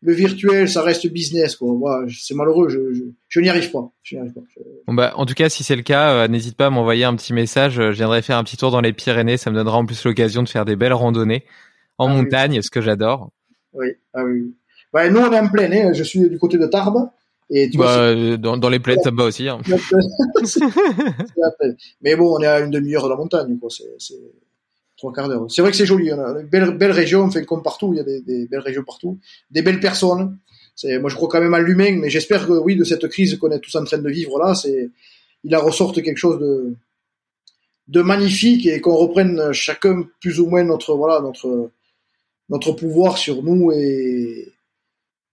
Le 0.02 0.12
virtuel, 0.12 0.68
ça 0.68 0.82
reste 0.82 1.06
business, 1.06 1.56
quoi. 1.56 1.72
Moi, 1.72 2.04
c'est 2.10 2.34
malheureux, 2.34 2.68
je, 2.68 2.92
je, 2.92 3.04
je 3.28 3.40
n'y 3.40 3.48
arrive 3.48 3.70
pas. 3.70 3.90
Je 4.02 4.16
n'y 4.16 4.20
arrive 4.20 4.34
pas. 4.34 4.42
Je... 4.54 4.60
Bon 4.86 4.92
bah, 4.94 5.12
en 5.16 5.24
tout 5.24 5.34
cas, 5.34 5.48
si 5.48 5.64
c'est 5.64 5.76
le 5.76 5.82
cas, 5.82 6.12
euh, 6.12 6.28
n'hésite 6.28 6.56
pas 6.56 6.66
à 6.66 6.70
m'envoyer 6.70 7.04
un 7.04 7.16
petit 7.16 7.32
message. 7.32 7.74
Je 7.74 7.90
viendrai 7.90 8.20
faire 8.20 8.36
un 8.36 8.44
petit 8.44 8.58
tour 8.58 8.70
dans 8.70 8.82
les 8.82 8.92
Pyrénées. 8.92 9.38
Ça 9.38 9.50
me 9.50 9.56
donnera 9.56 9.78
en 9.78 9.86
plus 9.86 10.04
l'occasion 10.04 10.42
de 10.42 10.48
faire 10.48 10.66
des 10.66 10.76
belles 10.76 10.92
randonnées 10.92 11.44
en 11.96 12.08
ah, 12.08 12.14
montagne, 12.14 12.56
oui. 12.56 12.62
ce 12.62 12.70
que 12.70 12.82
j'adore. 12.82 13.30
Oui, 13.72 13.88
ah 14.12 14.24
oui. 14.24 14.54
Bah, 14.92 15.08
nous, 15.08 15.20
on 15.20 15.32
est 15.32 15.40
en 15.40 15.48
pleine. 15.48 15.72
Hein. 15.72 15.92
Je 15.94 16.02
suis 16.02 16.28
du 16.28 16.38
côté 16.38 16.58
de 16.58 16.66
Tarbes. 16.66 17.08
Et 17.50 17.70
tu 17.70 17.78
bah, 17.78 18.14
vois, 18.14 18.36
dans, 18.36 18.56
dans 18.56 18.68
les 18.68 18.78
plaines, 18.78 19.00
ça 19.02 19.10
me 19.10 19.16
va 19.16 19.24
aussi. 19.24 19.48
Hein. 19.48 19.58
Mais 22.02 22.14
bon, 22.14 22.36
on 22.36 22.40
est 22.40 22.46
à 22.46 22.60
une 22.60 22.70
demi-heure 22.70 23.04
de 23.04 23.08
la 23.08 23.16
montagne, 23.16 23.58
quoi. 23.58 23.70
C'est 23.70 24.14
trois 24.96 25.12
quarts 25.12 25.28
d'heure. 25.28 25.50
C'est 25.50 25.62
vrai 25.62 25.70
que 25.70 25.76
c'est 25.76 25.86
joli. 25.86 26.12
On 26.12 26.20
a 26.20 26.40
une 26.40 26.48
belle, 26.48 26.76
belle 26.76 26.90
région, 26.90 27.22
enfin, 27.22 27.42
comme 27.44 27.62
partout, 27.62 27.94
il 27.94 27.96
y 27.96 28.00
a 28.00 28.04
des, 28.04 28.20
des 28.20 28.46
belles 28.46 28.60
régions 28.60 28.84
partout, 28.84 29.18
des 29.50 29.62
belles 29.62 29.80
personnes. 29.80 30.36
C'est, 30.74 30.98
moi, 30.98 31.08
je 31.08 31.16
crois 31.16 31.28
quand 31.28 31.40
même 31.40 31.54
à 31.54 31.60
l'humain, 31.60 31.96
mais 31.98 32.10
j'espère 32.10 32.46
que 32.46 32.52
oui, 32.52 32.76
de 32.76 32.84
cette 32.84 33.08
crise 33.08 33.36
qu'on 33.36 33.50
est 33.50 33.60
tous 33.60 33.74
en 33.76 33.84
train 33.84 33.98
de 33.98 34.10
vivre 34.10 34.38
là, 34.38 34.54
c'est, 34.54 34.90
il 35.44 35.56
en 35.56 35.60
ressorte 35.60 36.02
quelque 36.02 36.18
chose 36.18 36.38
de, 36.38 36.74
de 37.88 38.02
magnifique 38.02 38.66
et 38.66 38.80
qu'on 38.80 38.94
reprenne 38.94 39.52
chacun 39.52 40.04
plus 40.20 40.38
ou 40.38 40.46
moins 40.46 40.62
notre, 40.62 40.94
voilà, 40.94 41.20
notre, 41.20 41.70
notre 42.48 42.72
pouvoir 42.72 43.18
sur 43.18 43.42
nous 43.42 43.72
et, 43.72 44.52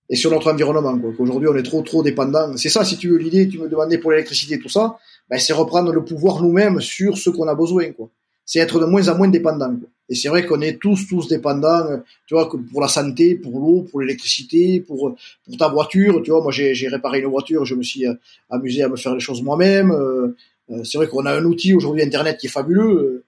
et 0.09 0.15
sur 0.15 0.31
notre 0.31 0.51
environnement. 0.51 0.97
Quoi. 0.97 1.11
Qu'aujourd'hui, 1.17 1.49
on 1.49 1.55
est 1.55 1.63
trop, 1.63 1.81
trop 1.81 2.03
dépendant. 2.03 2.55
C'est 2.57 2.69
ça, 2.69 2.83
si 2.83 2.97
tu 2.97 3.09
veux, 3.09 3.17
l'idée, 3.17 3.47
tu 3.47 3.57
me 3.57 3.67
demandais 3.67 3.97
pour 3.97 4.11
l'électricité, 4.11 4.59
tout 4.59 4.69
ça, 4.69 4.97
ben, 5.29 5.39
c'est 5.39 5.53
reprendre 5.53 5.91
le 5.91 6.03
pouvoir 6.03 6.41
nous-mêmes 6.43 6.79
sur 6.81 7.17
ce 7.17 7.29
qu'on 7.29 7.47
a 7.47 7.55
besoin. 7.55 7.91
Quoi. 7.91 8.09
C'est 8.45 8.59
être 8.59 8.79
de 8.79 8.85
moins 8.85 9.07
en 9.09 9.17
moins 9.17 9.27
dépendant. 9.27 9.75
Quoi. 9.75 9.89
Et 10.07 10.15
c'est 10.15 10.29
vrai 10.29 10.45
qu'on 10.45 10.61
est 10.61 10.79
tous, 10.79 11.07
tous 11.07 11.27
dépendants, 11.27 11.99
tu 12.27 12.35
vois, 12.35 12.47
pour 12.71 12.81
la 12.81 12.87
santé, 12.87 13.33
pour 13.33 13.59
l'eau, 13.59 13.87
pour 13.89 14.01
l'électricité, 14.01 14.79
pour, 14.79 15.15
pour 15.45 15.57
ta 15.57 15.67
voiture. 15.67 16.21
Tu 16.21 16.29
vois, 16.29 16.43
moi, 16.43 16.51
j'ai 16.51 16.87
réparé 16.87 17.21
une 17.21 17.25
voiture, 17.25 17.65
je 17.65 17.73
me 17.73 17.81
suis 17.81 18.05
euh, 18.05 18.13
amusé 18.51 18.83
à 18.83 18.89
me 18.89 18.97
faire 18.97 19.15
les 19.15 19.19
choses 19.19 19.41
moi-même. 19.41 19.91
Euh, 19.91 20.35
euh, 20.69 20.83
c'est 20.83 20.99
vrai 20.99 21.07
qu'on 21.07 21.25
a 21.25 21.33
un 21.33 21.43
outil 21.45 21.73
aujourd'hui, 21.73 22.03
Internet, 22.03 22.37
qui 22.37 22.45
est 22.45 22.49
fabuleux. 22.49 23.23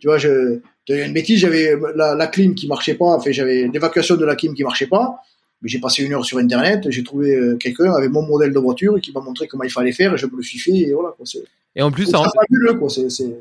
Tu 0.00 0.08
vois, 0.08 0.18
je, 0.18 0.58
une 0.88 1.12
bêtise, 1.12 1.38
j'avais 1.38 1.76
la, 1.94 2.16
la 2.16 2.26
clim 2.26 2.56
qui 2.56 2.66
marchait 2.66 2.94
pas, 2.94 3.06
enfin, 3.06 3.30
j'avais 3.30 3.68
l'évacuation 3.68 4.16
de 4.16 4.24
la 4.24 4.34
clim 4.34 4.52
qui 4.52 4.64
marchait 4.64 4.88
pas 4.88 5.20
j'ai 5.66 5.78
passé 5.78 6.02
une 6.02 6.12
heure 6.12 6.24
sur 6.24 6.38
internet, 6.38 6.86
j'ai 6.90 7.02
trouvé 7.02 7.34
euh, 7.34 7.56
quelqu'un 7.56 7.92
avec 7.92 8.10
mon 8.10 8.22
modèle 8.22 8.52
de 8.52 8.58
voiture 8.58 9.00
qui 9.00 9.12
m'a 9.12 9.20
montré 9.20 9.46
comment 9.46 9.64
il 9.64 9.70
fallait 9.70 9.92
faire 9.92 10.14
et 10.14 10.16
je 10.16 10.26
me 10.26 10.36
le 10.36 10.42
suis 10.42 10.58
fait 10.58 10.76
et 10.76 10.92
voilà 10.92 11.14
quoi. 11.16 11.24
Et 11.76 11.82
en 11.82 11.90
plus, 11.90 12.06
ça, 12.06 12.20
en... 12.20 12.24
fabuleux, 12.24 12.74
quoi. 12.74 12.88
C'est, 12.88 13.10
c'est... 13.10 13.36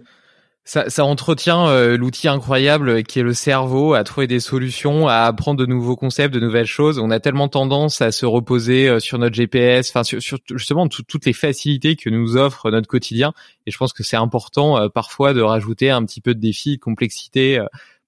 Ça, 0.68 0.90
ça, 0.90 1.06
entretient 1.06 1.68
euh, 1.68 1.96
l'outil 1.96 2.28
incroyable 2.28 3.04
qui 3.04 3.20
est 3.20 3.24
le 3.24 3.36
cerveau 3.36 3.94
à 3.94 4.04
trouver 4.04 4.26
des 4.26 4.40
solutions, 4.40 5.08
à 5.08 5.18
apprendre 5.18 5.60
de 5.60 5.68
nouveaux 5.68 5.96
concepts, 5.96 6.34
de 6.34 6.40
nouvelles 6.40 6.66
choses. 6.66 6.98
On 6.98 7.12
a 7.12 7.20
tellement 7.20 7.50
tendance 7.50 8.02
à 8.02 8.12
se 8.12 8.26
reposer 8.26 8.90
euh, 8.90 9.00
sur 9.00 9.20
notre 9.20 9.36
GPS, 9.36 9.92
enfin 9.92 10.04
sur, 10.04 10.20
sur, 10.24 10.40
justement 10.56 10.88
toutes 10.88 11.26
les 11.28 11.34
facilités 11.34 11.96
que 11.96 12.10
nous 12.10 12.36
offre 12.36 12.72
notre 12.72 12.88
quotidien. 12.88 13.32
Et 13.68 13.72
je 13.72 13.78
pense 13.78 13.94
que 13.94 14.02
c'est 14.02 14.18
important 14.18 14.80
euh, 14.80 14.90
parfois 14.90 15.36
de 15.36 15.42
rajouter 15.42 15.92
un 15.92 16.04
petit 16.04 16.20
peu 16.20 16.34
de 16.34 16.40
défi, 16.40 16.78
de 16.78 16.82
complexité 16.82 17.64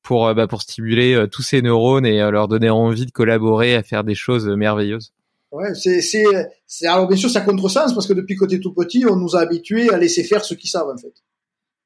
pour 0.08 0.26
euh, 0.26 0.34
bah, 0.34 0.48
pour 0.48 0.62
stimuler 0.62 1.14
euh, 1.14 1.28
tous 1.28 1.42
ces 1.42 1.62
neurones 1.62 2.06
et 2.06 2.22
euh, 2.22 2.32
leur 2.32 2.48
donner 2.48 2.70
envie 2.70 3.06
de 3.06 3.12
collaborer 3.12 3.76
à 3.76 3.84
faire 3.84 4.06
des 4.06 4.16
choses 4.16 4.48
merveilleuses. 4.48 5.12
Ouais, 5.52 5.76
c'est 5.76 6.02
c'est 6.02 6.24
c'est 6.66 6.88
alors 6.88 7.10
bien 7.10 7.18
sûr 7.18 7.30
ça 7.30 7.42
contresens 7.42 7.94
parce 7.94 8.08
que 8.08 8.14
depuis 8.14 8.38
t'es 8.48 8.60
tout 8.60 8.74
petit, 8.74 9.06
on 9.06 9.18
nous 9.18 9.36
a 9.36 9.42
habitués 9.42 9.90
à 9.90 9.98
laisser 9.98 10.24
faire 10.24 10.46
ceux 10.46 10.56
qui 10.56 10.70
savent 10.70 10.88
en 10.88 10.98
fait. 10.98 11.14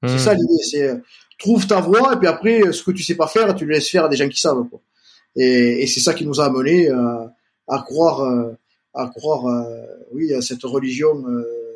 C'est 0.03 0.15
mmh. 0.15 0.19
ça 0.19 0.34
l'idée, 0.35 0.64
c'est 0.69 1.02
trouve 1.39 1.65
ta 1.65 1.81
voie 1.81 2.14
et 2.14 2.18
puis 2.18 2.27
après 2.27 2.72
ce 2.72 2.84
que 2.84 2.91
tu 2.91 3.02
sais 3.02 3.15
pas 3.15 3.27
faire, 3.27 3.56
tu 3.56 3.65
le 3.65 3.73
laisses 3.73 3.89
faire 3.89 4.06
à 4.06 4.10
des 4.10 4.18
gens 4.18 4.30
qui 4.30 4.39
savent 4.39 4.68
quoi. 4.69 4.80
Et, 5.35 5.81
et 5.81 5.88
c'est 5.88 5.99
ça 5.99 6.14
qui 6.14 6.26
nous 6.26 6.39
a 6.39 6.45
amené 6.45 6.89
à, 6.89 7.34
à 7.68 7.81
croire 7.81 8.22
à 8.93 9.07
croire 9.07 9.65
oui 10.11 10.31
à 10.35 10.41
cette 10.41 10.64
religion 10.64 11.23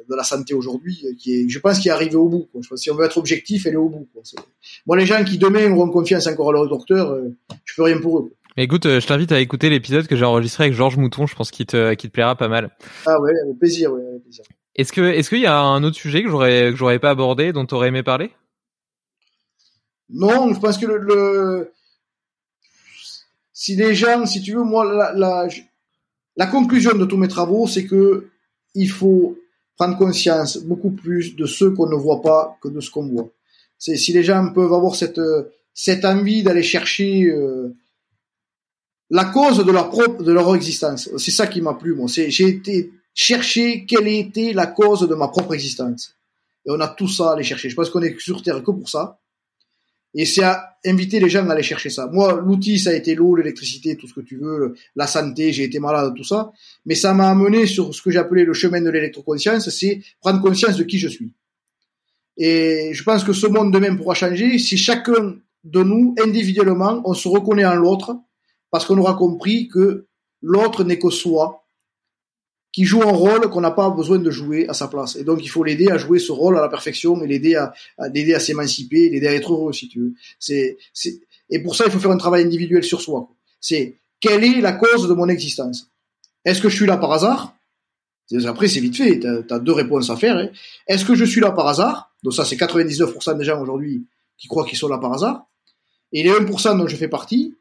de 0.10 0.16
la 0.16 0.24
santé 0.24 0.54
aujourd'hui, 0.54 1.04
euh, 1.06 1.14
qui 1.18 1.34
est, 1.34 1.50
je 1.50 1.60
pense, 1.60 1.80
qui 1.80 1.88
est 1.88 1.92
arrivé 1.92 2.16
au 2.16 2.28
bout. 2.28 2.48
Quoi. 2.52 2.62
Je 2.64 2.70
pense, 2.70 2.82
si 2.82 2.92
on 2.92 2.96
veut 2.96 3.06
être 3.06 3.18
objectif, 3.18 3.66
elle 3.66 3.74
est 3.74 3.78
au 3.78 3.90
bout. 3.90 4.08
Quoi. 4.14 4.24
Moi, 4.86 4.98
les 4.98 5.06
gens 5.06 5.24
qui 5.24 5.38
demain 5.38 5.72
auront 5.72 5.90
confiance 5.90 6.28
encore 6.28 6.50
à 6.50 6.54
leur 6.54 6.68
docteur, 6.68 7.12
euh, 7.12 7.36
je 7.64 7.74
fais 7.74 7.84
rien 7.84 8.00
pour 8.00 8.20
eux. 8.20 8.32
Mais 8.58 8.64
écoute, 8.64 8.86
euh, 8.86 9.00
je 9.02 9.08
t'invite 9.08 9.32
à 9.32 9.40
écouter 9.40 9.70
l'épisode 9.70 10.08
que 10.08 10.16
j'ai 10.16 10.24
enregistré 10.24 10.66
avec 10.66 10.76
Georges 10.76 10.98
Mouton. 10.98 11.28
Je 11.28 11.36
pense 11.36 11.52
qu'il 11.52 11.66
te, 11.66 11.94
qu'il 11.96 12.10
te 12.10 12.14
plaira 12.14 12.36
pas 12.36 12.48
mal. 12.48 12.70
Ah 13.06 13.20
ouais, 13.20 13.34
avec 13.44 13.60
plaisir, 13.60 13.92
ouais, 13.92 14.02
avec 14.08 14.24
plaisir. 14.24 14.46
Est-ce 14.76 14.94
que, 14.94 15.02
est-ce 15.02 15.30
qu'il 15.30 15.42
y 15.42 15.46
a 15.46 15.60
un 15.60 15.84
autre 15.84 15.98
sujet 15.98 16.24
que 16.24 16.30
j'aurais, 16.30 16.72
que 16.72 16.76
j'aurais 16.76 17.00
pas 17.00 17.10
abordé, 17.10 17.52
dont 17.52 17.66
tu 17.66 17.76
aurais 17.76 17.90
aimé 17.90 18.04
parler? 18.04 18.32
Non, 20.10 20.54
je 20.54 20.60
pense 20.60 20.78
que 20.78 20.86
le, 20.86 20.98
le, 21.00 21.72
si 23.52 23.76
les 23.76 23.96
gens, 23.96 24.26
si 24.26 24.42
tu 24.42 24.54
veux, 24.54 24.64
moi, 24.64 24.86
la, 24.86 25.14
la, 25.14 25.48
la 26.38 26.46
conclusion 26.48 26.96
de 26.96 27.06
tous 27.06 27.18
mes 27.18 27.28
travaux, 27.28 27.68
c'est 27.68 27.86
que 27.86 28.28
il 28.76 28.90
faut 28.90 29.38
prendre 29.78 29.98
conscience 29.98 30.58
beaucoup 30.58 30.92
plus 30.92 31.36
de 31.36 31.46
ce 31.46 31.66
qu'on 31.66 31.90
ne 31.90 31.96
voit 31.96 32.22
pas 32.22 32.58
que 32.62 32.70
de 32.70 32.80
ce 32.80 32.90
qu'on 32.90 33.08
voit. 33.08 33.30
C'est 33.78 33.98
si 33.98 34.14
les 34.14 34.24
gens 34.24 34.52
peuvent 34.54 34.74
avoir 34.74 34.96
cette 34.96 35.20
cette 35.74 36.06
envie 36.06 36.42
d'aller 36.42 36.64
chercher 36.64 37.26
euh, 37.26 37.76
la 39.10 39.26
cause 39.26 39.64
de 39.64 39.72
leur 39.72 39.90
propre 39.90 40.24
de 40.24 40.32
leur 40.32 40.56
existence. 40.56 41.10
C'est 41.18 41.32
ça 41.32 41.48
qui 41.48 41.62
m'a 41.62 41.74
plu 41.74 41.94
moi. 41.94 42.08
J'ai 42.08 42.48
été 42.48 42.92
chercher 43.14 43.86
quelle 43.86 44.08
était 44.08 44.54
la 44.54 44.68
cause 44.68 45.08
de 45.08 45.16
ma 45.16 45.28
propre 45.28 45.54
existence. 45.54 46.16
Et 46.66 46.72
on 46.72 46.80
a 46.80 46.88
tout 46.88 47.08
ça 47.08 47.30
à 47.30 47.34
aller 47.34 47.44
chercher. 47.44 47.70
Je 47.70 47.76
pense 47.76 47.90
qu'on 47.90 48.02
est 48.02 48.20
sur 48.20 48.42
terre 48.42 48.64
que 48.64 48.72
pour 48.72 48.90
ça. 48.90 49.20
Et 50.18 50.26
c'est 50.26 50.44
à 50.44 50.78
inviter 50.86 51.20
les 51.20 51.30
gens 51.30 51.48
à 51.50 51.52
aller 51.52 51.62
chercher 51.62 51.90
ça. 51.90 52.08
Moi, 52.08 52.42
l'outil, 52.42 52.80
ça 52.80 52.92
a 52.92 52.94
été 52.94 53.16
l'eau, 53.16 53.36
l'électricité, 53.36 53.98
tout 53.98 54.08
ce 54.08 54.14
que 54.14 54.22
tu 54.22 54.38
veux, 54.38 54.74
la 54.96 55.08
santé, 55.08 55.52
j'ai 55.52 55.64
été 55.64 55.78
malade, 55.80 56.14
tout 56.16 56.24
ça. 56.24 56.54
Mais 56.86 56.96
ça 56.96 57.14
m'a 57.14 57.30
amené 57.30 57.68
sur 57.68 57.94
ce 57.94 58.02
que 58.02 58.12
j'appelais 58.12 58.46
le 58.46 58.54
chemin 58.54 58.82
de 58.82 58.90
l'électroconscience, 58.90 59.70
c'est 59.70 60.02
prendre 60.22 60.42
conscience 60.42 60.78
de 60.78 60.84
qui 60.84 61.00
je 61.00 61.10
suis. 61.10 61.34
Et 62.38 62.92
je 62.94 63.04
pense 63.04 63.26
que 63.26 63.34
ce 63.34 63.46
monde 63.48 63.74
demain 63.74 63.94
pourra 63.98 64.16
changer 64.16 64.58
si 64.58 64.78
chacun 64.78 65.36
de 65.66 65.84
nous, 65.84 66.16
individuellement, 66.24 67.02
on 67.04 67.14
se 67.14 67.28
reconnaît 67.28 67.66
en 67.66 67.76
l'autre, 67.76 68.16
parce 68.72 68.86
qu'on 68.86 68.98
aura 68.98 69.16
compris 69.16 69.68
que 69.68 70.06
l'autre 70.42 70.86
n'est 70.86 71.00
que 71.00 71.10
soi, 71.10 71.65
qui 72.76 72.84
joue 72.84 73.02
un 73.04 73.12
rôle 73.14 73.50
qu'on 73.50 73.62
n'a 73.62 73.72
pas 73.72 73.90
besoin 73.90 74.20
de 74.20 74.30
jouer 74.30 74.68
à 74.68 74.74
sa 74.74 74.90
place. 74.90 75.16
Et 75.16 75.24
donc, 75.24 75.42
il 75.42 75.48
faut 75.48 75.64
l'aider 75.64 75.88
à 75.88 75.98
jouer 75.98 76.20
ce 76.20 76.34
rôle 76.34 76.58
à 76.58 76.62
la 76.62 76.68
perfection 76.68 77.24
et 77.24 77.26
l'aider 77.26 77.56
à, 77.56 77.74
l'aider 78.14 78.34
à 78.34 78.42
s'émanciper, 78.42 79.10
l'aider 79.10 79.28
à 79.30 79.34
être 79.34 79.54
heureux, 79.54 79.72
si 79.72 79.88
tu 79.88 80.02
veux. 80.02 80.14
C'est, 80.40 80.76
c'est, 80.94 81.22
et 81.50 81.60
pour 81.60 81.78
ça, 81.78 81.86
il 81.86 81.92
faut 81.92 82.00
faire 82.00 82.12
un 82.12 82.18
travail 82.18 82.44
individuel 82.44 82.84
sur 82.84 83.00
soi. 83.00 83.30
C'est 83.62 83.96
quelle 84.20 84.44
est 84.44 84.60
la 84.60 84.74
cause 84.74 85.08
de 85.08 85.14
mon 85.14 85.30
existence? 85.30 85.90
Est-ce 86.44 86.62
que 86.62 86.68
je 86.68 86.76
suis 86.76 86.86
là 86.86 86.98
par 86.98 87.14
hasard? 87.14 87.56
Après, 88.46 88.68
c'est 88.68 88.82
vite 88.82 88.98
fait, 88.98 89.22
tu 89.22 89.54
as, 89.54 89.60
deux 89.60 89.72
réponses 89.72 90.10
à 90.10 90.18
faire. 90.18 90.36
Hein. 90.36 90.50
Est-ce 90.86 91.06
que 91.06 91.16
je 91.16 91.24
suis 91.24 91.40
là 91.40 91.52
par 91.52 91.70
hasard? 91.70 92.14
Donc 92.24 92.34
ça, 92.34 92.44
c'est 92.44 92.58
99% 92.58 93.38
des 93.38 93.46
gens 93.46 93.62
aujourd'hui 93.62 94.06
qui 94.38 94.50
croient 94.50 94.66
qu'ils 94.66 94.78
sont 94.78 94.90
là 94.90 94.98
par 94.98 95.14
hasard. 95.14 95.46
Et 96.12 96.24
les 96.24 96.32
1% 96.32 96.78
dont 96.78 96.88
je 96.88 96.96
fais 96.98 97.08
partie, 97.08 97.56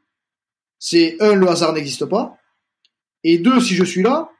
c'est 0.81 1.16
un, 1.20 1.36
le 1.36 1.49
hasard 1.49 1.73
n'existe 1.73 2.05
pas. 2.05 2.36
Et 3.23 3.39
deux, 3.39 3.61
si 3.61 3.77
je 3.77 3.85
suis 3.85 4.03
là, 4.03 4.32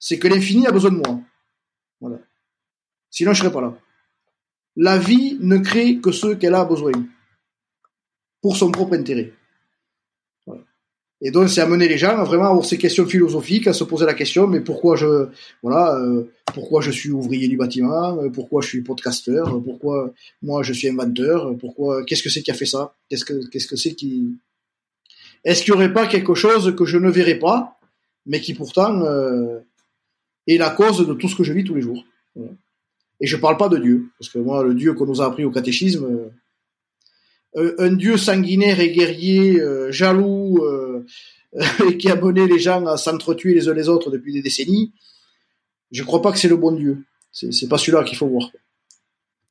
c'est 0.00 0.18
que 0.18 0.26
l'infini 0.26 0.66
a 0.66 0.72
besoin 0.72 0.90
de 0.90 0.96
moi. 0.96 1.20
Voilà. 2.00 2.18
Sinon, 3.10 3.32
je 3.32 3.40
serais 3.40 3.52
pas 3.52 3.60
là. 3.60 3.78
La 4.74 4.98
vie 4.98 5.36
ne 5.40 5.58
crée 5.58 5.98
que 5.98 6.10
ce 6.10 6.34
qu'elle 6.34 6.54
a 6.54 6.64
besoin. 6.64 6.92
Pour 8.40 8.56
son 8.56 8.72
propre 8.72 8.94
intérêt. 8.94 9.32
Et 11.22 11.30
donc, 11.30 11.50
c'est 11.50 11.60
amener 11.60 11.86
les 11.86 11.98
gens 11.98 12.16
à 12.16 12.24
vraiment 12.24 12.46
avoir 12.48 12.64
ces 12.64 12.78
questions 12.78 13.06
philosophiques, 13.06 13.66
à 13.66 13.74
se 13.74 13.84
poser 13.84 14.06
la 14.06 14.14
question, 14.14 14.46
mais 14.46 14.60
pourquoi 14.60 14.96
je, 14.96 15.28
voilà, 15.62 15.94
euh, 15.96 16.32
pourquoi 16.54 16.80
je 16.80 16.90
suis 16.90 17.10
ouvrier 17.10 17.46
du 17.46 17.58
bâtiment, 17.58 18.18
euh, 18.22 18.30
pourquoi 18.30 18.62
je 18.62 18.68
suis 18.68 18.80
podcasteur, 18.80 19.62
pourquoi 19.62 20.14
moi 20.40 20.62
je 20.62 20.72
suis 20.72 20.88
inventeur, 20.88 21.54
pourquoi, 21.58 22.04
qu'est-ce 22.06 22.22
que 22.22 22.30
c'est 22.30 22.40
qui 22.40 22.50
a 22.50 22.54
fait 22.54 22.64
ça, 22.64 22.94
qu'est-ce 23.10 23.26
que, 23.26 23.46
qu'est-ce 23.50 23.66
que 23.66 23.76
c'est 23.76 23.92
qui, 23.92 24.38
est-ce 25.44 25.62
qu'il 25.62 25.74
n'y 25.74 25.76
aurait 25.76 25.92
pas 25.92 26.06
quelque 26.06 26.34
chose 26.34 26.74
que 26.74 26.86
je 26.86 26.96
ne 26.96 27.10
verrais 27.10 27.38
pas, 27.38 27.78
mais 28.24 28.40
qui 28.40 28.54
pourtant 28.54 29.02
euh, 29.02 29.60
est 30.46 30.56
la 30.56 30.70
cause 30.70 31.06
de 31.06 31.14
tout 31.14 31.28
ce 31.28 31.36
que 31.36 31.44
je 31.44 31.52
vis 31.52 31.64
tous 31.64 31.74
les 31.74 31.82
jours. 31.82 32.04
Et 33.20 33.26
je 33.26 33.36
parle 33.36 33.56
pas 33.56 33.68
de 33.68 33.78
Dieu, 33.78 34.10
parce 34.18 34.30
que 34.30 34.38
moi, 34.38 34.62
le 34.62 34.74
Dieu 34.74 34.94
qu'on 34.94 35.06
nous 35.06 35.20
a 35.20 35.26
appris 35.26 35.44
au 35.44 35.50
catéchisme, 35.50 36.30
euh, 37.56 37.74
un 37.78 37.92
Dieu 37.92 38.16
sanguinaire 38.16 38.80
et 38.80 38.92
guerrier, 38.92 39.60
euh, 39.60 39.90
jaloux, 39.90 40.64
et 41.88 41.96
qui 41.98 42.08
a 42.08 42.16
mené 42.16 42.46
les 42.46 42.58
gens 42.58 42.86
à 42.86 42.96
s'entretuer 42.96 43.54
les 43.54 43.68
uns 43.68 43.74
les 43.74 43.88
autres 43.88 44.10
depuis 44.10 44.32
des 44.32 44.42
décennies, 44.42 44.92
je 45.90 46.02
crois 46.04 46.22
pas 46.22 46.32
que 46.32 46.38
c'est 46.38 46.48
le 46.48 46.56
bon 46.56 46.72
Dieu. 46.72 47.04
C'est 47.32 47.68
pas 47.68 47.78
celui-là 47.78 48.04
qu'il 48.04 48.16
faut 48.16 48.28
voir. 48.28 48.50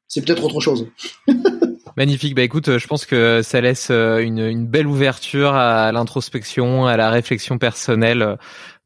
C'est 0.07 0.26
peut-être 0.26 0.44
autre 0.44 0.60
chose. 0.60 0.88
Magnifique. 1.98 2.36
Bah 2.36 2.44
écoute, 2.44 2.78
je 2.78 2.88
pense 2.88 3.06
que 3.06 3.41
ça 3.41 3.61
laisse 3.61 3.90
euh, 3.91 4.20
une 4.20 4.66
belle 4.66 4.88
ouverture 4.88 5.53
à 5.53 5.91
l'introspection, 5.91 6.88
à 6.88 6.98
la 6.98 7.10
réflexion 7.10 7.57
personnelle. 7.57 8.38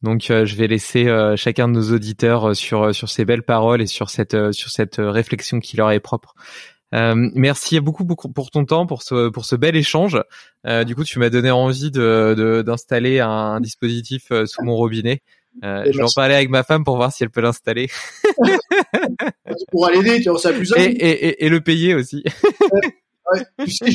Donc 0.03 0.29
euh, 0.29 0.45
je 0.45 0.55
vais 0.55 0.67
laisser 0.67 1.07
euh, 1.07 1.35
chacun 1.35 1.67
de 1.67 1.73
nos 1.73 1.91
auditeurs 1.93 2.55
sur 2.55 2.93
sur 2.93 3.09
ces 3.09 3.25
belles 3.25 3.43
paroles 3.43 3.81
et 3.81 3.87
sur 3.87 4.09
cette 4.09 4.51
sur 4.51 4.69
cette 4.69 4.97
réflexion 4.99 5.59
qui 5.59 5.77
leur 5.77 5.91
est 5.91 5.99
propre. 5.99 6.35
merci 6.91 7.79
beaucoup, 7.79 8.03
beaucoup 8.03 8.29
pour 8.29 8.51
ton 8.51 8.65
temps, 8.65 8.85
pour 8.85 9.01
ce 9.01 9.29
pour 9.29 9.45
ce 9.45 9.55
bel 9.55 9.75
échange. 9.75 10.21
du 10.85 10.95
coup, 10.95 11.03
tu 11.03 11.19
m'as 11.19 11.29
donné 11.29 11.49
envie 11.51 11.89
de 11.89 12.63
d'installer 12.65 13.19
un, 13.19 13.59
dispositif 13.61 14.31
sous 14.45 14.63
mon 14.63 14.75
robinet. 14.75 15.21
je 15.63 15.97
vais 15.97 16.03
en 16.03 16.13
parler 16.13 16.35
avec 16.35 16.49
ma 16.49 16.63
femme 16.63 16.83
pour 16.83 16.97
voir 16.97 17.11
si 17.11 17.23
elle 17.23 17.31
peut 17.31 17.41
l'installer. 17.41 17.87
tu 18.45 19.65
pourras 19.71 19.91
l'aider, 19.91 20.21
tu 20.21 20.29
vois, 20.29 20.37
ça 20.37 20.51
plus 20.51 20.71
et, 20.75 20.81
et, 20.81 21.27
et, 21.27 21.45
et, 21.45 21.49
le 21.49 21.61
payer 21.61 21.95
aussi. 21.95 22.23
Ouais, 23.31 23.45
tu 23.65 23.71
sais, 23.71 23.85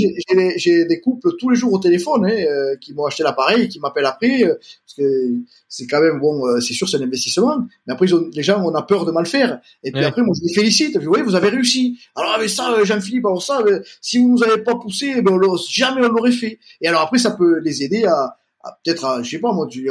j'ai 0.57 0.85
des 0.87 1.01
couples 1.01 1.37
tous 1.39 1.51
les 1.51 1.57
jours 1.57 1.73
au 1.73 1.79
téléphone 1.79 2.25
hein, 2.25 2.35
euh, 2.35 2.77
qui 2.77 2.95
m'ont 2.95 3.05
acheté 3.05 3.23
l'appareil 3.23 3.65
et 3.65 3.69
qui 3.69 3.79
m'appellent 3.79 4.07
après 4.07 4.43
euh, 4.45 4.55
parce 4.55 4.95
que 4.97 5.33
c'est 5.69 5.87
quand 5.87 6.01
même 6.01 6.19
bon, 6.19 6.47
euh, 6.47 6.61
c'est 6.61 6.73
sûr 6.73 6.89
c'est 6.89 6.97
un 6.97 7.03
investissement, 7.03 7.59
mais 7.87 7.93
après 7.93 8.07
ils 8.07 8.15
ont, 8.15 8.31
les 8.33 8.43
gens 8.43 8.63
on 8.65 8.75
a 8.75 8.83
peur 8.83 9.05
de 9.05 9.11
mal 9.11 9.27
faire 9.27 9.61
et 9.85 9.93
puis 9.93 10.03
après 10.03 10.23
moi 10.23 10.35
je 10.35 10.47
les 10.47 10.55
félicite, 10.55 10.95
je 10.95 11.01
dis, 11.01 11.07
oui 11.07 11.21
vous 11.21 11.35
avez 11.35 11.51
réussi. 11.51 11.99
Alors 12.17 12.33
avec 12.33 12.49
ça 12.49 12.83
Jean-Philippe 12.85 13.27
alors 13.27 13.43
ça 13.43 13.63
si 14.01 14.17
vous 14.17 14.31
nous 14.31 14.43
avez 14.43 14.63
pas 14.63 14.77
poussé, 14.77 15.13
eh 15.19 15.21
ben 15.21 15.33
on 15.33 15.57
jamais 15.57 16.07
on 16.07 16.09
l'aurait 16.09 16.33
fait. 16.33 16.59
Et 16.81 16.89
alors 16.89 17.03
après 17.03 17.19
ça 17.19 17.33
peut 17.33 17.59
les 17.59 17.83
aider 17.83 18.05
à, 18.05 18.39
à 18.65 18.79
peut-être 18.83 19.05
à 19.05 19.23
je 19.23 19.31
sais 19.31 19.41
pas 19.41 19.53
moi 19.53 19.67
tu, 19.69 19.87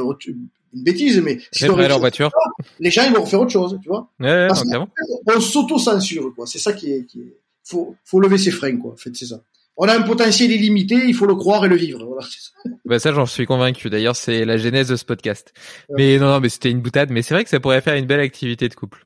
une 0.74 0.84
bêtise, 0.84 1.22
mais 1.22 1.40
si 1.52 1.66
leur 1.66 2.00
voiture. 2.00 2.32
les 2.80 2.92
gens 2.92 3.04
ils 3.06 3.14
vont 3.14 3.22
refaire 3.22 3.42
autre 3.42 3.52
chose, 3.52 3.80
tu 3.82 3.90
vois. 3.90 4.10
Ouais, 4.20 5.36
on 5.36 5.40
s'auto-censure, 5.40 6.34
quoi. 6.36 6.46
C'est 6.46 6.60
ça 6.60 6.74
qui 6.74 6.92
est, 6.92 7.06
qui 7.06 7.22
est, 7.22 7.38
faut, 7.68 7.96
faut 8.04 8.20
lever 8.20 8.38
ses 8.38 8.52
freins, 8.52 8.78
quoi. 8.78 8.94
En 8.94 8.98
fait, 8.98 9.16
c'est 9.16 9.26
ça. 9.26 9.42
On 9.80 9.88
a 9.88 9.96
un 9.96 10.02
potentiel 10.02 10.52
illimité, 10.52 10.96
il 10.96 11.14
faut 11.14 11.28
le 11.28 11.36
croire 11.36 11.64
et 11.66 11.68
le 11.68 11.76
vivre. 11.76 12.04
Voilà, 12.04 12.24
ça. 12.24 12.70
Bah 12.86 12.98
ça, 12.98 13.14
j'en 13.14 13.28
suis 13.28 13.46
convaincu. 13.46 13.90
D'ailleurs, 13.92 14.16
c'est 14.16 14.44
la 14.44 14.58
genèse 14.58 14.88
de 14.88 14.96
ce 14.96 15.06
podcast. 15.06 15.54
Mais 15.96 16.18
non, 16.18 16.30
non, 16.30 16.40
mais 16.40 16.50
c'était 16.50 16.72
une 16.72 16.82
boutade. 16.82 17.12
Mais 17.12 17.22
c'est 17.22 17.36
vrai 17.36 17.44
que 17.44 17.50
ça 17.50 17.60
pourrait 17.60 17.82
faire 17.82 17.96
une 17.96 18.08
belle 18.08 18.20
activité 18.20 18.70
de 18.70 18.74
couple. 18.74 19.06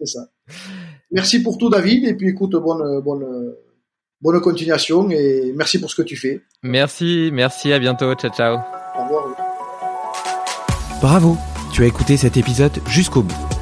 C'est 0.00 0.06
ça. 0.06 0.20
Merci 1.10 1.42
pour 1.42 1.58
tout, 1.58 1.68
David. 1.68 2.06
Et 2.06 2.14
puis, 2.14 2.30
écoute, 2.30 2.52
bonne, 2.52 3.02
bonne, 3.02 3.54
bonne 4.22 4.40
continuation 4.40 5.10
et 5.10 5.52
merci 5.54 5.78
pour 5.78 5.90
ce 5.90 5.96
que 5.96 6.02
tu 6.02 6.16
fais. 6.16 6.40
Merci, 6.62 7.28
merci. 7.32 7.72
À 7.72 7.78
bientôt. 7.78 8.14
Ciao, 8.14 8.32
ciao. 8.32 8.56
Au 8.96 9.04
revoir. 9.04 9.36
Bravo, 11.02 11.36
tu 11.74 11.82
as 11.82 11.86
écouté 11.86 12.16
cet 12.16 12.38
épisode 12.38 12.72
jusqu'au 12.86 13.22
bout. 13.22 13.53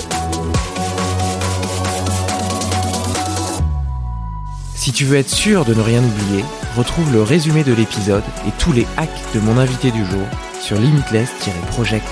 Si 4.83 4.91
tu 4.91 5.05
veux 5.05 5.17
être 5.17 5.31
sûr 5.31 5.65
de 5.65 5.75
ne 5.75 5.81
rien 5.81 6.03
oublier, 6.03 6.45
retrouve 6.77 7.13
le 7.13 7.23
résumé 7.23 7.63
de 7.63 7.73
l'épisode 7.73 8.25
et 8.49 8.51
tous 8.59 8.73
les 8.73 8.85
hacks 8.97 9.33
de 9.33 9.39
mon 9.39 9.57
invité 9.57 9.93
du 9.93 10.05
jour 10.05 10.27
sur 10.61 10.77
limitless-project.com. 10.77 12.03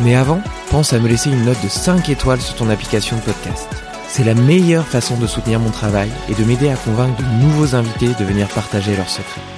Mais 0.00 0.16
avant, 0.16 0.42
pense 0.72 0.92
à 0.92 0.98
me 0.98 1.06
laisser 1.06 1.30
une 1.30 1.44
note 1.44 1.62
de 1.62 1.68
5 1.68 2.08
étoiles 2.08 2.40
sur 2.40 2.56
ton 2.56 2.70
application 2.70 3.18
de 3.18 3.22
podcast. 3.22 3.68
C'est 4.08 4.24
la 4.24 4.34
meilleure 4.34 4.84
façon 4.84 5.16
de 5.16 5.28
soutenir 5.28 5.60
mon 5.60 5.70
travail 5.70 6.10
et 6.28 6.34
de 6.34 6.42
m'aider 6.42 6.70
à 6.70 6.76
convaincre 6.76 7.22
de 7.22 7.44
nouveaux 7.44 7.76
invités 7.76 8.08
de 8.18 8.24
venir 8.24 8.48
partager 8.48 8.96
leurs 8.96 9.08
secrets. 9.08 9.57